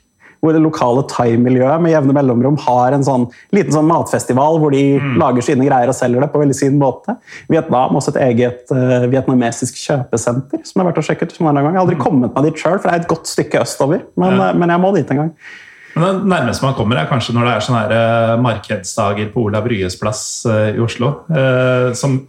Hvor 0.43 0.51
det 0.51 0.59
lokale 0.59 1.05
thai-miljøet 1.07 1.79
med 1.81 1.93
jevne 1.93 2.11
mellomrom 2.17 2.57
har 2.65 2.91
en 2.91 3.05
sånn 3.07 3.29
liten 3.55 3.71
sånn 3.71 3.87
matfestival 3.87 4.57
hvor 4.59 4.73
de 4.75 4.81
lager 5.21 5.45
sine 5.45 5.63
greier 5.63 5.87
og 5.87 5.95
selger 5.95 6.19
det 6.25 6.31
på 6.33 6.41
veldig 6.41 6.57
sin 6.57 6.75
måte. 6.81 7.15
Vietnam 7.47 7.95
også 7.95 8.11
et 8.11 8.19
eget 8.25 8.73
uh, 8.75 9.05
vietnamesisk 9.13 9.77
kjøpesenter 9.85 10.65
som 10.67 10.75
jeg 10.75 10.83
har 10.83 10.89
vært 10.91 10.99
og 10.99 11.07
sjekket. 11.07 11.31
som 11.37 11.47
en 11.47 11.55
gang. 11.61 11.69
Jeg 11.71 11.79
har 11.79 11.85
aldri 11.85 11.99
kommet 12.01 12.35
meg 12.35 12.49
dit 12.49 12.59
sjøl, 12.59 12.75
for 12.79 12.89
det 12.89 12.97
er 12.97 13.05
et 13.05 13.11
godt 13.13 13.31
stykke 13.31 13.61
østover. 13.63 14.03
Men, 14.19 14.35
Ja. 14.35 14.49
eh, 14.49 14.57
men 14.59 14.69
jeg 14.75 14.83
må 14.83 14.91
dit 14.97 15.11
en 15.15 15.21
gang. 15.23 15.31
Men 15.93 16.23
det 16.23 16.29
nærmeste 16.31 16.65
man 16.65 16.75
kommer, 16.77 16.97
er 16.97 17.09
kanskje 17.09 17.35
når 17.35 17.47
det 17.47 17.53
er 17.53 17.65
sånne 17.65 17.81
her 17.83 17.95
eh, 17.97 18.41
markedsdager 18.41 19.27
på 19.33 19.47
Olav 19.47 19.67
Ryes 19.69 19.97
plass 20.01 20.21
eh, 20.49 20.73
i 20.73 20.81
Oslo. 20.81 21.11
eh, 21.29 21.89
Som, 21.97 22.23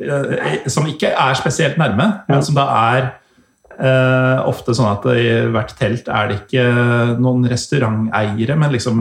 som 0.68 0.88
ikke 0.90 1.14
er 1.14 1.38
spesielt 1.38 1.78
nærme, 1.80 2.10
men 2.28 2.44
som 2.44 2.58
da 2.58 2.68
er 2.94 3.12
ofte 4.46 4.70
sånn 4.70 4.86
at 4.86 5.06
i 5.18 5.30
hvert 5.50 5.72
telt 5.74 6.06
er 6.06 6.28
det 6.30 6.36
ikke 6.44 6.66
noen 7.18 7.48
restauranteiere, 7.50 8.54
men 8.54 8.70
liksom 8.70 9.00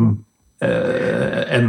en 0.65 1.67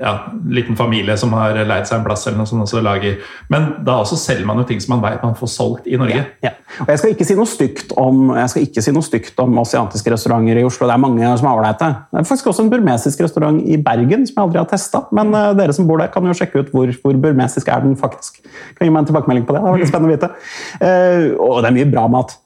ja, 0.00 0.12
liten 0.50 0.76
familie 0.76 1.16
som 1.16 1.32
har 1.36 1.56
leid 1.56 1.88
seg 1.88 2.00
en 2.00 2.04
plass, 2.04 2.26
eller 2.26 2.40
noe 2.40 2.48
sånt, 2.48 2.64
også 2.66 2.82
lager 2.84 3.16
Men 3.52 3.68
da 3.86 3.98
også 4.02 4.18
selger 4.20 4.46
man 4.48 4.60
jo 4.60 4.66
ting 4.68 4.80
som 4.82 4.96
man 4.96 5.04
vet 5.04 5.24
man 5.24 5.36
får 5.38 5.50
solgt 5.52 5.88
i 5.88 5.96
Norge. 6.00 6.22
Ja. 6.44 6.52
Og 6.84 6.92
jeg 6.92 7.00
skal 7.00 7.14
ikke 7.14 7.26
si 7.28 7.36
noe 7.38 7.48
stygt 7.48 7.94
om, 8.00 8.30
jeg 8.36 8.52
skal 8.52 8.66
ikke 8.66 8.84
si 8.84 8.94
noe 8.94 9.06
stygt 9.06 9.42
om 9.42 9.58
asiatiske 9.62 10.12
restauranter 10.12 10.60
i 10.60 10.66
Oslo. 10.68 10.88
Det 10.88 10.96
er 10.96 11.02
mange 11.02 11.32
som 11.40 11.50
er 11.50 11.60
ålreite. 11.60 11.90
Det 12.12 12.20
er 12.20 12.28
faktisk 12.28 12.52
også 12.52 12.66
en 12.66 12.72
burmesisk 12.72 13.24
restaurant 13.24 13.60
i 13.64 13.80
Bergen 13.80 14.26
som 14.28 14.36
jeg 14.36 14.44
aldri 14.44 14.62
har 14.62 14.70
testa. 14.70 15.04
Men 15.16 15.32
uh, 15.34 15.52
dere 15.56 15.76
som 15.76 15.88
bor 15.88 16.02
der, 16.02 16.12
kan 16.12 16.26
jo 16.28 16.36
sjekke 16.36 16.64
ut 16.64 16.72
hvor, 16.74 16.92
hvor 17.02 17.20
burmesisk 17.22 17.70
er 17.72 17.84
den 17.86 17.96
faktisk. 18.00 18.42
Kan 18.76 18.88
gi 18.88 18.92
meg 18.92 19.04
en 19.04 19.12
tilbakemelding 19.12 19.48
på 19.48 19.56
det. 19.56 19.62
Det 19.64 19.70
er 19.70 19.78
veldig 19.78 19.90
spennende 19.92 20.12
å 20.12 20.16
vite. 20.16 20.34
Uh, 20.82 21.46
og 21.48 21.62
det 21.62 21.70
er 21.70 21.78
mye 21.80 21.94
bra 21.96 22.08
mat. 22.12 22.36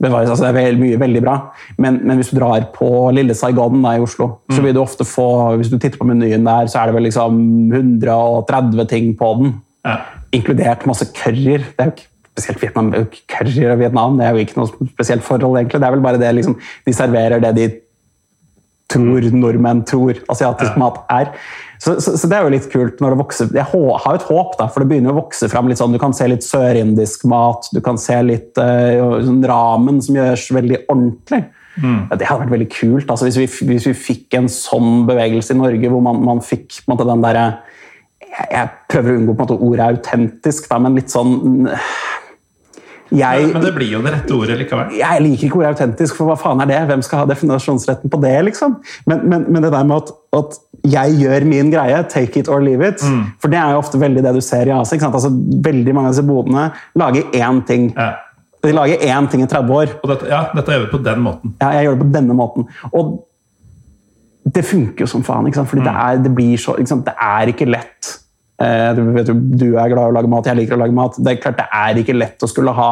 Det, 0.00 0.08
var, 0.08 0.24
altså, 0.24 0.46
det 0.46 0.48
er 0.48 0.56
veldig, 0.56 0.80
mye 0.80 0.98
veldig 1.00 1.20
bra. 1.24 1.34
Men, 1.76 1.98
men 2.08 2.16
hvis 2.16 2.30
du 2.32 2.38
drar 2.38 2.62
på 2.72 2.88
Lille 3.12 3.34
Saigon 3.36 3.82
da, 3.84 3.90
i 3.98 4.00
Oslo, 4.00 4.30
så 4.50 4.62
vil 4.64 4.72
du 4.72 4.80
ofte 4.80 5.04
få 5.04 5.26
Hvis 5.60 5.68
du 5.68 5.76
titter 5.78 6.00
på 6.00 6.06
menyen 6.08 6.46
der, 6.48 6.70
så 6.72 6.80
er 6.80 6.88
det 6.88 6.96
vel 6.96 7.04
liksom 7.08 7.40
130 7.72 8.86
ting 8.88 9.12
på 9.20 9.34
den 9.42 9.52
Ja. 9.84 9.98
inkludert 10.32 10.86
masse 10.86 11.06
curryer. 11.16 11.62
Det 11.76 11.80
er 11.84 11.90
jo 11.90 11.92
ikke 11.96 12.08
spesielt 12.30 12.62
Vietnam, 12.62 12.90
curryer 13.28 13.72
og 13.72 13.78
Vietnam, 13.80 14.18
det 14.18 14.26
er 14.26 14.34
jo 14.36 14.42
ikke 14.44 14.56
noe 14.60 14.88
spesielt 14.92 15.24
forhold, 15.26 15.56
egentlig. 15.58 15.80
Det 15.80 15.88
er 15.88 15.94
vel 15.96 16.04
bare 16.04 16.20
det 16.20 16.34
liksom, 16.36 16.56
de 16.86 16.92
serverer 16.96 17.40
det 17.40 17.54
de 17.56 17.68
tror 18.90 19.26
nordmenn 19.32 19.84
tror 19.86 20.18
asiatisk 20.32 20.72
Ja. 20.76 20.78
mat 20.78 21.00
er. 21.10 21.32
Så, 21.80 21.94
så, 22.04 22.12
så 22.20 22.28
det 22.28 22.36
er 22.36 22.44
jo 22.44 22.52
litt 22.52 22.66
kult 22.72 22.98
når 23.00 23.14
det 23.14 23.20
vokser. 23.22 23.52
Jeg 23.56 23.64
har 23.72 23.78
jo 24.04 24.18
et 24.18 24.26
håp, 24.28 24.56
da, 24.58 24.66
for 24.68 24.84
det 24.84 24.90
begynner 24.90 25.14
å 25.14 25.22
vokse 25.22 25.48
fram 25.48 25.70
litt 25.70 25.80
sånn. 25.80 25.94
Du 25.96 26.00
kan 26.02 26.12
se 26.16 26.28
litt 26.28 26.44
sørindisk 26.44 27.24
mat, 27.30 27.70
du 27.72 27.80
kan 27.84 27.96
se 28.00 28.18
litt 28.26 28.60
uh, 28.60 29.16
sånn 29.24 29.40
ramen 29.48 30.02
som 30.04 30.20
gjøres 30.20 30.44
veldig 30.58 30.82
ordentlig. 30.92 31.46
Mm. 31.80 32.10
det 32.10 32.26
hadde 32.26 32.42
vært 32.42 32.50
veldig 32.50 32.66
kult 32.74 33.10
altså, 33.14 33.28
hvis, 33.28 33.36
vi, 33.38 33.68
hvis 33.70 33.84
vi 33.86 33.92
fikk 33.94 34.34
en 34.34 34.48
sånn 34.50 35.04
bevegelse 35.08 35.54
i 35.54 35.58
Norge, 35.60 35.88
hvor 35.88 36.02
man, 36.02 36.18
man 36.26 36.42
fikk 36.42 36.80
måte, 36.90 37.06
den 37.08 37.22
derre 37.22 37.44
jeg, 38.26 38.48
jeg 38.50 38.72
prøver 38.90 39.14
å 39.14 39.20
unngå 39.20 39.36
på 39.36 39.38
en 39.38 39.46
måte 39.46 39.68
ordet 39.68 39.86
autentisk, 39.86 40.66
da, 40.68 40.80
men 40.82 40.98
litt 40.98 41.14
sånn 41.14 41.62
jeg, 43.10 43.46
Men, 43.46 43.54
men 43.56 43.64
det 43.64 43.72
blir 43.74 43.88
jo 43.90 44.00
det 44.04 44.12
rette 44.14 44.34
ordet 44.36 44.56
likevel. 44.60 44.92
jeg 44.94 45.22
liker 45.24 45.48
ikke 45.48 45.58
ordet 45.58 45.70
autentisk, 45.74 46.18
for 46.18 46.30
hva 46.30 46.36
faen 46.38 46.62
er 46.62 46.68
det? 46.70 46.78
Hvem 46.90 47.00
skal 47.02 47.24
ha 47.24 47.30
definasjonsretten 47.30 48.12
på 48.12 48.20
det? 48.22 48.36
liksom? 48.46 48.76
Men, 49.10 49.24
men, 49.30 49.46
men 49.50 49.64
det 49.64 49.72
der 49.74 49.88
med 49.88 50.04
at, 50.04 50.12
at 50.38 50.60
jeg 50.86 51.16
gjør 51.20 51.44
min 51.48 51.70
greie, 51.72 52.00
take 52.08 52.40
it 52.40 52.48
or 52.48 52.62
leave 52.64 52.86
it, 52.86 53.02
for 53.40 53.52
det 53.52 53.58
er 53.60 53.74
jo 53.74 53.82
ofte 53.82 54.00
veldig 54.00 54.22
det 54.24 54.34
du 54.36 54.40
ser 54.44 54.70
i 54.70 54.74
Asia. 54.74 55.00
Altså, 55.10 55.30
veldig 55.66 55.94
mange 55.96 56.08
av 56.08 56.14
disse 56.14 56.26
bodene 56.26 56.70
lager 56.98 57.34
én 57.36 57.62
ting. 57.68 57.90
Ja. 57.96 58.14
De 58.64 58.72
lager 58.76 59.02
én 59.08 59.28
ting 59.32 59.42
i 59.44 59.48
30 59.48 59.74
år. 59.76 59.92
Dette, 60.08 60.28
ja, 60.28 60.40
dette 60.54 60.72
gjør 60.72 60.86
vi 60.86 60.90
på 60.92 61.02
den 61.04 61.20
måten. 61.24 61.54
Ja, 61.60 61.72
jeg 61.76 61.88
gjør 61.88 61.98
det 61.98 62.06
på 62.06 62.14
denne 62.16 62.36
måten. 62.36 62.66
Og 62.92 63.12
det 64.44 64.64
funker 64.64 65.04
jo 65.04 65.10
som 65.10 65.24
faen, 65.24 65.48
ikke 65.48 65.60
sant? 65.60 65.70
fordi 65.70 65.84
det, 65.84 65.94
er, 65.94 66.20
det 66.24 66.32
blir 66.36 66.60
så 66.60 66.76
ikke 66.80 66.92
sant? 66.94 67.06
Det 67.08 67.14
er 67.28 67.52
ikke 67.52 67.68
lett. 67.68 68.10
Eh, 68.60 68.90
du, 68.96 69.02
vet, 69.16 69.32
du 69.32 69.66
er 69.70 69.92
glad 69.92 70.02
i 70.02 70.12
å 70.12 70.16
lage 70.16 70.32
mat, 70.32 70.48
jeg 70.48 70.60
liker 70.60 70.76
å 70.76 70.82
lage 70.82 70.96
mat. 70.96 71.16
Det 71.16 71.32
er 71.32 71.40
klart 71.40 71.60
det 71.60 71.68
er 71.80 72.02
ikke 72.02 72.16
lett 72.16 72.44
å 72.44 72.50
skulle 72.50 72.74
ha 72.76 72.90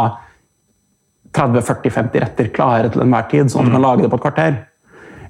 30-40-50 1.36 2.24
retter 2.24 2.50
klare 2.54 2.92
til 2.92 3.04
enhver 3.04 3.28
tid, 3.30 3.52
sånn 3.52 3.66
at 3.66 3.70
du 3.70 3.76
kan 3.76 3.84
lage 3.84 4.04
det 4.04 4.12
på 4.12 4.20
et 4.20 4.24
kvarter. 4.24 4.58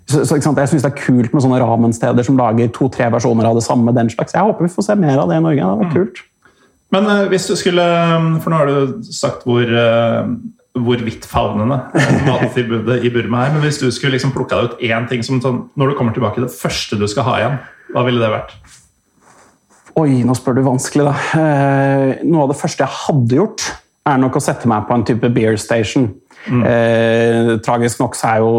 Så, 0.08 0.24
så? 0.24 0.38
Jeg 0.40 0.70
syns 0.70 0.84
det 0.84 0.88
er 0.88 0.96
kult 0.96 1.34
med 1.34 1.44
sånne 1.44 1.60
ramensteder 1.60 2.24
som 2.24 2.38
lager 2.38 2.70
to-tre 2.72 3.10
versjoner 3.12 3.50
av 3.50 3.58
det 3.58 3.64
samme. 3.66 3.92
den 3.92 4.10
slags. 4.12 4.34
Jeg 4.34 4.46
håper 4.46 4.64
vi 4.64 4.72
får 4.72 4.86
se 4.88 4.96
mer 4.96 5.20
av 5.20 5.28
det 5.28 5.36
i 5.36 5.44
Norge. 5.44 5.60
Det 5.60 5.68
hadde 5.68 5.84
vært 5.84 5.98
kult. 5.98 6.22
Men 6.94 7.10
eh, 7.12 7.26
hvis 7.28 7.48
du 7.50 7.52
skulle 7.60 7.84
For 8.40 8.48
nå 8.48 8.62
har 8.62 8.70
du 8.70 9.02
sagt 9.12 9.44
hvor, 9.44 9.68
uh, 9.68 10.30
hvor 10.78 11.04
vidtfavnende 11.04 11.82
mattilbudet 12.28 13.02
i 13.04 13.12
Burma 13.12 13.44
er. 13.44 13.54
Men 13.56 13.66
hvis 13.66 13.80
du 13.82 13.90
skulle 13.92 14.16
liksom 14.16 14.32
plukka 14.36 14.62
ut 14.64 14.80
én 14.80 15.08
ting 15.10 15.24
som 15.26 15.42
sånn, 15.44 15.66
når 15.76 15.92
du 15.92 15.98
kommer 15.98 16.16
tilbake, 16.16 16.44
det 16.44 16.54
første 16.54 16.96
du 16.96 17.06
skal 17.10 17.28
ha 17.28 17.38
igjen, 17.42 17.58
hva 17.92 18.04
ville 18.08 18.22
det 18.22 18.32
vært? 18.32 18.56
Oi, 19.98 20.22
nå 20.22 20.34
spør 20.38 20.58
du 20.58 20.62
vanskelig, 20.62 21.08
da. 21.08 21.14
Eh, 21.42 22.20
noe 22.28 22.44
av 22.44 22.52
det 22.52 22.58
første 22.60 22.84
jeg 22.84 23.00
hadde 23.02 23.38
gjort, 23.40 23.64
er 24.06 24.20
nok 24.22 24.38
å 24.38 24.42
sette 24.42 24.70
meg 24.70 24.86
på 24.86 24.94
en 24.94 25.04
type 25.08 25.30
beer 25.34 25.58
station. 25.60 26.12
Eh, 26.48 27.58
tragisk 27.64 28.00
nok 28.00 28.14
så 28.16 28.28
er 28.30 28.38
jo 28.40 28.50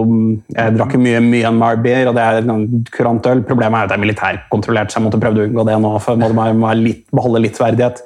Jeg 0.53 0.76
drakk 0.76 0.93
mye 1.01 1.22
Myanmar-beer, 1.26 2.10
og 2.10 2.15
det 2.18 2.23
er 2.23 2.41
kurantøl, 2.43 2.85
kurant 2.93 3.30
øl. 3.31 3.43
Problemet 3.47 3.80
er 3.80 3.84
at 3.88 3.89
det 3.93 3.97
er 3.97 4.03
militærkontrollert, 4.03 4.91
så 4.91 4.99
jeg 4.99 5.07
måtte 5.07 5.22
prøve 5.22 5.41
å 5.41 5.47
unngå 5.49 5.65
det 5.65 5.77
nå. 5.81 5.93
for 6.03 6.19
må, 6.19 6.30
må 6.53 6.73
litt, 6.77 7.06
beholde 7.15 7.41
litt 7.47 7.60
verdighet. 7.60 8.01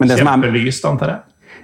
Men 0.00 0.12
Kjempelyst, 0.18 0.84
antar 0.88 1.14
jeg. 1.14 1.20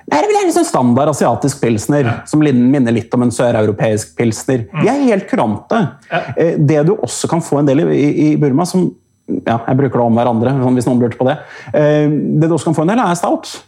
Nei, 0.08 0.22
det 0.24 0.38
er 0.38 0.46
en 0.46 0.54
sånn 0.54 0.64
standard 0.64 1.10
asiatisk 1.12 1.60
pilsner, 1.60 2.06
som 2.28 2.40
minner 2.40 2.94
litt 2.96 3.12
om 3.12 3.26
en 3.26 3.34
søreuropeisk 3.34 4.14
pilsner. 4.16 4.64
De 4.80 4.88
er 4.88 5.02
helt 5.04 5.28
kurante. 5.28 5.82
Ja. 6.08 6.22
Eh, 6.36 6.56
Det 6.56 6.86
du 6.88 6.94
også 6.96 7.28
kan 7.28 7.44
få 7.44 7.60
en 7.60 7.68
del 7.68 7.84
i, 7.92 8.32
i 8.32 8.36
Burma, 8.40 8.64
som 8.64 8.88
ja, 9.28 9.58
jeg 9.66 9.76
bruker 9.76 10.00
det 10.00 10.06
om 10.06 10.16
hverandre, 10.16 10.54
sånn 10.62 10.78
hvis 10.78 10.86
noen 10.88 11.02
lurte 11.02 11.18
på 11.20 11.26
det. 11.28 11.36
Eh, 11.76 12.08
det 12.08 12.48
du 12.48 12.54
også 12.56 12.70
kan 12.70 12.78
få 12.78 12.86
en 12.86 12.94
del, 12.94 13.02
er 13.04 13.18
stout. 13.20 13.58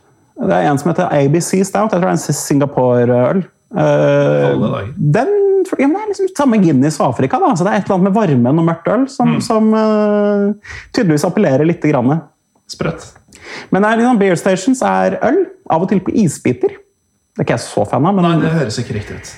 Det 0.40 0.56
er 0.56 0.70
en 0.70 0.78
som 0.80 0.88
heter 0.88 1.10
ABC 1.12 1.50
Stout. 1.68 1.92
Jeg 1.92 2.00
tror 2.00 2.06
det 2.06 2.08
er 2.08 2.16
en 2.16 2.38
Singapore-øl. 2.40 3.42
Uh, 3.70 4.90
den 4.96 5.36
ja, 5.78 5.86
det 5.86 6.00
er 6.00 6.08
liksom 6.08 6.30
samme 6.34 6.58
Guinness 6.62 6.98
og 7.00 7.12
Afrika. 7.12 7.38
Da. 7.38 7.52
Så 7.54 7.66
det 7.66 7.72
er 7.72 7.82
et 7.82 7.86
eller 7.86 7.98
annet 7.98 8.08
med 8.08 8.16
varmen 8.16 8.62
og 8.62 8.66
mørkt 8.66 8.88
øl 8.90 9.06
som, 9.12 9.36
mm. 9.36 9.42
som 9.44 9.68
uh, 9.76 10.72
tydeligvis 10.96 11.26
appellerer 11.28 11.68
litt. 11.68 11.84
Grann. 11.84 12.22
Sprøtt. 12.70 13.06
Men 13.74 13.84
er 13.86 14.00
liksom, 14.00 14.18
Beer 14.20 14.40
Stations 14.40 14.82
er 14.86 15.18
øl, 15.26 15.44
av 15.70 15.84
og 15.84 15.92
til 15.92 16.02
på 16.04 16.14
isbiter. 16.22 16.74
Det 16.74 17.44
er 17.44 17.46
ikke 17.46 17.58
jeg 17.58 17.66
så 17.68 17.86
fan 17.88 18.08
av. 18.08 18.16
Men... 18.16 18.26
Nei, 18.26 18.40
det 18.42 18.52
høres 18.56 18.80
ikke 18.82 18.96
riktig 18.98 19.20
ut. 19.20 19.32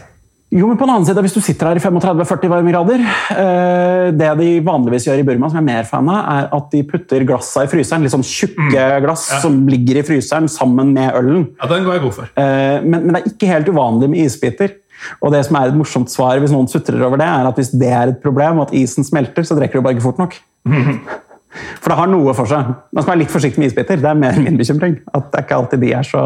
Jo, 0.52 0.66
men 0.68 0.76
på 0.76 0.84
den 0.84 0.92
annen 0.92 1.06
side, 1.08 1.22
Hvis 1.24 1.36
du 1.36 1.40
sitter 1.44 1.70
her 1.70 1.78
i 1.80 1.82
35-40 1.82 2.50
varmegrader 2.52 3.00
eh, 3.02 4.10
Det 4.12 4.28
de 4.42 4.50
vanligvis 4.66 5.06
gjør 5.08 5.22
i 5.22 5.24
Burma, 5.26 5.48
som 5.48 5.60
jeg 5.60 5.64
er 5.64 5.68
mer 5.70 5.88
fan 5.88 6.10
av, 6.12 6.20
er 6.34 6.50
at 6.58 6.68
de 6.74 6.82
putter 6.88 7.24
glassa 7.28 7.64
i 7.64 7.70
fryseren. 7.72 8.04
Litt 8.04 8.12
sånn 8.14 8.26
tjukke 8.26 8.68
mm. 8.68 9.00
glass 9.06 9.26
ja. 9.32 9.40
som 9.44 9.62
ligger 9.70 10.02
i 10.02 10.04
fryseren 10.06 10.50
sammen 10.52 10.92
med 10.96 11.16
ølen. 11.16 11.48
Ja, 11.56 11.70
den 11.72 11.86
går 11.86 11.96
jeg 11.96 12.04
god 12.04 12.16
for. 12.18 12.30
Eh, 12.36 12.84
men, 12.84 12.98
men, 13.06 13.14
det 13.14 13.22
er 13.22 13.32
ikke 13.32 13.50
helt 13.54 13.72
uvanlig 13.72 14.12
med 14.12 14.26
isbiter. 14.26 14.76
Og 15.24 15.32
det 15.34 15.42
som 15.48 15.58
er 15.58 15.72
et 15.72 15.78
morsomt 15.78 16.12
svar 16.12 16.38
hvis 16.42 16.52
noen 16.54 16.68
sutrer 16.70 17.00
over 17.02 17.18
det, 17.20 17.26
er 17.26 17.48
at 17.48 17.58
hvis 17.58 17.72
det 17.74 17.90
er 17.90 18.12
et 18.12 18.22
problem, 18.22 18.60
og 18.60 18.68
at 18.68 18.76
isen 18.78 19.06
smelter, 19.06 19.46
så 19.46 19.56
drikker 19.58 19.80
du 19.80 19.86
bare 19.86 19.96
ikke 19.96 20.08
fort 20.10 20.20
nok. 20.22 20.38
Mm. 20.68 21.00
For 21.52 21.92
det 21.92 21.98
har 21.98 22.08
noe 22.08 22.32
for 22.36 22.48
seg. 22.48 22.70
Man 22.94 23.04
skal 23.04 23.12
være 23.12 23.22
litt 23.24 23.32
forsiktig 23.32 23.60
med 23.60 23.70
isbiter. 23.70 24.00
Det 24.00 24.08
er 24.08 24.18
mer 24.18 24.38
min 24.40 24.56
bekymring. 24.60 24.96
At 25.12 25.28
det 25.32 25.40
er 25.40 25.46
ikke 25.46 25.58
alltid 25.58 25.82
de 25.84 25.92
er 25.98 26.08
så 26.08 26.22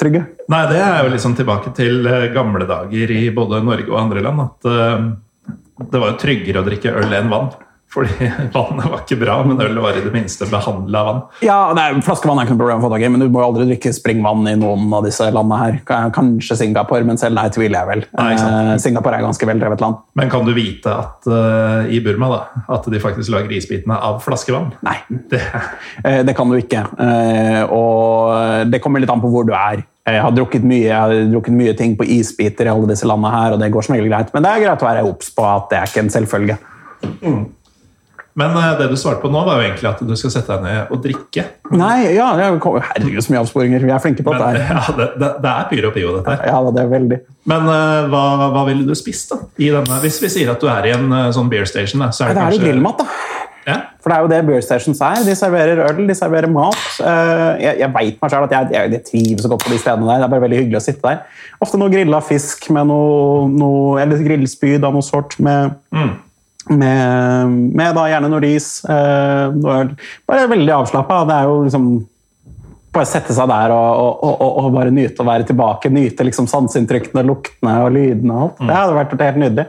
trygge. 0.00 0.24
Nei, 0.52 0.62
det 0.70 0.80
er 0.80 1.04
jo 1.04 1.12
liksom 1.12 1.36
tilbake 1.38 1.74
til 1.76 2.08
eh, 2.08 2.30
gamle 2.34 2.68
dager 2.68 3.12
i 3.12 3.22
både 3.34 3.60
Norge 3.66 3.90
og 3.92 4.00
andre 4.00 4.24
land. 4.24 4.44
At 4.46 4.68
uh, 4.70 5.84
det 5.84 6.00
var 6.00 6.14
jo 6.14 6.20
tryggere 6.22 6.62
å 6.62 6.66
drikke 6.68 6.94
øl 7.02 7.16
enn 7.18 7.32
vann. 7.32 7.52
Fordi 7.94 8.26
vannet 8.54 8.86
var 8.90 9.02
ikke 9.04 9.18
bra, 9.20 9.36
men 9.46 9.60
ølet 9.62 9.82
var 9.82 9.98
i 9.98 10.02
det 10.02 10.10
minste 10.10 10.48
behandla 10.50 11.02
vann. 11.06 11.20
Ja, 11.46 11.58
nei, 11.76 11.86
Flaskevann 12.02 12.40
er 12.40 12.48
ikke 12.48 12.56
noe 12.56 12.62
problem 12.64 12.80
å 12.82 12.86
få 12.88 12.90
tak 12.90 13.04
i, 13.06 13.10
men 13.14 13.22
du 13.22 13.28
må 13.30 13.42
jo 13.42 13.50
aldri 13.52 13.68
drikke 13.68 13.92
springvann 13.94 14.48
i 14.50 14.56
noen 14.58 14.90
av 14.98 15.06
disse 15.06 15.28
landene 15.30 15.60
her. 15.60 15.78
Kanskje 16.14 16.58
Singapore, 16.58 17.06
men 17.06 17.20
selv 17.20 17.38
nei 17.38 17.46
tviler 17.54 17.78
jeg 17.78 17.90
vel. 17.92 18.04
Nei, 18.18 18.32
eh, 18.34 18.72
Singapore 18.82 19.20
er 19.20 19.26
ganske 19.28 19.48
veldrevet 19.48 19.84
land. 19.84 20.02
Men 20.18 20.32
kan 20.32 20.46
du 20.48 20.50
vite 20.56 20.90
at 20.90 21.30
uh, 21.30 21.86
i 21.86 22.02
Burma 22.02 22.32
da, 22.32 22.42
at 22.74 22.90
de 22.90 23.02
faktisk 23.02 23.30
lager 23.34 23.54
isbitene 23.54 23.98
av 24.10 24.18
flaskevann? 24.26 24.72
Nei, 24.86 24.98
det, 25.30 25.42
uh, 26.02 26.20
det 26.26 26.34
kan 26.34 26.50
du 26.50 26.58
ikke. 26.58 26.82
Uh, 26.98 27.62
og 27.78 28.70
det 28.74 28.82
kommer 28.82 29.02
litt 29.02 29.12
an 29.14 29.22
på 29.22 29.30
hvor 29.30 29.46
du 29.46 29.54
er. 29.54 29.86
Jeg 30.04 30.20
har 30.20 30.34
drukket 30.36 30.66
mye, 30.68 30.84
jeg 30.84 30.98
har 30.98 31.28
drukket 31.30 31.54
mye 31.56 31.72
ting 31.78 31.94
på 31.96 32.04
isbiter 32.18 32.66
i 32.66 32.74
alle 32.74 32.90
disse 32.90 33.06
landene 33.08 33.30
her, 33.32 33.54
og 33.54 33.62
det 33.62 33.70
går 33.72 33.86
som 33.86 33.94
regel 33.94 34.10
greit. 34.10 34.34
Men 34.34 34.44
det 34.44 34.50
er 34.50 34.64
greit 34.66 34.82
å 34.82 34.90
være 34.90 35.04
obs 35.08 35.30
på 35.32 35.46
at 35.48 35.70
det 35.70 35.78
er 35.78 35.92
ikke 35.92 36.02
en 36.02 36.12
selvfølge. 36.12 36.56
Mm. 37.22 37.44
Men 38.34 38.56
uh, 38.58 38.72
det 38.78 38.88
du 38.90 38.96
svarte 38.98 39.22
på 39.22 39.30
nå, 39.30 39.44
var 39.46 39.60
jo 39.60 39.68
egentlig 39.68 39.88
at 39.92 40.00
du 40.02 40.14
skal 40.18 40.32
sette 40.34 40.56
deg 40.56 40.64
ned 40.66 40.94
og 40.94 41.02
drikke. 41.04 41.44
Nei, 41.70 42.16
ja, 42.16 42.32
Herregud, 42.34 43.22
så 43.22 43.30
mye 43.30 43.44
avsporinger. 43.44 43.86
Vi 43.86 43.94
er 43.94 44.02
flinke 44.02 44.26
på 44.26 44.34
Men, 44.34 44.42
dette. 44.42 44.64
Ja, 44.74 44.82
det, 44.98 45.06
det, 45.22 45.30
det, 45.44 45.52
er 45.52 45.68
pyro 45.70 45.92
pio, 45.94 46.16
dette 46.18 46.34
her. 46.34 46.50
Ja, 46.50 46.74
det 46.74 46.82
er 46.82 46.90
veldig. 46.90 47.20
Men 47.50 47.70
uh, 47.70 48.10
hva, 48.10 48.24
hva 48.56 48.66
ville 48.66 48.86
du 48.88 48.94
spist, 48.98 49.30
da? 49.30 49.38
I 49.62 49.70
denne, 49.76 50.00
hvis 50.02 50.18
vi 50.24 50.32
sier 50.34 50.50
at 50.50 50.62
du 50.62 50.66
er 50.72 50.90
i 50.90 50.96
en 50.96 51.06
uh, 51.14 51.28
sånn 51.34 51.52
beer 51.52 51.68
station, 51.70 52.02
da, 52.02 52.10
så 52.10 52.26
er 52.26 52.34
det, 52.34 52.40
det 52.40 52.48
kanskje 52.48 52.58
Det 52.58 52.66
er 52.66 52.72
grillmat, 52.72 53.04
da. 53.04 53.40
Ja? 53.64 53.78
For 54.02 54.10
det 54.10 54.16
er 54.16 54.26
jo 54.26 54.32
det 54.34 54.42
beer 54.50 54.66
stations 54.66 54.98
er. 55.06 55.22
De 55.24 55.38
serverer 55.38 55.84
øl, 55.86 56.02
de 56.10 56.18
serverer 56.18 56.50
mat. 56.52 56.82
Jeg, 56.98 57.78
jeg 57.80 57.88
veit 57.94 58.18
meg 58.20 58.34
sjøl 58.34 58.44
at 58.44 58.52
jeg, 58.52 58.74
jeg, 58.74 58.90
jeg, 58.92 59.04
trives 59.06 59.46
så 59.46 59.54
godt 59.54 59.64
på 59.64 59.72
de 59.72 59.78
stedene 59.80 60.10
der. 60.10 60.18
Det 60.20 60.26
er 60.26 60.34
bare 60.34 60.44
veldig 60.44 60.58
hyggelig 60.58 60.82
å 60.82 60.84
sitte 60.84 61.06
der. 61.06 61.46
Ofte 61.64 61.80
noe 61.80 61.94
grilla 61.94 62.20
fisk 62.20 62.68
med 62.74 62.90
noe, 62.90 63.46
noe 63.48 64.02
Eller 64.02 64.20
grillspyd 64.26 64.84
av 64.84 64.92
noe 64.92 65.06
sort 65.06 65.38
med 65.40 65.78
mm 65.94 66.12
med, 66.70 67.54
med 67.76 67.94
da 67.96 68.06
gjerne 68.08 68.30
Nordis. 68.32 68.68
Eh, 68.84 69.54
bare 70.28 70.48
veldig 70.50 70.74
avslappa. 70.78 71.22
Det 71.28 71.38
er 71.38 71.52
jo 71.52 71.62
liksom 71.68 71.94
Bare 72.94 73.08
sette 73.10 73.34
seg 73.34 73.48
der 73.50 73.72
og, 73.74 74.18
og, 74.22 74.34
og, 74.38 74.50
og, 74.60 74.66
bare 74.70 74.92
nyte 74.94 75.18
å 75.18 75.26
være 75.26 75.48
tilbake. 75.48 75.90
Nyte 75.90 76.22
liksom 76.28 76.46
sanseinntrykkene, 76.46 77.24
luktene 77.26 77.72
og 77.82 77.88
lydene 77.96 78.36
og 78.36 78.44
alt. 78.44 78.60
Mm. 78.60 78.68
Det 78.68 78.76
hadde 78.78 78.98
vært 79.00 79.24
helt 79.24 79.40
nydelig. 79.42 79.64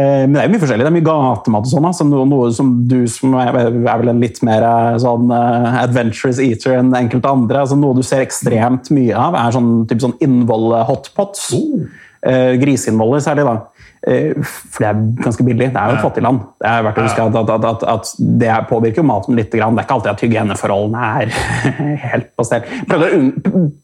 Eh, 0.00 0.24
men 0.24 0.36
det 0.36 0.40
er 0.40 0.46
jo 0.48 0.52
mye 0.54 0.62
forskjellig. 0.62 0.86
Det 0.86 0.90
er 0.90 0.96
mye 0.96 1.06
gatemat 1.08 1.66
og 1.66 1.72
sånn. 1.72 1.88
Altså, 1.90 2.06
noe, 2.08 2.26
noe, 2.28 2.50
som 2.54 2.70
du 2.88 2.98
som 3.10 3.34
er, 3.40 3.58
er 3.60 4.00
vel 4.02 4.12
en 4.12 4.22
litt 4.22 4.40
mer 4.46 4.64
eh, 4.66 4.98
sånn 5.02 5.32
uh, 5.34 5.80
adventurous 5.82 6.40
eater 6.42 6.78
enn 6.78 6.94
enkelte 6.96 7.32
andre. 7.32 7.64
Altså, 7.64 7.78
noe 7.80 7.98
du 7.98 8.04
ser 8.06 8.24
ekstremt 8.24 8.92
mye 8.94 9.16
av, 9.18 9.36
er 9.36 9.56
sånn, 9.56 9.72
typ 9.90 10.04
sånn 10.04 10.16
innvolle-hotpots. 10.24 11.50
Oh. 11.58 11.84
Uh, 12.20 12.56
Griseinnvoller 12.60 13.22
særlig, 13.24 13.48
da. 13.48 13.79
Eh, 14.08 14.32
for 14.40 14.80
det 14.80 14.88
er 14.88 15.00
ganske 15.20 15.44
billig. 15.44 15.66
Det 15.74 15.80
er 15.80 15.90
jo 15.92 15.98
et 15.98 16.04
fattig 16.04 16.22
land. 16.24 16.40
Det 16.60 16.68
er 16.70 16.84
verdt 16.86 17.00
å 17.00 17.04
huske 17.04 17.24
at, 17.26 17.34
at, 17.36 17.66
at, 17.68 17.82
at, 17.94 18.12
det 18.40 18.54
påvirker 18.70 19.04
maten 19.04 19.36
litt. 19.36 19.50
Det 19.52 19.60
er 19.60 19.82
ikke 19.82 19.96
alltid 19.98 20.12
at 20.14 20.24
hygieneforholdene 20.24 21.10
er 21.20 21.34
helt 22.06 22.30
på 22.38 22.46
stell. 22.48 22.64
Prøvde 22.88 23.10
unn, 23.18 23.28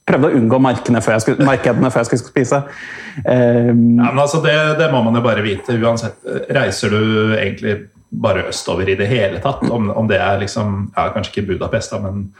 prøvde 0.08 0.30
å 0.30 0.40
unngå 0.40 0.62
markedene 0.64 1.04
før 1.04 1.18
jeg 1.18 1.26
skulle, 1.26 1.58
før 1.90 2.00
jeg 2.00 2.10
skulle 2.10 2.22
spise. 2.22 2.62
Um, 3.26 4.00
ja, 4.00 4.08
men 4.08 4.24
altså, 4.24 4.40
det, 4.44 4.56
det, 4.80 4.88
må 4.94 5.04
man 5.04 5.20
jo 5.20 5.24
bare 5.26 5.44
vite. 5.44 5.76
Uansett, 5.76 6.18
reiser 6.56 6.96
du 6.96 7.36
egentlig 7.36 7.78
bare 8.16 8.48
østover 8.48 8.88
i 8.88 8.96
det 8.96 9.10
hele 9.10 9.42
tatt, 9.44 9.66
om, 9.68 9.90
om 9.92 10.08
det 10.08 10.20
er 10.22 10.38
liksom 10.40 10.86
ja, 10.94 11.10
Kanskje 11.12 11.34
ikke 11.34 11.50
Budapest, 11.52 11.92
da, 11.92 12.00
men 12.00 12.30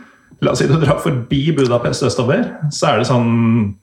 la 0.41 0.53
oss 0.53 0.63
si 0.63 0.69
du 0.69 0.79
drar 0.81 1.01
forbi 1.03 1.51
Budapest 1.57 2.07
østover, 2.07 2.47
så 2.73 2.93
er 2.93 3.03
det 3.03 3.09
sånn 3.11 3.75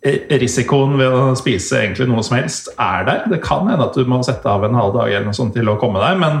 risikoen 0.00 0.96
ved 0.96 1.12
å 1.12 1.32
spise 1.36 1.82
egentlig 1.82 2.08
noe 2.08 2.24
som 2.24 2.38
helst 2.38 2.70
er 2.80 3.04
der. 3.08 3.24
Det 3.28 3.40
kan 3.44 3.68
hende 3.68 3.84
at 3.84 3.96
du 3.96 4.06
må 4.08 4.22
sette 4.24 4.48
av 4.48 4.64
en 4.64 4.78
halv 4.78 4.94
dag 4.96 5.10
eller 5.10 5.28
noe 5.28 5.36
sånt 5.36 5.52
til 5.56 5.68
å 5.68 5.76
komme 5.80 6.00
deg, 6.00 6.20
men 6.22 6.38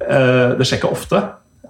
uh, 0.00 0.56
det 0.56 0.64
skjer 0.64 0.80
ikke 0.80 0.94
ofte. 0.96 1.20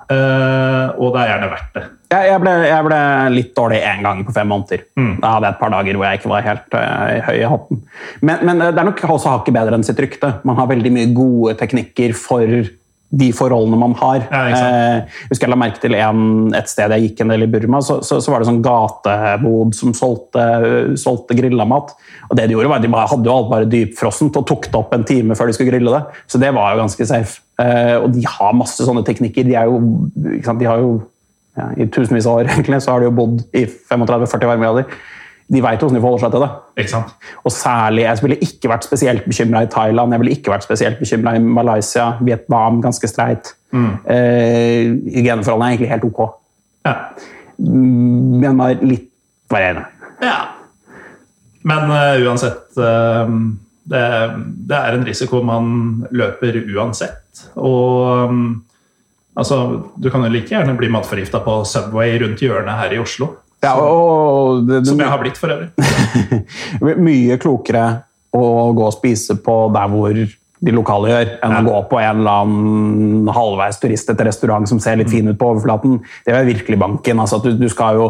Uh, 0.06 0.94
og 1.02 1.16
det 1.16 1.24
er 1.24 1.30
gjerne 1.32 1.50
verdt 1.50 1.70
det. 1.74 1.84
Jeg, 2.14 2.26
jeg, 2.30 2.38
ble, 2.38 2.50
jeg 2.62 2.86
ble, 2.86 2.98
litt 3.34 3.48
dårlig 3.56 3.80
én 3.82 4.04
gang 4.06 4.20
på 4.22 4.34
fem 4.36 4.46
måneder. 4.52 4.84
Mm. 4.94 5.16
Da 5.18 5.32
hadde 5.34 5.48
jeg 5.48 5.56
et 5.56 5.62
par 5.64 5.72
dager 5.74 5.98
hvor 5.98 6.06
jeg 6.06 6.20
ikke 6.20 6.30
var 6.30 6.46
helt 6.46 6.76
uh, 6.78 7.16
høy 7.26 7.38
i 7.40 7.48
hatten. 7.50 7.80
Men, 8.20 8.44
men, 8.46 8.62
det 8.62 8.82
er 8.82 8.86
nok 8.86 9.02
også 9.16 9.32
hakket 9.34 9.56
bedre 9.58 9.78
enn 9.78 9.86
sitt 9.86 10.02
rykte. 10.04 10.30
Man 10.46 10.60
har 10.60 10.70
veldig 10.70 10.92
mye 10.94 11.10
gode 11.16 11.56
teknikker 11.58 12.14
for 12.14 12.70
de 13.16 13.28
forholdene 13.34 13.78
man 13.80 13.94
har. 14.00 14.24
Ja, 14.30 14.42
eh, 14.52 15.16
husker 15.30 15.46
jeg 15.46 15.52
la 15.52 15.58
merke 15.60 15.80
til 15.82 15.96
en, 15.98 16.52
et 16.56 16.70
sted 16.70 16.92
jeg 16.94 17.08
gikk 17.08 17.22
en 17.24 17.32
del 17.32 17.46
i 17.46 17.50
Burma, 17.50 17.80
så, 17.84 17.98
så, 18.04 18.18
så 18.22 18.32
var 18.32 18.42
det 18.42 18.50
sånn 18.50 18.62
gatebod 18.64 19.76
som 19.76 19.94
solgte, 19.96 20.44
solgte 21.00 21.38
grilla 21.38 21.66
mat. 21.68 21.94
Og 22.28 22.36
det 22.38 22.48
De 22.50 22.56
gjorde 22.56 22.70
var 22.72 22.82
at 22.82 22.86
de 22.86 22.92
bare, 22.92 23.10
hadde 23.12 23.30
jo 23.30 23.34
alt 23.34 23.50
bare 23.52 23.70
dypfrossent 23.72 24.38
og 24.40 24.46
tok 24.48 24.70
det 24.70 24.80
opp 24.80 24.94
en 24.96 25.06
time 25.08 25.36
før 25.38 25.50
de 25.50 25.56
skulle 25.56 25.72
grille 25.72 25.92
det. 25.94 26.22
Så 26.30 26.40
det 26.42 26.52
var 26.56 26.74
jo 26.74 26.82
ganske 26.84 27.08
safe. 27.08 27.42
Eh, 27.62 27.96
og 27.98 28.10
de 28.14 28.24
har 28.28 28.56
masse 28.56 28.84
sånne 28.84 29.04
teknikker. 29.06 29.46
De, 29.46 29.56
er 29.56 29.70
jo, 29.70 29.80
de 30.12 30.68
har 30.68 30.82
jo 30.82 30.96
ja, 31.56 31.70
I 31.80 31.86
tusenvis 31.88 32.28
av 32.28 32.42
år 32.42 32.50
egentlig, 32.52 32.82
så 32.84 32.94
har 32.94 33.02
de 33.02 33.08
jo 33.08 33.16
bodd 33.16 33.44
i 33.56 33.64
35-40 33.64 34.50
varmegrader 34.52 34.98
de 35.46 35.62
veit 35.62 35.78
hvordan 35.78 35.94
de 35.94 36.02
forholder 36.02 36.24
seg 36.24 36.32
til 36.34 36.42
det. 36.42 36.48
Ikke 36.82 36.90
sant? 36.90 37.12
Og 37.46 37.52
særlig, 37.54 38.02
Jeg 38.02 38.22
ville 38.22 38.38
ikke 38.42 38.70
vært 38.72 38.84
spesielt 38.84 39.24
bekymra 39.24 39.62
i 39.62 39.70
Thailand, 39.70 40.12
jeg 40.12 40.20
ville 40.20 40.34
ikke 40.34 40.50
vært 40.50 40.66
spesielt 40.66 40.98
bekymra 40.98 41.36
i 41.36 41.42
Malaysia, 41.42 42.06
Vietnam, 42.20 42.80
ganske 42.82 43.08
streit. 43.08 43.54
Mm. 43.70 43.92
Eh, 44.10 44.82
Hygieneforholdene 45.14 45.68
er 45.68 45.76
egentlig 45.76 45.92
helt 45.92 46.08
ok. 46.08 46.20
Ja. 46.86 46.96
Myanmar 47.58 48.82
litt 48.82 49.10
varierende. 49.50 49.86
Ja. 50.22 50.36
Men 51.66 51.90
uh, 51.90 52.26
uansett 52.26 52.78
uh, 52.78 53.30
det, 53.86 54.04
det, 54.66 54.76
er 54.76 54.94
en 54.94 55.06
risiko 55.06 55.42
man 55.46 56.06
løper 56.10 56.58
uansett. 56.74 57.46
Og 57.54 58.30
um, 58.30 58.44
altså, 59.34 59.60
du 59.96 60.10
kan 60.10 60.26
jo 60.26 60.32
like 60.34 60.50
gjerne 60.54 60.76
bli 60.78 60.90
matforgifta 60.90 61.42
på 61.46 61.60
Subway 61.66 62.18
rundt 62.22 62.42
hjørnet 62.42 62.82
her 62.82 62.96
i 62.96 63.02
Oslo. 63.02 63.34
Ja, 63.64 63.74
og 63.80 64.66
det, 64.66 64.82
det, 64.82 64.90
Som 64.90 65.00
jeg 65.00 65.12
har 65.12 65.22
blitt, 65.22 65.38
for 65.40 65.52
øvrig. 65.54 65.70
mye 67.08 67.38
klokere 67.40 67.86
å 68.36 68.72
gå 68.76 68.84
og 68.84 68.94
spise 68.94 69.38
på 69.42 69.56
der 69.74 69.88
hvor 69.92 70.12
de 70.66 70.72
lokale 70.72 71.10
gjør, 71.12 71.32
enn 71.44 71.54
ja. 71.54 71.60
å 71.60 71.66
gå 71.66 71.80
på 71.90 71.98
en 72.00 72.22
eller 72.22 72.44
annen 72.44 73.32
halvveis 73.32 73.80
turistete 73.80 74.24
restaurant 74.28 74.68
som 74.68 74.80
ser 74.82 75.00
litt 75.00 75.12
fin 75.12 75.28
ut 75.28 75.38
på 75.38 75.50
overflaten. 75.52 75.98
Det 76.24 76.34
er 76.34 76.48
virkelig 76.48 76.78
banken. 76.80 77.20
Altså, 77.22 77.40
du, 77.44 77.52
du 77.58 77.68
skal 77.72 78.00
jo 78.00 78.08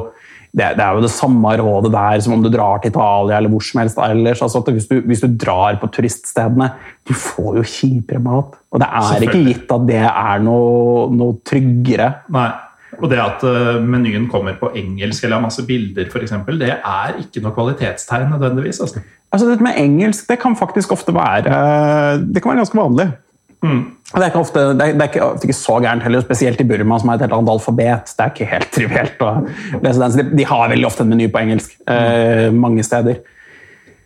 det, 0.56 0.70
det, 0.78 0.84
er 0.84 0.96
jo 0.96 1.02
det 1.04 1.12
samme 1.12 1.50
rådet 1.60 1.90
der 1.92 2.20
som 2.24 2.32
om 2.36 2.44
du 2.44 2.48
drar 2.48 2.78
til 2.80 2.94
Italia 2.94 3.36
eller 3.36 3.52
hvor 3.52 3.64
som 3.66 3.82
helst 3.82 3.98
ellers. 4.00 4.40
Altså 4.40 4.62
hvis, 4.70 4.86
du, 4.88 5.02
hvis, 5.04 5.20
du, 5.20 5.34
drar 5.36 5.76
på 5.82 5.90
turiststedene, 5.92 6.70
du 7.04 7.12
får 7.12 7.58
jo 7.58 7.64
kjipere 7.66 8.22
mat. 8.24 8.56
Og 8.72 8.80
det 8.80 8.88
er 9.02 9.26
ikke 9.26 9.42
gitt 9.50 9.74
at 9.76 9.84
det 9.90 10.00
er 10.06 10.46
noe, 10.46 11.10
noe 11.12 11.36
tryggere. 11.44 12.08
Nei. 12.32 12.48
Og 13.00 13.10
det 13.12 13.18
at 13.20 13.44
uh, 13.44 13.76
menyen 13.84 14.28
kommer 14.30 14.56
på 14.60 14.70
engelsk 14.78 15.24
eller 15.24 15.38
har 15.38 15.44
masse 15.44 15.64
bilder, 15.66 16.08
f.eks., 16.08 16.34
det 16.60 16.72
er 16.72 17.20
ikke 17.20 17.42
noe 17.44 17.54
kvalitetstegn 17.56 18.30
nødvendigvis. 18.32 18.80
Altså. 18.84 19.04
altså 19.32 19.50
Dette 19.50 19.66
med 19.66 19.78
engelsk 19.82 20.28
det 20.30 20.40
kan 20.42 20.56
faktisk 20.56 20.92
ofte 20.96 21.14
være 21.14 21.52
Det 22.24 22.42
kan 22.42 22.52
være 22.52 22.64
ganske 22.64 22.80
vanlig. 22.80 23.10
Mm. 23.64 23.84
Det, 24.14 24.24
er 24.26 24.36
ofte, 24.38 24.60
det, 24.60 24.84
er, 24.84 24.92
det, 24.92 25.02
er 25.02 25.08
ikke, 25.10 25.22
ofte, 25.24 25.48
ikke, 25.48 25.58
så 25.58 25.78
gærent 25.82 26.04
heller, 26.04 26.20
spesielt 26.22 26.60
i 26.60 26.66
Burma, 26.68 26.98
som 27.00 27.08
har 27.10 27.18
et 27.18 27.24
helt 27.26 27.36
annet 27.36 27.52
alfabet. 27.54 28.12
Det 28.12 28.24
er 28.24 28.34
ikke 28.34 28.50
helt 28.50 28.68
trivielt 28.74 29.16
de, 30.16 30.26
de 30.38 30.46
har 30.46 30.68
veldig 30.70 30.86
ofte 30.86 31.02
en 31.06 31.10
meny 31.10 31.30
på 31.32 31.42
engelsk 31.42 31.78
mm. 31.80 31.94
uh, 31.94 32.54
mange 32.54 32.84
steder. 32.86 33.22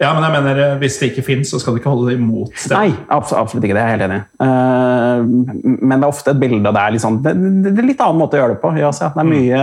Ja, 0.01 0.15
men 0.17 0.25
jeg 0.25 0.33
mener, 0.33 0.59
eh, 0.65 0.79
Hvis 0.81 0.97
det 0.99 1.11
ikke 1.11 1.25
fins, 1.27 1.51
så 1.53 1.61
skal 1.61 1.75
du 1.75 1.81
ikke 1.81 1.93
holde 1.93 2.09
det 2.09 2.17
imot 2.17 2.55
det. 2.57 2.73
Nei, 2.73 2.95
absolutt 3.13 3.67
ikke. 3.67 3.77
Det 3.77 3.83
er 3.83 3.91
jeg 3.91 3.99
helt 3.99 4.07
enig 4.07 4.17
i. 4.17 4.25
Uh, 4.41 5.77
men 5.85 5.93
det 5.93 6.01
er 6.01 6.09
ofte 6.09 6.33
et 6.33 6.41
bilde, 6.41 6.63
og 6.65 6.77
det 6.77 6.83
er, 6.83 6.95
liksom, 6.97 7.19
det, 7.27 7.35
det 7.67 7.75
er 7.75 7.89
litt 7.91 8.01
annen 8.01 8.23
måte 8.23 8.39
å 8.39 8.41
gjøre 8.41 8.57
det 8.57 8.63
på. 8.63 8.73
i 8.81 8.87
Asia. 8.89 9.11
Det 9.13 9.21
er 9.21 9.29
mye, 9.29 9.63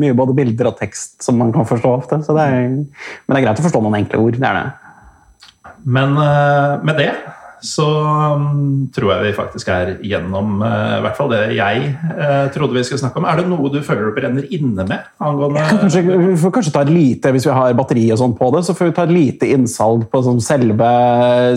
mye, 0.00 0.16
både 0.16 0.36
bilder 0.38 0.70
og 0.72 0.78
tekst 0.80 1.20
som 1.26 1.36
man 1.42 1.52
kan 1.52 1.68
forstå 1.68 1.92
ofte. 1.92 2.22
Det 2.24 2.46
er, 2.48 2.70
men 2.72 3.36
det 3.36 3.40
er 3.42 3.46
greit 3.50 3.60
å 3.60 3.66
forstå 3.66 3.84
noen 3.84 3.98
enkle 4.00 4.22
ord. 4.24 4.40
det 4.40 4.48
er 4.48 4.60
det. 4.62 4.66
Men 5.84 6.16
uh, 6.16 6.80
med 6.80 6.96
det 7.02 7.10
så 7.64 7.86
um, 8.36 8.86
tror 8.94 9.12
jeg 9.14 9.28
vi 9.28 9.36
faktisk 9.36 9.70
er 9.72 9.94
gjennom 10.04 10.60
uh, 10.60 10.98
i 10.98 11.02
hvert 11.04 11.16
fall 11.18 11.30
det 11.32 11.42
jeg 11.56 11.92
uh, 12.10 12.48
trodde 12.54 12.76
vi 12.76 12.84
skulle 12.86 13.00
snakke 13.00 13.20
om. 13.20 13.28
Er 13.28 13.40
det 13.40 13.46
noe 13.50 13.70
du 13.72 13.78
føler 13.84 14.10
du 14.10 14.16
brenner 14.16 14.48
inne 14.52 14.84
med? 14.86 15.06
angående... 15.22 15.62
Kanskje, 15.70 16.02
vi 16.04 16.34
får 16.40 16.52
kanskje 16.54 16.72
ta 16.74 16.82
et 16.84 16.92
lite, 16.92 17.32
Hvis 17.34 17.46
vi 17.48 17.54
har 17.56 17.78
batteri 17.78 18.04
og 18.12 18.20
sånn 18.20 18.36
på 18.38 18.50
det, 18.54 18.64
så 18.66 18.76
får 18.76 18.90
vi 18.90 18.96
ta 18.98 19.06
et 19.06 19.14
lite 19.14 19.48
innsalg 19.54 20.06
på 20.12 20.22
sånn 20.26 20.42
selve, 20.44 20.90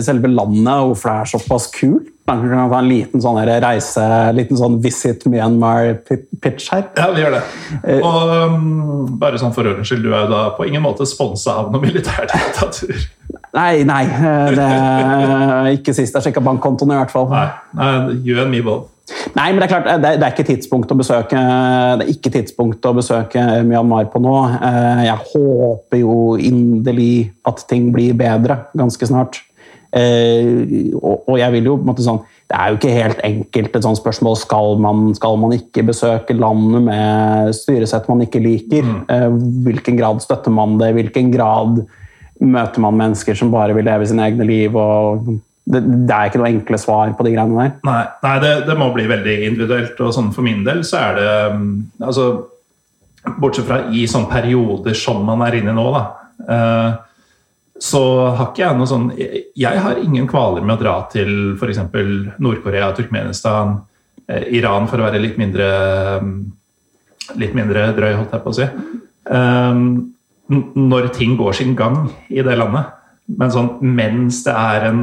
selve, 0.04 0.30
landet, 0.30 0.88
hvorfor 0.88 1.12
det 1.12 1.18
er 1.18 1.30
såpass 1.34 1.68
kult. 1.74 2.08
Vi 2.30 2.50
kan 2.52 2.70
ta 2.70 2.78
en 2.78 2.90
liten 2.90 3.22
sånn 3.22 3.40
reise, 3.64 4.06
liten 4.36 4.58
sånn 4.58 4.78
Visit 4.84 5.24
Myanmar-pitch 5.26 6.68
her. 6.70 6.84
Ja, 6.94 7.08
vi 7.14 7.24
gjør 7.24 7.38
det. 7.38 7.44
Uh, 7.82 7.96
og 7.98 8.34
um, 8.54 8.68
bare 9.20 9.40
sånn 9.40 9.54
for 9.56 9.66
ordens 9.66 9.90
skyld, 9.90 10.06
du 10.06 10.14
er 10.14 10.28
jo 10.28 10.34
da 10.34 10.44
på 10.56 10.68
ingen 10.68 10.84
måte 10.84 11.08
sponsa 11.08 11.58
av 11.62 11.72
noe 11.74 11.82
militærdiktatur? 11.82 13.08
Nei, 13.56 13.82
nei. 13.86 14.04
Eh, 14.06 14.52
det 14.54 14.68
er 14.70 15.68
ikke 15.74 15.94
sist 15.96 16.14
jeg 16.14 16.28
sjekka 16.28 16.42
bankkontoen, 16.44 16.94
i 16.94 17.00
hvert 17.00 17.12
fall. 17.14 17.28
Nei, 17.32 17.46
nei, 17.74 17.92
you 18.26 18.38
and 18.42 18.52
me 18.52 18.62
both. 18.64 18.88
Nei, 19.34 19.48
men 19.50 19.58
det 19.58 19.66
er 19.66 19.72
klart, 19.72 19.88
det 20.04 20.10
er, 20.12 20.30
ikke 20.30 20.46
tidspunkt 20.46 20.92
å 20.94 20.96
besøke 21.00 21.34
det 21.34 22.04
er 22.04 22.10
ikke 22.12 22.30
tidspunkt 22.30 22.84
å 22.86 22.92
besøke 22.94 23.42
Myanmar 23.66 24.06
på 24.12 24.22
nå. 24.22 24.34
Eh, 24.54 25.04
jeg 25.08 25.30
håper 25.32 26.02
jo 26.04 26.16
inderlig 26.38 27.30
at 27.48 27.64
ting 27.70 27.90
blir 27.94 28.14
bedre 28.18 28.60
ganske 28.78 29.10
snart. 29.10 29.42
Eh, 29.90 30.92
og 30.94 31.34
jeg 31.40 31.56
vil 31.56 31.72
jo 31.72 31.72
på 31.74 31.82
en 31.82 31.88
måte 31.88 32.04
sånn 32.04 32.20
Det 32.46 32.54
er 32.54 32.68
jo 32.70 32.76
ikke 32.76 32.92
helt 32.94 33.22
enkelt 33.26 33.72
et 33.74 33.82
sånt 33.82 33.98
spørsmål 33.98 34.36
skal 34.38 34.76
man, 34.78 35.08
skal 35.18 35.34
man 35.42 35.50
ikke 35.56 35.82
besøke 35.88 36.36
landet 36.38 36.84
med 36.86 37.50
styresett 37.58 38.06
man 38.10 38.22
ikke 38.22 38.42
liker. 38.42 38.86
Mm. 38.86 39.40
Hvilken 39.66 39.98
grad 39.98 40.22
støtter 40.22 40.54
man 40.54 40.78
det? 40.78 40.92
Hvilken 40.94 41.34
grad 41.34 41.82
møter 42.40 42.82
man 42.82 42.98
mennesker 42.98 43.36
som 43.36 43.52
bare 43.52 43.74
vil 43.76 43.86
leve 43.88 44.06
sine 44.08 44.26
egne 44.28 44.46
liv. 44.48 44.76
og 44.76 45.28
det, 45.70 45.80
det, 45.80 46.14
er 46.14 46.30
ikke 46.30 46.40
noe 46.40 46.50
enkle 46.50 46.78
svar 46.80 47.12
på 47.16 47.26
de 47.26 47.34
greiene 47.34 47.58
der. 47.58 47.74
Nei, 47.86 48.00
nei 48.24 48.36
det, 48.42 48.54
det, 48.66 48.76
må 48.78 48.88
bli 48.94 49.04
veldig 49.10 49.36
individuelt. 49.50 50.00
og 50.00 50.14
sånn 50.16 50.32
For 50.34 50.46
min 50.46 50.64
del 50.66 50.82
så 50.88 51.02
er 51.04 51.20
det 51.20 51.34
mm, 51.56 51.68
altså, 52.08 52.30
Bortsett 53.36 53.68
fra 53.68 53.82
i 53.92 54.06
sånne 54.08 54.30
perioder 54.32 54.96
som 54.96 55.20
man 55.26 55.44
er 55.44 55.58
inne 55.58 55.74
i 55.74 55.76
nå, 55.76 55.86
da, 55.92 56.04
eh, 56.40 56.90
så 57.80 58.00
har 58.36 58.46
ikke 58.48 58.62
jeg 58.62 58.76
noe 58.78 58.88
sånn 58.88 59.06
Jeg 59.16 59.82
har 59.84 60.00
ingen 60.00 60.26
kvaler 60.28 60.64
med 60.64 60.78
å 60.78 60.80
dra 60.80 60.94
til 61.12 61.30
f.eks. 61.54 61.82
Nord-Korea, 62.40 62.90
Turkmenistan, 62.96 63.76
eh, 64.26 64.48
Iran, 64.56 64.88
for 64.88 65.00
å 65.00 65.06
være 65.06 65.20
litt 65.20 65.36
mindre 65.40 65.68
mm, 66.24 66.32
litt 67.38 67.54
mindre 67.54 67.90
drøy, 67.94 68.14
holdt 68.16 68.34
jeg 68.34 68.42
på 68.42 68.50
å 68.50 68.56
si. 68.56 68.66
Um, 69.30 69.84
når 70.50 71.12
ting 71.14 71.36
går 71.38 71.56
sin 71.60 71.76
gang 71.78 72.08
i 72.28 72.42
det 72.42 72.58
landet. 72.58 72.96
Men 73.38 73.52
sånn, 73.54 73.74
mens 73.86 74.42
det 74.46 74.54
er 74.58 74.88
en 74.90 75.02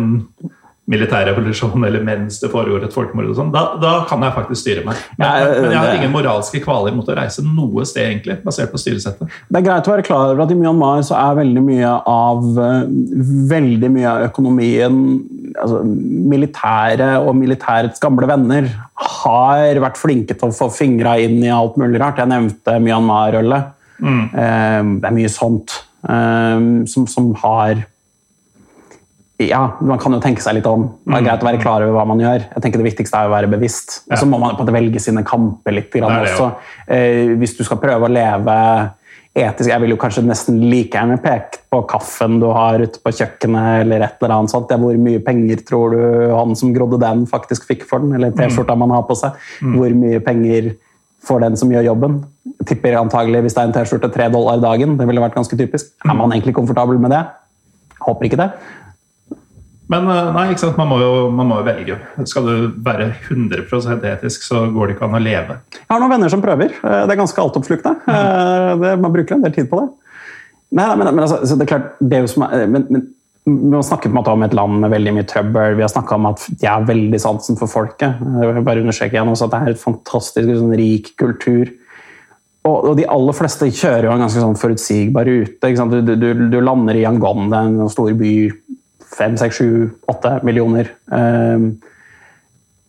militærrevolusjon 0.87 1.83
eller 1.83 2.03
mens 2.05 2.37
det 2.39 2.47
foregår 2.51 2.85
et 2.87 2.93
folkemord, 2.95 3.33
sånn, 3.35 3.49
da, 3.51 3.63
da, 3.81 3.91
kan 4.07 4.21
jeg 4.23 4.35
faktisk 4.37 4.61
styre 4.61 4.83
meg. 4.87 4.99
Men, 5.19 5.27
men, 5.43 5.73
jeg 5.73 5.81
har 5.81 5.95
ingen 5.97 6.13
moralske 6.13 6.61
kvaler 6.63 6.95
mot 6.95 7.09
å 7.11 7.17
reise 7.17 7.43
noe 7.43 7.83
sted, 7.87 8.05
egentlig, 8.07 8.37
basert 8.45 8.71
på 8.71 8.79
styresettet. 8.79 9.27
Det 9.51 9.59
er 9.59 9.65
greit 9.65 9.89
å 9.89 9.93
være 9.97 10.05
klar 10.07 10.31
over 10.31 10.45
at 10.45 10.53
i 10.53 10.57
Myanmar 10.59 11.03
så 11.07 11.17
er 11.19 11.41
veldig 11.41 11.63
mye 11.65 11.91
av 12.07 12.47
veldig 13.51 13.91
mye 13.97 14.07
av 14.13 14.27
økonomien 14.29 15.01
altså, 15.59 15.83
Militære 15.83 17.11
og 17.19 17.35
militærets 17.35 18.01
gamle 18.03 18.29
venner 18.29 18.69
har 19.23 19.83
vært 19.83 19.99
flinke 19.99 20.37
til 20.39 20.51
å 20.51 20.55
få 20.55 20.69
fingra 20.71 21.17
inn 21.19 21.41
i 21.43 21.51
alt 21.51 21.75
mulig 21.79 21.99
rart. 21.99 22.23
Jeg 22.23 22.31
nevnte 22.31 22.79
Myanmar-ølet. 22.83 23.73
Mm. 23.97 24.23
Det 25.01 25.09
er 25.09 25.15
mye 25.15 25.29
sånt 25.31 25.73
ehm, 26.05 26.83
som, 26.89 27.07
som, 27.09 27.31
har 27.41 27.81
ja, 29.41 29.77
Man 29.81 29.99
kan 30.01 30.15
jo 30.15 30.19
tenke 30.21 30.41
seg 30.41 30.57
litt 30.57 30.67
om. 30.69 30.87
Det 31.05 31.19
er 31.19 31.25
greit 31.27 31.43
å 31.45 31.47
være 31.47 31.61
klar 31.61 31.83
over 31.85 31.93
hva 31.99 32.05
man 32.09 32.21
gjør. 32.21 32.47
Jeg 32.55 32.63
tenker 32.63 32.81
Det 32.81 32.87
viktigste 32.89 33.19
er 33.19 33.29
å 33.29 33.33
være 33.35 33.49
bevisst. 33.51 33.99
Og 34.09 34.17
så 34.17 34.29
må 34.29 34.39
man 34.41 34.55
på 34.55 34.63
en 34.63 34.65
måte 34.65 34.77
velge 34.77 35.01
sine 35.03 35.21
kamper 35.27 35.75
litt. 35.77 35.91
Det 35.93 36.01
det, 36.01 36.21
også. 36.23 36.47
Eh, 36.89 37.35
hvis 37.37 37.53
du 37.57 37.61
skal 37.67 37.81
prøve 37.81 38.07
å 38.07 38.13
leve 38.13 38.55
etisk 39.37 39.69
Jeg 39.69 39.83
vil 39.83 39.91
jo 39.93 39.99
kanskje 40.01 40.23
nesten 40.25 40.55
like 40.65 40.97
gjerne 40.97 41.19
peke 41.21 41.59
på 41.69 41.83
kaffen 41.91 42.39
du 42.41 42.47
har 42.55 42.81
ute 42.81 42.97
på 43.03 43.13
kjøkkenet. 43.13 43.83
eller 43.83 44.07
et 44.07 44.17
eller 44.23 44.33
annet 44.33 44.53
sånt. 44.53 44.73
Hvor 44.73 44.97
mye 44.97 45.21
penger 45.21 45.61
tror 45.67 45.93
du 45.93 46.33
han 46.33 46.55
som 46.57 46.73
grodde 46.73 46.97
den, 47.03 47.27
faktisk 47.29 47.67
fikk 47.69 47.85
for 47.85 48.01
den? 48.01 48.15
Eller 48.17 48.33
T-skjorta 48.33 48.75
man 48.75 48.95
har 48.95 49.05
på 49.05 49.17
seg. 49.19 49.37
Mm. 49.61 49.77
Hvor 49.77 49.97
mye 50.01 50.23
penger 50.25 50.71
for 51.23 51.43
den 51.43 51.57
som 51.59 51.71
gjør 51.71 51.89
jobben. 51.89 52.19
Tipper 52.67 52.97
antagelig 52.99 53.45
hvis 53.45 53.57
det 53.57 53.63
er 53.63 53.69
en 53.69 53.75
T-skjorte 53.75 54.09
tre 54.13 54.29
dollar 54.33 54.61
dagen. 54.63 54.97
Det 54.99 55.07
ville 55.09 55.23
vært 55.23 55.37
ganske 55.37 55.59
typisk. 55.59 55.93
Er 56.05 56.17
man 56.17 56.33
egentlig 56.35 56.55
komfortabel 56.57 56.99
med 57.01 57.15
det? 57.15 57.23
Håper 58.05 58.29
ikke 58.29 58.39
det. 58.39 58.51
Men 59.91 60.07
eh, 60.11 60.31
nei, 60.35 60.47
ikke 60.51 60.65
sant? 60.65 60.79
Man, 60.79 60.89
må 60.91 60.99
jo, 60.99 61.11
man 61.33 61.47
må 61.47 61.61
jo 61.61 61.67
velge. 61.67 61.99
Skal 62.27 62.47
du 62.47 62.55
være 62.83 63.11
100% 63.29 64.03
etisk, 64.11 64.43
så 64.43 64.65
går 64.71 64.89
det 64.89 64.97
ikke 64.97 65.07
an 65.07 65.19
å 65.19 65.23
leve. 65.23 65.61
Jeg 65.77 65.87
har 65.93 66.03
noen 66.03 66.15
venner 66.17 66.33
som 66.33 66.43
prøver. 66.43 66.75
Eh, 66.75 67.03
det 67.07 67.15
er 67.15 67.21
ganske 67.21 67.43
altoppslukende. 67.43 68.03
Mm. 68.07 69.03
Man 69.03 69.13
bruker 69.15 69.37
en 69.37 69.47
del 69.47 69.55
tid 69.55 69.71
på 69.71 69.79
det. 69.83 69.87
Nei, 70.75 70.87
men, 70.99 71.07
men 71.15 71.23
altså, 71.23 71.55
det 71.55 71.63
er 71.63 71.69
klart, 71.69 71.93
det 72.03 72.17
er 72.17 72.25
jo 72.25 72.31
som 72.33 72.43
er, 72.49 72.65
men, 72.67 72.83
men 72.91 73.05
vi 73.47 73.71
har 73.71 73.83
snakket 73.85 74.27
om 74.27 74.43
et 74.43 74.55
land 74.57 74.81
med 74.83 74.91
veldig 74.91 75.11
mye 75.15 75.25
trøbbel. 75.27 75.77
Vi 75.77 75.83
har 75.85 75.91
snakka 75.91 76.17
om 76.17 76.25
at 76.27 76.43
de 76.51 76.67
har 76.67 76.87
veldig 76.87 77.19
sansen 77.23 77.55
for 77.55 77.71
folket. 77.71 78.19
Jeg 78.43 78.63
bare 78.67 78.81
understreke 78.83 79.15
igjen 79.15 79.31
også 79.31 79.47
at 79.47 79.53
Det 79.53 79.59
er 79.59 79.75
et 79.75 79.83
fantastisk 79.83 80.49
sånn, 80.51 80.73
rik 80.75 81.13
kultur. 81.15 81.71
Og, 82.67 82.75
og, 82.75 82.93
de 82.99 83.05
aller 83.07 83.37
fleste 83.37 83.69
kjører 83.71 84.09
jo 84.09 84.15
en 84.17 84.25
ganske 84.25 84.43
sånn 84.43 84.59
forutsigbar 84.59 85.29
rute. 85.29 85.71
Du, 85.93 86.15
du, 86.19 86.27
du, 86.51 86.57
lander 86.59 86.99
i 86.99 87.05
Yangon, 87.05 87.47
det 87.53 87.61
er 87.61 87.69
en 87.71 87.93
stor 87.93 88.11
by. 88.19 88.33
Fem, 89.17 89.37
seks, 89.39 89.61
sju, 89.61 89.87
åtte 90.11 90.33
millioner. 90.45 90.91
Um, 91.07 91.77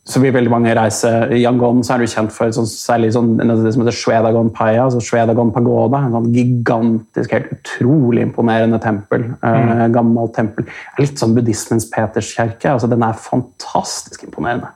så 0.09 0.23
vil 0.23 0.33
veldig 0.33 0.53
mange 0.53 0.73
reise. 0.77 1.11
I 1.37 1.43
Yangon 1.43 1.83
så 1.85 1.95
er 1.95 2.01
du 2.01 2.09
kjent 2.09 2.33
for 2.33 2.53
sånn, 2.55 2.69
særlig 2.71 3.11
sånn, 3.13 3.35
det 3.37 3.73
som 3.75 3.83
heter 3.83 3.97
Shwedagon 3.97 4.49
Paya, 4.57 4.87
altså 4.87 5.03
Shwedagon 5.05 5.51
Pagoda. 5.53 6.01
En 6.07 6.15
sånn 6.17 6.31
gigantisk, 6.33 7.35
helt 7.37 7.51
utrolig 7.59 8.25
imponerende 8.25 8.81
tempel. 8.81 9.27
Eh, 9.37 9.59
mm. 9.59 9.75
Uh, 9.75 9.85
gammelt 9.93 10.33
tempel. 10.39 10.69
Litt 10.97 11.21
sånn 11.21 11.37
buddhismens 11.37 11.91
Peterskirke. 11.93 12.73
Altså, 12.73 12.89
den 12.89 13.05
er 13.05 13.21
fantastisk 13.21 14.25
imponerende. 14.25 14.73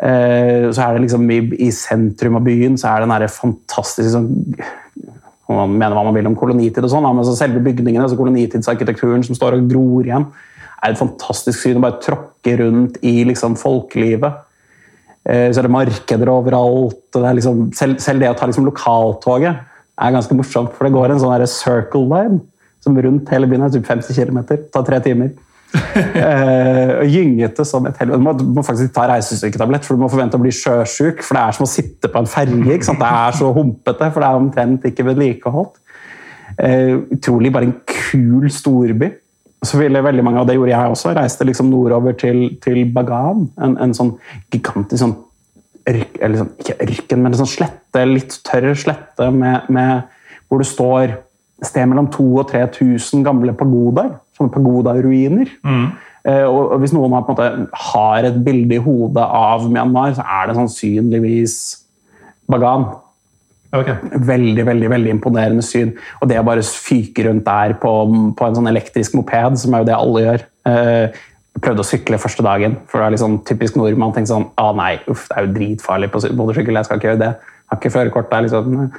Uh, 0.00 0.72
så 0.72 0.86
er 0.86 0.96
det 0.96 1.04
liksom 1.04 1.28
i, 1.32 1.40
i, 1.68 1.70
sentrum 1.72 2.40
av 2.40 2.48
byen 2.48 2.74
så 2.80 2.90
er 2.90 3.04
den 3.04 3.12
derre 3.12 3.30
fantastiske 3.32 4.12
sånn, 4.12 4.28
Man 5.46 5.72
mener 5.72 5.94
hva 5.94 6.02
man 6.08 6.16
vil 6.16 6.26
om 6.26 6.34
kolonitid 6.36 6.84
og 6.84 6.90
sånn, 6.90 7.04
men 7.06 7.24
så 7.24 7.36
selve 7.38 7.60
bygningene, 7.62 8.02
altså 8.02 8.16
kolonitidsarkitekturen 8.18 9.22
som 9.22 9.36
står 9.36 9.60
og 9.60 9.68
gror 9.70 10.08
igjen, 10.08 10.24
er 10.82 10.92
et 10.92 11.00
fantastisk 11.00 11.62
syn 11.62 11.80
å 11.80 11.84
bare 11.84 12.00
tråkke 12.04 12.56
rundt 12.60 12.98
i 13.06 13.20
liksom, 13.28 13.56
folkelivet. 13.60 14.42
Eh, 15.26 15.48
så 15.50 15.60
er 15.60 15.66
det 15.66 15.74
markeder 15.74 16.30
overalt. 16.30 17.00
Det 17.14 17.32
liksom, 17.40 17.70
selv, 17.76 17.98
selv, 18.02 18.22
det 18.22 18.30
å 18.30 18.36
ta 18.38 18.48
liksom, 18.50 18.68
lokaltoget 18.68 19.64
er 19.96 20.12
ganske 20.14 20.36
morsomt, 20.36 20.74
for 20.76 20.86
det 20.86 20.94
går 20.94 21.14
en 21.14 21.22
sånn 21.22 21.48
circle 21.50 22.04
line 22.10 22.42
som 22.84 22.96
rundt 23.02 23.32
hele 23.32 23.48
byen 23.50 23.66
er 23.66 23.74
typ 23.74 23.88
50 23.88 24.14
km. 24.14 24.42
Tar 24.70 24.86
tre 24.86 25.00
timer. 25.02 25.32
uh, 25.76 27.02
gyngete 27.10 27.64
som 27.66 27.88
et 27.88 27.96
helvete. 27.98 28.20
Du 28.38 28.52
må, 28.54 28.62
faktisk 28.64 28.92
ta 28.94 29.08
reisesyketablett, 29.10 29.84
for 29.84 29.96
du 29.96 30.04
må 30.04 30.10
forvente 30.12 30.38
å 30.38 30.42
bli 30.42 30.52
sjøsjuk. 30.54 31.24
For 31.26 31.36
det 31.36 31.42
er 31.42 31.56
som 31.56 31.66
å 31.66 31.70
sitte 31.70 32.10
på 32.12 32.22
en 32.22 32.30
ferge. 32.30 32.78
Det 32.86 33.10
er 33.10 33.36
så 33.40 33.50
humpete, 33.56 34.10
for 34.12 34.22
det 34.22 34.28
er 34.28 34.44
omtrent 34.44 34.86
ikke 34.86 35.08
vedlikeholdt. 35.08 35.80
Uh, 36.56 37.02
utrolig 37.16 37.50
bare 37.52 37.72
en 37.72 37.78
kul 37.90 38.46
storby. 38.52 39.10
Så 39.64 39.78
ville 39.80 40.02
veldig 40.04 40.24
mange, 40.24 40.40
og 40.42 40.48
det 40.48 40.56
gjorde 40.58 40.72
jeg 40.74 40.92
også, 40.92 41.12
reiste 41.16 41.46
liksom 41.48 41.70
nordover 41.72 42.16
til, 42.18 42.42
til 42.62 42.82
Bagan. 42.94 43.46
En, 43.62 43.76
en, 43.82 43.94
sånn 43.96 44.12
gigantisk 44.52 45.00
sånn 45.02 45.14
ørk, 45.88 46.18
eller 46.20 46.42
sånn, 46.42 46.52
Ikke 46.60 46.76
ørken, 46.86 47.22
men 47.22 47.32
en 47.32 47.40
sånn 47.40 47.54
slette, 47.54 48.04
litt 48.08 48.36
tørr 48.46 48.74
slette 48.78 49.30
med, 49.34 49.70
med, 49.72 50.10
hvor 50.46 50.62
det 50.62 50.68
står 50.68 51.16
et 51.16 51.70
sted 51.70 51.88
mellom 51.88 52.10
2000 52.12 52.42
og 52.42 52.50
3000 52.52 53.24
gamle 53.26 53.56
pagodaer. 53.56 54.12
Sånne 54.36 54.52
pagodaruiner. 54.52 55.48
Mm. 55.64 55.88
Eh, 56.26 56.44
og, 56.44 56.74
og 56.74 56.82
hvis 56.82 56.92
noen 56.92 57.14
har, 57.16 57.24
måte, 57.24 57.48
har, 57.86 58.28
et 58.28 58.38
bilde 58.44 58.76
i 58.76 58.82
hodet 58.82 59.24
av 59.24 59.64
Myanmar, 59.70 60.12
så 60.18 60.26
er 60.26 60.50
det 60.50 60.58
sannsynligvis 60.58 61.56
Bagan. 62.50 62.88
Okay. 63.74 64.18
Veldig 64.26 64.66
veldig, 64.66 64.90
veldig 64.92 65.14
imponerende 65.16 65.64
syn. 65.64 65.94
Og 66.20 66.30
det 66.30 66.38
å 66.40 66.44
bare 66.46 66.62
fyke 66.66 67.26
rundt 67.26 67.46
der 67.46 67.74
på, 67.82 67.92
på, 68.38 68.46
en 68.46 68.58
sånn 68.58 68.70
elektrisk 68.70 69.16
moped, 69.18 69.58
som 69.62 69.74
er 69.74 69.82
jo 69.82 69.88
det 69.88 69.96
alle 69.96 70.22
gjør 70.26 70.46
eh, 70.70 71.18
prøvde 71.62 71.82
å 71.82 71.88
sykle 71.88 72.20
første 72.20 72.44
dagen, 72.44 72.78
for 72.90 73.00
det 73.00 73.08
er 73.08 73.16
liksom 73.16 73.36
typisk 73.48 73.78
nordmann. 73.80 74.14
tenkte 74.14 74.34
sånn, 74.34 74.48
ah, 74.60 74.72
nei, 74.76 74.96
uff, 75.10 75.26
Det 75.28 75.36
er 75.36 75.46
jo 75.46 75.54
dritfarlig 75.56 76.10
på 76.12 76.22
motorsykkel, 76.36 76.78
jeg 76.78 76.88
skal 76.88 77.00
ikke 77.00 77.10
gjøre 77.10 77.22
det. 77.24 77.32
Jeg 77.36 77.72
har 77.72 77.80
ikke 77.80 77.94
førerkort. 77.94 78.30
der, 78.30 78.46
liksom, 78.46 78.90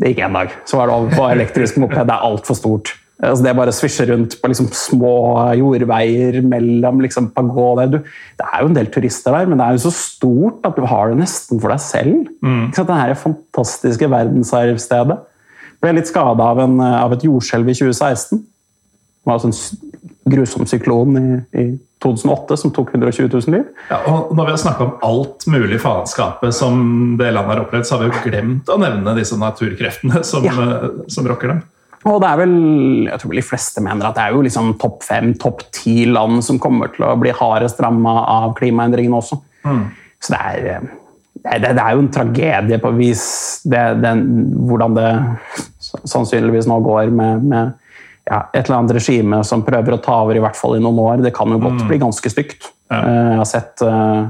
det 0.00 0.12
gikk 0.12 0.24
én 0.24 0.36
dag, 0.36 0.52
så 0.64 0.80
var 0.80 0.88
det 0.88 0.96
over 0.96 1.16
på 1.16 1.28
elektrisk 1.28 1.80
moped. 1.80 2.06
Det 2.08 2.16
er 2.16 2.28
altfor 2.28 2.56
stort. 2.56 2.94
Altså 3.22 3.42
det 3.44 3.52
bare 3.56 3.72
svisje 3.76 4.06
rundt 4.08 4.36
på 4.40 4.48
liksom 4.48 4.68
små 4.72 5.10
jordveier 5.58 6.38
mellom 6.42 7.00
liksom 7.04 7.26
pagoder 7.36 7.90
Du- 7.92 7.98
Det 8.38 8.46
er 8.46 8.62
jo 8.62 8.68
en 8.70 8.74
del 8.78 8.86
turister 8.86 9.32
der, 9.36 9.46
men 9.46 9.58
det 9.58 9.66
er 9.66 9.72
jo 9.76 9.90
så 9.90 9.92
stort 9.92 10.64
at 10.64 10.76
du 10.76 10.86
har 10.88 11.10
det 11.10 11.18
nesten 11.20 11.60
for 11.60 11.68
deg 11.68 11.80
selv. 11.84 12.22
Ikke 12.42 12.74
sant? 12.80 12.88
Denne 12.88 13.16
fantastiske 13.16 14.08
verdensarvstedet. 14.08 15.18
Ble 15.82 15.92
litt 15.96 16.08
skada 16.08 16.40
av, 16.52 16.58
av 16.80 17.12
et 17.12 17.22
jordskjelv 17.28 17.68
i 17.68 17.76
2016. 17.76 18.38
Det 18.40 19.26
var 19.28 19.38
altså 19.38 19.48
en 19.52 20.32
grusom 20.32 20.66
syklon 20.68 21.16
i, 21.20 21.60
i 21.60 21.64
2008 22.00 22.56
som 22.56 22.70
tok 22.72 22.94
120 22.94 23.28
000 23.32 23.52
liv. 23.54 23.66
Ja, 23.90 23.98
og 24.08 24.30
når 24.36 24.46
vi 24.48 24.54
har 24.54 24.60
snakka 24.62 24.86
om 24.86 24.94
alt 25.04 25.44
mulig 25.46 25.80
faenskapet 25.82 26.54
som 26.56 27.16
det 27.20 27.32
landet 27.34 27.52
har 27.58 27.64
opplevd, 27.66 27.84
så 27.88 27.98
har 27.98 28.06
vi 28.06 28.10
jo 28.14 28.24
glemt 28.30 28.72
å 28.72 28.78
nevne 28.80 29.14
disse 29.18 29.36
naturkreftene 29.36 30.22
som, 30.24 30.44
Ja. 30.48 30.52
eh, 30.56 30.88
som 31.08 31.28
rocker 31.28 31.48
dem. 31.54 31.62
Og 32.08 32.16
det 32.22 32.28
er 32.30 32.38
vel, 32.40 32.54
jeg 33.10 33.20
tror 33.20 33.34
de 33.36 33.44
fleste 33.44 33.82
mener 33.84 34.08
at 34.08 34.16
det 34.16 34.22
er 34.24 34.36
jo 34.36 34.44
liksom 34.46 34.70
topp 34.80 35.02
fem, 35.04 35.34
topp 35.36 35.66
ti 35.76 36.06
land 36.08 36.40
som 36.46 36.60
kommer 36.62 36.88
til 36.94 37.04
å 37.04 37.16
bli 37.20 37.34
hardest 37.36 37.80
ramma 37.84 38.14
av 38.24 38.54
klimaendringene 38.56 39.18
også. 39.18 39.36
Så 40.20 40.32
det 40.32 40.40
er, 40.40 40.70
eh, 40.78 40.88
det, 41.60 41.74
det 41.76 41.82
er 41.84 41.96
jo 41.96 42.04
en 42.06 42.12
tragedie 42.12 42.78
på 42.80 42.94
vis, 42.96 43.26
det, 43.68 43.84
den, 44.00 44.24
hvordan 44.68 44.96
det 44.96 45.10
sannsynligvis 46.08 46.68
nå 46.70 46.80
går 46.84 47.12
med, 47.12 47.44
med 47.52 47.76
ja, 48.30 48.42
et 48.54 48.64
eller 48.64 48.78
annet 48.78 48.96
regime 48.96 49.42
som 49.44 49.64
prøver 49.66 49.96
å 49.96 50.02
ta 50.04 50.20
over 50.24 50.38
i 50.38 50.42
hvert 50.44 50.56
fall 50.56 50.76
i 50.78 50.82
noen 50.82 51.00
år. 51.04 51.24
Det 51.24 51.34
kan 51.36 51.52
jo 51.52 51.60
godt 51.60 51.84
bli 51.88 52.00
ganske 52.00 52.32
stygt. 52.32 52.70
Ja. 52.90 53.00
Eh, 53.00 53.30
Jeg 53.34 53.40
har 53.42 53.48
sett, 53.48 53.84
eh, 53.84 54.20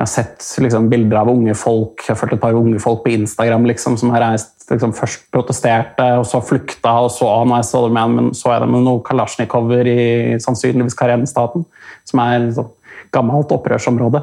jeg 0.00 0.06
har 0.06 0.08
sett 0.08 0.44
liksom, 0.64 0.86
bilder 0.88 1.18
av 1.20 1.28
unge 1.28 1.52
folk, 1.60 2.00
jeg 2.06 2.14
har 2.14 2.16
fulgt 2.16 2.38
et 2.38 2.40
par 2.40 2.56
unge 2.56 2.78
folk 2.80 3.02
på 3.04 3.10
Instagram 3.12 3.66
liksom, 3.68 3.98
som 4.00 4.14
har 4.14 4.22
reist, 4.24 4.54
liksom, 4.70 4.94
først 4.96 5.26
protesterte, 5.34 6.06
og 6.16 6.24
så 6.24 6.40
flykta, 6.40 6.94
og 7.04 7.10
så, 7.12 7.28
nå 7.44 7.58
jeg 7.58 7.66
så, 7.68 7.82
dem 7.84 7.98
igjen, 8.00 8.14
men 8.16 8.30
så 8.38 8.54
er 8.54 8.64
det 8.64 8.70
med 8.72 8.86
noen 8.86 9.02
kalasjnikover 9.04 9.90
i 9.92 10.06
sannsynligvis 10.40 10.96
Karen-staten, 10.96 11.66
som 12.08 12.22
er 12.24 12.48
et 12.48 13.12
gammelt 13.12 13.52
opprørsområde. 13.52 14.22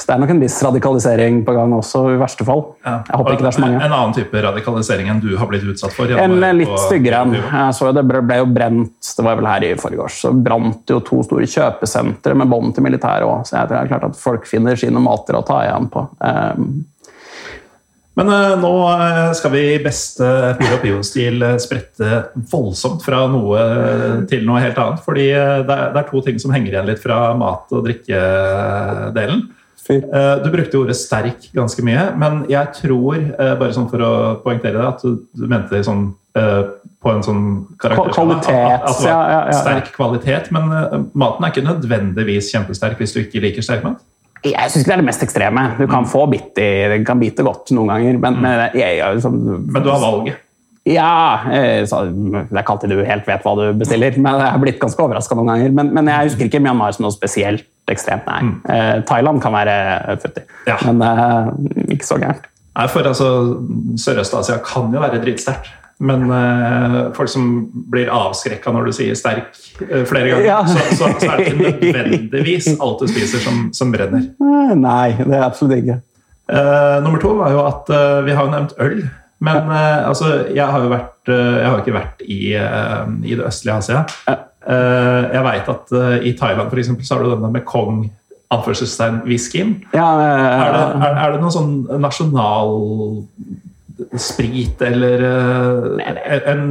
Så 0.00 0.06
det 0.06 0.14
er 0.14 0.20
nok 0.22 0.30
en 0.32 0.40
viss 0.40 0.54
radikalisering 0.64 1.40
på 1.44 1.52
gang 1.52 1.72
også, 1.76 2.06
i 2.14 2.18
verste 2.20 2.44
fall. 2.48 2.62
Ja. 2.86 2.94
Jeg 3.04 3.18
håper 3.20 3.34
ikke 3.34 3.44
det 3.44 3.50
er 3.50 3.56
så 3.58 3.64
mange. 3.66 3.80
En 3.84 3.94
annen 3.96 4.14
type 4.16 4.42
radikalisering 4.46 5.10
enn 5.12 5.20
du 5.20 5.34
har 5.36 5.50
blitt 5.50 5.66
utsatt 5.68 5.92
for? 5.92 6.12
En 6.16 6.36
eh, 6.38 6.54
litt 6.56 6.76
styggere 6.86 7.20
en. 7.26 7.34
Jeg 7.36 7.74
så 7.76 7.90
jo 7.90 7.96
det 7.98 8.06
ble, 8.08 8.38
jo 8.40 8.46
brent 8.48 9.10
det 9.18 9.26
var 9.26 9.36
vel 9.36 9.50
her 9.50 9.66
i 9.68 9.74
forgårs, 9.80 10.22
så 10.22 10.32
brant 10.32 10.88
jo 10.94 11.02
to 11.04 11.20
store 11.26 11.48
kjøpesentre 11.50 12.38
med 12.38 12.48
bånd 12.48 12.72
til 12.76 12.86
militæret 12.86 13.28
òg. 13.28 13.44
Så 13.44 13.58
jeg 13.58 13.68
tror 13.68 13.76
det 13.76 13.82
er 13.82 13.92
klart 13.92 14.08
at 14.08 14.22
folk 14.22 14.48
finner 14.48 14.80
sine 14.80 15.04
mater 15.04 15.36
å 15.36 15.44
ta 15.44 15.60
igjen 15.66 15.90
på. 15.92 16.06
Um, 16.24 16.72
Men 18.16 18.32
eh, 18.32 18.56
nå 18.64 18.72
eh, 18.94 19.30
skal 19.36 19.52
vi 19.52 19.66
i 19.74 19.84
beste 19.84 20.32
Piro 20.58 20.80
Pio-stil 20.80 21.44
sprette 21.62 22.24
voldsomt 22.50 23.04
fra 23.04 23.26
noe 23.30 23.68
til 24.32 24.48
noe 24.48 24.64
helt 24.64 24.80
annet. 24.80 25.04
Fordi 25.04 25.28
det 25.68 25.80
er 25.92 26.08
to 26.08 26.24
ting 26.24 26.40
som 26.40 26.56
henger 26.56 26.72
igjen 26.72 26.88
litt 26.94 27.04
fra 27.04 27.34
mat- 27.36 27.72
og 27.76 27.84
drikkedelen. 27.84 29.50
Fyr. 29.90 30.04
Eh, 30.06 30.34
Du 30.44 30.50
brukte 30.54 30.80
ordet 30.80 30.96
sterk 30.98 31.48
ganske 31.56 31.84
mye, 31.86 32.06
men 32.20 32.44
jeg 32.50 32.72
tror, 32.80 33.16
eh, 33.18 33.54
bare 33.60 33.76
sånn 33.76 33.88
for 33.90 34.04
å 34.06 34.12
poengtere 34.44 34.78
det, 34.78 34.88
at 34.88 35.04
du, 35.04 35.46
mente 35.50 35.82
sånn 35.86 36.10
eh, 36.38 36.62
på 37.00 37.14
en 37.14 37.24
sånn 37.24 37.44
karakter 37.80 38.12
Kvalitet, 38.14 38.52
at, 38.52 38.84
at 38.84 39.00
det 39.00 39.08
var 39.08 39.10
ja, 39.10 39.32
ja, 39.32 39.40
ja. 39.48 39.58
sterk 39.62 39.90
kvalitet, 39.94 40.50
men 40.52 41.08
maten 41.16 41.46
er 41.46 41.54
ikke 41.54 41.64
nødvendigvis 41.64 42.52
kjempesterk 42.52 43.00
hvis 43.00 43.16
du 43.16 43.22
ikke 43.22 43.42
liker 43.46 43.64
sterk 43.64 43.86
mat. 43.86 44.04
Jeg 44.44 44.72
syns 44.72 44.84
ikke 44.84 44.90
det 44.90 44.94
er 44.94 45.02
det 45.02 45.08
mest 45.08 45.24
ekstreme. 45.24 45.64
Du 45.76 45.86
kan 45.88 46.06
få 46.08 46.26
bitt 46.32 46.56
i, 46.60 46.68
det 46.92 47.02
kan 47.08 47.20
bite 47.20 47.44
godt 47.44 47.72
noen 47.76 47.92
ganger, 47.92 48.20
men, 48.22 48.38
men 48.40 48.62
jeg, 48.76 49.00
liksom, 49.16 49.36
Men 49.68 49.84
du 49.84 49.90
har 49.92 50.00
valget. 50.00 50.46
Ja, 50.88 51.40
så, 51.84 52.06
Det 52.08 52.46
er 52.48 52.62
ikke 52.62 52.72
alltid 52.72 52.94
du 52.94 53.02
helt 53.04 53.26
vet 53.28 53.44
hva 53.44 53.52
du 53.58 53.64
bestiller, 53.76 54.16
men 54.16 54.40
jeg 54.40 54.52
har 54.54 54.62
blitt 54.62 54.80
ganske 54.80 55.04
overraska 55.04 55.36
noen 55.36 55.52
ganger. 55.52 55.74
Men, 55.76 55.92
men 55.96 56.08
jeg 56.08 56.30
husker 56.30 56.48
ikke 56.48 56.62
Myanmar 56.64 56.96
som 56.96 57.04
noe 57.04 57.12
spesielt 57.12 57.66
ekstremt, 57.94 58.26
nei. 58.30 58.54
Eh, 58.70 59.00
Thailand 59.08 59.42
kan 59.42 59.52
være 59.56 60.16
futtig, 60.22 60.44
Ja. 60.66 60.76
men 60.86 61.02
eh, 61.02 61.50
ikke 61.96 62.06
så 62.06 62.18
gærent. 62.22 62.46
Nei, 62.76 62.86
for 62.88 63.02
altså, 63.10 63.28
Sørøst-Asia 63.98 64.60
kan 64.64 64.92
jo 64.94 65.00
være 65.02 65.20
dritsterkt. 65.24 65.68
Men 66.00 66.30
eh, 66.32 66.94
folk 67.12 67.28
som 67.28 67.48
blir 67.92 68.08
avskrekka 68.08 68.72
når 68.72 68.86
du 68.88 68.92
sier 68.96 69.16
sterk 69.18 69.50
eh, 69.84 70.06
flere 70.08 70.30
ganger, 70.30 70.46
Ja. 70.48 70.60
så, 70.64 70.78
så, 70.96 71.10
så 71.20 71.28
er 71.34 71.42
det 71.42 71.50
ikke 71.50 71.90
nødvendigvis 71.92 72.70
alt 72.80 73.02
du 73.02 73.10
spiser 73.10 73.42
som, 73.44 73.66
som 73.76 73.92
brenner. 73.92 74.22
Eh, 74.40 74.72
Nei, 74.80 75.10
det 75.18 75.34
er 75.36 75.44
absolutt 75.44 75.76
ikke. 75.82 75.98
Eh, 76.50 76.96
nummer 77.04 77.20
to 77.20 77.34
var 77.36 77.52
jo 77.52 77.66
at 77.68 77.92
vi 78.24 78.32
har 78.38 78.46
jo 78.48 78.54
nevnt 78.54 78.72
øl. 78.80 79.02
Men 79.44 79.70
altså, 79.72 80.30
jeg 80.52 80.66
har 80.68 80.82
jo 80.84 80.88
vært, 80.92 81.28
jeg 81.32 81.64
har 81.68 81.78
ikke 81.80 81.94
vært 81.96 82.24
i, 82.28 82.40
i 82.54 83.36
det 83.38 83.44
østlige 83.48 83.76
Asia. 83.80 84.00
Eh, 84.28 84.40
jeg 84.66 85.44
veit 85.46 85.68
at 85.72 85.92
eh, 85.96 86.16
i 86.28 86.34
Thailand 86.36 86.68
for 86.72 86.80
eksempel, 86.82 87.06
så 87.06 87.16
har 87.16 87.24
du 87.24 87.32
denne 87.34 87.52
Mekong 87.54 88.04
anførselstegn 88.50 89.22
whiskyen. 89.28 89.76
Ja, 89.94 90.08
eh, 90.20 90.60
Er 90.66 90.72
det, 90.74 90.84
er, 91.06 91.18
er 91.24 91.34
det 91.34 91.42
noen 91.42 91.54
sånn 91.54 91.74
nasjonal 92.02 92.74
sprit 94.18 94.80
eller 94.82 95.22
eh, 95.28 96.42
en 96.50 96.64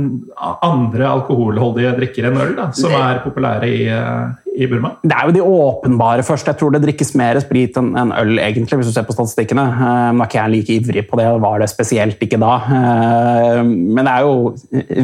andre 0.65 1.07
alkoholholdige 1.07 1.93
drikker 1.99 2.29
enn 2.29 2.39
øl 2.41 2.55
da, 2.57 2.69
som 2.75 2.95
er 2.97 3.21
populære 3.23 3.69
i, 3.69 3.83
eh, 3.93 4.48
i 4.57 4.67
Burma? 4.67 4.93
Det 5.03 5.15
er 5.15 5.27
jo 5.29 5.33
de 5.35 5.41
åpenbare 5.45 6.23
først. 6.25 6.47
Jeg 6.49 6.57
tror 6.59 6.71
det 6.73 6.81
drikkes 6.83 7.13
mer 7.19 7.39
sprit 7.43 7.77
enn 7.79 7.91
en 7.99 8.11
øl, 8.11 8.37
egentlig, 8.43 8.79
hvis 8.79 8.89
du 8.89 8.93
ser 8.95 9.05
på 9.07 9.15
statistikkene. 9.15 9.65
Eh, 9.71 10.07
Nå 10.15 10.23
er 10.23 10.29
ikke 10.31 10.39
jeg 10.41 10.53
like 10.55 10.77
ivrig 10.79 11.03
på 11.09 11.19
det, 11.19 11.27
og 11.33 11.41
var 11.43 11.59
det 11.63 11.69
spesielt 11.71 12.19
ikke 12.25 12.39
da. 12.41 12.53
Eh, 12.79 13.61
Men 13.63 14.05
det 14.05 14.13
er 14.15 14.21
jo 14.27 14.55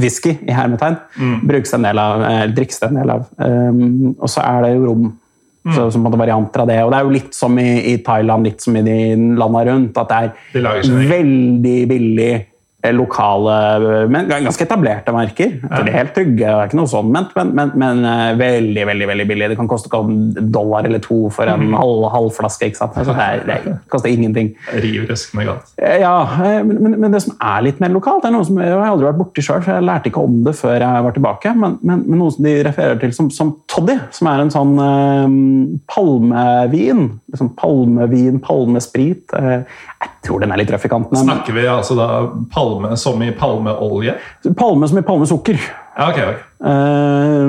whisky 0.01 0.37
i 0.47 0.55
hermetegn. 0.55 0.97
Brukes 1.45 1.73
en 1.77 1.85
del 1.87 1.99
av, 2.01 2.25
drikkes 2.55 2.81
en 2.89 2.95
del 3.01 3.13
av. 3.17 3.27
Eh, 3.39 3.71
Og 4.19 4.27
så 4.31 4.41
er 4.41 4.61
det 4.65 4.73
jo 4.77 4.89
rom. 4.89 5.13
Så, 5.73 5.87
som 5.89 6.03
varianter 6.05 6.61
av 6.61 6.67
det. 6.69 6.75
Og 6.85 6.91
det 6.91 6.97
er 6.99 7.05
jo 7.07 7.13
litt 7.15 7.33
som 7.33 7.55
i, 7.57 7.93
i 7.93 7.97
Thailand, 8.05 8.45
litt 8.45 8.61
som 8.61 8.75
i 8.77 8.83
de 8.85 9.15
landene 9.17 9.63
rundt, 9.71 9.97
at 9.97 10.11
det 10.11 10.19
er 10.61 11.07
veldig 11.09 11.77
billig 11.89 12.33
lokale, 12.93 13.55
men 14.11 14.29
ganske 14.29 14.65
etablerte 14.65 15.13
merker. 15.15 15.55
Ja. 15.63 15.81
De 15.81 15.91
er 15.91 15.99
helt 15.99 16.13
trygge, 16.15 16.43
det 16.43 16.51
er 16.51 16.69
ikke 16.69 16.79
noe 16.79 16.91
sånn 16.91 17.11
ment, 17.13 17.33
men, 17.37 17.53
men, 17.57 17.73
men 17.81 18.03
eh, 18.09 18.35
veldig 18.39 18.85
veldig, 18.91 19.07
veldig 19.11 19.27
billig. 19.29 19.49
Det 19.51 19.59
kan 19.59 19.69
koste 19.71 19.91
en 19.95 20.51
dollar 20.53 20.87
eller 20.87 21.01
to 21.03 21.25
for 21.33 21.49
en 21.49 21.73
halv, 21.75 22.07
halv 22.13 22.31
flaske. 22.35 22.69
ikke 22.69 22.81
sant? 22.81 22.97
Altså, 22.99 23.15
det, 23.15 23.25
er, 23.25 23.43
det 23.65 23.75
koster 23.93 24.11
ingenting. 24.11 24.53
Riv 24.83 25.09
røskende 25.09 25.47
galt. 25.49 25.73
Eh, 25.77 25.97
Ja, 26.05 26.15
eh, 26.43 26.59
men, 26.65 26.99
men, 26.99 27.11
det 27.13 27.23
som 27.23 27.37
er 27.39 27.63
litt 27.65 27.79
mer 27.81 27.93
lokalt, 27.93 28.23
det 28.23 28.29
er 28.29 28.35
noe 28.35 28.47
som 28.47 28.59
jeg 28.61 28.73
har 28.73 28.89
aldri 28.89 29.09
vært 29.09 29.21
borti 29.21 29.45
sjøl, 29.45 29.63
for 29.63 29.75
jeg 29.75 29.87
lærte 29.87 30.11
ikke 30.11 30.25
om 30.27 30.41
det 30.45 30.55
før 30.57 30.77
jeg 30.83 31.05
var 31.07 31.15
tilbake, 31.15 31.53
men, 31.55 31.77
men, 31.81 32.03
men 32.05 32.21
noe 32.21 32.33
som 32.35 32.47
de 32.47 32.55
refererer 32.67 32.99
til 33.01 33.15
som, 33.15 33.31
som 33.33 33.55
toddy, 33.71 33.97
som 34.15 34.29
er 34.31 34.43
en 34.43 34.53
sånn 34.53 34.75
eh, 34.85 35.37
palmevin. 35.91 37.07
Liksom 37.31 37.53
palmevin, 37.59 38.41
palmesprit. 38.43 39.33
Eh, 39.37 39.63
jeg 40.05 40.11
tror 40.27 40.43
den 40.43 40.53
er 40.53 40.61
litt 40.61 40.71
røff 40.73 40.85
i 40.87 40.91
kantene. 40.91 41.21
Snakker 41.23 41.55
vi 41.55 41.65
altså 41.69 41.97
da 41.97 42.09
palme 42.51 42.74
som 42.99 43.21
i 43.23 43.31
palmeolje? 43.35 44.15
Palme 44.57 44.87
som 44.89 44.99
i 44.99 45.05
palmesukker. 45.05 45.59
Ja, 45.95 46.09
ok. 46.09 46.19
ok. 46.19 46.35
Eh, 46.71 47.47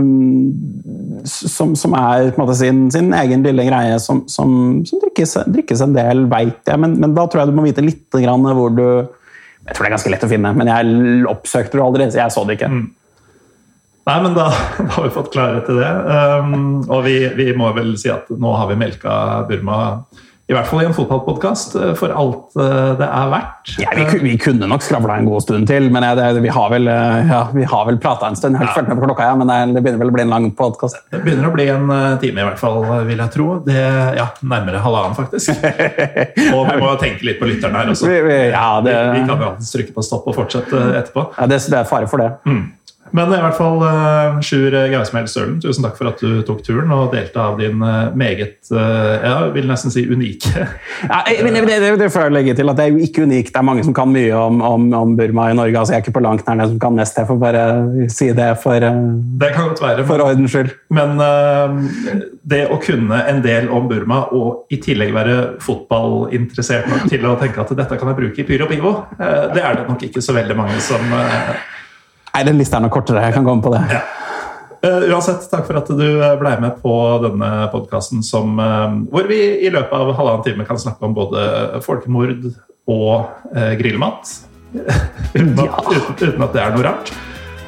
som, 1.27 1.75
som 1.79 1.95
er 1.99 2.33
måte 2.39 2.55
sin, 2.59 2.91
sin 2.95 3.15
egen 3.17 3.43
lille 3.47 3.65
greie, 3.69 3.99
som, 4.03 4.25
som, 4.31 4.85
som 4.87 5.03
drikkes, 5.03 5.39
drikkes 5.53 5.83
en 5.87 5.97
del, 5.97 6.27
veit 6.31 6.61
jeg. 6.69 6.79
Men, 6.83 6.99
men 7.03 7.17
da 7.17 7.27
tror 7.27 7.43
jeg 7.43 7.51
du 7.51 7.57
må 7.59 7.67
vite 7.67 7.85
litt 7.85 8.21
grann 8.23 8.47
hvor 8.47 8.71
du 8.75 8.87
Jeg 8.87 9.75
tror 9.75 9.83
det 9.83 9.89
er 9.89 9.97
ganske 9.97 10.13
lett 10.15 10.27
å 10.27 10.31
finne, 10.31 10.53
men 10.55 10.71
jeg 10.71 11.27
oppsøkte 11.27 11.75
det 11.79 11.85
aldri, 11.89 12.07
så 12.13 12.23
jeg 12.23 12.35
så 12.37 12.45
det 12.47 12.55
ikke. 12.61 12.71
Nei, 14.07 14.19
men 14.23 14.37
da, 14.37 14.47
da 14.79 14.87
har 14.95 15.09
vi 15.09 15.15
fått 15.15 15.33
klarhet 15.35 15.67
til 15.67 15.81
det. 15.81 15.91
Um, 15.91 16.85
og 16.85 17.03
vi, 17.09 17.19
vi 17.35 17.51
må 17.59 17.73
vel 17.75 17.97
si 17.99 18.13
at 18.13 18.31
nå 18.31 18.55
har 18.55 18.71
vi 18.71 18.79
melka 18.79 19.17
Burma, 19.49 19.81
i 20.47 20.55
hvert 20.55 20.69
fall 20.71 20.79
i 20.79 20.85
en 20.87 20.93
fotballpodkast, 20.95 21.73
for 21.99 22.13
alt 22.15 22.55
eh, 22.63 22.91
det 23.01 23.07
er 23.09 23.31
verdt. 23.33 23.73
Ja, 23.83 23.91
vi, 23.99 24.05
vi 24.23 24.35
kunne 24.39 24.69
nok 24.71 24.85
skravla 24.87 25.17
en 25.19 25.27
god 25.27 25.43
stund 25.43 25.67
til, 25.67 25.89
men 25.91 26.05
jeg, 26.07 26.15
det, 26.21 26.43
vi 26.45 26.53
har 26.55 26.69
vel, 26.71 26.87
eh, 26.87 27.33
ja, 27.33 27.41
vi 27.51 27.65
har 27.67 27.89
vel 27.89 27.99
prata 27.99 28.29
en 28.31 28.39
stund. 28.39 28.55
Jeg 28.55 28.61
har 28.63 28.69
ikke 28.71 28.77
fulgt 28.79 28.93
med 28.93 29.01
på 29.03 29.09
klokka, 29.09 29.27
ja, 29.27 29.35
men 29.41 29.51
det, 29.51 29.57
det 29.75 29.83
begynner 29.83 30.05
vel 30.05 30.13
å 30.13 30.15
bli 30.15 30.23
en 30.23 30.31
lang 30.37 30.47
podkast. 30.55 31.01
Det 31.11 31.19
begynner 31.25 31.51
å 31.51 31.55
bli 31.57 31.67
en 31.75 31.91
eh, 31.91 32.07
time, 32.23 32.45
i 32.45 32.47
hvert 32.47 32.63
fall, 32.63 32.79
vil 33.11 33.25
jeg 33.25 33.35
tro. 33.35 33.49
Det, 33.67 33.81
ja, 34.21 34.29
Nærmere 34.47 34.85
halvannen, 34.87 35.19
faktisk. 35.19 35.51
Og 36.55 36.63
vi 36.71 36.79
må 36.85 36.93
tenke 37.03 37.27
litt 37.27 37.43
på 37.43 37.51
lytterne 37.51 37.83
her 37.83 37.91
også. 37.97 38.07
Vi- 38.07 38.23
vi- 38.29 38.41
ja, 38.55 38.69
det- 38.87 38.95
vi, 39.03 39.19
vi 39.19 39.27
kan 39.33 39.43
jo 39.49 39.51
trykke 39.67 39.99
på 39.99 40.07
stopp 40.07 40.31
og 40.31 40.39
fortsette 40.39 40.85
etterpå. 41.03 41.27
Ja, 41.41 41.51
det, 41.51 41.59
det 41.75 41.81
er 41.83 41.91
fare 41.91 42.07
for 42.07 42.23
det. 42.23 42.31
Men 43.15 43.31
i 43.33 43.39
hvert 43.41 43.57
fall, 43.59 43.79
uh, 43.83 44.39
Sjur 44.45 44.75
Gausmæl 44.91 45.29
Stølen, 45.31 45.61
tusen 45.63 45.85
takk 45.87 45.99
for 45.99 46.11
at 46.11 46.23
du 46.23 46.41
tok 46.47 46.63
turen 46.67 46.91
og 46.95 47.13
delte 47.15 47.41
av 47.43 47.59
din 47.61 47.83
eh, 47.85 48.15
meget 48.19 48.71
eh, 48.73 49.13
ja, 49.23 49.35
jeg 49.47 49.53
vil 49.55 49.69
nesten 49.71 49.93
si 49.95 50.03
unike 50.09 50.53
Ja, 51.11 51.21
men 51.45 51.55
det, 51.55 51.79
det, 51.83 51.93
det 52.01 52.09
får 52.13 52.27
jeg 52.27 52.35
legge 52.35 52.57
til 52.59 52.71
at 52.71 52.79
det 52.79 52.87
er 52.87 52.95
jo 52.95 53.03
ikke 53.07 53.27
unikt. 53.27 53.53
Det 53.53 53.61
er 53.61 53.67
mange 53.67 53.85
som 53.87 53.95
kan 53.97 54.11
mye 54.13 54.33
om, 54.37 54.63
om, 54.65 54.89
om 54.97 55.15
Burma 55.19 55.51
i 55.51 55.57
Norge. 55.59 55.79
altså 55.79 55.95
Jeg 55.95 56.01
er 56.01 56.07
ikke 56.07 56.17
på 56.19 56.25
langt 56.25 56.47
nær 56.49 56.61
den 56.61 56.73
som 56.73 56.81
kan 56.83 56.97
mest. 56.97 57.19
Jeg 57.21 57.29
får 57.29 57.41
bare 57.43 57.65
si 58.13 58.31
det 58.37 58.51
for, 58.63 58.89
eh, 58.89 59.03
Det 59.43 59.53
kan 59.55 59.71
godt 59.71 59.83
være. 59.83 60.07
for 60.09 60.25
ordens 60.25 60.55
skyld. 60.55 60.75
Men 60.97 61.21
eh, 61.23 62.25
det 62.47 62.63
å 62.73 62.81
kunne 62.83 63.23
en 63.31 63.43
del 63.45 63.71
om 63.75 63.89
Burma, 63.91 64.25
og 64.37 64.73
i 64.73 64.81
tillegg 64.83 65.15
være 65.17 65.39
fotballinteressert 65.63 66.91
nok 66.91 67.09
til 67.11 67.27
å 67.27 67.37
tenke 67.41 67.63
at 67.63 67.73
dette 67.79 67.99
kan 67.99 68.13
jeg 68.13 68.21
bruke 68.21 68.43
i 68.43 68.47
Pyro 68.49 68.69
Pivo, 68.71 68.93
eh, 69.19 69.49
det 69.55 69.65
er 69.65 69.81
det 69.81 69.89
nok 69.89 70.07
ikke 70.09 70.23
så 70.25 70.37
veldig 70.37 70.59
mange 70.59 70.79
som 70.85 71.03
eh, 71.17 71.57
Nei, 72.37 72.45
den 72.45 72.59
lista 72.61 72.77
er 72.77 72.85
nok 72.85 72.93
kortere. 72.93 73.23
Jeg 73.25 73.33
kan 73.33 73.47
komme 73.47 73.65
på 73.65 73.73
det. 73.73 73.81
Ja. 73.89 74.03
Uh, 74.85 75.07
uansett, 75.09 75.47
takk 75.49 75.65
for 75.65 75.81
at 75.81 75.89
du 75.89 76.05
ble 76.37 76.51
med 76.61 76.77
på 76.83 76.93
denne 77.23 77.49
podkasten 77.73 78.21
uh, 78.21 78.93
hvor 79.09 79.25
vi 79.31 79.39
i 79.65 79.71
løpet 79.73 79.95
av 79.97 80.13
halvannen 80.19 80.45
time 80.45 80.67
kan 80.69 80.79
snakke 80.79 81.01
om 81.09 81.17
både 81.17 81.81
folkemord 81.87 82.45
og 82.93 83.25
uh, 83.57 83.73
grillmat. 83.81 84.35
uten, 85.33 85.57
at, 85.65 85.89
uten, 85.89 86.13
uten, 86.21 86.45
at, 86.45 86.53
det 86.53 86.61
er 86.61 86.77
noe 86.77 86.85
rart. 86.85 87.15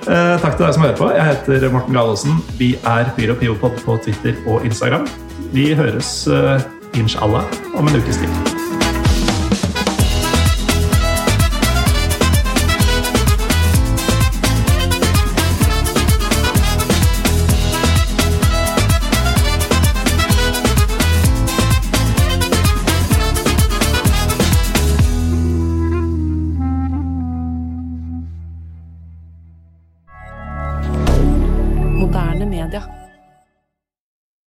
takk 0.05 0.59
til 0.59 0.67
deg 0.67 0.77
som 0.77 0.85
hører 0.85 1.01
på. 1.01 1.11
Jeg 1.17 1.31
heter 1.31 1.69
Morten 1.73 1.97
Galaasen. 1.97 2.39
Vi 2.61 2.75
er 2.85 3.09
Pyro 3.17 3.41
Pivopod 3.41 3.81
på 3.87 3.97
Twitter 4.05 4.37
og 4.45 4.69
Instagram. 4.69 5.09
Vi 5.57 5.71
høres 5.79 6.13
inshallah 6.99 7.61
om 7.73 7.89
en 7.89 8.03
ukes 8.03 8.21
tid. 8.21 8.68